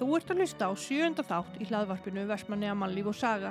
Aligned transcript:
Þú 0.00 0.14
ert 0.16 0.30
að 0.32 0.38
hlusta 0.40 0.64
á 0.64 0.72
sjönda 0.80 1.20
þátt 1.28 1.56
í 1.60 1.66
hlaðvarpinu 1.68 2.22
Vestmanniða 2.24 2.72
mannlíf 2.80 3.10
og 3.10 3.16
saga. 3.20 3.50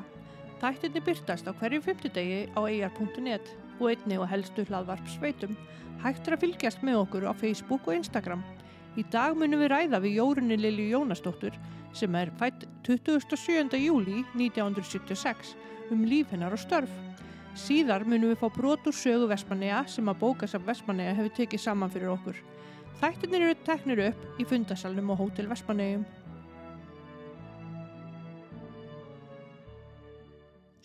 Þættinni 0.57 1.03
byrtast 1.05 1.45
á 1.45 1.53
hverju 1.53 1.83
fymtudegi 1.85 2.39
á 2.57 2.65
eigar.net 2.65 3.51
og 3.77 3.83
einni 3.91 4.17
og 4.17 4.25
helstu 4.31 4.65
hlaðvarp 4.65 5.11
sveitum. 5.13 5.53
Hægt 6.01 6.25
er 6.25 6.33
að 6.33 6.47
fylgjast 6.47 6.81
með 6.81 7.03
okkur 7.03 7.27
á 7.29 7.37
Facebook 7.37 7.85
og 7.85 7.99
Instagram. 7.99 8.41
Í 8.97 9.05
dag 9.13 9.37
munum 9.37 9.61
við 9.61 9.69
ræða 9.75 9.99
við 10.01 10.17
Jórunni 10.17 10.57
Lilju 10.57 10.87
Jónasdóttur 10.95 11.59
sem 11.93 12.17
er 12.17 12.33
fætt 12.41 12.65
27. 12.87 13.77
júli 13.77 14.23
1976 14.33 15.53
um 15.93 16.01
líf 16.01 16.33
hennar 16.33 16.57
og 16.57 16.63
störf. 16.65 16.89
Síðar 17.53 18.07
munum 18.09 18.33
við 18.33 18.41
fá 18.41 18.49
brot 18.57 18.89
úr 18.89 18.97
sögu 18.97 19.29
Vestmanniða 19.29 19.83
sem 19.85 20.09
að 20.09 20.23
bókasaf 20.25 20.65
Vestmanniða 20.65 21.13
hefur 21.13 21.37
tekið 21.43 21.61
saman 21.67 21.93
fyrir 21.93 22.09
okkur. 22.15 22.41
Þættinir 23.03 23.45
eru 23.45 23.59
teknir 23.69 24.07
upp 24.09 24.41
í 24.41 24.49
fundasalnum 24.49 25.13
og 25.13 25.21
hótel 25.21 25.45
Vestmanniðum. 25.53 26.09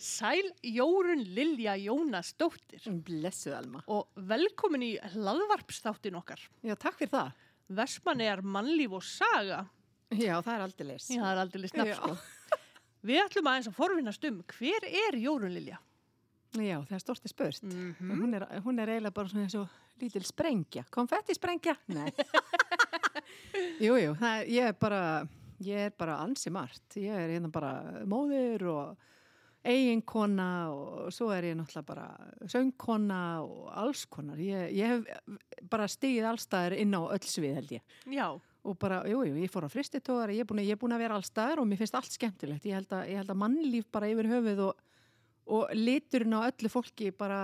Sæl 0.05 0.51
Jórun 0.61 1.23
Lilja 1.33 1.73
Jónasdóttir 1.81 2.83
Blessuð 3.07 3.55
Alma. 3.57 3.81
og 3.89 4.07
velkomin 4.15 4.83
í 4.85 4.91
hlaðvarpstáttin 5.15 6.17
okkar. 6.19 6.41
Já, 6.61 6.75
takk 6.77 6.99
fyrir 6.99 7.09
það. 7.15 7.31
Vestmanniðar 7.79 8.43
mannlíf 8.45 8.93
og 8.99 9.03
saga. 9.03 9.63
Já, 10.13 10.35
það 10.45 10.51
er 10.53 10.63
aldrei 10.67 10.87
leys. 10.91 11.07
Já, 11.09 11.21
það 11.23 11.31
er 11.31 11.41
aldrei 11.41 11.69
snabbt 11.71 11.89
Já. 11.89 11.95
sko. 11.97 12.59
Við 13.05 13.21
ætlum 13.23 13.49
aðeins 13.49 13.69
að 13.71 13.77
forvinnast 13.79 14.27
um 14.29 14.37
hver 14.53 14.85
er 14.89 15.17
Jórun 15.21 15.53
Lilja? 15.55 15.79
Já, 16.55 16.77
það 16.85 16.93
er 16.99 17.01
stort 17.03 17.25
í 17.25 17.31
spurt. 17.33 17.63
Mhm. 17.65 18.13
hún, 18.21 18.35
er, 18.37 18.45
hún 18.63 18.79
er 18.79 18.87
eiginlega 18.93 19.13
bara 19.17 19.27
svona 19.33 19.49
og 19.63 19.69
lítil 20.01 20.23
sprengja. 20.25 20.85
Konfetti 20.93 21.33
sprengja? 21.35 21.73
Nei. 21.87 22.11
jú, 23.85 23.97
jú, 23.97 24.13
það, 24.21 24.37
er- 24.37 24.47
ég 24.53 24.69
er 24.69 24.77
bara, 24.79 25.01
ég 25.65 25.81
er 25.89 25.97
bara 25.97 26.19
ansi 26.23 26.53
margt. 26.53 26.85
Ég 27.01 27.09
er 27.11 27.33
hérna 27.35 27.49
bara 27.51 28.05
móðir 28.05 28.63
og 28.69 28.97
eiginkona 29.65 30.47
og 30.73 31.13
svo 31.13 31.29
er 31.33 31.49
ég 31.49 31.57
náttúrulega 31.57 31.87
bara 31.87 32.07
söngkona 32.51 33.21
og 33.43 33.69
alls 33.73 34.05
konar. 34.11 34.39
Ég, 34.41 34.73
ég 34.77 34.91
hef 34.91 35.39
bara 35.71 35.87
stigið 35.89 36.27
allstæðir 36.29 36.77
inn 36.83 36.95
á 36.97 37.01
öll 37.01 37.25
svið 37.25 37.57
held 37.59 37.73
ég. 37.77 37.95
Já, 38.13 38.27
og 38.65 38.77
bara, 38.81 39.01
jú, 39.09 39.21
jú, 39.27 39.37
ég 39.41 39.51
fór 39.53 39.67
á 39.67 39.73
fristitóðar 39.73 40.33
ég 40.35 40.45
er 40.45 40.49
búin, 40.49 40.95
að 40.95 41.05
vera 41.05 41.17
allstaðar 41.19 41.61
og 41.61 41.69
mér 41.69 41.81
finnst 41.81 41.97
allt 41.97 42.13
skemmtilegt. 42.13 42.65
Ég 42.65 42.79
held 42.79 42.93
að, 42.93 43.07
ég 43.11 43.21
held 43.21 43.33
að 43.33 43.41
mannlíf 43.41 43.89
bara 43.93 44.09
yfir 44.11 44.29
höfuð 44.31 44.61
og, 44.67 44.83
og 45.57 45.73
liturinn 45.77 46.37
á 46.37 46.47
öllu 46.47 46.71
fólki 46.73 47.11
bara 47.15 47.41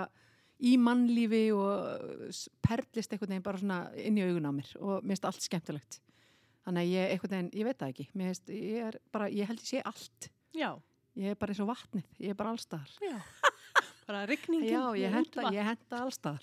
í 0.62 0.76
mannlífi 0.78 1.48
og 1.58 2.38
perlist 2.62 3.14
einhvern 3.14 3.34
veginn 3.34 3.46
bara 3.46 3.62
svona 3.62 3.82
inn 3.98 4.20
í 4.20 4.26
augun 4.28 4.50
á 4.50 4.54
mér 4.54 4.72
og 4.78 5.02
mér 5.02 5.16
finnst 5.16 5.28
allt 5.30 5.46
skemmtilegt. 5.46 6.02
Þannig 6.62 6.86
að 6.86 6.94
ég, 6.94 7.12
einhvern 7.16 7.36
veginn, 7.36 7.52
ég 7.58 7.68
veit 7.68 7.80
það 7.82 7.94
ekki. 7.94 8.08
Finnst, 8.14 8.54
ég 8.54 8.98
bara, 9.14 9.30
ég 9.34 9.50
held 9.50 9.64
ég 9.64 9.70
sé 9.72 9.82
allt. 9.82 10.30
Já, 10.54 10.72
ég 11.20 11.34
er 11.34 11.40
bara 11.40 11.54
eins 11.54 11.62
og 11.64 11.70
vatnið, 11.72 12.08
ég 12.22 12.34
er 12.34 12.40
bara 12.40 12.54
allstaðar 12.56 12.96
já. 13.04 13.18
Bara 14.12 14.26
rigningin. 14.28 14.74
já, 14.74 14.82
ég 14.98 15.14
henda, 15.14 15.52
henda 15.54 16.00
allstaðar 16.04 16.42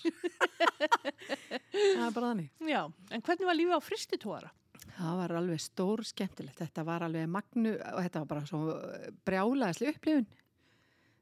það 1.69 2.05
er 2.07 2.13
bara 2.15 2.29
þannig 2.31 2.49
Já, 2.73 2.81
en 3.11 3.25
hvernig 3.25 3.49
var 3.49 3.57
lífið 3.59 3.75
á 3.77 3.81
fristitóara? 3.83 4.51
Það 4.99 5.17
var 5.19 5.33
alveg 5.39 5.61
stór 5.63 6.03
skemmtilegt, 6.07 6.59
þetta 6.59 6.83
var 6.87 7.05
alveg 7.05 7.27
magnu 7.31 7.75
og 7.77 7.99
þetta 8.03 8.23
var 8.23 8.29
bara 8.31 8.47
svo 8.47 8.61
brjálaðisli 9.27 9.91
upplifun. 9.93 10.25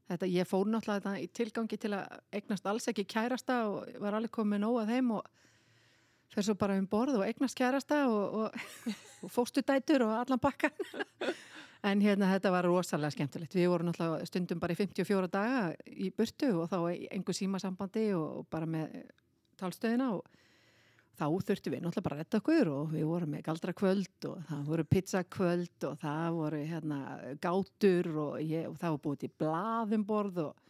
Þetta, 0.07 0.29
ég 0.31 0.47
fór 0.47 0.69
náttúrulega 0.71 1.01
þetta 1.03 1.19
í 1.19 1.27
tilgangi 1.35 1.79
til 1.81 1.91
að 1.97 2.15
eignast 2.37 2.69
alls 2.69 2.87
ekki 2.89 3.03
kærasta 3.11 3.57
og 3.67 3.97
var 4.01 4.15
alveg 4.17 4.31
komið 4.37 4.63
nóg 4.63 4.79
að 4.81 4.93
þeim 4.93 5.11
og 5.17 5.27
fer 6.31 6.47
svo 6.47 6.55
bara 6.59 6.77
um 6.79 6.87
borð 6.89 7.19
og 7.19 7.25
eignast 7.27 7.57
kærasta 7.59 8.05
og, 8.07 8.37
og, 8.45 8.87
og 9.27 9.33
fóstu 9.33 9.63
dætur 9.67 10.07
og 10.07 10.15
allan 10.21 10.41
bakkan. 10.41 10.73
En 11.87 12.01
hérna 12.03 12.31
þetta 12.33 12.51
var 12.51 12.67
rosalega 12.67 13.13
skemmtilegt. 13.15 13.55
Við 13.55 13.69
vorum 13.71 13.87
náttúrulega 13.91 14.27
stundum 14.27 14.59
bara 14.59 14.75
í 14.75 14.79
54 14.79 15.29
daga 15.31 15.61
í 15.87 16.09
burtu 16.15 16.49
og 16.63 16.71
þá 16.71 16.79
í 16.91 17.07
engu 17.15 17.35
símasambandi 17.35 18.09
og 18.17 18.47
bara 18.51 18.67
með 18.67 18.97
talstöðina 19.59 20.09
og 20.17 20.25
þá 21.17 21.25
þurftum 21.47 21.73
við 21.73 21.81
náttúrulega 21.81 22.05
bara 22.05 22.17
að 22.17 22.21
retta 22.21 22.41
okkur 22.41 22.71
og 22.73 22.91
við 22.93 23.07
vorum 23.09 23.33
með 23.33 23.45
galdrakvöld 23.47 24.27
og 24.29 24.41
það 24.49 24.67
voru 24.71 24.85
pizzakvöld 24.91 25.87
og 25.89 25.99
það 26.03 26.27
voru 26.37 26.61
hérna 26.73 26.99
gátur 27.41 28.11
og, 28.13 28.35
ég, 28.43 28.67
og 28.69 28.77
það 28.81 28.95
var 28.95 29.03
búið 29.05 29.23
til 29.23 29.31
blaðumborð 29.41 30.43
og 30.43 30.67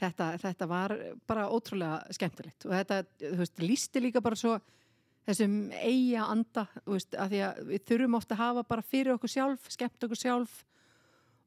þetta, 0.00 0.30
þetta 0.46 0.70
var 0.70 0.96
bara 1.28 1.50
ótrúlega 1.52 2.16
skemmtilegt 2.16 2.68
og 2.68 2.76
þetta, 2.78 3.02
þú 3.20 3.36
veist, 3.42 3.62
lísti 3.64 4.04
líka 4.06 4.24
bara 4.24 4.40
svo 4.40 4.56
þessum 5.26 5.56
eiga 5.74 6.28
anda, 6.30 6.66
veist, 6.86 7.16
að 7.18 7.34
því 7.34 7.42
að 7.48 7.60
við 7.70 7.84
þurfum 7.90 8.18
ofta 8.18 8.36
að 8.36 8.42
hafa 8.42 8.64
bara 8.70 8.86
fyrir 8.86 9.16
okkur 9.16 9.32
sjálf, 9.32 9.66
skemmt 9.72 10.06
okkur 10.06 10.20
sjálf 10.20 10.60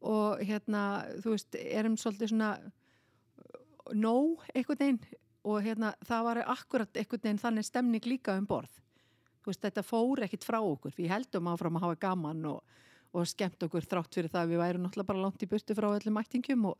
og 0.09 0.44
hérna, 0.47 0.84
þú 1.23 1.35
veist, 1.35 1.57
erum 1.59 1.95
svolítið 2.00 2.34
svona 2.34 2.51
nóg 3.95 4.44
einhvern 4.53 4.79
veginn 4.79 5.00
og 5.50 5.63
hérna 5.63 5.94
það 6.06 6.28
var 6.28 6.41
akkurat 6.51 7.00
einhvern 7.00 7.23
veginn 7.23 7.41
þannig 7.41 7.67
stemning 7.67 8.07
líka 8.07 8.35
um 8.38 8.47
borð. 8.47 8.75
Þú 9.40 9.51
veist 9.51 9.63
þetta 9.63 9.85
fór 9.88 10.23
ekkit 10.28 10.46
frá 10.46 10.59
okkur 10.59 10.94
við 10.97 11.11
heldum 11.13 11.47
áfram 11.51 11.79
að 11.79 11.88
hafa 11.88 12.01
gaman 12.03 12.46
og, 12.51 12.59
og 13.16 13.28
skemmt 13.28 13.63
okkur 13.66 13.88
þrátt 13.88 14.19
fyrir 14.19 14.31
það 14.34 14.44
að 14.44 14.53
við 14.53 14.63
værum 14.63 14.85
náttúrulega 14.85 15.11
bara 15.13 15.23
langt 15.23 15.46
í 15.46 15.50
burtu 15.50 15.78
frá 15.78 15.88
öllum 15.94 16.19
mættingum 16.19 16.67
og, 16.73 16.78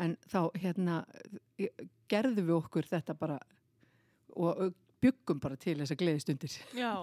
en 0.00 0.16
þá 0.26 0.40
hérna 0.58 1.00
gerðum 2.10 2.46
við 2.48 2.56
okkur 2.58 2.88
þetta 2.90 3.16
bara 3.18 3.38
og 4.38 4.70
byggum 5.02 5.40
bara 5.42 5.58
til 5.60 5.78
þessa 5.80 5.98
gleðistundir. 5.98 6.56
Já, 6.82 6.94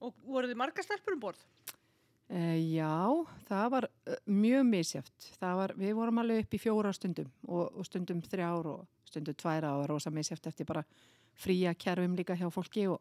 og 0.00 0.24
voru 0.26 0.50
þið 0.50 0.60
marga 0.60 0.84
stelpur 0.84 1.16
um 1.16 1.22
borð? 1.22 1.42
e, 2.28 2.40
Já, 2.74 2.92
það 3.48 3.66
var 3.76 3.88
uh, 3.88 4.16
mjög 4.26 4.64
var, 5.62 5.74
við 5.78 5.94
vorum 5.98 6.22
alveg 6.22 6.44
upp 6.44 6.56
í 6.56 6.62
fjóra 6.62 6.92
stundum 6.96 7.30
og, 7.46 7.68
og 7.70 7.86
stundum 7.86 8.22
þrjár 8.26 8.70
og 8.72 8.86
stundum 9.06 9.38
tværa 9.38 9.76
og 9.78 9.86
rosa 9.90 10.10
misjátt 10.10 10.48
eftir 10.50 10.66
bara 10.66 10.84
fría 11.36 11.74
kerfum 11.78 12.16
líka 12.18 12.36
hjá 12.36 12.48
fólki 12.50 12.88
og 12.90 13.00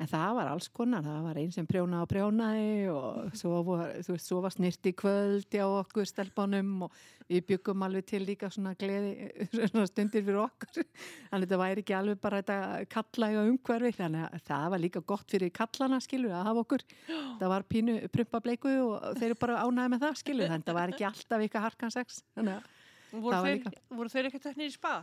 En 0.00 0.08
það 0.10 0.32
var 0.34 0.48
alls 0.50 0.66
konar, 0.74 1.02
það 1.04 1.18
var 1.28 1.38
einn 1.38 1.50
sem 1.54 1.66
prjóna 1.68 2.00
og 2.02 2.08
prjónaði 2.10 2.88
og 2.90 3.34
svo 3.38 3.60
var, 3.68 3.92
veist, 4.08 4.26
svo 4.26 4.40
var 4.42 4.50
snirti 4.54 4.90
kvöld 4.98 5.46
hjá 5.52 5.62
okkur 5.68 6.08
stelpunum 6.08 6.86
og 6.88 6.96
við 7.28 7.44
byggum 7.52 7.84
alveg 7.86 8.08
til 8.10 8.22
líka 8.26 8.50
svona 8.50 8.72
gleði, 8.80 9.28
svona 9.70 9.86
stundir 9.86 10.24
fyrir 10.26 10.40
okkur. 10.42 10.82
Þannig 10.82 11.36
að 11.36 11.44
þetta 11.44 11.60
væri 11.62 11.84
ekki 11.84 11.96
alveg 12.00 12.20
bara 12.24 12.40
þetta 12.42 12.58
kallæga 12.96 13.46
umhverfi, 13.52 13.94
þannig 14.00 14.26
að 14.26 14.44
það 14.50 14.66
var 14.74 14.84
líka 14.86 15.04
gott 15.14 15.36
fyrir 15.36 15.54
kallana, 15.60 16.02
skilur, 16.02 16.34
að 16.34 16.48
hafa 16.50 16.64
okkur. 16.66 16.86
Það 17.12 17.48
var 17.54 17.68
pínu 17.70 17.98
prumpableiku 18.16 18.74
og 18.88 19.08
þeir 19.20 19.28
eru 19.30 19.40
bara 19.46 19.62
ánæði 19.62 19.94
með 19.94 20.06
það, 20.08 20.20
skilur, 20.24 20.50
þannig 20.50 20.66
að 20.66 20.72
það 20.72 20.80
var 20.80 20.94
ekki 20.96 21.10
alltaf 21.12 21.46
ykkar 21.46 21.66
harkan 21.68 21.94
sex. 21.94 22.22
Þannig 22.34 22.58
að 22.58 22.70
Voru 23.12 23.28
Það 23.28 23.42
var 23.42 23.50
þeir, 23.50 23.58
líka. 23.58 23.80
voru 23.92 24.08
þeir 24.08 24.26
ekki 24.30 24.38
teknir 24.40 24.70
í 24.70 24.72
spaða? 24.72 25.02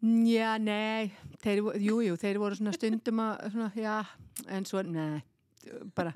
Já, 0.00 0.54
nei, 0.56 1.10
þeir, 1.42 1.60
vo- 1.66 1.74
jú, 1.76 1.98
jú, 2.06 2.14
þeir 2.16 2.38
voru 2.40 2.56
svona 2.56 2.72
stundum 2.72 3.18
að, 3.20 3.42
svona, 3.52 3.66
já, 3.76 3.96
en 4.56 4.64
svo, 4.68 4.80
nei, 4.88 5.18
bara, 5.96 6.12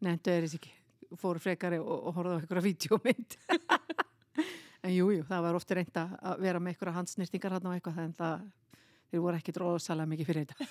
nefndu 0.00 0.32
er 0.32 0.46
þess 0.46 0.56
ekki, 0.56 0.72
fóru 1.20 1.42
frekari 1.42 1.76
og, 1.82 1.90
og 2.08 2.16
horfðu 2.16 2.32
á 2.32 2.40
einhverja 2.40 2.64
vídeómynd. 2.64 3.36
en 4.86 4.94
jú, 4.94 5.10
jú, 5.18 5.26
það 5.28 5.44
var 5.44 5.58
ofta 5.60 5.76
reynda 5.76 6.06
að 6.32 6.40
vera 6.46 6.62
með 6.64 6.72
einhverja 6.72 6.96
handsnýrtingar 6.96 7.58
hann 7.58 7.68
á 7.68 7.74
eitthvað, 7.76 8.00
en 8.06 8.16
það, 8.22 8.48
þeir 9.12 9.24
voru 9.26 9.40
ekki 9.42 9.56
dróðsalega 9.58 10.12
mikið 10.14 10.30
fyrir 10.32 10.48
þetta. 10.48 10.70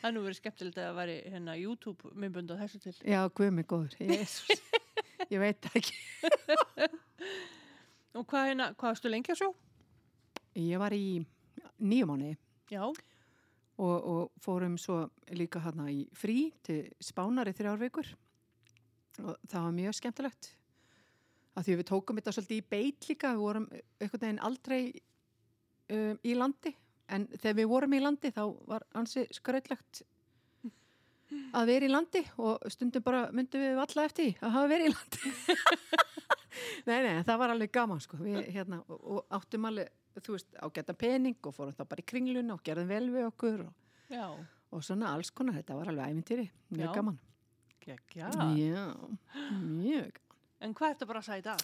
Það 0.00 0.08
er 0.08 0.14
nú 0.16 0.20
verið 0.24 0.38
skemmtilegt 0.38 0.78
að 0.80 0.86
það 0.86 0.94
væri 0.96 1.14
hérna 1.28 1.54
YouTube 1.60 2.10
myndbund 2.16 2.52
á 2.56 2.60
þessu 2.62 2.78
til. 2.80 2.92
Já, 3.04 3.18
guð 3.36 3.50
mig 3.52 3.66
góður, 3.68 3.92
jésus, 4.00 4.62
ég 5.34 5.42
veit 5.42 5.68
ekki. 5.76 5.92
Og 8.16 8.24
hvað 8.24 8.46
hérna, 8.48 8.70
hvað 8.80 8.94
varstu 8.94 9.12
lengi 9.12 9.34
að 9.34 9.42
sjó? 9.42 9.50
Ég 10.58 10.80
var 10.82 10.94
í 10.96 11.20
nýjum 11.78 12.10
mánuði. 12.10 12.36
Já, 12.70 12.82
og, 13.80 13.96
og 13.96 14.42
fórum 14.42 14.76
svo 14.78 15.02
líka 15.36 15.62
hana 15.64 15.88
í 15.90 16.04
frí 16.16 16.50
til 16.66 16.82
Spánar 17.02 17.50
í 17.50 17.54
þrjár 17.56 17.80
vikur. 17.80 18.10
Og 19.20 19.36
það 19.48 19.66
var 19.66 19.76
mjög 19.76 19.96
skemmtilegt. 19.98 20.50
Af 21.58 21.66
því 21.66 21.80
við 21.80 21.88
tókum 21.90 22.20
þetta 22.20 22.34
svolítið 22.36 22.60
í 22.60 22.68
beit 22.70 23.08
líka 23.10 23.32
við 23.34 23.42
vorum 23.44 23.66
einhvern 23.72 24.22
veginn 24.22 24.44
aldrei 24.46 24.80
um, 25.90 26.20
í 26.22 26.36
landi. 26.38 26.74
En 27.10 27.26
þegar 27.34 27.58
við 27.58 27.70
vorum 27.72 27.96
í 27.96 28.02
landi 28.02 28.30
þá 28.34 28.44
var 28.70 28.86
ansi 28.96 29.26
skröllegt 29.34 30.04
að 31.54 31.70
vera 31.70 31.86
í 31.86 31.90
landi 31.90 32.22
og 32.42 32.70
stundum 32.70 33.04
bara 33.06 33.28
myndum 33.34 33.62
við 33.62 33.78
alla 33.82 34.06
eftir 34.06 34.38
að 34.40 34.54
hafa 34.56 34.70
verið 34.70 34.90
í 34.90 34.94
landi. 34.94 35.34
Nei, 36.88 36.96
nei, 37.04 37.22
það 37.24 37.38
var 37.40 37.52
alveg 37.52 37.70
gaman 37.72 38.00
sko. 38.02 38.18
Við, 38.20 38.40
hérna, 38.52 38.80
og, 38.90 38.98
og 39.00 39.34
áttum 39.36 39.68
alveg 39.68 39.90
þú 40.18 40.34
veist, 40.36 40.48
ágæta 40.58 40.94
pening 40.98 41.36
og 41.46 41.54
fórum 41.54 41.74
þá 41.76 41.84
bara 41.88 42.02
í 42.02 42.06
kringlun 42.10 42.50
og 42.54 42.62
gerðum 42.66 42.88
vel 42.90 43.10
við 43.14 43.26
okkur 43.30 43.60
og, 43.66 43.72
og 44.74 44.82
svona 44.84 45.12
alls 45.14 45.30
konar, 45.30 45.54
þetta 45.60 45.76
var 45.78 45.88
alveg 45.92 46.10
æfintýri 46.14 46.48
mjög 46.74 46.86
Já. 46.88 46.94
gaman 46.98 47.18
geggja. 47.80 48.30
Já, 48.58 48.82
mjög 49.60 50.10
gaman 50.18 50.26
En 50.60 50.74
hvað 50.76 50.90
ertu 50.92 51.06
bara 51.08 51.22
að 51.22 51.24
sagja 51.30 51.40
í 51.40 51.46
dag? 51.46 51.62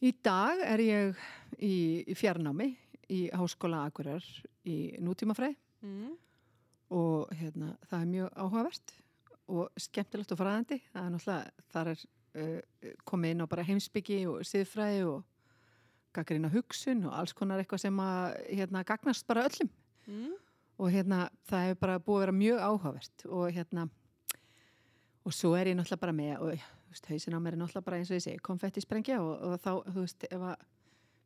Í 0.00 0.10
dag 0.24 0.60
er 0.64 0.80
ég 0.80 1.18
í, 1.60 1.74
í 2.08 2.14
fjarnámi 2.16 2.70
í 3.12 3.18
Háskóla 3.36 3.82
Akureyrar 3.90 4.24
í 4.64 4.96
nútímafræð 5.02 5.56
Mm. 5.80 6.10
og 6.92 7.30
hérna, 7.32 7.70
það 7.88 8.00
er 8.02 8.08
mjög 8.10 8.34
áhugavert 8.36 8.90
og 9.48 9.68
skemmtilegt 9.80 10.32
og 10.34 10.38
fræðandi 10.42 10.76
það 10.92 11.06
er 11.06 11.12
náttúrulega, 11.14 11.52
þar 11.72 11.88
er 11.94 12.02
uh, 12.36 12.90
komið 13.08 13.30
inn 13.32 13.40
á 13.40 13.46
bara 13.48 13.64
heimsbyggi 13.64 14.18
og 14.28 14.42
siðfræði 14.44 15.06
og 15.08 15.22
gaggrinn 16.16 16.48
á 16.48 16.54
hugsun 16.54 17.04
og 17.08 17.14
alls 17.20 17.34
konar 17.36 17.62
eitthvað 17.62 17.84
sem 17.84 18.02
að 18.02 18.36
hérna, 18.48 18.84
gagnast 18.86 19.26
bara 19.28 19.46
öllum. 19.48 19.70
Mm. 20.10 20.32
og 20.80 20.88
hérna 20.90 21.28
það 21.46 21.66
hefur 21.66 21.80
bara 21.84 22.00
búið 22.00 22.16
að 22.16 22.22
vera 22.24 22.32
mjög 22.34 22.60
áhugavert 22.64 23.24
og 23.28 23.50
hérna 23.52 23.82
og 25.28 25.34
svo 25.36 25.52
er 25.54 25.70
ég 25.70 25.76
náttúrulega 25.76 26.00
bara 26.00 26.16
með 26.16 26.40
og 26.40 26.62
hausin 27.10 27.36
á 27.36 27.40
mér 27.40 27.54
er 27.54 27.60
náttúrulega 27.60 27.86
bara 27.86 27.98
eins 28.00 28.10
og 28.10 28.16
ég 28.16 28.24
segi 28.24 28.42
konfetti 28.42 28.82
sprengja 28.82 29.20
og, 29.22 29.34
og 29.44 29.60
þá, 29.60 29.72
þú 29.92 30.04
veist, 30.04 30.26
ef 30.26 30.40
að 30.40 30.64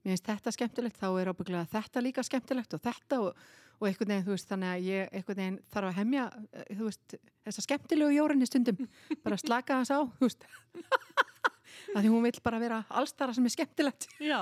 mér 0.04 0.12
finnst 0.12 0.28
þetta 0.28 0.52
skemmtilegt, 0.52 0.98
þá 1.00 1.06
er 1.20 1.30
ábygglega 1.32 1.70
þetta 1.72 2.02
líka 2.04 2.24
skemmtilegt 2.26 2.76
og 2.76 2.82
þetta 2.84 3.20
og, 3.24 3.44
og 3.78 3.88
einhvern 3.88 4.12
veginn, 4.12 4.26
þú 4.26 4.34
veist, 4.34 4.50
þannig 4.50 4.72
að 4.72 4.88
ég 4.90 5.14
einhvern 5.16 5.40
veginn 5.40 5.60
þarf 5.72 5.90
að 5.90 5.98
hemja, 6.00 6.26
eh, 6.52 6.66
þú 6.74 6.90
veist 6.90 7.16
þessa 7.46 7.64
skemmtilegu 7.64 8.18
jórinni 8.18 8.48
stundum. 8.50 8.84
Bara 9.24 9.40
slaka 9.40 9.80
þess 9.80 9.94
á, 9.96 10.00
þú 10.18 10.28
veist. 10.28 10.46
Að 11.94 12.04
því 12.04 12.10
hún 12.10 12.24
vil 12.26 12.38
bara 12.42 12.58
vera 12.62 12.82
allstara 12.90 13.34
sem 13.36 13.44
er 13.46 13.54
skemmtilegt. 13.54 14.08
Já, 14.22 14.40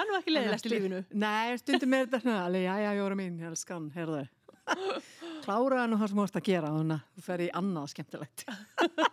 er 0.00 0.08
nú 0.08 0.18
ekki 0.18 0.34
leiðilegt 0.34 0.68
í 0.68 0.72
lífinu. 0.72 1.00
Nei, 1.22 1.58
stundum 1.60 1.96
er 1.98 2.08
þetta 2.12 2.36
alveg, 2.44 2.64
já, 2.64 2.74
já, 2.82 2.90
Jóra 2.98 3.18
mín, 3.18 3.36
elskan, 3.48 3.90
heyrðu. 3.96 4.22
Kláraða 5.44 5.88
nú 5.90 5.98
það 5.98 6.10
sem 6.10 6.18
þú 6.18 6.22
vorst 6.22 6.38
að 6.38 6.46
gera, 6.46 6.70
þannig 6.70 6.98
að 6.98 7.16
þú 7.16 7.24
fer 7.26 7.42
í 7.42 7.48
annað 7.58 7.88
skemmtilegt. 7.92 8.44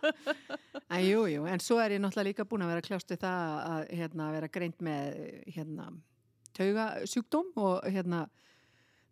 en 0.95 1.05
jú, 1.05 1.23
jú, 1.33 1.47
en 1.49 1.63
svo 1.63 1.79
er 1.81 1.95
ég 1.95 2.03
náttúrulega 2.03 2.29
líka 2.29 2.45
búin 2.49 2.65
að 2.65 2.73
vera 2.73 2.85
kljást 2.85 3.13
við 3.13 3.23
það 3.23 3.55
að 3.63 3.81
hérna, 4.01 4.29
vera 4.35 4.51
greint 4.59 4.85
með 4.85 5.17
hérna, 5.55 5.89
taugasjúkdóm 6.59 7.51
og 7.63 7.89
hérna, 7.89 8.21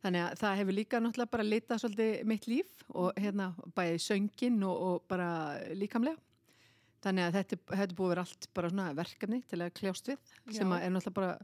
þannig 0.06 0.28
að 0.28 0.40
það 0.44 0.62
hefur 0.62 0.78
líka 0.78 1.02
náttúrulega 1.02 1.34
bara 1.34 1.48
litað 1.48 1.84
svolítið 1.84 2.30
mitt 2.30 2.48
líf 2.50 2.88
og 2.94 3.18
hérna, 3.18 3.52
bæðið 3.78 4.00
söngin 4.06 4.64
og, 4.68 4.88
og 4.88 5.04
bara 5.10 5.30
líkamlega. 5.74 6.22
Þannig 7.06 7.28
að 7.28 7.36
þetta, 7.38 7.58
er 7.78 7.92
búið 7.98 8.12
vera 8.12 8.24
allt 8.26 8.48
bara 8.58 8.70
svona 8.72 8.88
verkefni 8.98 9.44
til 9.48 9.62
að 9.62 9.76
kljást 9.78 10.10
við 10.10 10.18
sem 10.50 10.66
Já. 10.66 10.74
að 10.76 10.82
er 10.84 10.94
náttúrulega 10.94 11.18
bara 11.18 11.36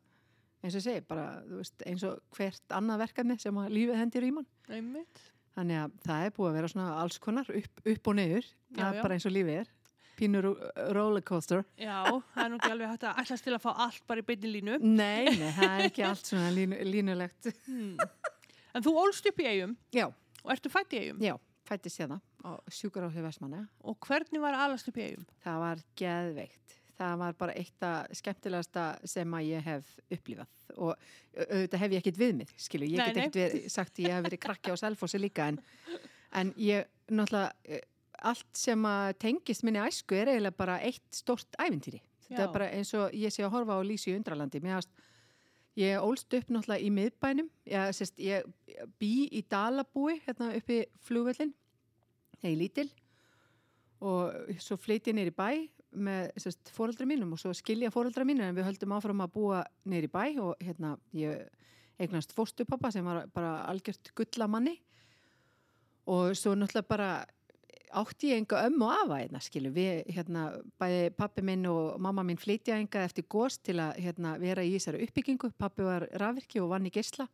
eins 0.63 0.73
og 0.73 0.79
ég 0.79 0.85
segi, 0.87 1.03
bara 1.09 1.27
veist, 1.49 1.85
eins 1.87 2.03
og 2.07 2.19
hvert 2.37 2.75
annað 2.77 3.03
verkefni 3.03 3.37
sem 3.41 3.59
að 3.59 3.71
lífið 3.75 3.99
hendir 3.99 4.27
í 4.27 4.33
mann. 4.33 4.49
Einmitt. 4.71 5.23
Þannig 5.53 5.79
að 5.83 5.95
það 6.07 6.25
er 6.25 6.35
búið 6.35 6.49
að 6.49 6.57
vera 6.57 6.71
svona 6.71 6.89
alls 7.03 7.19
konar 7.21 7.49
upp, 7.61 7.81
upp 7.93 8.09
og 8.09 8.19
já. 8.95 9.01
bara 9.03 9.17
eins 9.17 9.27
og 9.29 9.35
lífið 9.35 9.59
er. 9.61 9.71
Pínur 10.17 10.47
rollercoaster. 10.93 11.63
Já, 11.81 12.05
það 12.05 12.43
er 12.43 12.51
nú 12.51 12.57
ekki 12.59 12.71
alveg 12.73 12.91
hægt 12.91 13.05
að 13.09 13.21
ætlast 13.23 13.47
til 13.47 13.55
að 13.55 13.63
fá 13.63 13.71
allt 13.85 14.03
bara 14.09 14.21
í 14.21 14.27
beinni 14.27 14.51
línu. 14.51 14.75
Nei, 14.81 15.25
nei, 15.25 15.49
það 15.57 15.71
er 15.71 15.85
ekki 15.87 16.05
allt 16.05 16.29
svona 16.29 16.51
línu, 16.53 16.77
línulegt. 16.85 17.49
Hmm. 17.65 17.95
En 18.73 18.85
þú 18.85 18.93
ólst 19.03 19.25
upp 19.29 19.41
í 19.41 19.49
eigum 19.49 19.73
Já, 19.93 20.07
og 20.43 20.53
ertu 20.53 20.69
fætt 20.73 20.93
í 20.93 21.01
eigum. 21.03 21.19
já, 21.21 21.33
fættist 21.69 22.01
hérna 22.01 22.19
á 22.45 22.57
sjúkaráði 22.73 23.25
Vestmanna. 23.25 23.65
Og 23.85 23.97
hvernig 24.05 24.41
var 24.41 24.57
að 24.57 24.65
alast 24.67 24.89
upp 24.89 24.97
í 25.01 25.05
eigum? 25.09 25.27
Það 25.45 25.59
var 25.65 25.83
geðveikt. 26.01 26.77
Það 26.97 27.13
var 27.17 27.33
bara 27.39 27.53
eitt 27.57 27.83
af 27.87 28.11
skemmtilegasta 28.13 28.83
sem 29.09 29.31
að 29.33 29.47
ég 29.49 29.63
hef 29.65 29.87
upplifað 30.13 30.47
og 30.77 30.91
au- 30.93 31.45
auðvitað 31.47 31.81
hef 31.81 31.91
ég 31.95 32.01
ekkit 32.03 32.19
við 32.21 32.35
mig, 32.37 32.51
skilu. 32.61 32.85
Ég 32.85 32.99
get 33.01 33.17
ekkit 33.17 33.39
verið, 33.39 33.65
sagt 33.73 33.97
að 33.97 34.05
ég 34.05 34.13
hef 34.13 34.23
verið 34.27 34.41
krakki 34.45 34.71
á 34.73 34.75
Selfossi 34.77 35.19
líka 35.21 35.47
en, 35.49 35.57
en 36.33 36.53
ég 36.57 36.85
náttúrulega, 37.09 37.81
allt 38.23 38.47
sem 38.55 38.85
að 38.87 39.17
tengist 39.25 39.65
minni 39.65 39.81
æsku 39.83 40.15
er 40.15 40.29
eiginlega 40.31 40.57
bara 40.57 40.77
eitt 40.85 41.03
stórt 41.11 41.57
ævintýri. 41.59 41.99
Þetta 42.29 42.39
Já. 42.39 42.45
er 42.47 42.53
bara 42.53 42.69
eins 42.71 42.93
og 42.95 43.11
ég 43.17 43.33
sé 43.35 43.43
að 43.43 43.51
horfa 43.57 43.75
á 43.75 43.81
Lísi 43.83 44.13
í 44.13 44.15
Undralandi. 44.15 44.61
Mér 44.63 44.77
hafst, 44.77 44.89
ég 45.75 45.97
ólst 45.99 46.33
upp 46.37 46.49
náttúrulega 46.53 46.85
í 46.85 46.91
miðbænum. 46.93 47.49
Ég, 47.67 47.89
sérst, 47.97 48.21
ég 48.23 48.45
bý 49.01 49.11
í 49.33 49.41
Dalabúi, 49.49 50.21
hérna 50.27 50.53
uppi 50.55 50.83
flugvöllin, 51.09 51.51
þegar 52.39 52.53
ég 52.53 52.61
lítil 52.61 52.89
og 54.03 54.55
svo 54.59 54.75
flytti 54.77 55.11
ég 55.13 55.15
neyri 55.19 55.31
bæ 55.35 55.49
með 55.95 56.31
sérst, 56.41 56.71
fóreldra 56.73 57.07
mínum 57.09 57.35
og 57.35 57.41
svo 57.41 57.53
skilja 57.57 57.91
fóreldra 57.93 58.25
mínum 58.27 58.47
en 58.47 58.57
við 58.57 58.67
höldum 58.69 58.95
áfram 58.97 59.23
að 59.25 59.35
búa 59.35 59.61
neyri 59.89 60.09
bæ 60.11 60.23
og 60.43 60.55
hérna 60.63 60.95
ég 61.17 61.45
eignast 62.01 62.33
fóstupappa 62.35 62.91
sem 62.91 63.05
var 63.05 63.27
bara 63.33 63.61
algjört 63.69 64.11
gullamanni 64.17 64.79
og 66.09 66.33
svo 66.37 66.55
náttúrulega 66.57 66.89
bara 66.89 67.09
átti 67.93 68.31
ég 68.31 68.41
enga 68.41 68.63
ömmu 68.67 68.89
afa 68.89 69.19
hérna 69.21 69.41
skilu 69.43 69.71
við 69.73 70.01
hérna 70.15 70.47
bæði 70.81 71.13
pappi 71.17 71.43
minn 71.45 71.65
og 71.69 71.99
mamma 72.01 72.25
minn 72.25 72.41
flytja 72.41 72.77
enga 72.79 73.03
eftir 73.05 73.27
góst 73.29 73.63
til 73.67 73.77
að 73.83 73.99
hérna 74.03 74.35
vera 74.41 74.65
í 74.65 74.73
þessari 74.73 75.05
uppbyggingu. 75.05 75.51
Pappi 75.57 75.85
var 75.85 76.07
rafvirki 76.19 76.61
og 76.63 76.71
vann 76.73 76.89
í 76.89 76.93
gesla 76.93 77.27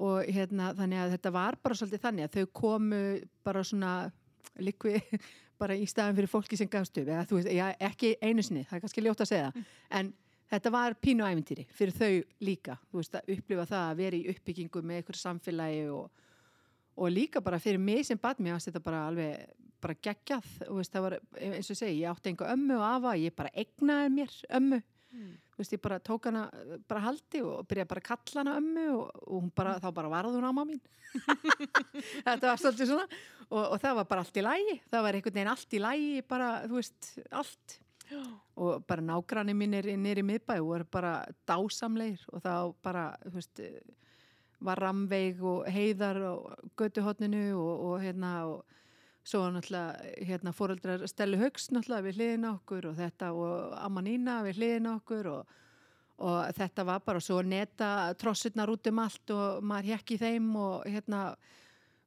og 0.00 0.30
hérna 0.30 0.70
þannig 0.78 1.02
að 1.02 1.14
þetta 1.16 1.34
var 1.34 1.58
bara 1.62 1.76
svolítið 1.76 2.04
þannig 2.06 2.28
að 2.28 2.36
þau 2.38 2.52
komu 2.62 3.02
bara 3.44 3.64
svona 3.66 3.94
likvi 4.62 5.00
bara 5.60 5.76
í 5.76 5.86
staðan 5.88 6.16
fyrir 6.18 6.30
fólki 6.32 6.58
sem 6.58 6.70
gafst 6.70 6.96
upp 6.96 7.08
eða 7.08 7.26
þú 7.28 7.38
veist, 7.38 7.52
já, 7.54 7.66
ekki 7.90 8.14
einu 8.24 8.44
sinni, 8.44 8.64
það 8.68 8.78
er 8.78 8.84
kannski 8.86 9.04
ljótt 9.04 9.24
að 9.24 9.30
segja 9.30 9.50
það, 9.50 9.70
en 10.00 10.12
þetta 10.50 10.72
var 10.74 10.96
pínu 11.06 11.28
ævintýri 11.28 11.66
fyrir 11.76 11.96
þau 11.96 12.10
líka, 12.48 12.76
þú 12.90 13.00
veist, 13.02 13.16
að 13.20 13.32
upplifa 13.36 13.68
það 13.70 13.86
að 13.86 14.02
vera 14.02 14.18
í 14.20 14.34
uppbyggingu 14.34 14.84
með 14.90 15.02
ykkur 15.04 15.20
samfélagi 15.20 15.86
og, 15.94 16.28
og 16.96 17.14
líka 17.14 17.44
bara 17.44 17.60
fyrir 17.62 17.82
mig 17.82 18.06
sem 18.08 18.20
bad 18.20 18.42
mér 18.42 18.60
þetta 18.64 18.84
bara 18.84 19.06
alveg 19.10 19.56
bara 19.80 19.96
geggjað, 19.96 20.48
þú 20.66 20.74
veist, 20.76 20.92
það 20.92 21.04
var 21.06 21.18
eins 21.40 21.70
og 21.72 21.78
segi, 21.78 22.00
ég 22.02 22.10
átti 22.10 22.32
einhver 22.32 22.52
ömmu 22.52 22.76
og 22.76 22.86
afa, 22.88 23.14
ég 23.16 23.36
bara 23.36 23.52
egnaði 23.62 24.10
mér 24.18 24.34
ömmu 24.58 24.80
Mm. 25.10 25.34
þú 25.50 25.58
veist, 25.58 25.72
ég 25.74 25.82
bara 25.82 25.98
tók 25.98 26.28
hana 26.28 26.44
uh, 26.54 26.78
bara 26.86 27.02
haldi 27.08 27.42
og 27.42 27.66
byrjaði 27.66 27.90
bara 27.90 28.02
að 28.02 28.08
kalla 28.10 28.42
hana 28.44 28.56
ömmu 28.60 28.86
og, 28.94 29.20
og 29.26 29.48
bara, 29.58 29.72
þá 29.82 29.88
bara 29.96 30.12
varð 30.12 30.36
hún 30.38 30.46
áma 30.46 30.64
mín 30.68 30.80
þetta 32.26 32.44
var 32.44 32.60
svolítið 32.62 32.92
svona 32.92 33.06
og, 33.48 33.64
og 33.64 33.76
það 33.82 33.96
var 33.98 34.10
bara 34.12 34.24
allt 34.24 34.38
í 34.38 34.44
lægi 34.46 34.76
það 34.92 35.06
var 35.06 35.18
einhvern 35.18 35.38
veginn 35.40 35.52
allt 35.54 35.74
í 35.74 35.82
lægi 35.82 36.26
bara, 36.30 36.50
þú 36.70 36.78
veist, 36.78 37.10
allt 37.40 37.76
Já. 38.10 38.20
og 38.58 38.86
bara 38.90 39.06
nágranni 39.06 39.54
mínir 39.54 39.90
nýri 39.98 40.22
miðbæ 40.26 40.56
og 40.60 40.72
eru 40.78 40.86
bara 40.94 41.14
dásamleir 41.46 42.22
og 42.30 42.42
þá 42.46 42.54
bara, 42.82 43.04
þú 43.26 43.34
veist 43.40 43.64
var 44.60 44.80
ramveig 44.82 45.40
og 45.42 45.64
heiðar 45.70 46.20
og 46.30 46.70
götuhotninu 46.78 47.44
og, 47.56 47.84
og 47.90 48.02
hérna 48.02 48.32
og 48.50 48.78
svo 49.24 49.44
náttúrulega 49.52 50.26
hérna 50.26 50.52
fóreldrar 50.56 51.06
Stellu 51.08 51.38
Hauks 51.40 51.70
náttúrulega 51.74 52.06
við 52.08 52.20
hliðin 52.20 52.50
okkur 52.54 52.90
og 52.90 52.98
þetta 52.98 53.32
og 53.36 53.74
Amma 53.78 54.04
Nína 54.04 54.40
við 54.46 54.60
hliðin 54.60 54.90
okkur 54.94 55.30
og, 55.34 55.56
og 56.24 56.38
þetta 56.56 56.86
var 56.88 57.02
bara 57.04 57.22
svo 57.24 57.40
neta 57.42 57.90
trossurnar 58.20 58.72
út 58.72 58.90
um 58.90 59.02
allt 59.04 59.34
og 59.36 59.64
maður 59.64 59.94
hekk 59.94 60.14
í 60.16 60.20
þeim 60.24 60.52
og 60.56 60.86
hérna 60.88 61.24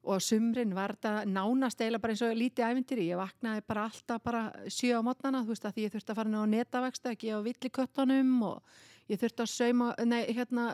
og 0.04 0.20
sumrin 0.20 0.74
var 0.76 0.92
þetta 0.96 1.24
nánast 1.28 1.80
eiginlega 1.80 2.02
bara 2.02 2.14
eins 2.14 2.24
og 2.26 2.34
lítið 2.36 2.66
ævintýri, 2.68 3.06
ég 3.08 3.20
vaknaði 3.20 3.62
bara 3.68 3.86
alltaf 3.88 4.24
bara 4.24 4.42
sjö 4.68 4.98
á 5.00 5.06
mótnana, 5.06 5.40
þú 5.44 5.54
veist 5.54 5.64
að 5.64 5.76
því 5.76 5.86
ég 5.86 5.94
þurfti 5.94 6.12
að 6.12 6.18
fara 6.18 6.30
inn 6.30 6.36
á 6.36 6.52
netavexta, 6.54 7.14
ekki 7.14 7.32
á 7.32 7.38
villiköttunum 7.46 8.34
og 8.50 8.74
ég 9.08 9.22
þurfti 9.22 9.44
að 9.46 9.52
sauma, 9.54 9.88
nei, 10.04 10.20
hérna 10.28 10.66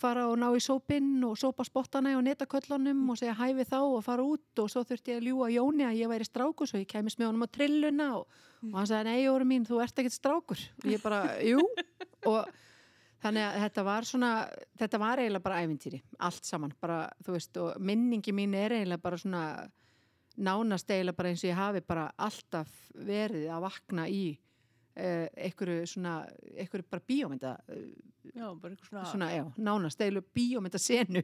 fara 0.00 0.26
og 0.30 0.38
ná 0.40 0.48
í 0.56 0.62
sópinn 0.64 1.20
og 1.26 1.36
sópa 1.40 1.66
spottana 1.66 2.14
og 2.18 2.24
netaköllunum 2.26 3.02
og 3.12 3.18
segja 3.20 3.36
hæfi 3.38 3.66
þá 3.68 3.78
og 3.82 4.00
fara 4.06 4.24
út 4.24 4.62
og 4.62 4.70
svo 4.72 4.84
þurfti 4.88 5.14
ég 5.14 5.20
að 5.20 5.28
ljúa 5.28 5.50
Jóni 5.54 5.86
að 5.88 6.00
ég 6.00 6.10
væri 6.12 6.28
strákur 6.28 6.70
svo 6.70 6.80
ég 6.80 6.88
kemist 6.90 7.20
með 7.20 7.30
honum 7.30 7.46
á 7.46 7.54
trilluna 7.54 8.08
og, 8.18 8.40
og 8.70 8.78
hann 8.80 8.90
sagði, 8.90 9.10
nei, 9.10 9.26
Jóri 9.26 9.48
mín, 9.52 9.68
þú 9.68 9.82
ert 9.84 10.02
ekkert 10.02 10.16
strákur. 10.16 10.64
Og 10.82 10.90
ég 10.90 11.04
bara, 11.04 11.22
jú. 11.44 11.62
Og 12.30 12.48
þannig 13.20 13.46
að 13.46 13.58
þetta 13.64 13.84
var 13.86 14.08
svona 14.08 14.30
þetta 14.80 15.00
var 15.00 15.22
eiginlega 15.22 15.44
bara 15.44 15.60
ævintýri, 15.64 16.00
allt 16.26 16.48
saman 16.48 16.72
bara, 16.80 17.02
þú 17.24 17.36
veist, 17.36 17.60
og 17.60 17.84
minningi 17.84 18.34
mín 18.36 18.56
er 18.56 18.78
eiginlega 18.78 19.04
bara 19.04 19.20
svona 19.20 19.44
nánast 20.40 20.90
eiginlega 20.90 21.18
bara 21.18 21.32
eins 21.32 21.44
og 21.44 21.50
ég 21.50 21.58
hafi 21.58 21.82
bara 21.84 22.06
alltaf 22.16 22.70
verið 22.94 23.50
að 23.52 23.66
vakna 23.66 24.06
í 24.08 24.24
einhverju 24.96 25.86
svona 25.86 26.14
einhverju 26.56 26.84
bara 26.90 27.02
bíómynda 27.08 27.52
uh, 27.68 27.84
Já, 28.34 28.50
bara 28.60 28.74
svona, 28.84 29.04
svona, 29.08 29.28
já, 29.32 29.44
nánast 29.56 30.00
eiginlega 30.00 30.28
bíómynda 30.36 30.78
senu 30.78 31.22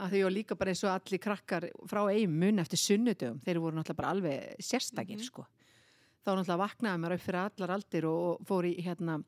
að 0.00 0.14
því 0.14 0.22
og 0.24 0.32
líka 0.32 0.56
bara 0.56 0.72
eins 0.72 0.80
og 0.84 0.90
allir 0.94 1.20
krakkar 1.20 1.66
frá 1.90 2.00
eigin 2.08 2.32
mun 2.40 2.58
eftir 2.62 2.80
sunnudögum, 2.80 3.40
þeir 3.44 3.60
voru 3.60 3.76
náttúrulega 3.76 3.98
bara 4.00 4.10
alveg 4.14 4.56
sérstakir, 4.64 5.18
Mhm. 5.18 5.26
sko. 5.28 5.44
Þá 6.24 6.30
náttúrulega 6.38 6.62
vaknaði 6.62 7.00
maður 7.02 7.14
upp 7.18 7.20
fyrir 7.26 7.40
allar 7.42 7.70
aldir 7.76 8.04
og, 8.08 8.40
fór 8.48 8.64
í 8.64 8.74
hérna 8.82 9.22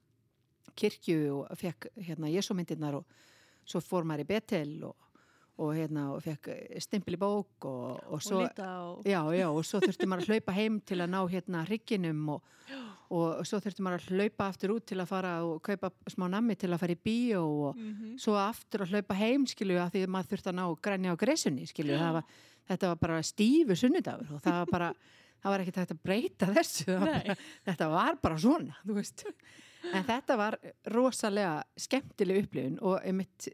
kirkju 0.75 1.19
og 1.45 1.59
fekk 1.59 1.91
hérna 2.01 2.31
jesúmyndirnar 2.33 2.95
og 2.95 3.05
svo 3.67 3.81
fór 3.85 4.05
maður 4.09 4.25
í 4.25 4.27
Betel 4.33 4.85
og, 4.85 4.97
og 5.59 5.71
hérna 5.77 6.09
og 6.15 6.23
fekk 6.25 6.49
stimpil 6.83 7.15
í 7.15 7.19
bók 7.21 7.67
og, 7.71 8.01
og 8.11 8.23
svo 8.23 8.41
og, 8.43 9.05
Já, 9.07 9.21
já, 9.37 9.47
og 9.55 9.63
svo 9.65 9.79
þurfti 9.85 10.07
maður 10.11 10.25
að 10.25 10.33
hlaupa 10.35 10.53
heim 10.57 10.81
til 10.83 10.99
að 11.05 11.13
ná 11.13 11.21
hérna 11.31 11.61
hrygginum 11.69 12.29
og, 12.35 12.43
og 13.15 13.45
svo 13.47 13.61
þurfti 13.63 13.85
maður 13.87 14.01
að 14.03 14.17
hlaupa 14.19 14.49
aftur 14.51 14.73
út 14.75 14.87
til 14.91 14.99
að 14.99 15.11
fara 15.13 15.35
og 15.47 15.61
kaupa 15.63 15.93
smá 16.11 16.27
nammi 16.33 16.57
til 16.59 16.73
að 16.75 16.81
fara 16.83 16.97
í 16.97 17.03
bíó 17.07 17.43
og 17.69 17.77
Mhm. 17.79 18.17
svo 18.19 18.35
aftur 18.41 18.83
að 18.83 18.95
hlaupa 18.97 19.15
heim, 19.15 19.47
skilju, 19.47 19.79
að 19.79 19.93
því 19.95 20.03
að 20.07 20.13
maður 20.17 20.31
þurfti 20.35 20.51
að 20.51 20.59
ná 20.59 20.67
grænja 20.83 21.13
á 21.15 21.17
gresunni, 21.23 21.67
skilju, 21.71 21.99
var, 21.99 22.25
þetta 22.69 22.89
var 22.89 22.97
bara 22.97 23.23
stífu 23.23 23.77
sunnudagur 23.77 24.35
og 24.35 24.41
það 24.43 24.59
var 24.65 24.67
bara, 24.73 24.93
það 25.45 25.51
var 25.55 25.61
ekkert 25.61 25.77
hægt 25.85 25.95
að 25.95 26.03
breyta 26.03 26.47
þessu, 26.55 26.87
bara, 26.99 27.37
þetta 27.69 27.89
var 27.95 28.17
bara 28.23 28.39
svona. 28.39 28.77
En 29.93 30.03
þetta 30.09 30.37
var 30.41 30.55
rosalega 30.89 31.59
skemmtileg 31.77 32.47
upplifun 32.47 32.79
og 32.81 33.03
einmitt 33.05 33.51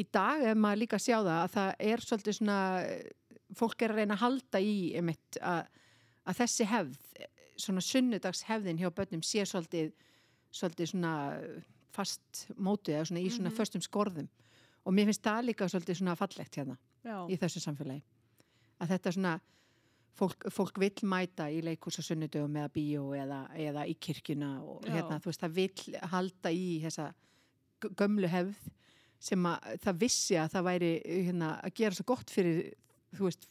í 0.00 0.06
dag 0.12 0.42
er 0.50 0.58
maður 0.58 0.80
líka 0.84 0.98
að 0.98 1.04
sjá 1.06 1.16
það 1.18 1.36
að 1.40 1.54
það 1.56 1.70
er 1.92 2.04
svolítið 2.06 2.36
svona 2.38 2.58
fólk 3.60 3.82
er 3.82 3.92
að 3.94 4.00
reyna 4.00 4.16
að 4.16 4.22
halda 4.24 4.60
í 4.62 4.74
einmitt, 5.00 5.38
að, 5.42 5.66
að 6.30 6.38
þessi 6.40 6.66
hefð 6.70 6.98
svona 7.60 7.82
sunnudags 7.84 8.44
hefðin 8.48 8.78
hjá 8.80 8.88
börnum 8.94 9.22
sé 9.26 9.42
svolítið, 9.48 9.90
svolítið 10.54 10.92
svona 10.94 11.14
fast 11.92 12.44
mótið 12.56 12.94
eða 13.00 13.08
svona 13.10 13.20
í 13.26 13.30
svona 13.34 13.50
Mhm. 13.50 13.56
föstum 13.58 13.82
skorðum 13.84 14.28
og 14.86 14.94
mér 14.96 15.10
finnst 15.10 15.22
það 15.26 15.44
líka 15.50 15.66
svolítið 15.68 15.98
svona 16.00 16.14
fallegt 16.16 16.56
hérna 16.56 16.76
Já, 17.04 17.26
í 17.28 17.36
þessu 17.40 17.60
samfélagi 17.60 18.02
að 18.80 18.88
þetta 18.94 19.12
svona 19.12 19.34
fólk, 20.16 20.46
fólk 20.52 20.78
vill 20.78 21.02
mæta 21.10 21.50
í 21.52 21.60
leikús 21.64 21.98
á 22.00 22.02
sunnudögum 22.06 22.56
eða 22.56 22.70
bíó 22.72 23.04
eða, 23.18 23.40
eða 23.56 23.84
í 23.90 23.94
kirkjuna 23.98 24.62
og 24.62 24.84
Já. 24.86 24.92
hérna, 24.94 25.18
þú 25.20 25.30
veist, 25.32 25.42
það 25.42 25.54
vill 25.58 26.00
halda 26.14 26.50
í 26.54 26.80
þessa 26.84 27.10
gö- 27.82 27.94
gömlu 27.98 28.28
hefð 28.28 28.54
sem 29.20 29.46
að 29.50 29.74
það 29.84 30.00
vissi 30.00 30.38
að 30.40 30.54
það 30.54 30.66
væri 30.70 30.90
hérna, 31.04 31.50
að 31.60 31.76
gera 31.80 31.98
svo 31.98 32.06
gott 32.08 32.32
fyrir 32.32 32.60
veist, 33.18 33.46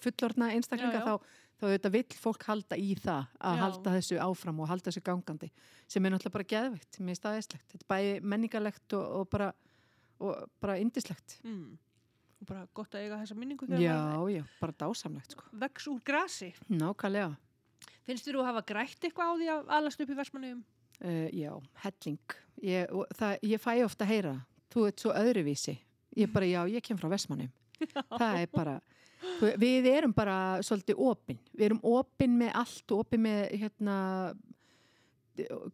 fullorna 0.00 0.50
einstaklinga 0.54 0.96
Já, 0.96 1.02
já. 1.02 1.06
þá, 1.08 1.50
þá 1.60 1.66
auðvitað 1.66 1.96
vill 1.98 2.20
fólk 2.22 2.46
halda 2.48 2.78
í 2.80 2.94
það 2.96 3.26
að 3.36 3.58
Já. 3.58 3.62
halda 3.64 3.94
þessu 3.98 4.20
áfram 4.24 4.62
og 4.62 4.70
halda 4.70 4.88
þessu 4.88 5.04
gangandi 5.04 5.50
sem 5.90 6.06
er 6.06 6.14
náttúrulega 6.14 6.36
bara 6.38 6.50
geðveikt, 6.54 7.00
mér 7.02 7.16
er 7.16 7.20
staðislegt 7.20 7.74
þetta 7.74 7.84
er 7.84 7.90
bæði 7.92 8.16
menningalegt 8.32 8.96
og, 8.96 9.06
og 9.20 9.30
bara 9.34 9.52
bara 10.60 10.76
indislegt 10.80 11.38
mm. 11.44 11.78
og 12.40 12.48
bara 12.48 12.66
gott 12.76 12.96
að 12.96 13.06
eiga 13.06 13.20
þessa 13.22 13.38
minningu 13.38 13.68
Já, 13.80 14.00
já, 14.32 14.42
bara 14.60 14.76
dásamlegt 14.84 15.36
sko 15.36 15.46
vex 15.52 15.88
úr 15.90 16.02
grasi. 16.04 16.52
Nákvæmlega. 16.68 17.36
Finnst 18.08 18.28
þú 18.28 18.42
að 18.42 18.50
hafa 18.50 18.66
grætt 18.68 19.06
eitthvað 19.06 19.32
á 19.32 19.34
því 19.38 19.48
að 19.54 19.72
alast 19.76 20.00
upp 20.02 20.12
í 20.12 20.18
Vestmanniðum? 20.18 20.62
Uh, 21.00 21.28
já, 21.32 21.52
helling. 21.84 22.34
Ég, 22.60 22.90
það, 23.16 23.36
ég 23.48 23.62
fæ 23.62 23.70
ofta 23.86 24.04
að 24.04 24.10
heyra, 24.12 24.32
þú 24.70 24.86
ert 24.88 25.02
svo 25.02 25.14
öðruvísi. 25.16 25.76
Ég 26.18 26.32
bara, 26.32 26.48
já, 26.48 26.60
ég 26.70 26.84
kem 26.84 26.98
frá 26.98 27.08
Vestmannum. 27.10 27.50
Það 28.18 28.40
er 28.42 28.50
bara, 28.52 28.76
við 29.60 29.88
erum 29.90 30.12
bara 30.16 30.36
svolítið 30.66 31.00
opinn. 31.10 31.38
Við 31.54 31.66
erum 31.70 31.82
opinn 31.86 32.36
með 32.40 32.54
allt 32.60 32.94
og 32.94 33.04
opinn 33.04 33.24
með, 33.24 33.42
hérna, 33.62 33.96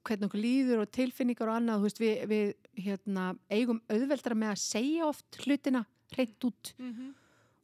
hvernig 0.06 0.28
okkur 0.28 0.42
líður 0.42 0.84
og 0.84 0.90
tilfinningar 0.94 1.50
og 1.50 1.58
annað. 1.60 1.86
Veist, 1.86 2.02
við, 2.02 2.24
við 2.30 2.82
hérna, 2.86 3.30
eigum 3.50 3.80
auðveldra 3.90 4.38
með 4.38 4.54
að 4.54 4.64
segja 4.64 5.06
oft 5.08 5.40
hlutina 5.44 5.86
hreitt 6.14 6.44
út 6.44 6.74
Mm 6.78 6.92
-hmm. 6.92 7.14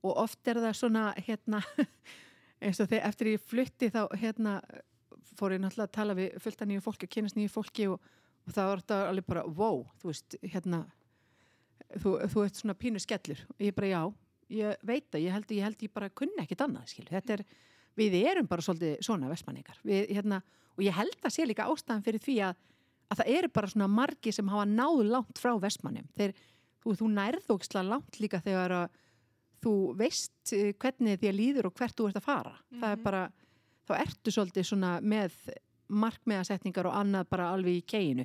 og 0.03 0.17
oft 0.17 0.49
er 0.49 0.57
það 0.57 0.73
svona 0.75 1.15
hérna, 1.17 1.63
eins 2.63 2.81
og 2.81 2.89
þegar 2.89 3.09
eftir 3.09 3.27
ég 3.27 3.41
flutti 3.41 3.91
þá 3.91 4.09
hérna 4.17 4.63
fór 5.37 5.53
ég 5.53 5.61
náttúrulega 5.61 5.89
að 5.89 5.97
tala 5.97 6.15
við 6.15 6.39
fullt 6.41 6.63
af 6.63 6.69
nýju 6.69 6.81
fólki, 6.81 7.07
að 7.07 7.15
kynast 7.15 7.37
nýju 7.37 7.49
fólki 7.49 7.87
og, 7.89 8.01
og 8.47 8.53
það 8.53 8.67
var 8.67 9.09
alveg 9.09 9.27
bara, 9.27 9.45
wow, 9.47 9.87
þú 10.01 10.11
veist, 10.11 10.37
hérna 10.43 10.87
þú, 12.01 12.15
þú 12.33 12.45
ert 12.47 12.55
svona 12.61 12.75
pínu 12.75 13.01
skellur. 13.03 13.41
Og 13.59 13.61
ég 13.67 13.75
bara, 13.75 13.87
já, 13.93 14.03
ég 14.51 14.77
veit 14.85 15.09
að 15.15 15.25
ég 15.27 15.33
held, 15.33 15.51
ég 15.51 15.63
held 15.63 15.83
ég 15.83 15.93
bara 15.93 16.09
kunni 16.11 16.43
ekkit 16.43 16.61
annað, 16.61 16.95
er, 17.31 17.45
við 17.97 18.15
erum 18.25 18.47
bara 18.47 18.63
svolítið 18.63 19.01
svona 19.05 19.29
vestmanningar, 19.29 19.79
hérna, 19.85 20.43
og 20.77 20.85
ég 20.85 20.93
held 20.97 21.19
að 21.25 21.35
sé 21.35 21.45
líka 21.47 21.67
ástæðan 21.69 22.05
fyrir 22.05 22.21
því 22.25 22.39
að 22.49 22.55
að 23.13 23.19
það 23.21 23.29
eru 23.37 23.49
bara 23.53 23.69
svona 23.69 23.89
margi 23.93 24.33
sem 24.33 24.49
hafa 24.49 24.65
náð 24.65 25.03
langt 25.05 25.37
frá 25.37 25.53
vestmannum, 25.61 26.07
þeir 26.17 26.33
þú, 26.81 26.95
þú 26.97 27.09
nærðóksla 27.13 27.83
langt 27.85 28.17
líka 28.23 28.39
þegar 28.41 28.73
að 28.73 28.95
þú 29.61 29.73
veist 30.01 30.53
eh, 30.57 30.71
hvernig 30.81 31.21
að 31.21 31.37
líður 31.37 31.69
og 31.69 31.75
hvert 31.77 31.93
þú 31.99 32.07
ert 32.09 32.17
að 32.17 32.25
fara. 32.25 32.55
Það 32.73 32.89
er 32.89 32.97
Mhm. 32.97 33.03
bara, 33.05 33.21
þá 33.85 33.93
ertu 34.01 34.33
svolítið 34.33 34.65
svona 34.65 35.01
með 35.05 35.33
markmiðasetningar 35.93 36.89
og 36.89 36.97
annað 36.97 37.29
bara 37.29 37.51
alveg 37.53 37.83
í 37.83 37.85
keginu 37.85 38.25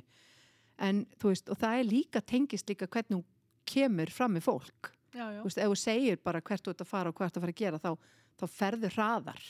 en 0.78 1.04
þú 1.18 1.32
veist, 1.34 1.48
og 1.52 1.58
það 1.58 1.78
er 1.80 1.84
líka 1.90 2.20
tengist 2.24 2.68
líka 2.70 2.86
hvernig 2.88 3.18
hún 3.18 3.24
kemur 3.68 4.12
fram 4.14 4.36
með 4.36 4.46
fólk. 4.48 4.92
Já, 5.14 5.24
já. 5.32 5.40
þú 5.40 5.48
veist, 5.48 5.58
ef 5.62 5.72
þú 5.72 5.78
segir 5.80 6.20
bara 6.24 6.42
hvert 6.44 6.64
þú 6.64 6.74
ert 6.74 6.84
að 6.84 6.90
fara 6.90 7.12
og 7.12 7.18
hvert 7.18 7.32
þú 7.32 7.38
ert 7.38 7.38
að 7.38 7.46
fara 7.46 7.54
að 7.54 7.62
gera 7.62 7.82
þá, 7.82 7.90
þá 8.38 8.46
ferður 8.54 8.96
hraðar. 8.96 9.42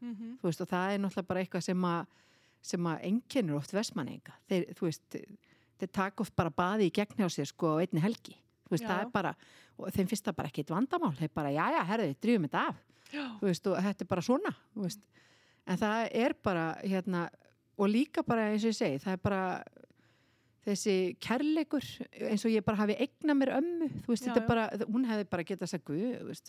Mm 0.00 0.14
-hmm. 0.14 0.36
þú 0.40 0.48
veist, 0.48 0.60
og 0.60 0.68
það 0.68 0.92
er 0.92 0.98
náttúrulega 0.98 1.28
bara 1.28 1.40
eitthvað 1.40 1.66
sem 1.68 1.84
að 1.84 2.06
sem 2.64 2.86
að 2.86 3.02
enginnur 3.04 3.56
oft 3.56 3.72
vestmanninga 3.72 4.32
þeir, 4.48 4.64
þú 4.72 4.86
veist, 4.88 5.16
þeir 5.78 5.90
taka 5.92 6.22
oft 6.24 6.34
bara 6.36 6.50
baði 6.50 6.88
í 6.88 6.94
gegn 6.96 7.20
hjá 7.20 7.28
sér 7.28 7.46
sko 7.46 7.76
á 7.76 7.80
einni 7.82 8.00
helgi. 8.00 8.36
Þú 8.64 8.70
veist, 8.70 8.84
Já, 8.84 8.88
það 8.88 9.00
er 9.04 9.10
bara, 9.12 9.34
og 9.76 9.90
þeim 9.92 10.08
finnst 10.08 10.24
það 10.24 10.36
bara 10.36 10.48
ekkit 10.48 10.70
vandamál, 10.70 11.16
þeir 11.18 11.32
bara, 11.34 11.50
já, 11.52 11.64
já, 11.76 11.82
herðu, 11.84 12.14
drýjum 12.20 12.46
þetta 12.48 12.68
af. 12.68 12.76
Já. 13.14 13.24
þú 13.38 13.48
veist, 13.48 13.66
og 13.68 13.80
þetta 13.84 14.04
er 14.04 14.10
bara 14.10 14.24
svona 14.24 14.52
þú 14.74 14.84
veist, 14.86 15.02
en 15.70 15.80
það 15.80 16.08
er 16.24 16.34
bara 16.42 16.64
hérna, 16.82 17.24
og 17.78 17.90
líka 17.90 18.24
bara 18.26 18.48
eins 18.50 18.64
og 18.64 18.72
ég 18.72 18.78
segi, 18.78 19.00
það 19.04 19.16
er 19.16 19.22
bara 19.24 19.42
þessi 20.64 20.96
kærleikur 21.22 21.86
eins 22.30 22.44
og 22.46 22.52
ég 22.54 22.64
bara 22.66 22.80
hafi 22.82 22.96
eigna 23.04 23.36
mér 23.36 23.54
ömmu 23.58 23.90
þú 24.04 24.12
veist, 24.14 24.24
Já, 24.26 24.32
þetta 24.32 24.42
já. 24.42 24.48
bara, 24.48 24.66
hún 24.88 25.06
hefði 25.08 25.28
bara 25.30 25.46
getað 25.50 25.72
sagt, 25.74 25.94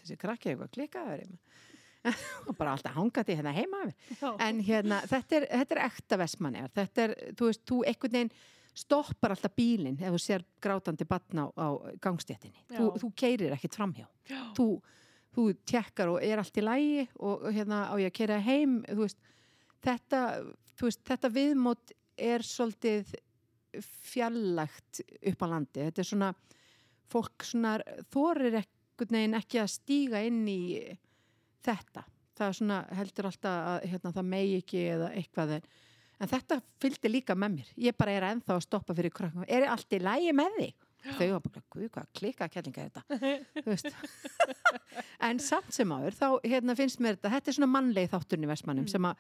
þessi 0.02 0.18
krakki 0.22 0.54
eitthvað 0.54 0.74
klikaður 0.78 1.38
og 2.48 2.58
bara 2.58 2.76
alltaf 2.76 2.94
hangað 2.96 3.32
hérna 3.34 3.54
heima 3.56 3.80
Já. 4.20 4.36
en 4.46 4.60
hérna, 4.62 5.00
þetta 5.10 5.40
er, 5.40 5.48
þetta 5.52 5.76
er 5.76 5.84
ekta 5.88 6.20
vestmanniðar 6.22 6.76
þetta 6.76 7.08
er, 7.08 7.16
þú 7.40 7.50
veist, 7.50 7.64
þú 7.66 7.80
einhvern 7.90 8.18
veginn 8.20 8.36
stoppar 8.76 9.32
alltaf 9.34 9.56
bílinn 9.56 9.98
ef 10.04 10.12
þú 10.14 10.20
sér 10.22 10.44
grátandi 10.62 11.08
batna 11.08 11.48
á, 11.48 11.50
á 11.56 11.68
gangstéttinni. 12.04 12.60
Þú, 12.74 12.90
þú 13.00 13.10
keirir 13.16 13.54
ekkit 13.56 13.78
framhjá. 13.80 14.04
Já. 14.28 14.42
þú, 14.58 14.66
þú 15.36 15.46
tekkar 15.68 16.12
og 16.12 16.20
er 16.24 16.42
allt 16.42 16.60
í 16.60 16.64
lægi 16.66 17.06
og 17.24 17.46
hérna 17.56 17.86
á 17.88 17.96
ég 18.02 18.12
að 18.12 18.18
keira 18.20 18.40
heim 18.44 18.82
þú 18.90 19.00
veist, 19.06 19.22
þetta, 19.86 20.22
þú 20.76 20.90
veist, 20.90 21.04
þetta 21.08 21.32
viðmót 21.38 21.96
er 22.20 22.46
svolítið 22.48 23.16
fjarlægt 23.84 25.02
upp 25.32 25.42
á 25.44 25.48
landi. 25.52 25.86
Þetta 25.88 26.04
er 26.04 26.10
svona, 26.10 26.30
fólk 27.12 27.46
svona 27.48 27.78
þorir 28.14 28.60
ekkert 28.62 29.12
neginn 29.16 29.38
ekki 29.40 29.60
að 29.64 29.74
stíga 29.76 30.22
inn 30.26 30.44
í 30.48 30.60
þetta. 31.66 32.06
Það 32.36 32.48
er 32.48 32.58
svona 32.60 32.80
heldur 33.00 33.30
alltaf 33.32 33.60
að 33.74 33.90
hérna, 33.92 34.14
það 34.16 34.32
megi 34.32 34.56
ekki 34.62 34.82
eða 34.96 35.12
eitthvað 35.16 35.54
en, 35.58 35.70
en 36.20 36.32
þetta 36.32 36.58
fylgdi 36.84 37.12
líka 37.12 37.36
með 37.36 37.54
mér. 37.60 37.70
Ég 37.88 37.96
bara 37.98 38.16
er 38.16 38.28
ennþá 38.32 38.58
að 38.58 38.66
stoppa 38.68 38.96
fyrir 38.98 39.14
krakkum 39.16 39.46
er 39.48 39.68
allt 39.72 39.96
í 39.96 40.02
lægi 40.04 40.36
með 40.36 40.60
þig? 40.60 40.76
þau 41.06 41.28
var 41.36 41.42
bara, 41.46 41.62
guð, 41.70 41.90
hvað 41.94 42.06
klika 42.18 42.48
kellinga 42.50 42.82
er 42.82 42.92
þetta? 42.96 43.04
En 45.26 45.40
samt 45.44 45.74
sem 45.74 45.92
áður 45.94 46.16
þá 46.18 46.28
hérna, 46.46 46.76
finnst 46.78 47.02
mér 47.04 47.18
þetta, 47.18 47.32
þetta 47.36 47.52
er 47.52 47.56
svona 47.60 47.70
mannleg 47.72 48.10
þátturinn 48.12 48.48
í 48.48 48.50
Vestmannum 48.50 48.86
Mm. 48.86 48.92
sem, 48.92 49.06
að, 49.06 49.16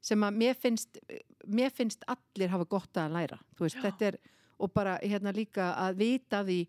sem 0.00 0.22
að 0.24 0.36
mér 0.42 0.58
finnst 0.58 1.00
mér 1.46 1.72
finnst 1.74 2.04
allir 2.08 2.52
hafa 2.52 2.66
gott 2.68 3.00
að 3.00 3.16
læra. 3.16 3.40
Veist, 3.60 4.02
er, 4.02 4.18
og 4.60 4.72
bara 4.72 4.98
hérna 5.02 5.32
líka 5.34 5.72
að 5.80 6.00
vita 6.00 6.44
því 6.44 6.60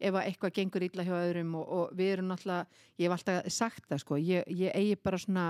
ef 0.00 0.16
að 0.16 0.24
eitthvað 0.24 0.54
gengur 0.56 0.86
illa 0.86 1.04
hjá 1.04 1.14
öðrum 1.18 1.54
og, 1.60 1.66
og 1.76 1.92
við 1.96 2.14
erum 2.14 2.30
náttúrulega, 2.30 2.80
ég 2.96 3.06
hef 3.06 3.16
alltaf 3.18 3.52
sagt 3.52 3.86
það 3.90 4.02
sko, 4.04 4.18
ég, 4.22 4.48
ég 4.48 4.76
eigi 4.76 4.96
bara 4.96 5.20
svona 5.20 5.46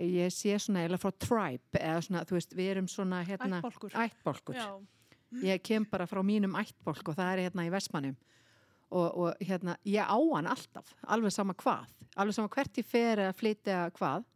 ég 0.00 0.32
sé 0.32 0.54
svona 0.62 0.84
eða 0.86 1.00
frá 1.00 1.10
tribe 1.18 1.80
eða 1.80 2.00
svona, 2.06 2.24
þú 2.28 2.36
veist, 2.38 2.54
við 2.56 2.72
erum 2.74 2.88
svona 2.88 3.20
hérna, 3.26 3.60
ættbálkur. 4.04 4.56
Já. 4.56 4.68
ég 5.44 5.62
kem 5.66 5.86
bara 5.90 6.06
frá 6.10 6.22
mínum 6.26 6.56
ættbólk 6.58 7.10
og 7.10 7.18
það 7.18 7.32
er 7.32 7.42
hérna 7.46 7.66
í 7.66 7.72
Vestmannum 7.74 8.16
og, 8.90 9.08
og 9.08 9.42
hérna, 9.44 9.76
ég 9.86 10.06
á 10.06 10.18
hann 10.18 10.50
alltaf 10.50 10.94
alveg 11.06 11.34
sama 11.34 11.54
hvað, 11.58 11.90
alveg 12.16 12.38
sama 12.38 12.50
hvert 12.54 12.80
ég 12.80 12.86
fer 12.86 13.24
að 13.26 13.36
flytja 13.38 13.82
hvað 13.98 14.26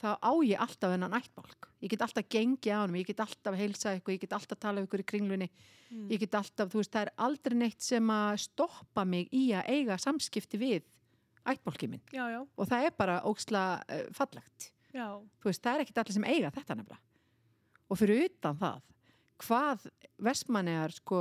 þá 0.00 0.08
á 0.20 0.32
ég 0.46 0.60
alltaf 0.64 0.94
hennan 0.94 1.14
ættbólk 1.18 1.68
ég 1.84 1.90
get 1.92 2.02
alltaf 2.06 2.26
gengið 2.32 2.72
á 2.72 2.78
hann, 2.82 2.96
ég 2.96 3.06
get 3.10 3.20
alltaf 3.24 3.56
heilsa 3.58 3.92
eitthvað, 3.94 4.14
ég 4.16 4.20
get 4.24 4.32
alltaf 4.36 4.58
tala 4.60 4.82
ykkur 4.86 5.04
í 5.04 5.10
kringlunni 5.14 5.50
Mm. 5.90 6.04
ég 6.06 6.20
get 6.22 6.34
alltaf, 6.38 6.68
þú 6.70 6.78
veist, 6.78 6.92
það 6.94 7.02
er 7.02 7.08
aldrei 7.18 7.54
neitt 7.58 7.82
sem 7.82 8.10
að 8.14 8.36
stoppa 8.44 9.02
mig 9.04 9.26
í 9.34 9.48
að 9.58 9.66
eiga 9.74 9.96
samskipti 9.98 10.58
við 10.60 10.84
ættbólkið 11.50 11.90
minn 11.90 12.02
Já, 12.14 12.28
já. 12.30 12.44
og 12.46 12.68
það 12.70 12.84
er 12.86 12.92
bara 12.94 13.16
óksla 13.26 13.62
uh, 13.90 14.04
fallegt 14.14 14.68
Já. 14.94 15.08
þú 15.42 15.48
veist, 15.50 15.62
það 15.64 15.74
er 15.74 15.82
ekkit 15.82 15.98
allir 15.98 16.14
sem 16.14 16.28
eiga 16.30 16.52
þetta 16.54 16.76
nefnilega 16.78 17.00
og 17.90 17.98
fyrir 17.98 18.22
utan 18.28 18.60
það 18.62 18.78
hvað 19.42 19.88
vestmannegar 20.30 20.94
sko 20.94 21.18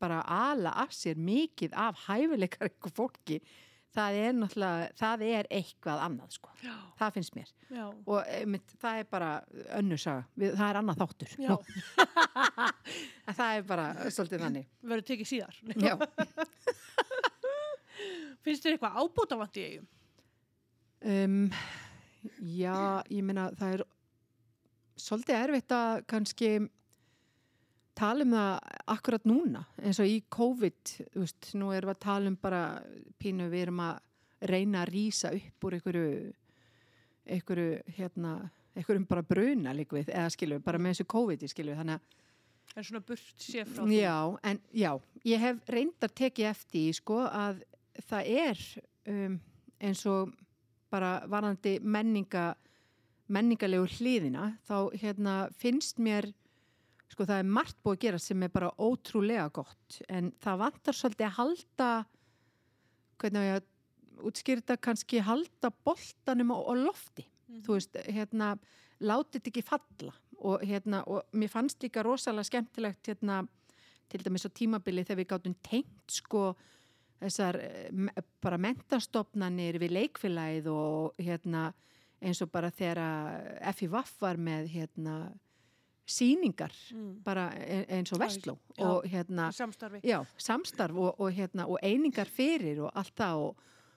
bara 0.00 0.22
ala 0.24 0.72
af 0.80 0.96
sér 0.96 1.20
mikið 1.20 1.76
af 1.76 2.06
hæfileikar 2.06 2.70
eitthvað 2.70 2.96
fólki 2.96 3.38
það 3.96 4.16
er 4.20 4.34
náttúrulega, 4.36 4.88
það 5.00 5.22
er 5.26 5.48
eitthvað 5.58 6.02
annað 6.06 6.34
sko, 6.36 6.50
Já. 6.62 6.74
það 7.00 7.14
finnst 7.16 7.36
mér 7.38 7.50
Já. 7.72 7.84
og 7.88 8.18
einmitt, 8.36 8.74
það 8.82 9.00
er 9.00 9.08
bara 9.16 9.30
önnur 9.78 10.00
saga, 10.02 10.26
Við, 10.36 10.54
það 10.60 10.68
er 10.72 10.80
annað 10.82 11.00
þáttur 11.02 11.30
það 13.40 13.50
er 13.56 13.66
bara 13.72 13.86
svolítið 14.12 14.44
þannig 14.46 14.66
Verður 14.86 15.06
tekið 15.10 15.30
síðar. 15.32 15.54
Finnst 18.46 18.62
þér 18.66 18.76
eitthvað 18.76 18.98
ábútavant 19.02 19.56
í 19.58 19.66
eigum? 19.70 19.86
um, 21.06 21.38
já 22.56 22.76
ég 23.12 23.22
meina 23.26 23.48
það 23.58 23.74
er 23.76 23.82
svolítið 25.00 25.36
erfitt 25.42 25.74
að 25.76 26.00
kannski 26.10 26.50
tala 27.96 28.26
um 28.26 28.34
það 28.36 28.50
akkurat 28.96 29.28
núna 29.28 29.62
eins 29.82 30.00
og 30.02 30.10
í 30.10 30.18
COVID 30.36 30.92
þú 31.14 31.22
veist, 31.22 31.52
nú 31.56 31.70
erum 31.74 31.90
við 31.90 31.96
að 31.96 32.04
tala 32.04 32.32
um 32.32 32.36
bara 32.42 32.64
pínu 33.22 33.48
við 33.52 33.66
erum 33.66 33.82
að 33.86 34.02
reyna 34.50 34.82
að 34.84 34.92
rýsa 34.92 35.32
upp 35.36 35.66
úr 35.66 35.78
einhverju 35.78 36.10
einhverju 37.26 37.96
hérna 37.96 38.36
einhverjum 38.76 39.08
bara 39.08 39.24
bruna 39.24 39.72
líkvið 39.76 40.12
eða 40.12 40.30
skilju, 40.34 40.60
bara 40.64 40.78
með 40.78 40.96
þessu 40.96 41.08
COVID 41.16 41.48
skilju, 41.50 41.78
þannig 41.80 41.98
að 41.98 42.22
En 42.76 42.84
svona 42.84 43.00
burt 43.06 43.40
sé 43.40 43.62
frá 43.64 43.84
því. 43.86 44.00
Já, 44.02 44.16
en 44.50 44.58
já, 44.74 44.90
ég 45.24 45.40
hef 45.40 45.60
reyndar 45.72 46.12
tekið 46.12 46.48
eftir 46.50 46.96
sko 46.98 47.22
að 47.24 47.62
það 48.04 48.30
er 48.42 48.64
um, 49.12 49.36
eins 49.80 50.02
og 50.10 50.34
bara 50.92 51.12
varandi 51.30 51.76
menninga 51.80 52.50
menningalegu 53.32 53.88
hliðina 53.96 54.50
þá 54.68 54.76
hérna 55.00 55.36
finnst 55.58 55.98
mér 56.02 56.28
sko 57.16 57.24
það 57.24 57.38
er 57.40 57.48
margt 57.48 57.78
búið 57.80 57.96
að 57.96 58.02
gera 58.04 58.18
sem 58.20 58.42
er 58.44 58.52
bara 58.52 58.68
ótrúlega 58.76 59.48
gott 59.56 60.02
en 60.12 60.28
það 60.44 60.58
vantar 60.60 60.98
svolítið 60.98 61.26
að 61.30 61.36
halda 61.38 61.88
hvernig 63.22 63.52
að 63.56 63.64
útskýrta 64.28 64.76
kannski 64.80 65.20
halda 65.24 65.70
boltanum 65.84 66.52
á, 66.52 66.58
á 66.60 66.72
lofti 66.76 67.24
Mhm. 67.46 67.62
þú 67.62 67.74
veist, 67.76 67.96
hérna 68.10 68.58
látið 69.00 69.36
þetta 69.38 69.50
ekki 69.52 69.62
falla 69.62 70.12
og 70.42 70.62
hérna, 70.66 71.04
og 71.06 71.22
mér 71.32 71.48
fannst 71.48 71.78
líka 71.80 72.02
rosalega 72.02 72.44
skemmtilegt 72.44 73.06
hérna, 73.06 73.46
til 74.08 74.20
dæmis 74.20 74.44
á 74.46 74.50
tímabili 74.50 75.04
þegar 75.06 75.20
við 75.20 75.28
gátum 75.30 75.54
tengt 75.62 76.10
sko 76.10 76.56
þessar 77.20 77.56
eh, 77.62 78.22
bara 78.42 78.58
mentastofnanir 78.58 79.78
við 79.78 79.94
leikfélagið 79.94 80.66
og 80.66 81.14
hérna 81.18 81.72
eins 82.20 82.42
og 82.42 82.50
bara 82.50 82.70
þegar 82.70 83.72
FIVAF 83.74 84.12
var 84.20 84.36
með 84.36 84.68
hérna 84.74 85.32
síningar 86.06 86.72
Mm. 86.92 87.22
bara 87.24 87.48
e- 87.58 87.86
eins 87.98 88.12
og 88.12 88.20
Vestló 88.20 88.56
og 88.78 89.04
hérna 89.04 89.50
Samstarfi. 89.52 90.00
Já, 90.04 90.24
samstarf 90.38 90.94
og, 90.96 91.20
og, 91.20 91.32
hérna, 91.32 91.66
og 91.66 91.78
einingar 91.82 92.26
fyrir 92.30 92.78
og 92.84 92.90
allt 92.94 93.14
það 93.16 93.36
og, 93.48 93.56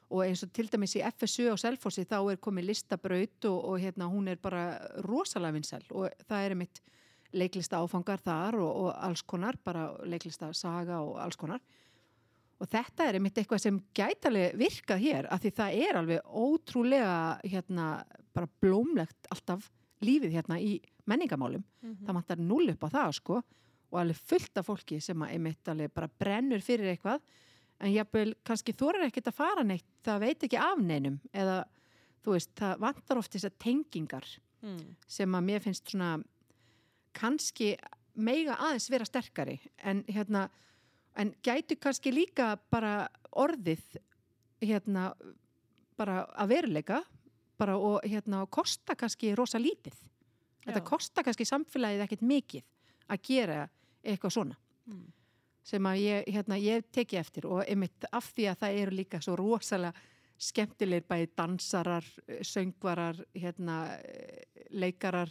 og 0.10 0.24
eins 0.26 0.42
og 0.44 0.52
til 0.54 0.68
dæmis 0.68 0.96
í 0.98 1.04
FSU 1.06 1.52
á 1.54 1.56
Selfossi 1.58 2.06
þá 2.10 2.32
er 2.32 2.38
komið 2.42 2.66
listabraut 2.72 3.46
og, 3.46 3.60
og 3.70 3.80
hérna, 3.80 4.10
hún 4.10 4.28
er 4.28 4.38
bara 4.42 4.80
rosalega 5.06 5.54
vinsæl 5.54 5.84
og 5.92 6.10
það 6.28 6.46
er 6.50 6.56
mitt 6.56 6.82
leiklista 7.32 7.78
áfangar 7.78 8.18
þar 8.26 8.56
og, 8.58 8.72
og 8.88 8.96
alls 9.06 9.22
konar, 9.22 9.56
bara 9.64 9.92
leiklista 10.04 10.50
saga 10.54 11.02
og 11.06 11.20
alls 11.22 11.38
konar 11.38 11.60
og 12.60 12.68
þetta 12.68 13.06
er 13.08 13.20
mitt 13.22 13.38
eitthvað 13.38 13.62
sem 13.62 13.78
gætalega 13.96 14.58
virkað 14.58 15.00
hér 15.06 15.28
af 15.32 15.44
því 15.46 15.52
það 15.62 15.78
er 15.86 16.00
alveg 16.02 16.26
ótrúlega 16.26 17.40
hérna, 17.46 18.04
bara 18.34 18.50
blómlegt 18.62 19.30
alltaf 19.32 19.70
lífið 20.02 20.34
hérna 20.40 20.58
í 20.60 20.80
menningamálum 21.10 21.64
Mhm. 21.82 22.06
það 22.06 22.14
vantar 22.20 22.38
null 22.40 22.70
upp 22.74 22.84
á 22.86 22.90
það 22.96 23.14
sko 23.20 23.38
og 23.92 24.00
alveg 24.00 24.16
fullt 24.30 24.58
af 24.62 24.66
fólki 24.68 25.02
sem 25.02 25.18
að 25.26 25.32
einmitt 25.34 25.68
alveg 25.72 25.94
bara 25.94 26.08
brennur 26.20 26.62
fyrir 26.62 26.92
eitthvað 26.96 27.22
en 27.82 27.94
jafnvel 27.94 28.36
kannski 28.46 28.74
þorir 28.76 29.08
ekkert 29.08 29.28
að 29.32 29.38
fara 29.40 29.64
neitt 29.64 29.86
það 30.04 30.20
veit 30.20 30.44
ekki 30.44 30.58
af 30.60 30.78
neinum 30.80 31.20
eða 31.34 31.64
þú 32.24 32.34
veist, 32.36 32.52
það 32.56 32.80
vantar 32.80 33.18
oft 33.18 33.32
þessar 33.34 33.54
tengingar 33.60 34.26
Mm. 34.62 34.96
sem 35.08 35.32
að 35.32 35.44
mér 35.46 35.62
finnst 35.64 35.86
svona 35.88 36.22
kannski 37.16 37.78
meiga 38.20 38.58
aðeins 38.60 38.90
vera 38.92 39.06
sterkari 39.08 39.58
en 39.88 40.04
hérna 40.12 40.50
en 41.16 41.34
gætu 41.44 41.78
kannski 41.80 42.12
líka 42.14 42.58
bara 42.72 43.08
orðið 43.36 43.98
hérna 44.62 45.14
bara 45.98 46.26
að 46.38 46.50
veruleika 46.54 47.02
bara 47.60 47.78
og 47.78 48.02
hérna 48.04 48.46
kosta 48.52 48.96
kannski 48.96 49.34
rosa 49.36 49.58
lítið 49.60 49.96
þetta 50.70 50.84
Já. 50.84 50.90
kosta 50.90 51.24
kannski 51.26 51.48
samfélagið 51.50 52.06
ekkert 52.06 52.26
mikið 52.30 52.64
að 53.10 53.24
gera 53.30 53.70
eitthvað 54.04 54.36
svona 54.38 54.58
Mm. 54.90 55.12
sem 55.64 55.84
að 55.86 55.98
ég, 56.02 56.30
hérna, 56.34 56.56
ég 56.58 56.86
teki 56.92 57.18
eftir 57.20 57.46
og 57.46 57.60
einmitt 57.68 58.06
af 58.12 58.32
því 58.34 58.48
að 58.50 58.58
það 58.64 58.78
eru 58.82 58.96
líka 58.98 59.20
svo 59.22 59.36
rosalega 59.38 59.94
skemmtilegir 60.40 61.04
bæði 61.06 61.28
dansarar, 61.36 62.06
eh, 62.28 62.40
söngvarar, 62.42 63.20
hérna, 63.36 64.00
eh, 64.00 64.46
leikarar, 64.72 65.30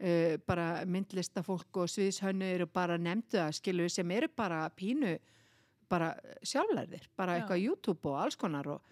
uh, 0.00 0.36
bara 0.46 0.84
myndlistafólk 0.84 1.76
og 1.76 1.88
sviðshönnu 1.88 2.42
eru 2.42 2.66
bara 2.66 2.98
nefndu 2.98 3.38
að 3.38 3.54
skilu 3.54 3.88
sem 3.88 4.10
eru 4.10 4.28
bara 4.28 4.68
pínu, 4.70 5.18
bara 5.88 6.14
sjálflærðir, 6.42 7.06
bara 7.16 7.38
Já. 7.38 7.46
eitthvað 7.46 7.62
YouTube 7.62 8.10
og 8.10 8.18
alls 8.24 8.36
konar 8.36 8.66
og, 8.66 8.82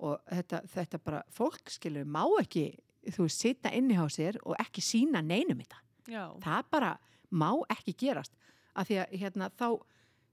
og 0.00 0.20
þetta, 0.30 0.62
þetta 0.68 0.98
bara 1.04 1.22
fólk 1.30 1.68
skilu 1.68 2.04
má 2.04 2.22
ekki, 2.40 2.78
þú 3.14 3.26
veist, 3.26 3.42
sita 3.42 3.72
inni 3.74 3.98
á 3.98 4.06
sér 4.12 4.38
og 4.44 4.56
ekki 4.62 4.84
sína 4.84 5.22
neinum 5.24 5.60
þetta. 5.62 5.82
Já. 6.06 6.24
það 6.38 6.66
bara 6.70 6.90
má 7.34 7.50
ekki 7.74 7.96
gerast 7.98 8.34
af 8.76 8.86
því 8.86 8.98
að 9.02 9.14
hérna, 9.20 9.48
þá 9.58 9.68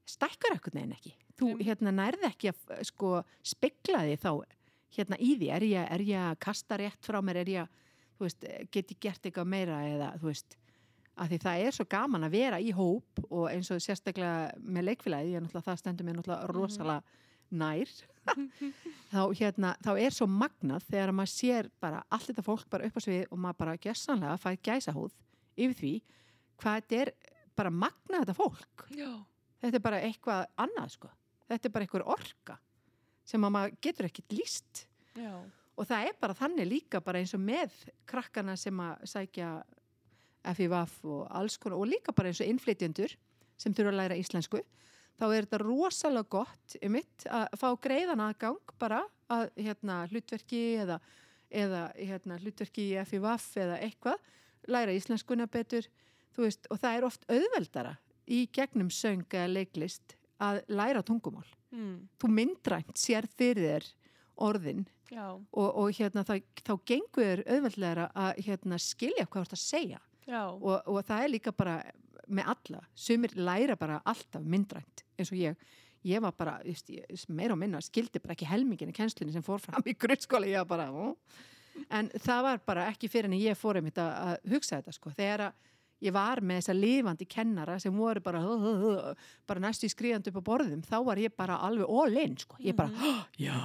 stækkar 0.10 0.58
ekkert 0.58 0.76
neginn 0.78 0.98
ekki. 0.98 1.14
Þú 1.40 1.54
hérna, 1.64 1.94
nærði 1.96 2.28
ekki 2.30 2.52
að 2.52 2.84
sko, 2.90 3.14
spekla 3.42 4.04
því 4.06 4.18
þá 4.22 4.32
hérna, 4.94 5.18
í 5.18 5.32
því, 5.40 5.50
er 5.56 5.66
ég, 5.66 5.88
er 5.96 6.04
ég 6.06 6.26
að 6.28 6.42
kasta 6.44 6.78
rétt 6.78 7.08
frá 7.08 7.18
mér, 7.26 7.42
er 7.42 7.54
ég 7.54 7.64
að 7.64 7.80
þú 8.18 8.28
veist, 8.28 8.46
get 8.70 8.94
ég 8.94 9.00
gert 9.02 9.26
eitthvað 9.26 9.50
meira 9.50 9.80
eða 9.88 10.12
þú 10.22 10.30
veist, 10.30 10.58
af 11.14 11.30
því 11.30 11.40
það 11.44 11.64
er 11.64 11.76
svo 11.78 11.86
gaman 11.90 12.28
að 12.28 12.36
vera 12.36 12.60
í 12.62 12.72
hóp 12.74 13.24
og 13.30 13.48
eins 13.50 13.70
og 13.74 13.82
sérstaklega 13.84 14.54
með 14.62 14.88
leikfélagi, 14.90 15.42
það 15.54 15.80
stendur 15.82 16.08
mér 16.08 16.20
náttúrulega 16.20 16.54
rosalega 16.54 17.20
nær. 17.54 17.92
Þá, 19.12 19.22
hérna, 19.36 19.74
þá 19.84 19.92
er 20.00 20.16
svo 20.16 20.28
magnað 20.32 20.86
þegar 20.88 21.12
maður 21.16 21.32
sér 21.34 21.68
bara 21.84 22.04
allt 22.08 22.30
þetta 22.30 22.46
fólk 22.46 22.70
bara 22.72 22.88
upp 22.88 22.96
á 22.96 23.02
svið 23.04 23.26
og 23.28 23.42
maður 23.44 23.58
bara 23.60 23.80
gjössanlega 23.84 24.38
fæði 24.40 24.60
gæsahúð 24.70 25.18
yfir 25.60 25.76
því 25.82 25.92
hvað 26.64 26.78
þetta 26.78 27.02
er 27.02 27.12
bara 27.60 27.74
magnað 27.74 28.24
þetta 28.24 28.38
fólk. 28.38 28.86
Já. 28.96 29.12
þetta 29.60 29.80
er 29.80 29.84
bara 29.90 30.00
eitthvað 30.08 30.46
annað 30.66 30.96
sko. 30.96 31.12
Þetta 31.52 31.68
er 31.68 31.76
bara 31.76 31.86
eitthvað 31.88 32.14
orka 32.16 32.58
sem 33.28 33.44
að 33.44 33.54
maður 33.56 33.76
getur 33.84 34.08
ekkert 34.08 34.36
líst 34.36 34.86
Já. 35.20 35.34
og 35.76 35.88
það 35.88 36.08
er 36.08 36.18
bara 36.24 36.38
þannig 36.38 36.70
líka 36.70 37.04
bara 37.04 37.22
eins 37.22 37.36
og 37.36 37.44
með 37.44 37.76
krakkana 38.10 38.56
sem 38.60 38.80
að 38.84 39.04
sækja 39.12 39.52
FIVAF 40.58 40.96
og 41.08 41.28
alls 41.32 41.56
konar 41.62 41.80
og 41.80 41.88
líka 41.92 42.16
bara 42.16 42.32
eins 42.32 42.42
og 42.44 42.50
innflytjendur 42.52 43.14
sem 43.60 43.76
þurfa 43.76 43.94
að 43.94 44.00
læra 44.02 44.18
íslensku 44.20 44.64
þá 45.20 45.26
er 45.30 45.46
þetta 45.46 45.60
rosalega 45.62 46.30
gott 46.30 46.78
mitt 46.90 47.26
að 47.30 47.58
fá 47.62 47.68
greiðan 47.84 48.24
aðgang 48.26 48.74
bara 48.82 49.04
að 49.34 49.50
hérna, 49.58 50.04
hlutverki 50.12 50.62
eða, 50.84 51.00
eða 51.52 51.84
hérna, 51.98 52.40
hlutverki 52.42 52.90
í 52.94 53.04
FIVAF 53.10 53.50
eða 53.58 53.80
eitthvað 53.86 54.18
læra 54.68 54.96
íslenskuna 54.96 55.48
betur 55.52 55.88
veist, 56.38 56.68
og 56.72 56.80
það 56.82 56.98
er 56.98 57.06
oft 57.10 57.26
auðveldara 57.30 57.98
í 58.32 58.46
gegnum 58.56 58.90
söng 58.94 59.26
eða 59.30 59.52
leiklist 59.52 60.16
að 60.40 60.64
læra 60.68 61.04
tungumál 61.04 61.48
Mm. 61.74 62.08
þú 62.22 62.28
myndrænt 62.30 63.00
sér 63.02 63.26
fyrir 63.34 63.64
þér 63.66 63.86
orðin 64.46 64.84
Já. 65.10 65.24
og, 65.34 65.70
og 65.74 65.88
hérna, 65.98 66.22
það, 66.22 66.44
þá 66.62 66.74
gengur 66.86 67.42
auðveldlega 67.50 68.04
að 68.14 68.42
hérna, 68.46 68.78
skilja 68.78 69.26
hvað 69.26 69.40
þú 69.40 69.42
ert 69.48 69.56
að 69.58 69.62
segja 69.64 70.02
og, 70.54 70.84
og 70.86 71.00
það 71.08 71.24
er 71.24 71.32
líka 71.34 71.52
bara 71.58 71.80
með 72.28 72.52
alla, 72.54 72.84
sumir 72.96 73.34
læra 73.36 73.78
bara 73.80 74.02
alltaf 74.06 74.44
myndrænt 74.44 75.04
eins 75.18 75.32
og 75.34 75.40
ég. 75.40 75.58
Ég 76.04 76.20
var 76.20 76.34
bara, 76.36 76.58
just, 76.68 76.90
ég, 76.92 77.08
meira 77.32 77.56
og 77.56 77.60
minna 77.62 77.80
skildi 77.84 78.20
bara 78.20 78.36
ekki 78.36 78.48
helmingin 78.50 78.92
í 78.92 78.96
kennslunni 78.96 79.32
sem 79.32 79.44
fór 79.46 79.62
fram 79.64 79.86
í 79.88 79.96
grunnskóla, 79.96 80.50
ég 80.52 80.60
var 80.66 80.68
bara 80.74 80.90
ó. 80.92 81.14
en 81.90 82.10
það 82.20 82.42
var 82.44 82.64
bara 82.68 82.88
ekki 82.92 83.08
fyrir 83.10 83.32
en 83.32 83.38
ég 83.40 83.58
fór 83.58 83.80
einmitt 83.80 84.02
að, 84.04 84.36
hugsa 84.52 84.82
þetta 84.82 84.96
sko, 84.98 85.14
þegar 85.16 85.48
að 85.48 85.70
ég 86.04 86.12
var 86.12 86.42
með 86.44 86.60
þessa 86.60 86.76
lifandi 86.76 87.28
kennara 87.30 87.78
sem 87.80 87.96
voru 87.96 88.20
bara, 88.24 88.42
bara 89.48 89.64
næstu 89.64 89.88
skriðandi 89.92 90.34
upp 90.34 90.42
á 90.44 90.50
borðum, 90.52 90.84
þá 90.84 90.98
var 91.08 91.22
ég 91.24 91.36
bara 91.40 91.62
alveg 91.64 91.88
all 91.88 92.20
in, 92.20 92.36
sko, 92.42 92.60
ég 92.64 92.76
bara, 92.76 93.14
já. 93.40 93.56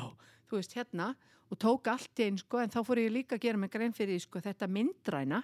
Þú 0.49 0.61
veist, 0.61 0.79
hérna, 0.79 1.11
og 1.51 1.59
tók 1.61 1.91
allt 1.91 2.23
einn, 2.23 2.39
sko, 2.41 2.63
en 2.63 2.71
þá 2.73 2.79
fór 2.87 3.03
ég 3.03 3.13
líka 3.13 3.37
að 3.37 3.49
gera 3.49 3.61
mig 3.61 3.73
grein 3.75 3.97
fyrir, 3.97 4.23
sko, 4.23 4.41
þetta 4.45 4.71
myndræna 4.71 5.43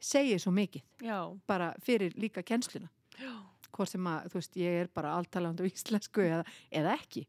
segir 0.00 0.40
svo 0.42 0.52
mikið, 0.54 0.82
Já. 1.02 1.18
bara 1.46 1.72
fyrir 1.84 2.14
líka 2.16 2.42
kennsluna, 2.46 2.88
Já. 3.18 3.32
hvort 3.72 3.90
sem 3.92 4.06
að, 4.06 4.28
þú 4.32 4.40
veist, 4.40 4.56
ég 4.56 4.80
er 4.84 4.88
bara 4.94 5.12
alltalandu 5.18 5.66
íslensku 5.68 6.22
eða, 6.24 6.44
eða 6.70 6.94
ekki, 6.98 7.26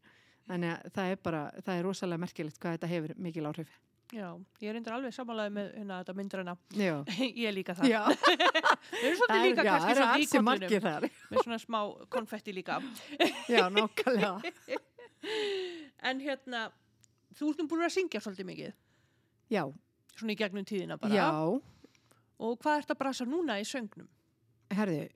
þannig 0.48 0.72
að 0.76 0.90
það 0.96 1.12
er 1.14 1.22
bara, 1.22 1.44
það 1.62 1.76
er 1.78 1.86
rosalega 1.88 2.24
merkilegt 2.26 2.58
hvað 2.62 2.76
þetta 2.78 2.90
hefur 2.94 3.14
mikil 3.18 3.46
áhrif. 3.50 3.78
Já. 4.10 4.26
Ég 4.58 4.72
er 4.72 4.76
endur 4.80 4.96
alveg 4.96 5.14
samanlega 5.14 5.52
með 5.54 5.66
hérna 5.76 5.98
þetta 6.00 6.14
myndræna. 6.18 6.54
Já, 6.74 6.94
ég 7.40 7.44
er 7.46 7.54
líka 7.54 7.76
það. 7.78 8.16
Við 8.90 9.04
erum 9.06 9.18
svolítið 9.20 9.44
líka 9.44 9.66
já, 9.66 9.70
kannski 9.70 10.26
svona 10.32 10.54
í 10.66 10.80
þar. 10.82 11.06
Með 11.30 11.44
svona 11.44 11.58
smá 11.62 11.78
konfetti 12.10 12.54
líka. 12.56 12.80
Já, 13.54 13.68
nákvæmlega. 13.70 14.32
En 16.10 16.22
hérna, 16.24 16.64
þú 17.38 17.52
ert 17.52 17.62
nú 17.62 17.68
búin 17.70 17.86
að 17.86 17.94
syngja 17.94 18.22
svolítið 18.24 18.48
mikið. 18.50 18.74
Já, 19.54 19.62
Svona 20.16 20.34
í 20.34 20.38
gegnum 20.40 20.66
tíðina 20.68 20.98
bara. 21.00 21.14
já, 21.14 21.28
Og 22.40 22.56
hvað 22.62 22.78
ert 22.82 22.92
að 22.94 22.98
brasa 23.02 23.26
núna 23.28 23.58
í 23.60 23.66
söngnum? 23.68 24.08
herðu, 24.70 25.08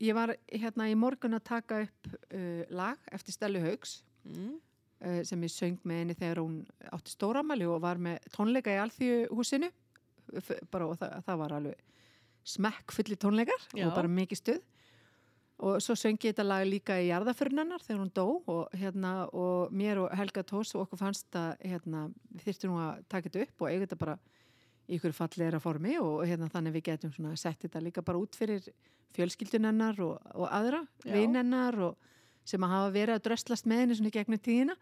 ég 0.00 0.14
var 0.16 0.30
hérna 0.48 0.86
í 0.88 0.94
morgun 0.96 1.36
að 1.36 1.42
taka 1.44 1.82
upp 1.84 2.06
uh, 2.32 2.62
lag 2.72 2.98
eftir 3.12 3.36
Stellu 3.38 3.60
Haugs 3.64 4.02
Mm. 4.22 4.52
uh, 5.02 5.22
sem 5.26 5.40
ég 5.42 5.50
söng 5.50 5.80
með 5.82 5.96
henni 5.98 6.14
þegar 6.14 6.38
hún 6.44 6.60
átti 6.94 7.10
stóramæli 7.10 7.66
og 7.66 7.80
var 7.82 7.98
með 7.98 8.20
tónleika 8.30 8.70
í 8.70 8.78
alþjóðhúsinu 8.78 9.70
bara 10.70 10.86
og 10.86 10.94
það, 11.00 11.16
það 11.26 11.40
var 11.40 11.54
alveg 11.56 11.80
smekk 12.54 12.94
fulli 12.94 13.16
tónleikar 13.18 13.64
Já. 13.74 13.88
og 13.88 13.96
bara 13.96 14.08
mikið 14.14 14.38
stuð 14.38 14.60
og 15.62 15.80
svo 15.82 15.94
söng 15.98 16.22
ég 16.22 16.32
þetta 16.36 16.46
lag 16.46 16.62
líka 16.70 17.00
í 17.02 17.08
jarðaförnennar 17.10 17.82
þegar 17.82 18.00
hún 18.04 18.14
dó 18.14 18.24
og, 18.46 18.70
hérna, 18.78 19.26
og 19.34 19.74
mér 19.74 20.00
og 20.04 20.14
Helga 20.18 20.42
Tós 20.46 20.70
og 20.76 20.86
okkur 20.86 21.02
fannst 21.02 21.34
að 21.34 21.52
hérna, 21.66 22.06
við 22.30 22.46
þyrftum 22.46 22.72
nú 22.72 22.80
að 22.86 23.02
taka 23.10 23.28
þetta 23.28 23.44
upp 23.48 23.62
og 23.66 23.70
eiga 23.74 23.84
þetta 23.88 24.00
bara 24.06 24.16
í 24.92 24.98
ykkur 24.98 25.14
fallegra 25.16 25.60
formi 25.62 25.96
og 26.00 26.22
hérna, 26.28 26.50
þannig 26.52 26.76
við 26.76 26.88
getum 26.90 27.12
svona 27.14 27.36
sett 27.40 27.64
þetta 27.64 27.82
líka 27.82 28.04
bara 28.04 28.20
út 28.20 28.36
fyrir 28.36 28.66
fjölskyldunennar 29.16 30.00
og, 30.04 30.16
og 30.36 30.48
aðra, 30.52 30.82
Já. 31.04 31.12
vinennar 31.16 31.78
og 31.88 32.08
sem 32.48 32.64
að 32.64 32.74
hafa 32.74 32.94
verið 32.94 33.16
að 33.16 33.26
dröslast 33.28 33.68
með 33.70 33.84
henni 33.84 33.98
svona 33.98 34.14
gegnum 34.14 34.42
tíðina. 34.42 34.76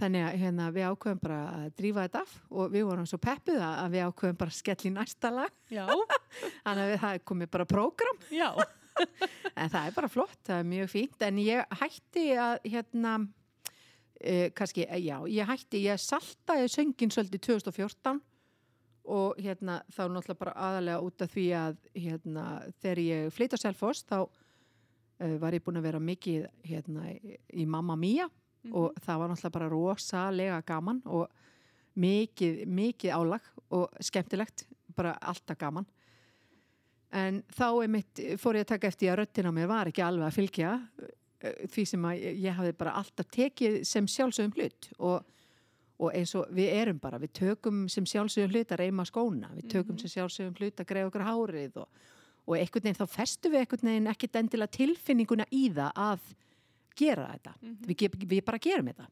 Þannig 0.00 0.24
að 0.24 0.36
hérna, 0.40 0.66
við 0.72 0.86
ákveðum 0.88 1.20
bara 1.22 1.40
að 1.52 1.66
drífa 1.78 2.04
þetta 2.06 2.22
af 2.24 2.36
og 2.50 2.70
við 2.72 2.86
vorum 2.88 3.08
svo 3.08 3.18
peppuð 3.22 3.60
að 3.66 3.92
við 3.92 4.06
ákveðum 4.08 4.38
bara 4.40 4.52
að 4.54 4.58
skella 4.58 4.88
í 4.88 4.94
næsta 4.94 5.32
lag. 5.32 5.58
Þannig 6.64 6.84
að 6.86 7.02
það 7.04 7.18
komið 7.32 7.52
bara 7.56 7.68
prógram. 7.74 8.22
En 9.56 9.70
það 9.72 9.86
er 9.86 9.94
bara 9.96 10.08
flott, 10.12 10.36
það 10.44 10.58
er 10.58 10.66
mjög 10.68 10.88
fínt. 10.92 11.22
En 11.24 11.38
ég 11.40 11.76
hætti 11.80 12.24
að 12.36 12.66
hérna 12.74 13.12
uh, 13.22 14.48
kannski, 14.56 14.84
eh, 14.84 15.00
já, 15.00 15.16
ég 15.32 15.48
hætti 15.48 15.80
ég 15.86 16.00
saltaði 16.00 16.68
söngin 16.68 17.12
svolítið 17.14 17.40
2014 17.46 18.20
og 19.04 19.38
hérna 19.42 19.80
þá 19.90 20.02
náttúrulega 20.08 20.38
bara 20.44 20.52
aðalega 20.68 21.02
út 21.02 21.22
af 21.24 21.32
því 21.34 21.46
að 21.58 21.78
hérna 21.98 22.44
þegar 22.82 23.00
ég 23.02 23.32
flytt 23.34 23.56
á 23.56 23.62
Selfoss 23.64 24.04
þá 24.06 24.18
uh, 24.22 25.38
var 25.42 25.56
ég 25.56 25.64
búin 25.64 25.80
að 25.80 25.88
vera 25.88 26.00
mikið 26.02 26.46
hérna 26.70 27.08
í, 27.14 27.36
í 27.62 27.66
Mamma 27.66 27.96
Mia 27.98 28.28
og 28.70 28.92
það 29.02 29.18
var 29.18 29.32
náttúrulega 29.32 29.56
bara 29.58 29.70
rosalega 29.72 30.60
gaman 30.68 31.00
og 31.10 31.26
mikið, 31.98 32.62
mikið 32.72 33.10
álag 33.16 33.48
og 33.74 33.90
skemmtilegt, 34.00 34.62
bara 34.96 35.16
alltaf 35.20 35.58
gaman. 35.60 35.84
En 37.12 37.42
þá 37.52 37.66
einmitt 37.84 38.22
fór 38.40 38.56
ég 38.56 38.64
að 38.64 38.70
taka 38.70 38.88
eftir 38.88 39.10
að 39.12 39.18
röttin 39.20 39.50
á 39.50 39.52
mér 39.52 39.68
var 39.68 39.90
ekki 39.90 40.00
alveg 40.06 40.24
að 40.30 40.36
fylgja 40.38 40.70
eh, 41.44 41.66
því 41.68 41.84
sem 41.90 42.06
að 42.08 42.22
ég- 42.22 42.38
ég 42.46 42.56
hafði 42.56 42.72
bara 42.78 42.94
alltaf 43.02 43.28
tekið 43.34 43.82
sem 43.84 44.06
sjálfsögum 44.08 44.54
hlut. 44.56 44.88
Og, 44.98 45.26
og 46.02 46.10
eins 46.18 46.32
og 46.38 46.48
við 46.54 46.72
erum 46.80 46.98
bara, 47.02 47.18
við 47.22 47.30
tökum 47.38 47.84
sem 47.92 48.06
sjálfsögum 48.08 48.50
hlut 48.56 48.72
að 48.74 48.80
reyma 48.82 49.04
skóna, 49.06 49.50
við 49.54 49.68
tökum 49.76 49.98
sem 50.00 50.10
sjálfsögum 50.16 50.56
hlut 50.58 50.82
að 50.82 50.88
greiða 50.90 51.10
okkur 51.12 51.24
hárið 51.28 51.76
og, 51.84 52.02
og 52.48 52.56
einhvern 52.58 52.86
veginn 52.88 52.98
þá 52.98 53.06
festum 53.12 53.54
við 53.54 53.62
einhvern 53.64 53.90
veginn 53.92 54.10
ekkit 54.12 54.38
endilega 54.42 54.74
tilfinninguna 54.78 55.46
í 55.54 55.62
það 55.76 56.00
að 56.08 56.26
gera 56.98 57.28
þetta, 57.36 57.54
við, 57.86 57.96
ge- 58.02 58.26
við 58.34 58.42
bara 58.48 58.60
gerum 58.66 58.90
þetta. 58.90 59.06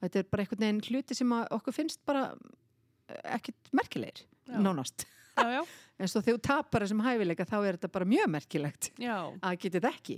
Og 0.00 0.06
þetta 0.06 0.22
er 0.22 0.28
bara 0.32 0.44
einhvern 0.46 0.64
veginn 0.64 0.82
hluti 0.88 1.16
sem 1.18 1.34
okkur 1.38 1.76
finnst 1.76 2.00
bara 2.08 2.24
eh, 2.32 3.36
ekkit 3.36 3.70
merkilegir, 3.76 4.24
Já. 4.48 4.56
nánast. 4.64 5.04
Já, 5.36 5.44
já, 5.58 5.60
en 6.00 6.08
svo 6.10 6.22
þegar 6.24 6.38
þú 6.40 6.42
tapar 6.48 6.84
þessum 6.86 7.04
hæfileika 7.04 7.46
þá 7.48 7.56
er 7.60 7.76
þetta 7.78 7.92
bara 7.98 8.08
mjög 8.08 8.32
merkilegt 8.32 8.88
já, 8.98 9.14
að 9.44 9.68
þetta 9.76 9.92
ekki 9.94 10.16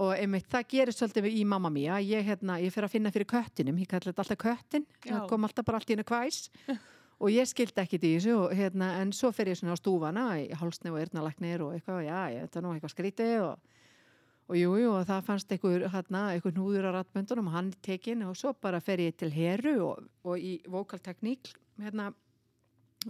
og 0.00 0.14
einmitt 0.16 0.48
það 0.48 0.68
gerist 0.72 1.02
svolítið 1.02 1.28
í 1.32 1.42
mamma 1.48 1.70
mía. 1.72 1.98
Ég, 2.00 2.24
hérna, 2.24 2.56
ég 2.62 2.72
fer 2.72 2.86
að 2.86 2.94
finna 2.94 3.12
fyrir 3.12 3.28
köttinum. 3.28 3.80
Ég 3.82 3.90
kalli 3.90 4.08
þetta 4.08 4.24
alltaf 4.24 4.40
köttin, 4.40 4.86
það 5.04 5.26
kom 5.28 5.44
alltaf 5.44 5.66
bara 5.68 5.80
allt 5.80 5.92
í 5.92 5.96
hennu 5.96 6.06
kvæs 6.08 6.46
og 7.20 7.28
ég 7.32 7.48
skildi 7.48 7.82
ekkit 7.82 8.06
í 8.06 8.14
þessu 8.14 8.36
og, 8.38 8.54
hérna, 8.56 8.94
en 9.02 9.12
svo 9.16 9.30
fer 9.36 9.50
ég 9.52 9.58
svona 9.60 9.76
á 9.76 9.80
stúfana 9.80 10.24
í 10.40 10.46
hálsni 10.56 10.92
og 10.92 11.00
eyrnalagnir 11.02 11.64
og 11.66 11.74
eitthvað, 11.76 12.06
já, 12.06 12.20
ég, 12.32 12.46
þetta 12.46 12.60
er 12.60 12.64
nú 12.64 12.72
eitthvað 12.72 12.94
skrítið 12.94 13.34
og, 13.44 13.74
og 14.48 14.56
jú, 14.56 14.70
jú, 14.80 14.92
og 14.96 15.04
það 15.10 15.26
fannst 15.28 15.52
einhver, 15.52 15.86
hérna, 15.92 16.22
einhver 16.32 16.56
hnúður 16.56 16.88
á 16.88 16.90
ratböndunum 16.96 17.50
og 17.52 17.56
hann 17.58 17.70
tekin 17.84 18.24
og 18.24 18.38
svo 18.40 18.54
bara 18.56 18.80
fer 18.84 19.04
ég 19.04 19.18
til 19.20 19.32
Heru 19.34 19.76
og, 19.90 20.08
og 20.24 20.40
í 20.40 20.56
vokaltekník 20.70 21.52
hérna, 21.80 22.10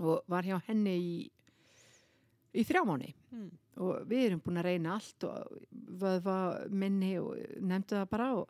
og 0.00 0.26
var 0.31 0.46
hjá 0.46 0.59
henni 0.66 0.96
í, 0.98 1.14
í 2.55 2.65
þrjá 2.67 2.83
mánu 2.89 3.13
Mm. 3.31 3.51
og 3.79 4.07
við 4.11 4.25
erum 4.27 4.41
búin 4.43 4.59
að 4.59 4.65
reyna 4.67 4.95
allt 4.97 5.25
og 5.29 5.53
vöðva 6.01 6.39
minni 6.75 7.13
og 7.21 7.37
nefndu 7.63 7.95
það 8.01 8.09
bara 8.11 8.27
og, 8.41 8.49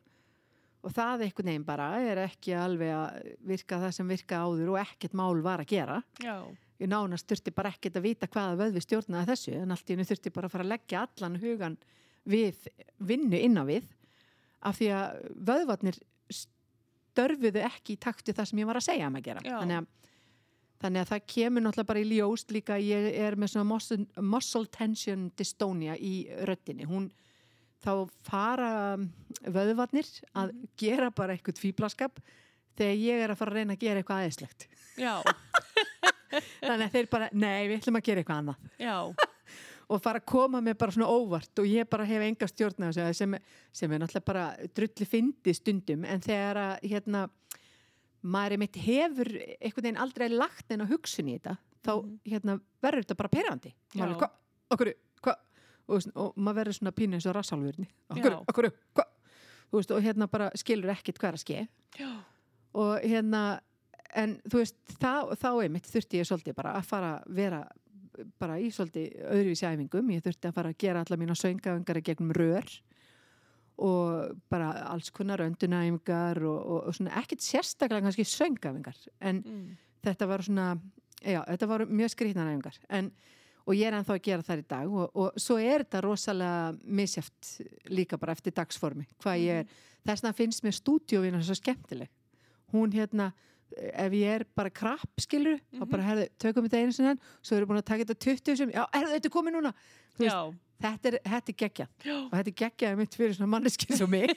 og 0.81 0.95
það 0.97 1.25
einhvern 1.27 1.51
veginn 1.51 1.67
bara 1.69 1.89
er 2.01 2.21
ekki 2.25 2.55
alveg 2.57 2.95
að 2.97 3.29
virka 3.45 3.81
það 3.83 3.93
sem 3.99 4.09
virka 4.09 4.39
áður 4.41 4.73
og 4.73 4.79
ekkert 4.81 5.13
mál 5.21 5.43
var 5.45 5.61
að 5.61 5.69
gera 5.75 5.99
já, 6.25 6.39
ég 6.81 6.89
nánast 6.89 7.29
þurfti 7.29 7.53
bara 7.53 7.69
ekkert 7.75 8.01
að 8.01 8.07
vita 8.09 8.27
hvaða 8.33 8.57
vöðvi 8.63 8.81
stjórnaði 8.87 9.29
þessu 9.35 9.55
en 9.61 9.71
allt 9.77 9.85
í 9.91 9.93
hennu 9.99 10.09
þurfti 10.09 10.33
bara 10.33 10.49
að 10.49 10.57
fara 10.57 10.65
að 10.65 10.73
leggja 10.73 11.05
allan 11.05 11.37
hugan 11.45 11.77
við 12.25 12.67
vinnu 12.99 13.37
innan 13.45 13.69
við 13.69 13.93
af 14.65 14.81
því 14.81 14.89
að 14.97 15.21
vöðvarnir 15.53 16.01
störfuðu 17.11 17.63
ekki 17.67 17.97
í 17.97 18.01
takti 18.01 18.33
það 18.37 18.49
sem 18.51 18.61
ég 18.63 18.69
var 18.71 18.81
að 18.81 18.87
segja 18.89 19.09
um 19.11 19.19
að 19.21 19.27
gera 19.29 19.43
Já. 19.45 19.59
þannig 19.61 19.81
að, 19.83 19.87
þannig 20.81 21.03
að 21.03 21.11
það 21.13 21.25
kemur 21.35 21.65
náttúrulega 21.65 21.91
bara 21.93 22.03
í 22.03 22.11
ljóst 22.11 22.55
líka 22.55 22.79
ég 22.81 23.09
er 23.21 23.37
með 23.37 23.55
svona 23.55 23.69
muscle, 23.69 24.05
muscle 24.17 24.67
tension 24.73 25.29
dystonia 25.37 25.97
í 25.97 26.15
röddinni. 26.49 26.89
Hún 26.89 27.11
þá 27.81 27.93
fara 28.27 28.71
vöðvarnir 29.45 30.09
að 30.37 30.55
gera 30.81 31.11
bara 31.15 31.37
eitthvað 31.37 31.63
fýblaskap 31.63 32.21
þegar 32.77 33.01
ég 33.01 33.25
er 33.25 33.33
að 33.33 33.41
fara 33.41 33.55
að 33.55 33.61
reyna 33.61 33.77
að 33.77 33.85
gera 33.85 34.01
eitthvað 34.01 34.23
aðeinslegt 34.23 34.67
já, 35.01 35.15
þannig 36.69 36.87
að 36.87 36.95
þeir 36.95 37.11
bara, 37.13 37.29
nei, 37.33 37.69
við 37.69 37.77
ætlum 37.81 37.99
að 38.01 38.07
gera 38.07 38.23
eitthvað 38.23 38.43
annað. 38.43 38.71
Já, 38.81 38.97
og 39.91 40.03
fara 40.05 40.23
að 40.23 40.29
koma 40.31 40.63
með 40.65 40.79
bara 40.83 40.97
svona 40.97 41.11
óvart 41.11 41.63
og 41.63 41.69
ég 41.69 41.89
bara 41.91 42.09
hef 42.09 42.25
enga 42.27 42.49
stjórn 42.51 42.87
á 42.87 42.91
þessu 42.91 43.09
sem, 43.19 43.37
sem 43.73 43.93
er 43.93 44.03
náttúrulega 44.03 44.29
bara 44.29 44.47
drulli 44.77 45.09
fyndi 45.09 45.55
stundum. 45.57 46.07
En 46.07 46.25
þegar 46.25 46.63
að 46.65 46.91
hérna 46.93 47.27
maður 48.23 48.57
er 48.57 48.63
mitt 48.63 48.81
hefur 48.85 49.31
einhvern 49.37 49.87
veginn 49.87 50.03
aldrei 50.03 50.27
lagt 50.33 50.73
en 50.73 50.85
að 50.85 50.95
hugsun 50.95 51.31
í 51.31 51.39
þetta 51.39 51.57
þá 51.81 51.93
hérna 52.29 52.59
verður 52.85 53.07
þetta 53.07 53.21
bara 53.23 53.33
perandi 53.33 53.73
maður 53.95 54.11
er 54.13 54.19
hvað, 54.21 54.35
okkur, 54.75 54.93
hvað 55.25 55.39
og, 55.91 56.11
og 56.15 56.37
maður 56.39 56.61
verður 56.61 56.79
svona 56.79 56.95
pínu 56.97 57.19
eins 57.19 57.27
og 57.29 57.37
rassálfurni. 57.37 57.89
Okkur, 58.15 58.37
okkur, 58.51 58.71
hvað 58.97 59.11
veist, 59.73 59.93
og 59.95 60.05
hérna 60.05 60.29
bara 60.31 60.51
skilur 60.59 60.93
ekkit 60.95 61.21
hver 61.23 61.39
að 61.39 61.45
ske. 61.45 61.67
Já, 61.99 62.11
og 62.79 63.05
hérna 63.05 63.43
en 64.19 64.39
þú 64.51 64.63
veist, 64.63 64.79
þá, 64.99 65.37
þá 65.39 65.51
einmitt 65.53 65.91
þurfti 65.91 66.21
ég 66.21 66.29
svolítið 66.29 66.59
bara 66.59 66.75
að 66.79 66.89
fara 66.91 67.13
að 67.19 67.37
vera 67.39 67.61
bara 68.43 68.59
í 68.61 68.69
svolítið 68.75 69.21
öðruvísi 69.31 69.69
æfingum. 69.69 70.11
Ég 70.13 70.25
þurfti 70.25 70.51
að 70.51 70.57
fara 70.57 70.73
að 70.73 70.81
gera 70.83 71.05
alla 71.05 71.19
mína 71.21 71.37
söngaöngar 71.39 72.03
gegnum 72.05 72.35
rör 72.37 72.73
og 73.81 74.39
bara 74.53 74.71
alls 74.93 75.11
konar 75.15 75.43
öndunæfingar 75.45 76.43
og, 76.45 76.59
og, 76.61 76.81
og 76.91 76.97
svona 76.97 77.17
ekkert 77.21 77.45
sérstaklega 77.45 78.05
kannski 78.05 78.27
söngaöngar 78.29 78.97
en 79.21 79.43
mm. 79.45 79.69
þetta 80.05 80.29
var 80.29 80.45
svona 80.45 80.71
já, 81.25 81.41
þetta 81.49 81.69
var 81.71 81.87
mjög 81.89 82.15
skrýtnaræfingar 82.15 82.81
en 82.89 83.13
og 83.67 83.77
ég 83.77 83.87
er 83.87 83.97
ennþá 83.99 84.17
að 84.17 84.25
gera 84.25 84.47
það 84.47 84.63
í 84.63 84.67
dag 84.71 84.95
og, 84.95 85.13
og 85.15 85.41
svo 85.41 85.59
er 85.61 85.85
þetta 85.85 86.03
rosalega 86.05 86.95
misjæft 87.01 87.53
líka 87.93 88.19
bara 88.21 88.35
eftir 88.37 88.55
dagsformi 88.57 89.07
hvað 89.23 89.45
ég 89.45 89.63
er, 89.63 89.79
þess 90.07 90.25
vegna 90.25 90.37
finnst 90.41 90.65
mér 90.65 90.77
stúdíóvina 90.77 91.43
svo 91.45 91.57
skemmtileg. 91.59 92.11
Hún 92.71 92.93
hérna, 92.95 93.31
ef 93.71 94.15
ég 94.15 94.37
er 94.41 94.45
bara 94.57 94.73
krapp 94.73 95.23
skilur, 95.23 95.59
þá 95.75 95.83
bara 95.91 96.07
herðu, 96.07 96.29
tökum 96.43 96.65
við 96.65 96.73
þetta 96.73 96.83
einu 96.85 96.97
sinni 96.97 97.13
enn, 97.13 97.25
svo 97.43 97.57
erum 97.57 97.67
við 97.67 97.73
búin 97.73 97.83
að 97.83 97.89
taka 97.91 98.07
þetta 98.07 98.27
20 98.27 98.61
sem, 98.61 98.73
já, 98.75 98.83
herðu, 98.95 99.13
þetta 99.17 99.31
er 99.31 99.35
komið 99.35 99.57
núna 99.57 99.73
veist, 100.25 100.59
þetta 100.81 101.13
er, 101.13 101.19
er 101.39 101.57
geggja. 101.65 101.87
Já, 102.05 102.17
og 102.25 102.35
þetta 102.37 102.53
er 102.55 102.59
geggjaði 102.65 103.01
mitt 103.03 103.17
fyrir 103.21 103.39
svona 103.39 103.53
manneski 103.57 103.93
sem 104.01 104.11
mig 104.11 104.37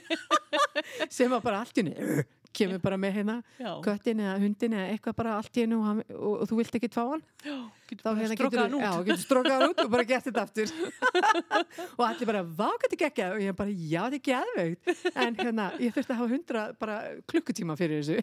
sem 1.10 1.32
var 1.32 1.44
bara 1.44 1.64
allt 1.64 1.78
í 1.80 1.86
henni 1.86 2.24
kemur 2.54 2.82
bara 2.84 2.98
með 3.02 3.16
hérna 3.18 3.36
köttin 3.84 4.22
eða 4.22 4.36
hundin 4.42 4.76
eða 4.78 4.90
eitthvað 4.94 5.16
bara 5.18 5.36
allt 5.40 5.58
í 5.58 5.64
hennu 5.66 5.80
og, 5.80 5.86
hann- 5.90 6.04
og, 6.14 6.34
og 6.44 6.50
þú 6.52 6.60
vilt 6.60 6.78
ekki 6.78 6.90
fá 6.94 7.02
hann. 7.10 7.24
Já, 7.44 7.56
getur 7.90 8.04
bara 8.06 8.22
hérna 8.22 8.38
strókað 8.38 8.62
hann 8.64 8.76
já, 8.78 8.92
út. 8.94 9.08
getur 9.08 9.24
strókað 9.24 9.56
hann 9.58 9.74
út 9.74 9.82
og 9.84 9.92
bara 9.96 10.08
gert 10.12 10.28
þetta 10.30 10.44
aftur. 10.46 10.74
Og 11.98 12.04
allir 12.06 12.30
bara, 12.30 12.44
þetta 12.46 12.90
er 12.96 13.00
geggjað 13.04 13.34
og 13.36 13.42
ég 13.44 13.58
bara, 13.58 13.74
já, 13.74 14.04
þetta 14.14 14.20
er 14.20 14.26
geðveikt 14.30 15.18
en 15.26 15.38
hérna, 15.40 15.68
ég 15.82 15.94
þurfti 15.96 16.14
að 16.14 16.20
hafa 16.22 16.34
hundra 16.34 16.64
bara 16.80 16.98
klukkutíma 17.30 17.78
fyrir 17.80 18.02
þessu. 18.02 18.22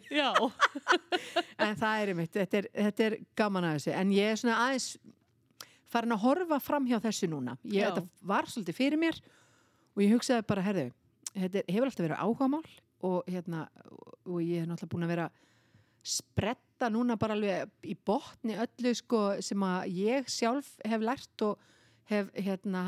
En 1.61 1.75
það 1.77 2.01
er 2.03 2.11
einmitt, 2.13 2.33
þetta 2.35 2.61
er, 2.61 2.69
þetta 2.87 3.07
er 3.09 3.17
gaman 3.37 3.67
að 3.69 3.77
þessu. 3.79 3.93
En 3.99 4.13
ég 4.15 4.31
er 4.33 4.39
svona 4.41 4.59
aðeins 4.65 4.87
farin 5.91 6.15
að 6.15 6.23
horfa 6.25 6.59
fram 6.63 6.87
hjá 6.89 6.97
þessu 7.03 7.29
núna. 7.31 7.57
Ég, 7.67 7.85
þetta 7.85 8.25
var 8.31 8.49
svolítið 8.49 8.77
fyrir 8.77 9.01
mér 9.01 9.21
og 9.91 10.03
ég 10.05 10.15
hugsaði 10.15 10.47
bara, 10.47 10.65
herðu 10.65 10.89
þetta 11.35 11.63
hefur 11.67 11.87
alltaf 11.87 12.05
verið 12.05 12.21
áhugamál 12.21 12.65
og, 13.07 13.29
hérna, 13.29 13.65
og 14.27 14.41
ég 14.43 14.61
hef 14.61 14.69
náttúrulega 14.69 14.93
búin 14.93 15.07
að 15.07 15.13
vera 15.13 15.27
spretta 16.01 16.89
núna 16.89 17.17
bara 17.21 17.35
alveg 17.37 17.69
í 17.85 17.95
botni 18.05 18.57
öllu 18.57 18.93
sko, 18.97 19.21
sem 19.43 19.65
að 19.65 19.91
ég 20.01 20.31
sjálf 20.31 20.73
hef 20.87 21.05
lært 21.05 21.45
og 21.45 21.61
hef, 22.09 22.31
hérna, 22.35 22.83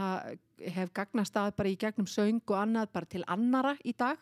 hef 0.57 0.93
gagnast 0.95 1.37
að 1.39 1.53
bara 1.59 1.71
í 1.71 1.77
gegnum 1.79 2.09
söng 2.09 2.41
og 2.47 2.57
annað 2.57 2.91
bara 2.95 3.11
til 3.13 3.23
annara 3.27 3.75
í 3.85 3.93
dag 3.97 4.19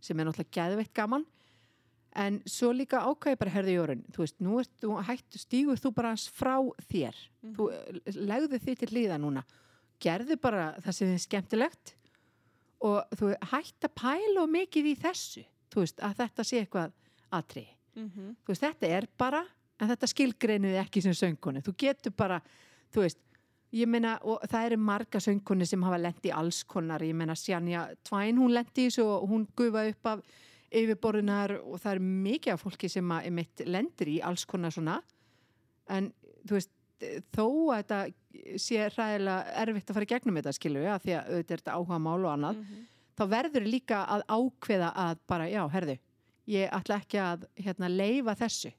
sem 0.00 0.18
er 0.18 0.28
náttúrulega 0.28 0.56
geðveitt 0.56 0.94
gaman 0.96 1.26
en 2.18 2.40
svo 2.48 2.72
líka 2.74 3.02
ákvæði 3.06 3.38
bara 3.38 3.54
herði 3.54 3.76
jórun, 3.76 4.02
þú 4.14 4.24
veist, 4.24 4.36
nú 4.42 4.58
ert 4.60 4.72
þú 4.82 4.96
hættu 5.06 5.40
stígur 5.40 5.80
þú 5.80 5.92
bara 5.94 6.14
frá 6.18 6.56
þér. 6.90 7.18
Þú 7.56 7.68
eh, 7.74 8.00
legðu 8.16 8.60
þið 8.64 8.82
til 8.82 8.90
líða 8.96 9.20
núna. 9.22 9.44
Gerðu 10.00 10.38
bara 10.40 10.72
það 10.80 10.96
sem 10.96 11.10
þið 11.10 11.16
er 11.18 11.24
skemmtilegt 11.26 11.94
og 12.88 13.16
þú 13.20 13.32
hætt 13.52 13.86
að 13.86 13.96
pæla 14.00 14.42
of 14.42 14.50
mikið 14.50 14.90
í 14.90 14.96
þessu. 14.98 15.44
Þú 15.70 15.84
veist, 15.84 16.02
að 16.02 16.18
þetta 16.24 16.46
sé 16.46 16.62
eitthvað 16.64 16.94
atrið 17.30 17.68
mhm, 17.94 18.36
þú 18.42 18.54
veist, 18.54 18.64
þetta 18.64 18.92
er 18.98 19.06
bara 19.20 19.44
en 19.80 19.90
þetta 19.90 20.08
skilgreiniði 20.10 20.80
ekki 20.82 21.02
sem 21.04 21.16
söngkonu. 21.16 21.62
Þú 21.64 21.74
getur 21.78 22.14
bara, 22.16 22.40
þú 22.92 23.04
veist 23.04 23.20
ég 23.76 23.88
meina, 23.90 24.16
og 24.26 24.42
það 24.50 24.70
eru 24.70 24.78
marga 24.82 25.20
söngkonu 25.22 25.66
sem 25.68 25.82
hafa 25.86 25.98
lent 26.00 26.26
í 26.26 26.32
alls 26.34 26.62
konar, 26.68 27.02
ég 27.06 27.14
meina 27.16 27.36
Sjanja 27.38 27.86
Tvæn, 28.06 28.40
hún 28.40 28.54
lendi 28.54 28.86
í 28.86 28.90
þessu 28.90 29.06
og 29.06 29.28
hún 29.30 29.46
gufaði 29.56 29.94
upp 29.94 30.10
af 30.10 30.24
yfirborðunar 30.70 31.56
og 31.60 31.80
það 31.82 31.96
er 31.96 32.02
mikið 32.26 32.54
af 32.54 32.62
fólki 32.62 32.90
sem 32.90 33.14
að 33.14 33.30
emitt 33.30 33.64
lendir 33.66 34.12
í 34.12 34.20
alls 34.22 34.44
konar 34.48 34.74
svona. 34.74 35.00
En 35.90 36.12
þú 36.46 36.56
veist, 36.56 36.72
þó 37.34 37.44
að 37.74 37.80
þetta 37.80 38.00
sé 38.60 38.86
ræðilega 38.94 39.54
erfitt 39.62 39.90
að 39.90 39.96
fara 39.96 40.06
í 40.06 40.10
gegnum 40.10 40.38
þetta 40.38 40.54
við, 40.70 40.88
að 40.92 41.04
því 41.04 41.14
að 41.16 41.30
auðvitað 41.30 41.54
er 41.56 41.62
þetta 41.62 41.76
áhuga 41.76 41.98
mál 42.04 42.18
og 42.20 42.32
annað 42.34 42.60
mhm, 42.60 42.82
þá 43.18 43.24
verður 43.34 43.66
líka 43.68 44.02
að 44.08 44.26
ákveða 44.28 44.90
að 45.04 45.22
bara, 45.28 45.48
já, 45.50 45.62
herðu, 45.74 45.96
ég 46.50 46.76
ætla 46.76 47.00
ekki 47.00 47.22
að 47.22 47.48
hérna, 47.60 47.90
leifa 47.92 48.36
þessu. 48.38 48.72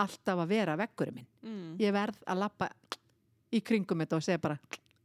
Alltaf 0.00 0.42
að 0.44 0.52
vera 0.52 0.76
veggurinn 0.78 1.16
minn. 1.18 1.30
Mm. 1.44 1.72
ég 1.80 1.92
verð 1.92 2.20
að 2.30 2.38
lappa 2.44 2.68
í 3.50 3.60
kringum 3.66 4.00
þetta 4.00 4.20
og 4.20 4.24
segja 4.24 4.40
bara 4.40 4.56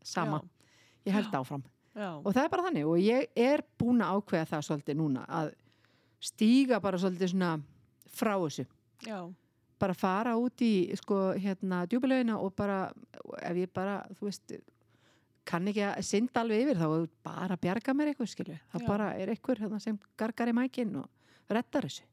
sama, 0.06 0.42
ég 1.08 1.16
held 1.16 1.34
áfram. 1.34 1.64
Já, 1.96 2.10
og 2.20 2.30
það 2.30 2.42
er 2.44 2.52
bara 2.52 2.66
þannig. 2.68 2.88
Og 2.92 3.02
ég 3.02 3.40
er 3.40 3.64
búin 3.80 4.04
að 4.04 4.20
ákveða 4.20 4.50
það 4.52 4.66
svolítið 4.68 5.00
núna 5.00 5.26
að 5.32 5.52
stíga 6.24 6.80
bara 6.84 7.00
svolítið 7.02 7.34
svona 7.34 7.56
frá 8.16 8.36
þessu. 8.40 8.66
Já, 9.06 9.20
bara 9.80 9.96
fara 9.98 10.36
út 10.40 10.62
í 10.64 10.96
sko 11.00 11.34
hérna 11.40 11.84
djúbilegina 11.90 12.38
og 12.40 12.56
bara 12.56 12.88
ef 13.44 13.60
ég 13.60 13.72
bara, 13.76 14.00
þú 14.18 14.30
veist 14.30 14.56
kann 15.46 15.68
ekki 15.70 15.84
að 15.86 16.06
synda 16.08 16.42
alveg 16.42 16.64
yfir 16.64 16.80
þá 16.80 16.88
bara 17.26 17.54
að 17.54 17.64
bjarga 17.66 17.94
mér 17.94 18.12
eitthvað 18.12 18.32
skilju 18.32 18.56
það 18.72 18.82
Já. 18.82 18.88
bara 18.88 19.10
er 19.20 19.32
eitthvað 19.34 19.62
hérna, 19.62 19.82
sem 19.84 20.00
gargar 20.18 20.50
í 20.50 20.56
mækin 20.58 20.96
og 21.04 21.52
reddar 21.52 21.86
þessu, 21.86 22.08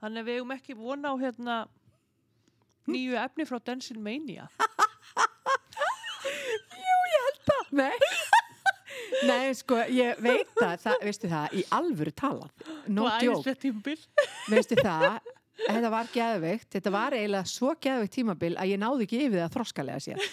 Þannig 0.00 0.22
að 0.22 0.26
við 0.26 0.40
eigum 0.40 0.56
ekki 0.56 0.78
vona 0.78 1.12
á 1.12 1.14
hérna 1.20 1.58
nýju 2.90 3.20
efni 3.20 3.46
frá 3.46 3.60
Dancing 3.62 4.02
Mania. 4.02 4.48
Nei. 7.76 7.92
Nei, 9.28 9.52
sko, 9.54 9.78
ég 9.92 10.18
veit 10.22 10.50
það, 10.56 10.74
það 10.82 11.02
veistu 11.04 11.30
það, 11.30 11.54
í 11.58 11.64
alvöru 11.76 12.12
talað 12.16 12.65
no 12.88 13.06
Og 13.06 13.22
joke, 13.22 13.56
veistu 14.50 14.78
það 14.80 15.18
þetta 15.64 15.90
var 15.92 16.10
geðveikt, 16.12 16.68
þetta 16.76 16.92
var 16.92 17.16
eiginlega 17.16 17.48
svo 17.48 17.72
geðveikt 17.80 18.14
tímabil 18.18 18.52
að 18.60 18.72
ég 18.74 18.80
náði 18.82 19.06
ekki 19.06 19.20
yfir 19.24 19.42
það 19.42 19.54
þroskalega 19.56 20.04
sér 20.04 20.24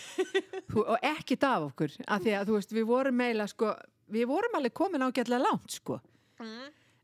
Þú- 0.74 0.86
og 0.86 1.08
ekki 1.14 1.38
af 1.48 1.68
okkur, 1.70 1.98
af 2.08 2.24
því 2.24 2.36
að 2.38 2.48
þú 2.50 2.58
veist 2.58 2.74
við 2.76 2.88
vorum 2.90 3.24
eiginlega 3.24 3.52
sko, 3.54 3.74
við 4.14 4.30
vorum 4.32 4.58
alveg 4.60 4.74
komin 4.74 5.06
ágætlega 5.06 5.44
langt 5.44 5.76
sko. 5.78 6.00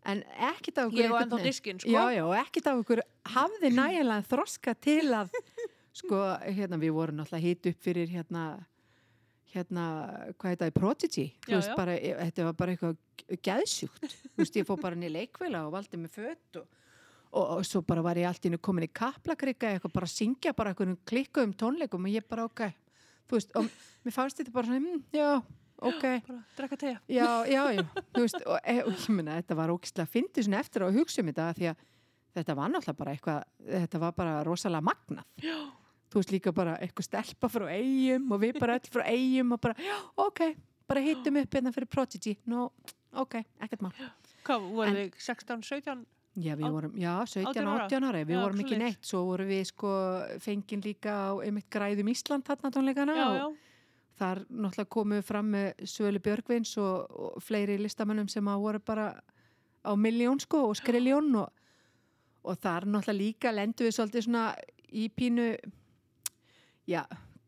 En 0.09 0.23
ekkit 0.49 0.79
af 0.79 0.89
okkur 0.89 1.03
Ég 1.03 1.11
var 1.11 1.25
ennþá 1.25 1.39
diskinn, 1.43 1.79
sko. 1.79 1.91
já, 1.91 2.03
já, 2.15 2.23
og 2.25 2.35
ekkit 2.39 2.69
af 2.71 2.79
okkur 2.81 3.01
hafði 3.35 3.71
nægilega 3.75 4.25
þroska 4.31 4.73
til 4.79 5.13
að 5.13 5.35
sko, 6.01 6.21
hérna, 6.47 6.79
við 6.81 6.95
vorum 6.95 7.19
náttúrulega 7.19 7.45
hit 7.45 7.69
upp 7.71 7.83
fyrir 7.83 8.09
hérna 8.11 8.45
hérna, 9.53 9.85
hvað 10.39 10.53
heitaði, 10.53 10.73
Prodigy? 10.75 11.25
Þú 11.45 11.53
Já, 11.53 11.57
veist, 11.57 11.75
bara, 11.77 11.95
e, 11.97 12.11
þetta 12.19 12.47
var 12.47 12.57
bara 12.59 12.75
eitthvað 12.75 13.39
geðsjúkt, 13.45 14.17
þú 14.33 14.43
veist, 14.43 14.59
ég 14.59 14.67
fór 14.67 14.81
bara 14.81 14.99
niður 14.99 15.15
leikvila 15.17 15.63
og 15.67 15.73
valdi 15.75 16.01
mig 16.01 16.13
fött 16.13 16.59
og, 16.61 16.67
og, 17.31 17.43
og 17.57 17.63
svo 17.67 17.83
bara 17.85 18.03
var 18.05 18.19
ég 18.21 18.29
allt 18.29 18.45
í 18.45 18.49
hennu 18.49 18.61
komin 18.61 18.87
í 18.87 18.91
kaplakrika 19.01 19.73
eitthvað 19.73 19.95
bara 19.99 20.09
að 20.09 20.15
syngja 20.15 20.55
bara 20.57 20.73
eitthvað 20.73 20.95
klikkuðum 21.09 21.55
tónleikum 21.59 22.07
og 22.09 22.15
ég 22.15 22.27
bara, 22.29 22.47
ok. 22.49 22.67
Þú 23.29 23.37
veist, 23.37 23.55
og 23.59 23.69
mér 24.05 24.15
fannst 24.15 24.41
þetta 24.41 24.55
bara 24.55 24.71
svona, 24.71 24.81
mm, 24.81 25.03
já, 25.13 25.29
ok. 25.91 26.07
Bara 26.29 26.39
drekka 26.57 26.81
tegja. 26.85 27.01
já, 27.07 27.29
já, 27.49 27.61
já, 27.77 27.85
þú 28.15 28.25
veist 28.25 28.41
og, 28.45 28.57
e, 28.63 28.79
og 28.85 28.95
ég 28.95 29.13
meina, 29.17 29.37
þetta 29.41 29.59
var 29.61 29.73
ógislega 29.75 30.13
fyndið 30.15 30.49
svona 30.49 30.63
eftir 30.63 30.85
að 30.85 30.97
hugsa 31.01 31.21
um 31.21 31.29
þetta 31.33 31.51
því 31.59 31.69
að 31.73 31.85
þetta 32.39 32.55
var 32.57 32.71
náttúrulega 32.73 33.01
bara 33.03 33.13
eitthvað, 33.13 33.45
þetta 33.75 34.01
var 34.01 34.17
bara 34.17 34.39
rosalega 34.47 34.85
magnað. 34.85 35.29
Já. 35.43 35.59
Þú 36.09 36.21
veist 36.21 36.31
líka 36.33 36.53
bara 36.55 36.77
eitthvað 36.81 37.05
stelpa 37.09 37.49
frá 37.51 37.67
eigum 37.73 38.31
og 38.35 38.41
við 38.41 38.59
bara 38.59 38.77
öll 38.79 38.89
frá 38.93 39.03
eigum 39.09 39.51
og 39.55 39.61
bara, 39.61 39.75
já, 39.77 39.97
ok 40.25 40.41
bara 40.89 41.03
hittum 41.05 41.37
upp 41.43 41.53
hérna 41.53 41.73
fyrir 41.75 41.89
Prodigy 41.91 42.37
no, 42.49 42.71
ok, 43.13 43.35
ekkert 43.61 43.83
mál 43.85 43.93
Hvað, 44.47 44.63
voru 44.73 44.87
En- 44.89 44.95
þið 44.97 45.19
16, 45.21 45.63
17? 45.67 46.05
já, 46.39 46.53
við 46.57 46.71
vorum, 46.73 46.93
já, 46.97 47.13
17, 47.27 47.49
18 47.51 47.67
ára? 47.67 47.85
18 47.85 48.07
ára 48.09 48.21
við 48.25 48.33
Já, 48.37 48.41
vorum 48.41 48.61
ekki 48.63 48.77
neitt, 48.79 49.01
svo 49.05 49.23
vorum 49.27 49.49
við 49.51 49.63
sko 49.69 49.89
fengin 50.41 50.81
líka 50.85 51.13
á 51.29 51.31
einmitt 51.43 51.67
græðum 51.69 52.09
Ísland 52.13 52.47
þarna 52.47 52.71
tónleikana 52.73 53.15
Já, 53.17 53.25
og 53.27 53.35
já. 53.37 53.47
þar 54.19 54.41
náttúrulega 54.49 54.89
komu 54.95 55.21
fram 55.21 55.51
með 55.53 55.83
Svölu 55.85 56.21
Björgvins 56.23 56.73
og, 56.81 57.11
og 57.11 57.43
fleiri 57.43 57.77
listamönnum 57.77 58.29
sem 58.31 58.47
að 58.49 58.63
voru 58.65 58.79
bara 58.81 59.11
á 59.85 59.91
miljón 59.99 60.39
sko 60.41 60.63
og 60.71 60.75
skriljón 60.79 61.29
og, 61.43 61.51
og 62.43 62.57
þar 62.63 62.87
náttúrulega 62.87 63.19
líka 63.19 63.51
lendu 63.53 63.85
við 63.85 63.95
svolítið 63.99 64.25
svona 64.25 64.47
í 64.89 65.05
pínu 65.13 65.51
já, 66.89 67.03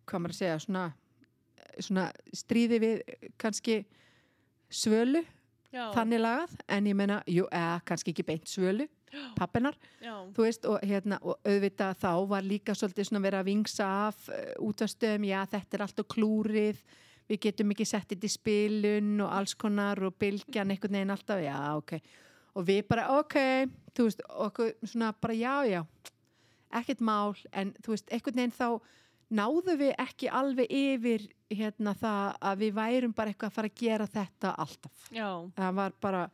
hvað 0.06 0.23
maður 0.23 0.36
að 0.36 0.39
segja 0.39 0.63
svona, 0.65 0.86
svona 1.80 2.08
stríði 2.36 2.82
við 2.84 3.04
kannski 3.41 3.82
svölu, 4.71 5.23
Já, 5.71 5.86
þannig 5.95 6.19
lagað 6.19 6.58
en 6.67 6.88
ég 6.89 6.97
meina, 6.99 7.21
jú, 7.32 7.45
eða 7.47 7.77
kannski 7.88 8.12
ekki 8.12 8.27
beint 8.27 8.49
svölu 8.51 8.89
pappinar, 9.36 9.75
þú 10.36 10.45
veist 10.45 10.65
og, 10.69 10.77
hérna, 10.88 11.17
og 11.23 11.39
auðvitað 11.47 11.97
þá 11.99 12.12
var 12.32 12.45
líka 12.45 12.75
svolítið 12.77 13.08
svona 13.10 13.23
verið 13.25 13.41
að 13.41 13.49
vingsa 13.49 13.88
af 14.08 14.21
uh, 14.32 14.51
útastöðum, 14.67 15.27
já 15.27 15.39
þetta 15.51 15.77
er 15.77 15.84
allt 15.86 16.04
og 16.04 16.10
klúrið 16.12 16.80
við 17.32 17.41
getum 17.45 17.73
ekki 17.73 17.88
sett 17.88 18.10
þetta 18.12 18.27
í 18.27 18.32
spilun 18.32 19.12
og 19.23 19.34
alls 19.36 19.56
konar 19.60 19.99
og 20.08 20.15
bylgjan 20.19 20.71
einhvern 20.73 20.97
veginn 20.97 21.13
alltaf, 21.13 21.43
já 21.43 21.58
ok. 21.77 21.93
Og 22.60 22.65
við 22.67 22.82
bara 22.89 23.08
ok, 23.19 23.38
þú 23.95 24.08
veist 24.08 24.23
okkur 24.47 24.73
svona 24.84 25.13
bara 25.15 25.38
já 25.38 25.56
já 25.69 25.82
ekkert 26.80 27.04
mál, 27.04 27.36
en 27.51 27.75
þú 27.84 27.95
veist 27.95 28.12
einhvern 28.12 28.41
veginn 28.41 28.56
þá 28.56 28.67
náðu 29.32 29.78
við 29.80 29.94
ekki 30.02 30.30
alveg 30.32 30.72
yfir 30.72 31.28
hérna 31.52 31.94
það 31.98 32.38
að 32.50 32.63
við 32.63 32.74
værum 32.78 33.13
bara 33.15 33.32
eitthvað 33.32 33.52
að 33.52 33.58
fara 33.58 33.72
að 33.72 33.82
gera 33.82 34.08
þetta 34.12 34.56
alltaf. 34.63 35.06
Já, 35.12 35.30
það 35.58 35.78
var 35.80 35.96
bara, 36.04 36.26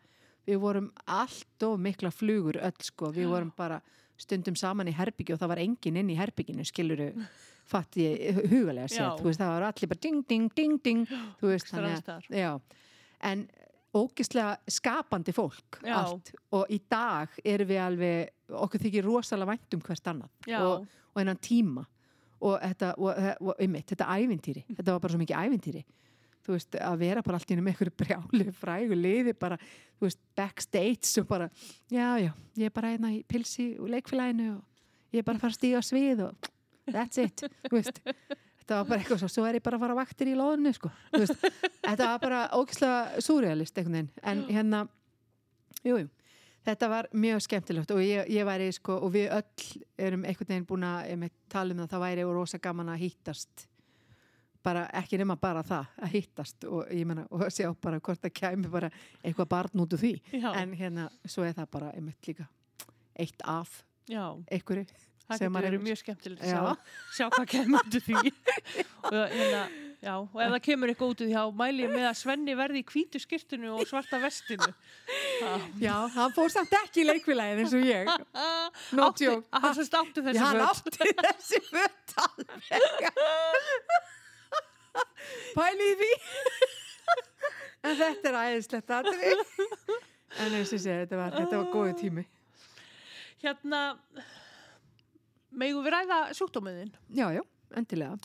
við 0.48 0.64
vorum 0.64 0.90
allt 1.18 1.68
og 1.68 1.78
mikla 1.84 2.12
flugur 2.14 2.60
öll 2.62 2.88
sko, 2.88 3.12
við 3.16 3.28
Já. 3.28 3.32
vorum 3.36 3.54
bara 3.58 3.82
stundum 4.18 4.58
saman 4.58 4.90
í 4.90 4.96
herbyggi 4.98 5.36
og 5.36 5.42
það 5.42 5.54
var 5.54 5.62
enginn 5.62 6.02
inn 6.02 6.10
í 6.10 6.18
herbygginu, 6.18 6.66
skiluru 6.66 7.12
fatt 7.68 7.98
ég 8.00 8.42
hugalega 8.48 8.88
sér, 8.90 9.14
þú 9.20 9.28
veist 9.28 9.42
það 9.42 9.54
var 9.54 9.68
allir 9.68 9.92
bara 9.92 10.04
ding, 10.06 10.22
ding, 10.30 10.48
ding, 10.56 10.78
ding. 10.84 11.04
Þú 11.42 11.52
veist, 11.52 11.70
þannig 11.74 12.12
að, 12.14 12.30
já. 12.32 12.52
En 13.28 13.44
ógislega 13.98 14.58
skapandi 14.70 15.34
fólk 15.34 15.80
Já. 15.82 15.96
allt, 16.02 16.32
og 16.54 16.72
í 16.74 16.80
dag 16.90 17.34
erum 17.44 17.70
við 17.70 17.82
alveg, 17.82 18.34
okkur 18.64 18.84
þykir 18.84 19.08
rosalega 19.08 19.52
vænt 19.52 19.78
um 19.78 19.84
hvert 19.88 20.10
annað. 20.14 20.34
Já, 20.48 20.60
og, 20.64 20.88
og 21.14 21.22
einan 21.22 21.40
tíma 21.44 21.86
og 22.44 22.58
þetta, 22.62 22.94
einmitt, 23.58 23.88
þetta 23.92 24.08
ævintýri 24.14 24.64
þetta 24.70 24.94
var 24.94 25.04
bara 25.04 25.14
svo 25.14 25.22
mikið 25.22 25.46
ævintýri. 25.48 25.84
Þú 26.48 26.56
veist, 26.56 26.78
að 26.80 26.98
vera 27.02 27.24
bara 27.26 27.40
allt 27.40 27.50
í 27.50 27.54
henni 27.54 27.64
með 27.66 27.74
einhverju 27.74 27.96
brjáli 28.00 28.52
frægu 28.62 28.98
liði 28.98 29.34
bara, 29.38 29.58
þú 29.98 30.08
veist, 30.08 30.20
backstage 30.38 31.22
og 31.22 31.30
bara, 31.30 31.50
já, 31.92 32.08
já 32.24 32.32
ég 32.32 32.70
er 32.70 32.76
bara 32.76 32.94
einna 32.96 33.12
í 33.16 33.24
pilsi 33.28 33.74
og 33.82 33.90
leikfélaginu 33.92 34.52
og 34.56 35.16
ég 35.16 35.24
er 35.24 35.28
bara 35.28 35.40
að 35.40 35.44
fara 35.46 35.56
að 35.56 35.60
stíga 35.60 35.82
á 35.82 35.90
svið 35.90 36.28
og 36.28 36.52
that's 36.88 37.20
it, 37.24 37.48
þú 37.68 37.74
veist. 37.76 38.04
Þetta 38.62 38.78
var 38.82 38.88
bara 38.92 39.02
eitthvað 39.02 39.22
svo, 39.24 39.32
svo 39.32 39.48
er 39.48 39.58
ég 39.60 39.64
bara 39.64 39.80
að 39.80 39.84
fara 39.86 39.98
vaktir 39.98 40.32
í 40.32 40.38
loðinu 40.38 40.74
sko, 40.76 40.92
þú 41.12 41.24
veist, 41.24 41.50
þetta 41.84 42.12
var 42.14 42.24
bara 42.24 42.46
ógislega 42.56 43.26
súrealist 43.28 43.80
einhvern 43.80 44.00
veginn, 44.00 44.14
en 44.28 44.46
hérna 44.52 44.86
jú, 45.84 46.00
jú 46.04 46.08
Þetta 46.68 46.90
var 46.92 47.08
mjög 47.16 47.42
skemmtilegt 47.46 47.92
og 47.96 48.02
ég, 48.04 48.28
ég 48.34 48.44
væri 48.48 48.68
sko 48.76 48.98
og 49.06 49.14
við 49.14 49.30
öll 49.38 49.84
erum 50.04 50.26
einhvern 50.28 50.50
veginn 50.52 50.68
búin 50.68 50.84
að 50.84 51.30
tala 51.52 51.72
um 51.74 51.80
það, 51.84 51.90
það 51.94 52.04
væri 52.04 52.26
rosa 52.28 52.60
gaman 52.60 52.92
að 52.92 53.04
hýttast 53.06 53.68
bara 54.68 54.84
ekki 55.00 55.16
nema 55.22 55.38
bara 55.40 55.62
það 55.64 55.86
að 56.04 56.12
hýttast 56.18 56.66
og 56.68 56.90
ég 56.92 57.08
menna 57.08 57.24
og 57.32 57.46
sjá 57.56 57.70
bara 57.80 58.02
hvort 58.04 58.20
það 58.26 58.34
kæmi 58.42 58.72
bara 58.74 58.90
eitthvað 59.24 59.48
barn 59.54 59.84
út 59.86 59.96
úr 59.96 60.02
því 60.02 60.12
já, 60.42 60.50
en 60.60 60.74
hérna 60.76 61.08
svo 61.24 61.46
er 61.48 61.56
það 61.56 61.70
bara 61.78 61.94
einmitt 61.96 62.28
líka 62.28 62.50
eitt 63.16 63.46
af 63.48 63.84
já. 64.12 64.26
einhverju 64.52 64.90
Það 65.28 65.42
getur 65.42 65.56
verið 65.58 65.74
er- 65.76 65.84
mjög 65.84 65.98
skemmtilegt 66.00 66.44
að 66.44 66.52
Já. 66.52 66.60
sjá, 66.60 66.76
sjá 67.18 67.26
hvað 67.34 67.48
kemur 67.52 67.82
út 67.84 67.96
úr 67.98 68.04
því. 68.06 68.30
og, 69.12 69.16
hérna, 69.34 69.64
já, 70.04 70.14
og 70.22 70.40
ef 70.44 70.52
það 70.54 70.62
kemur 70.68 70.92
eitthvað 70.92 71.12
út 71.14 71.22
úr 71.24 71.30
því, 71.30 71.36
þá 71.38 71.60
mæli 71.62 71.84
ég 71.86 71.94
með 71.94 72.06
að 72.10 72.18
Svenni 72.20 72.56
verði 72.58 72.82
í 72.82 72.86
hvítu 72.92 73.22
skirtinu 73.22 73.74
og 73.76 73.90
svarta 73.90 74.20
vestinu. 74.22 74.70
Já, 75.82 75.94
hann 76.14 76.34
fór 76.36 76.54
samt 76.54 76.74
ekki 76.80 77.04
í 77.04 77.08
leikfélagið 77.08 77.62
eins 77.64 77.76
og 77.78 77.88
ég. 77.88 78.12
No 78.98 79.10
átti, 79.10 79.28
joke. 79.28 79.48
Hann 79.64 79.78
sem 79.78 79.88
státti 79.88 80.24
þessi 80.26 80.42
Já, 80.42 80.46
hann 80.48 80.64
átti 80.68 81.12
þessi 81.22 81.62
föt 81.68 82.16
alveg. 82.26 82.88
Pæli 85.58 85.92
í 85.92 86.00
því. 86.02 86.12
En 87.88 88.00
þetta 88.00 88.32
er 88.32 88.40
æðislegt 88.42 88.92
aðri 88.92 89.36
En 90.44 90.56
eins 90.58 90.74
og 90.74 90.82
segja, 90.82 91.04
þetta 91.06 91.20
var, 91.20 91.36
þetta 91.38 91.62
var 91.62 91.70
góðu 91.72 91.94
tími. 92.02 92.24
Hérna, 93.42 93.84
megum 95.54 95.86
við 95.86 95.94
ræða 95.96 96.18
sjúkdómiðin? 96.38 96.92
Já, 97.16 97.30
já, 97.38 97.44
endilega 97.78 98.18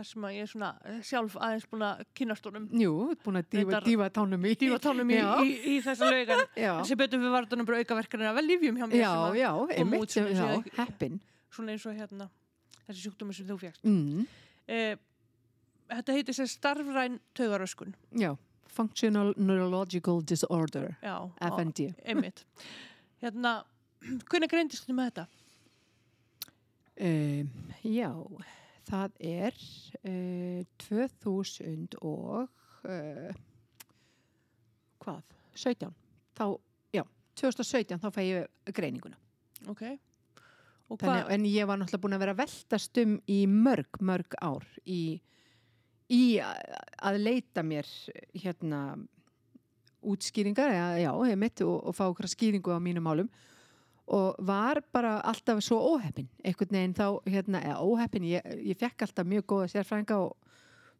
Þar 0.00 0.06
sem 0.08 0.24
að 0.24 0.32
ég 0.38 0.46
er 0.46 0.48
svona 0.48 0.68
eh, 0.88 1.00
sjálf 1.04 1.34
aðeins 1.36 1.66
búin 1.68 1.82
að 1.84 1.98
kynast 2.16 2.46
honum 2.48 2.68
Jú, 2.80 2.92
búin 3.20 3.36
að 3.40 3.48
dífa, 3.52 3.80
dífa 3.84 4.06
tánum 4.16 4.46
í 4.48 4.52
dífatánum 4.62 5.10
í, 5.12 5.18
Já. 5.18 5.26
í, 5.44 5.50
í 5.74 5.74
þessu 5.84 6.08
laugan. 6.08 6.44
Já, 6.64 6.70
sem 6.88 7.00
betur 7.02 7.20
við 7.20 7.34
varðunum 7.34 7.68
bara 7.68 7.82
aukaverkanir 7.84 8.30
að 8.30 8.38
vel 8.40 8.44
lífjum 8.48 8.78
hjá 8.80 8.86
mér 8.88 9.02
já, 9.02 9.10
sem 9.12 9.36
já, 9.42 9.50
út 9.60 9.74
einmitt 9.76 10.14
sem 10.16 10.30
já, 10.30 10.38
sé 10.40 10.46
ekki- 10.56 10.72
heppin 10.78 11.18
svona 11.52 11.74
eins 11.74 11.84
og 11.90 11.98
hérna 12.00 12.28
þessi 12.86 13.04
sjúkdómi 13.04 13.36
sem 13.36 13.46
þú 13.50 13.58
fjagst. 13.66 13.84
mm, 13.84 14.24
Eh, 14.70 14.94
þetta 15.90 16.14
heitir 16.16 16.36
sér 16.38 16.48
starfræn 16.48 17.18
taugaröskun. 17.36 17.92
Já, 18.16 18.32
Functional 18.70 19.34
Neurological 19.36 20.22
Disorder 20.24 20.94
Já, 21.02 21.16
FND 21.50 21.90
á- 21.90 22.00
einmitt. 22.06 22.44
Hérna, 23.20 23.58
hvernig 24.30 24.48
greindist 24.48 24.86
þið 24.88 24.96
með 25.02 25.10
þetta? 25.10 25.26
um, 27.00 27.50
Já, 27.84 28.10
það 28.88 29.16
er 29.30 29.56
uh, 30.04 30.60
2000 30.86 31.98
og 32.00 32.46
uh, 32.88 33.32
hvað? 35.02 35.24
17 35.56 35.90
þá, 36.38 36.44
já, 36.94 37.04
2017 37.40 38.00
þá 38.00 38.08
fæ 38.14 38.22
ég 38.24 38.72
greininguna. 38.76 39.18
Ok. 39.68 39.84
Þannig, 40.90 41.28
en 41.30 41.44
ég 41.46 41.68
var 41.70 41.78
náttúrulega 41.78 42.02
búin 42.02 42.16
að 42.16 42.22
vera 42.24 42.32
að 42.34 42.40
veltast 42.40 42.98
um 42.98 43.12
í 43.30 43.40
mörg, 43.46 44.00
mörg 44.02 44.34
ár 44.42 44.64
í, 44.90 45.20
í 46.10 46.22
að 46.42 47.18
leita 47.20 47.62
mér 47.62 47.86
hérna 48.34 48.80
útskýringar, 50.00 50.72
eða, 50.74 50.98
já, 51.04 51.10
ég 51.30 51.38
mitt 51.38 51.62
og, 51.62 51.76
og 51.86 51.94
fá 51.94 52.08
okkur 52.08 52.26
skýringu 52.32 52.74
á 52.74 52.82
mínum 52.82 53.06
málum 53.06 53.30
og 54.10 54.38
var 54.42 54.80
bara 54.92 55.20
alltaf 55.22 55.60
svo 55.62 55.78
óheppin 55.94 56.26
einhvern 56.44 56.74
veginn 56.74 56.94
þá, 56.98 57.06
hérna, 57.30 57.60
eða 57.62 57.82
óheppin 57.86 58.24
ég, 58.26 58.46
ég 58.66 58.78
fekk 58.80 59.04
alltaf 59.06 59.28
mjög 59.30 59.44
góða 59.52 59.68
sérfrænga 59.74 60.18
og, 60.24 60.32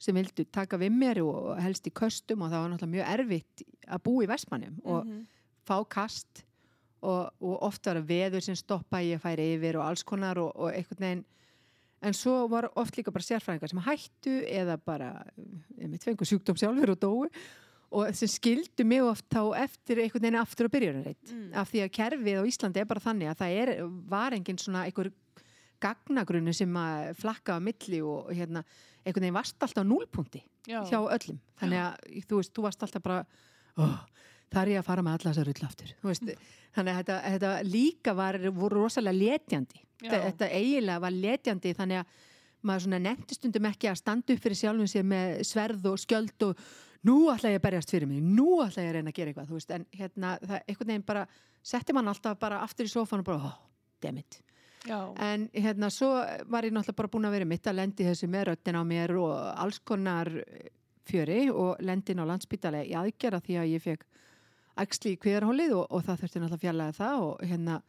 sem 0.00 0.14
vildu 0.16 0.44
taka 0.48 0.78
við 0.80 0.94
mér 0.96 1.18
og 1.24 1.58
helst 1.60 1.84
í 1.86 1.92
köstum 1.92 2.40
og 2.46 2.52
það 2.52 2.62
var 2.62 2.70
náttúrulega 2.72 2.94
mjög 2.94 3.10
erfitt 3.18 3.64
að 3.90 4.04
búa 4.06 4.24
í 4.24 4.30
Vestmannum 4.30 4.78
og 4.84 5.04
Mhm. 5.04 5.26
fá 5.66 5.76
kast 5.88 6.44
og, 7.02 7.30
og 7.40 7.62
oft 7.62 7.86
var 7.86 8.00
veður 8.04 8.40
sem 8.42 8.54
stoppa 8.56 9.02
ég 9.04 9.20
færi 9.20 9.54
yfir 9.56 9.76
og 9.76 9.84
alls 9.90 10.02
konar 10.04 10.38
og, 10.38 10.52
og 10.56 10.70
einhvern 10.72 11.00
veginn 11.04 11.24
en 12.02 12.14
svo 12.16 12.46
var 12.48 12.70
oft 12.76 12.96
líka 12.96 13.12
bara 13.12 13.26
sérfræðingar 13.26 13.68
sem 13.68 13.82
hættu 13.84 14.38
eða 14.48 14.78
bara 14.84 15.10
með 15.76 15.98
tvengu 16.00 16.24
sjúkdóm 16.24 16.56
sjálfur 16.56 16.94
og 16.94 17.00
dói 17.00 17.28
og 17.90 18.14
sem 18.14 18.30
skildu 18.30 18.84
mig 18.86 19.02
oft 19.02 19.26
þá 19.32 19.42
eftir 19.64 19.98
einhvern 20.04 20.22
veginn 20.22 20.38
aftur 20.40 20.68
á 20.70 20.74
byrjunarreitt 20.74 21.32
Mm. 21.32 21.50
af 21.54 21.70
því 21.72 21.80
að 21.84 21.94
kerfið 21.96 22.38
á 22.38 22.44
Íslandi 22.46 22.80
er 22.80 22.86
bara 22.86 23.00
þannig 23.02 23.30
að 23.30 23.40
það 23.40 23.56
er, 23.62 23.72
var 24.10 24.36
engin 24.36 24.58
svona 24.58 24.84
einhver 24.86 25.10
gagnagrunni 25.80 26.52
sem 26.54 26.76
að 26.76 27.14
flakka 27.18 27.56
á 27.56 27.58
milli 27.62 28.00
og 28.04 28.30
hérna 28.36 28.62
einhvern 29.04 29.24
veginn 29.24 29.36
varst 29.38 29.62
alltaf 29.64 29.86
núlpunkti 29.86 30.42
já. 30.68 30.82
hjá 30.86 30.98
öllum 31.00 31.38
þannig 31.60 31.80
að 31.82 32.24
þú 32.28 32.40
veist, 32.40 32.54
þú 32.54 32.64
varst 32.66 32.82
alltaf 32.84 33.02
bara 33.02 33.20
oh, 33.80 33.96
það 34.52 34.62
er 34.62 34.72
ég 34.74 34.82
að 34.82 34.88
fara 34.90 35.04
með 35.06 35.16
alla 35.16 35.32
þessar 35.32 35.48
rull 35.50 35.68
aftur 35.70 35.94
veist, 36.04 36.34
þannig 36.76 36.92
að 36.92 36.98
þetta, 37.00 37.16
þetta 37.34 37.52
líka 37.70 38.14
var, 38.18 38.38
voru 38.50 38.84
rosalega 38.84 39.18
letjandi 39.18 39.80
Já. 39.80 40.10
þetta, 40.10 40.20
þetta 40.28 40.50
eiginlega 40.60 41.04
var 41.06 41.16
letjandi 41.16 41.74
þannig 41.80 42.02
að 42.02 42.28
maður 42.60 42.84
svona 42.84 43.00
nefndi 43.00 43.36
stundum 43.38 43.66
ekki 43.70 43.88
að 43.88 43.98
standa 44.02 44.34
upp 44.34 44.44
fyrir 44.44 44.60
sjálfum 44.60 44.88
sér 44.92 45.04
með 45.08 45.38
sverð 45.48 45.86
og 45.94 46.00
skjöld 46.02 46.44
og 46.44 46.64
nú 47.08 47.16
ætla 47.32 47.54
ég 47.54 47.60
að 47.60 47.66
berjast 47.68 47.94
fyrir 47.94 48.10
mig, 48.10 48.20
nú 48.24 48.60
ætla 48.64 48.84
ég 48.84 48.92
að 48.92 48.98
reyna 48.98 49.12
að 49.12 49.18
gera 49.18 49.32
eitthvað, 49.32 49.48
þú 49.50 49.58
veist, 49.58 49.74
en 49.76 49.86
hérna 49.96 50.36
það 50.42 50.58
einhvern 50.60 50.92
veginn 50.92 51.08
bara, 51.08 51.26
setti 51.62 51.96
mann 51.96 52.10
alltaf 52.12 52.38
bara 52.40 52.62
aftur 52.64 52.88
í 52.88 52.92
sófan 52.92 53.22
og 53.22 53.28
bara, 53.30 53.50
oh, 53.50 53.58
dammit 54.02 54.40
Já. 54.88 55.14
en 55.20 55.48
hérna 55.52 55.90
svo 55.92 56.08
var 56.48 56.64
ég 56.64 56.72
náttúrulega 56.72 56.96
bara 56.96 57.12
búin 57.12 57.28
að 57.28 57.34
vera 57.36 57.48
mitt 57.48 57.66
að 57.68 57.76
lendi 57.82 58.06
þessu 58.06 58.28
með 58.32 58.46
röttin 58.48 58.78
á 58.80 58.82
mér 58.84 59.12
og 59.20 59.32
alls 59.36 59.80
konar 59.84 60.30
fjöri 61.04 61.50
og 61.52 61.82
lendin 61.84 62.22
á 62.22 62.24
landsbytalega 62.30 62.88
í 62.88 62.96
aðgerða 62.96 63.42
því 63.44 63.58
að 63.60 63.72
ég 63.74 63.84
fekk 63.84 64.06
axli 64.80 65.14
í 65.14 65.18
kviðarhólið 65.20 65.74
og, 65.76 65.84
og 65.90 66.04
það 66.06 66.22
þurfti 66.22 66.40
náttúrulega 66.40 66.64
fjarlæga 66.64 66.96
það 66.96 67.24
og 67.26 67.44
hérna 67.50 67.80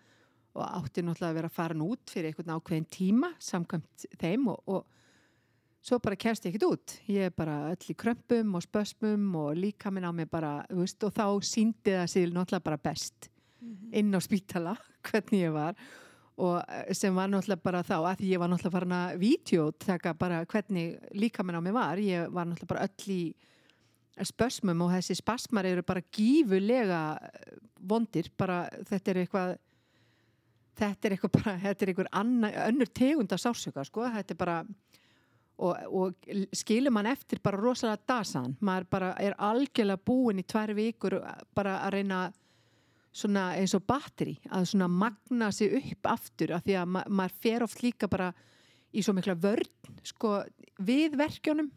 og 0.52 0.64
átti 0.68 1.04
náttúrulega 1.06 1.32
að 1.32 1.40
vera 1.40 1.54
farin 1.56 1.86
út 1.86 2.12
fyrir 2.12 2.32
einhvern 2.32 2.58
ákveðin 2.58 2.90
tíma 2.92 3.32
samkvæmt 3.40 4.08
þeim 4.20 4.50
og, 4.52 4.60
og 4.68 5.01
svo 5.82 5.98
bara 6.00 6.16
kemst 6.16 6.46
ég 6.46 6.54
ekkert 6.54 6.68
út. 6.70 6.94
Ég 7.10 7.28
er 7.30 7.34
bara 7.36 7.72
öll 7.72 7.90
í 7.90 7.96
krömpum 7.98 8.54
og 8.56 8.62
spösmum 8.66 9.32
og 9.40 9.56
líka 9.58 9.92
minn 9.92 10.06
á 10.06 10.12
mig 10.14 10.30
bara 10.30 10.66
veist, 10.70 11.02
og 11.04 11.14
þá 11.14 11.26
síndi 11.42 11.96
það 11.96 12.08
sér 12.14 12.32
náttúrulega 12.36 12.64
bara 12.70 12.78
best 12.78 13.30
Mhm. 13.62 13.94
inn 13.94 14.16
á 14.16 14.20
spítala 14.22 14.76
hvernig 15.06 15.42
ég 15.46 15.52
var. 15.54 15.76
Og 16.42 16.64
eh, 16.68 16.94
sem 16.98 17.14
var 17.14 17.28
náttúrulega 17.30 17.62
bara 17.64 17.84
þá 17.84 17.98
að 18.14 18.22
ég 18.26 18.40
var 18.42 18.50
náttúrulega 18.50 18.72
farin 18.72 18.96
að 18.98 19.18
vídeotaka 19.22 20.14
bara 20.18 20.46
hvernig 20.46 20.98
líka 21.14 21.44
minn 21.46 21.56
á 21.58 21.62
mig 21.62 21.74
var. 21.74 21.98
Ég 21.98 22.30
var 22.34 22.46
náttúrulega 22.46 22.68
bara 22.74 22.88
öll 22.88 23.14
í 23.14 23.34
spösmum 24.22 24.82
og 24.82 24.92
þessi 24.92 25.16
spasmar 25.18 25.66
eru 25.66 25.82
bara 25.84 26.02
gífulega 26.02 27.18
eh, 27.22 27.58
vondir. 27.80 28.32
Bara 28.38 28.64
þetta 28.90 29.12
er 29.14 29.22
eitthvað 29.26 29.58
þetta 30.82 31.06
er 31.08 31.16
eitthvað 31.16 31.32
bara, 31.38 31.54
þetta 31.62 31.84
er 31.86 31.92
eitthvað 31.94 32.12
anna, 32.18 32.50
önnur 32.68 32.90
tegund 32.98 33.34
af 33.36 33.42
sársöka 33.44 33.84
sko, 33.86 34.08
þetta 34.10 34.34
er 34.34 34.40
bara 34.40 34.58
og, 35.62 35.82
og 35.94 36.30
skilur 36.58 36.94
mann 36.94 37.10
eftir 37.12 37.42
bara 37.44 37.60
rosalega 37.62 38.02
dasan, 38.10 38.56
maður 38.60 38.88
bara 38.92 39.12
er 39.22 39.36
algjörlega 39.38 40.02
búin 40.06 40.42
í 40.42 40.46
tvær 40.48 40.74
vikur 40.78 41.20
bara 41.56 41.80
að 41.86 41.98
reyna 41.98 42.22
svona 43.12 43.52
eins 43.60 43.76
og 43.76 43.84
batteri, 43.88 44.38
að 44.50 44.70
svona 44.72 44.88
magna 44.88 45.52
sig 45.54 45.76
upp 45.82 46.08
aftur, 46.14 46.56
af 46.56 46.64
því 46.66 46.78
að 46.80 46.96
ma 46.96 47.04
maður 47.12 47.38
fer 47.44 47.66
oft 47.66 47.84
líka 47.84 48.10
bara 48.12 48.32
í 48.92 49.04
svo 49.04 49.16
mikla 49.16 49.36
vörn 49.40 50.00
sko 50.08 50.40
við 50.82 51.18
verkjónum 51.20 51.70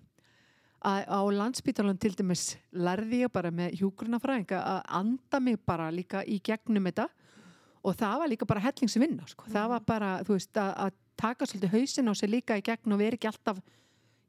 að 0.85 1.07
á 1.09 1.21
landsbytalan 1.39 1.99
til 2.01 2.13
dæmis 2.17 2.55
lærði 2.77 3.25
ég 3.25 3.33
bara 3.33 3.53
með 3.55 3.79
hjúgrunafræðinga 3.81 4.61
að 4.61 4.81
anda 5.01 5.41
mig 5.41 5.61
bara 5.67 5.91
líka 5.95 6.25
í 6.29 6.41
gegnum 6.45 6.91
þetta. 6.91 7.09
Og 7.85 7.97
það 8.01 8.21
var 8.21 8.31
líka 8.33 8.49
bara 8.49 8.65
hellingsvinna 8.65 9.27
sko. 9.29 9.49
það 9.53 9.71
var 9.75 9.83
bara, 9.85 10.11
þú 10.25 10.37
veist, 10.37 10.57
að, 10.57 10.71
að 10.87 11.01
taka 11.25 11.49
svolítið 11.49 11.75
hausin 11.79 12.11
á 12.11 12.13
sig 12.15 12.31
líka 12.31 12.59
í 12.61 12.65
gegn 12.65 12.95
og 12.95 13.01
vera 13.01 13.19
ekki 13.19 13.31
alltaf 13.31 13.61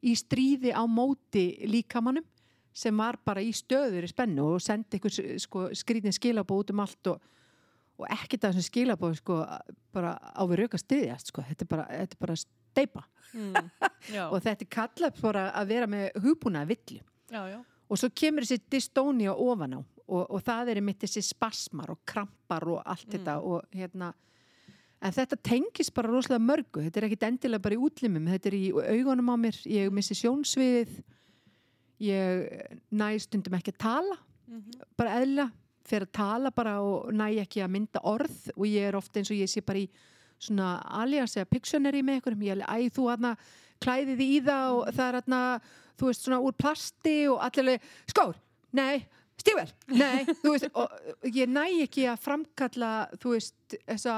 í 0.05 0.15
stríði 0.17 0.73
á 0.75 0.83
móti 0.87 1.45
líkamannum 1.67 2.25
sem 2.75 2.97
var 2.97 3.17
bara 3.23 3.43
í 3.43 3.53
stöður 3.55 4.07
í 4.07 4.11
spennu 4.11 4.49
og 4.55 4.63
sendi 4.63 4.99
ykkur 4.99 5.39
sko, 5.39 5.69
skrýtin 5.75 6.15
skilabóð 6.15 6.65
út 6.65 6.73
um 6.73 6.83
allt 6.83 7.11
og, 7.13 7.21
og 8.01 8.07
ekkert 8.11 8.49
að 8.49 8.55
þessum 8.57 8.67
skilabóð 8.67 9.19
sko, 9.21 9.39
bara 9.95 10.17
á 10.19 10.43
við 10.43 10.63
rauka 10.63 10.79
stiðjast 10.81 11.31
sko. 11.31 11.45
þetta, 11.47 11.63
er 11.67 11.71
bara, 11.71 11.85
þetta 11.91 12.17
er 12.17 12.23
bara 12.25 12.39
steipa 12.43 13.05
Mm. 13.35 13.55
Og 14.31 14.37
þetta 14.43 14.63
er 14.63 14.71
kallað 14.71 15.17
bara 15.23 15.45
að 15.57 15.71
vera 15.73 15.87
með 15.89 16.19
hugbúnaða 16.23 16.69
villu 16.71 17.01
já, 17.31 17.41
já. 17.51 17.57
og 17.89 17.99
svo 17.99 18.09
kemur 18.15 18.45
þessi 18.45 18.69
dystónia 18.71 19.33
ofan 19.33 19.75
á 19.75 19.79
og, 19.81 20.21
og 20.21 20.43
það 20.45 20.71
er 20.75 20.81
mitt 20.85 21.01
þessi 21.01 21.23
spasmar 21.25 21.91
og 21.95 22.03
krampar 22.07 22.67
og 22.69 22.83
allt 22.85 23.09
þetta 23.11 23.39
og 23.41 23.65
hérna 23.75 24.13
en 25.05 25.13
þetta 25.13 25.37
tengis 25.45 25.91
bara 25.93 26.11
rosalega 26.11 26.43
mörgu. 26.43 26.83
Þetta 26.85 27.01
er 27.01 27.07
ekkit 27.09 27.25
endilega 27.27 27.63
bara 27.65 27.77
í 27.77 27.81
útlimum. 27.87 28.29
Þetta 28.33 28.49
er 28.49 28.57
í 28.57 28.63
augunum 28.73 29.31
á 29.31 29.35
mér, 29.39 29.59
ég 29.69 29.93
missi 29.93 30.17
sjónsviðið. 30.17 30.95
Ég 32.05 32.73
næ 32.91 33.07
stundum 33.23 33.57
ekki 33.59 33.75
að 33.75 33.83
tala. 33.85 34.21
Mhm. 34.45 34.73
bara 34.95 35.15
eðla, 35.21 35.51
fer 35.83 36.03
að 36.05 36.11
tala 36.13 36.51
bara 36.51 36.79
og 36.81 37.11
næ 37.11 37.41
ekki 37.41 37.63
að 37.63 37.71
mynda 37.71 38.01
orð. 38.03 38.51
Og 38.55 38.65
ég 38.67 38.89
er 38.89 38.95
ofta 38.95 39.19
eins 39.19 39.31
og 39.31 39.37
ég 39.37 39.49
sé 39.49 39.65
bara 39.65 39.79
í 39.79 39.89
svona 40.39 40.83
alias 40.85 41.35
eða 41.35 41.49
pictionary 41.49 42.03
með 42.03 42.19
einhverjum. 42.19 42.45
Ég 42.45 42.61
er 42.61 42.65
æ, 42.69 42.89
þú 42.93 43.09
aðna 43.09 43.37
klæðið 43.81 44.21
í 44.21 44.41
það 44.45 44.71
og 44.75 44.93
það 44.93 45.07
er 45.07 45.19
aðna, 45.21 45.41
þú 45.97 46.05
veist, 46.05 46.21
svona 46.21 46.41
úr 46.41 46.53
plasti. 46.53 47.27
Og 47.27 47.39
allir, 47.41 47.79
skór, 48.05 48.35
nei 48.71 49.05
stífvel, 49.41 49.69
nei, 49.91 50.25
þú 50.41 50.53
veist 50.53 50.69
og 50.73 51.27
ég 51.35 51.49
næ 51.51 51.65
ekki 51.83 52.07
að 52.07 52.21
framkalla 52.23 52.91
þú 53.19 53.35
veist, 53.35 53.55
þessa 53.83 54.15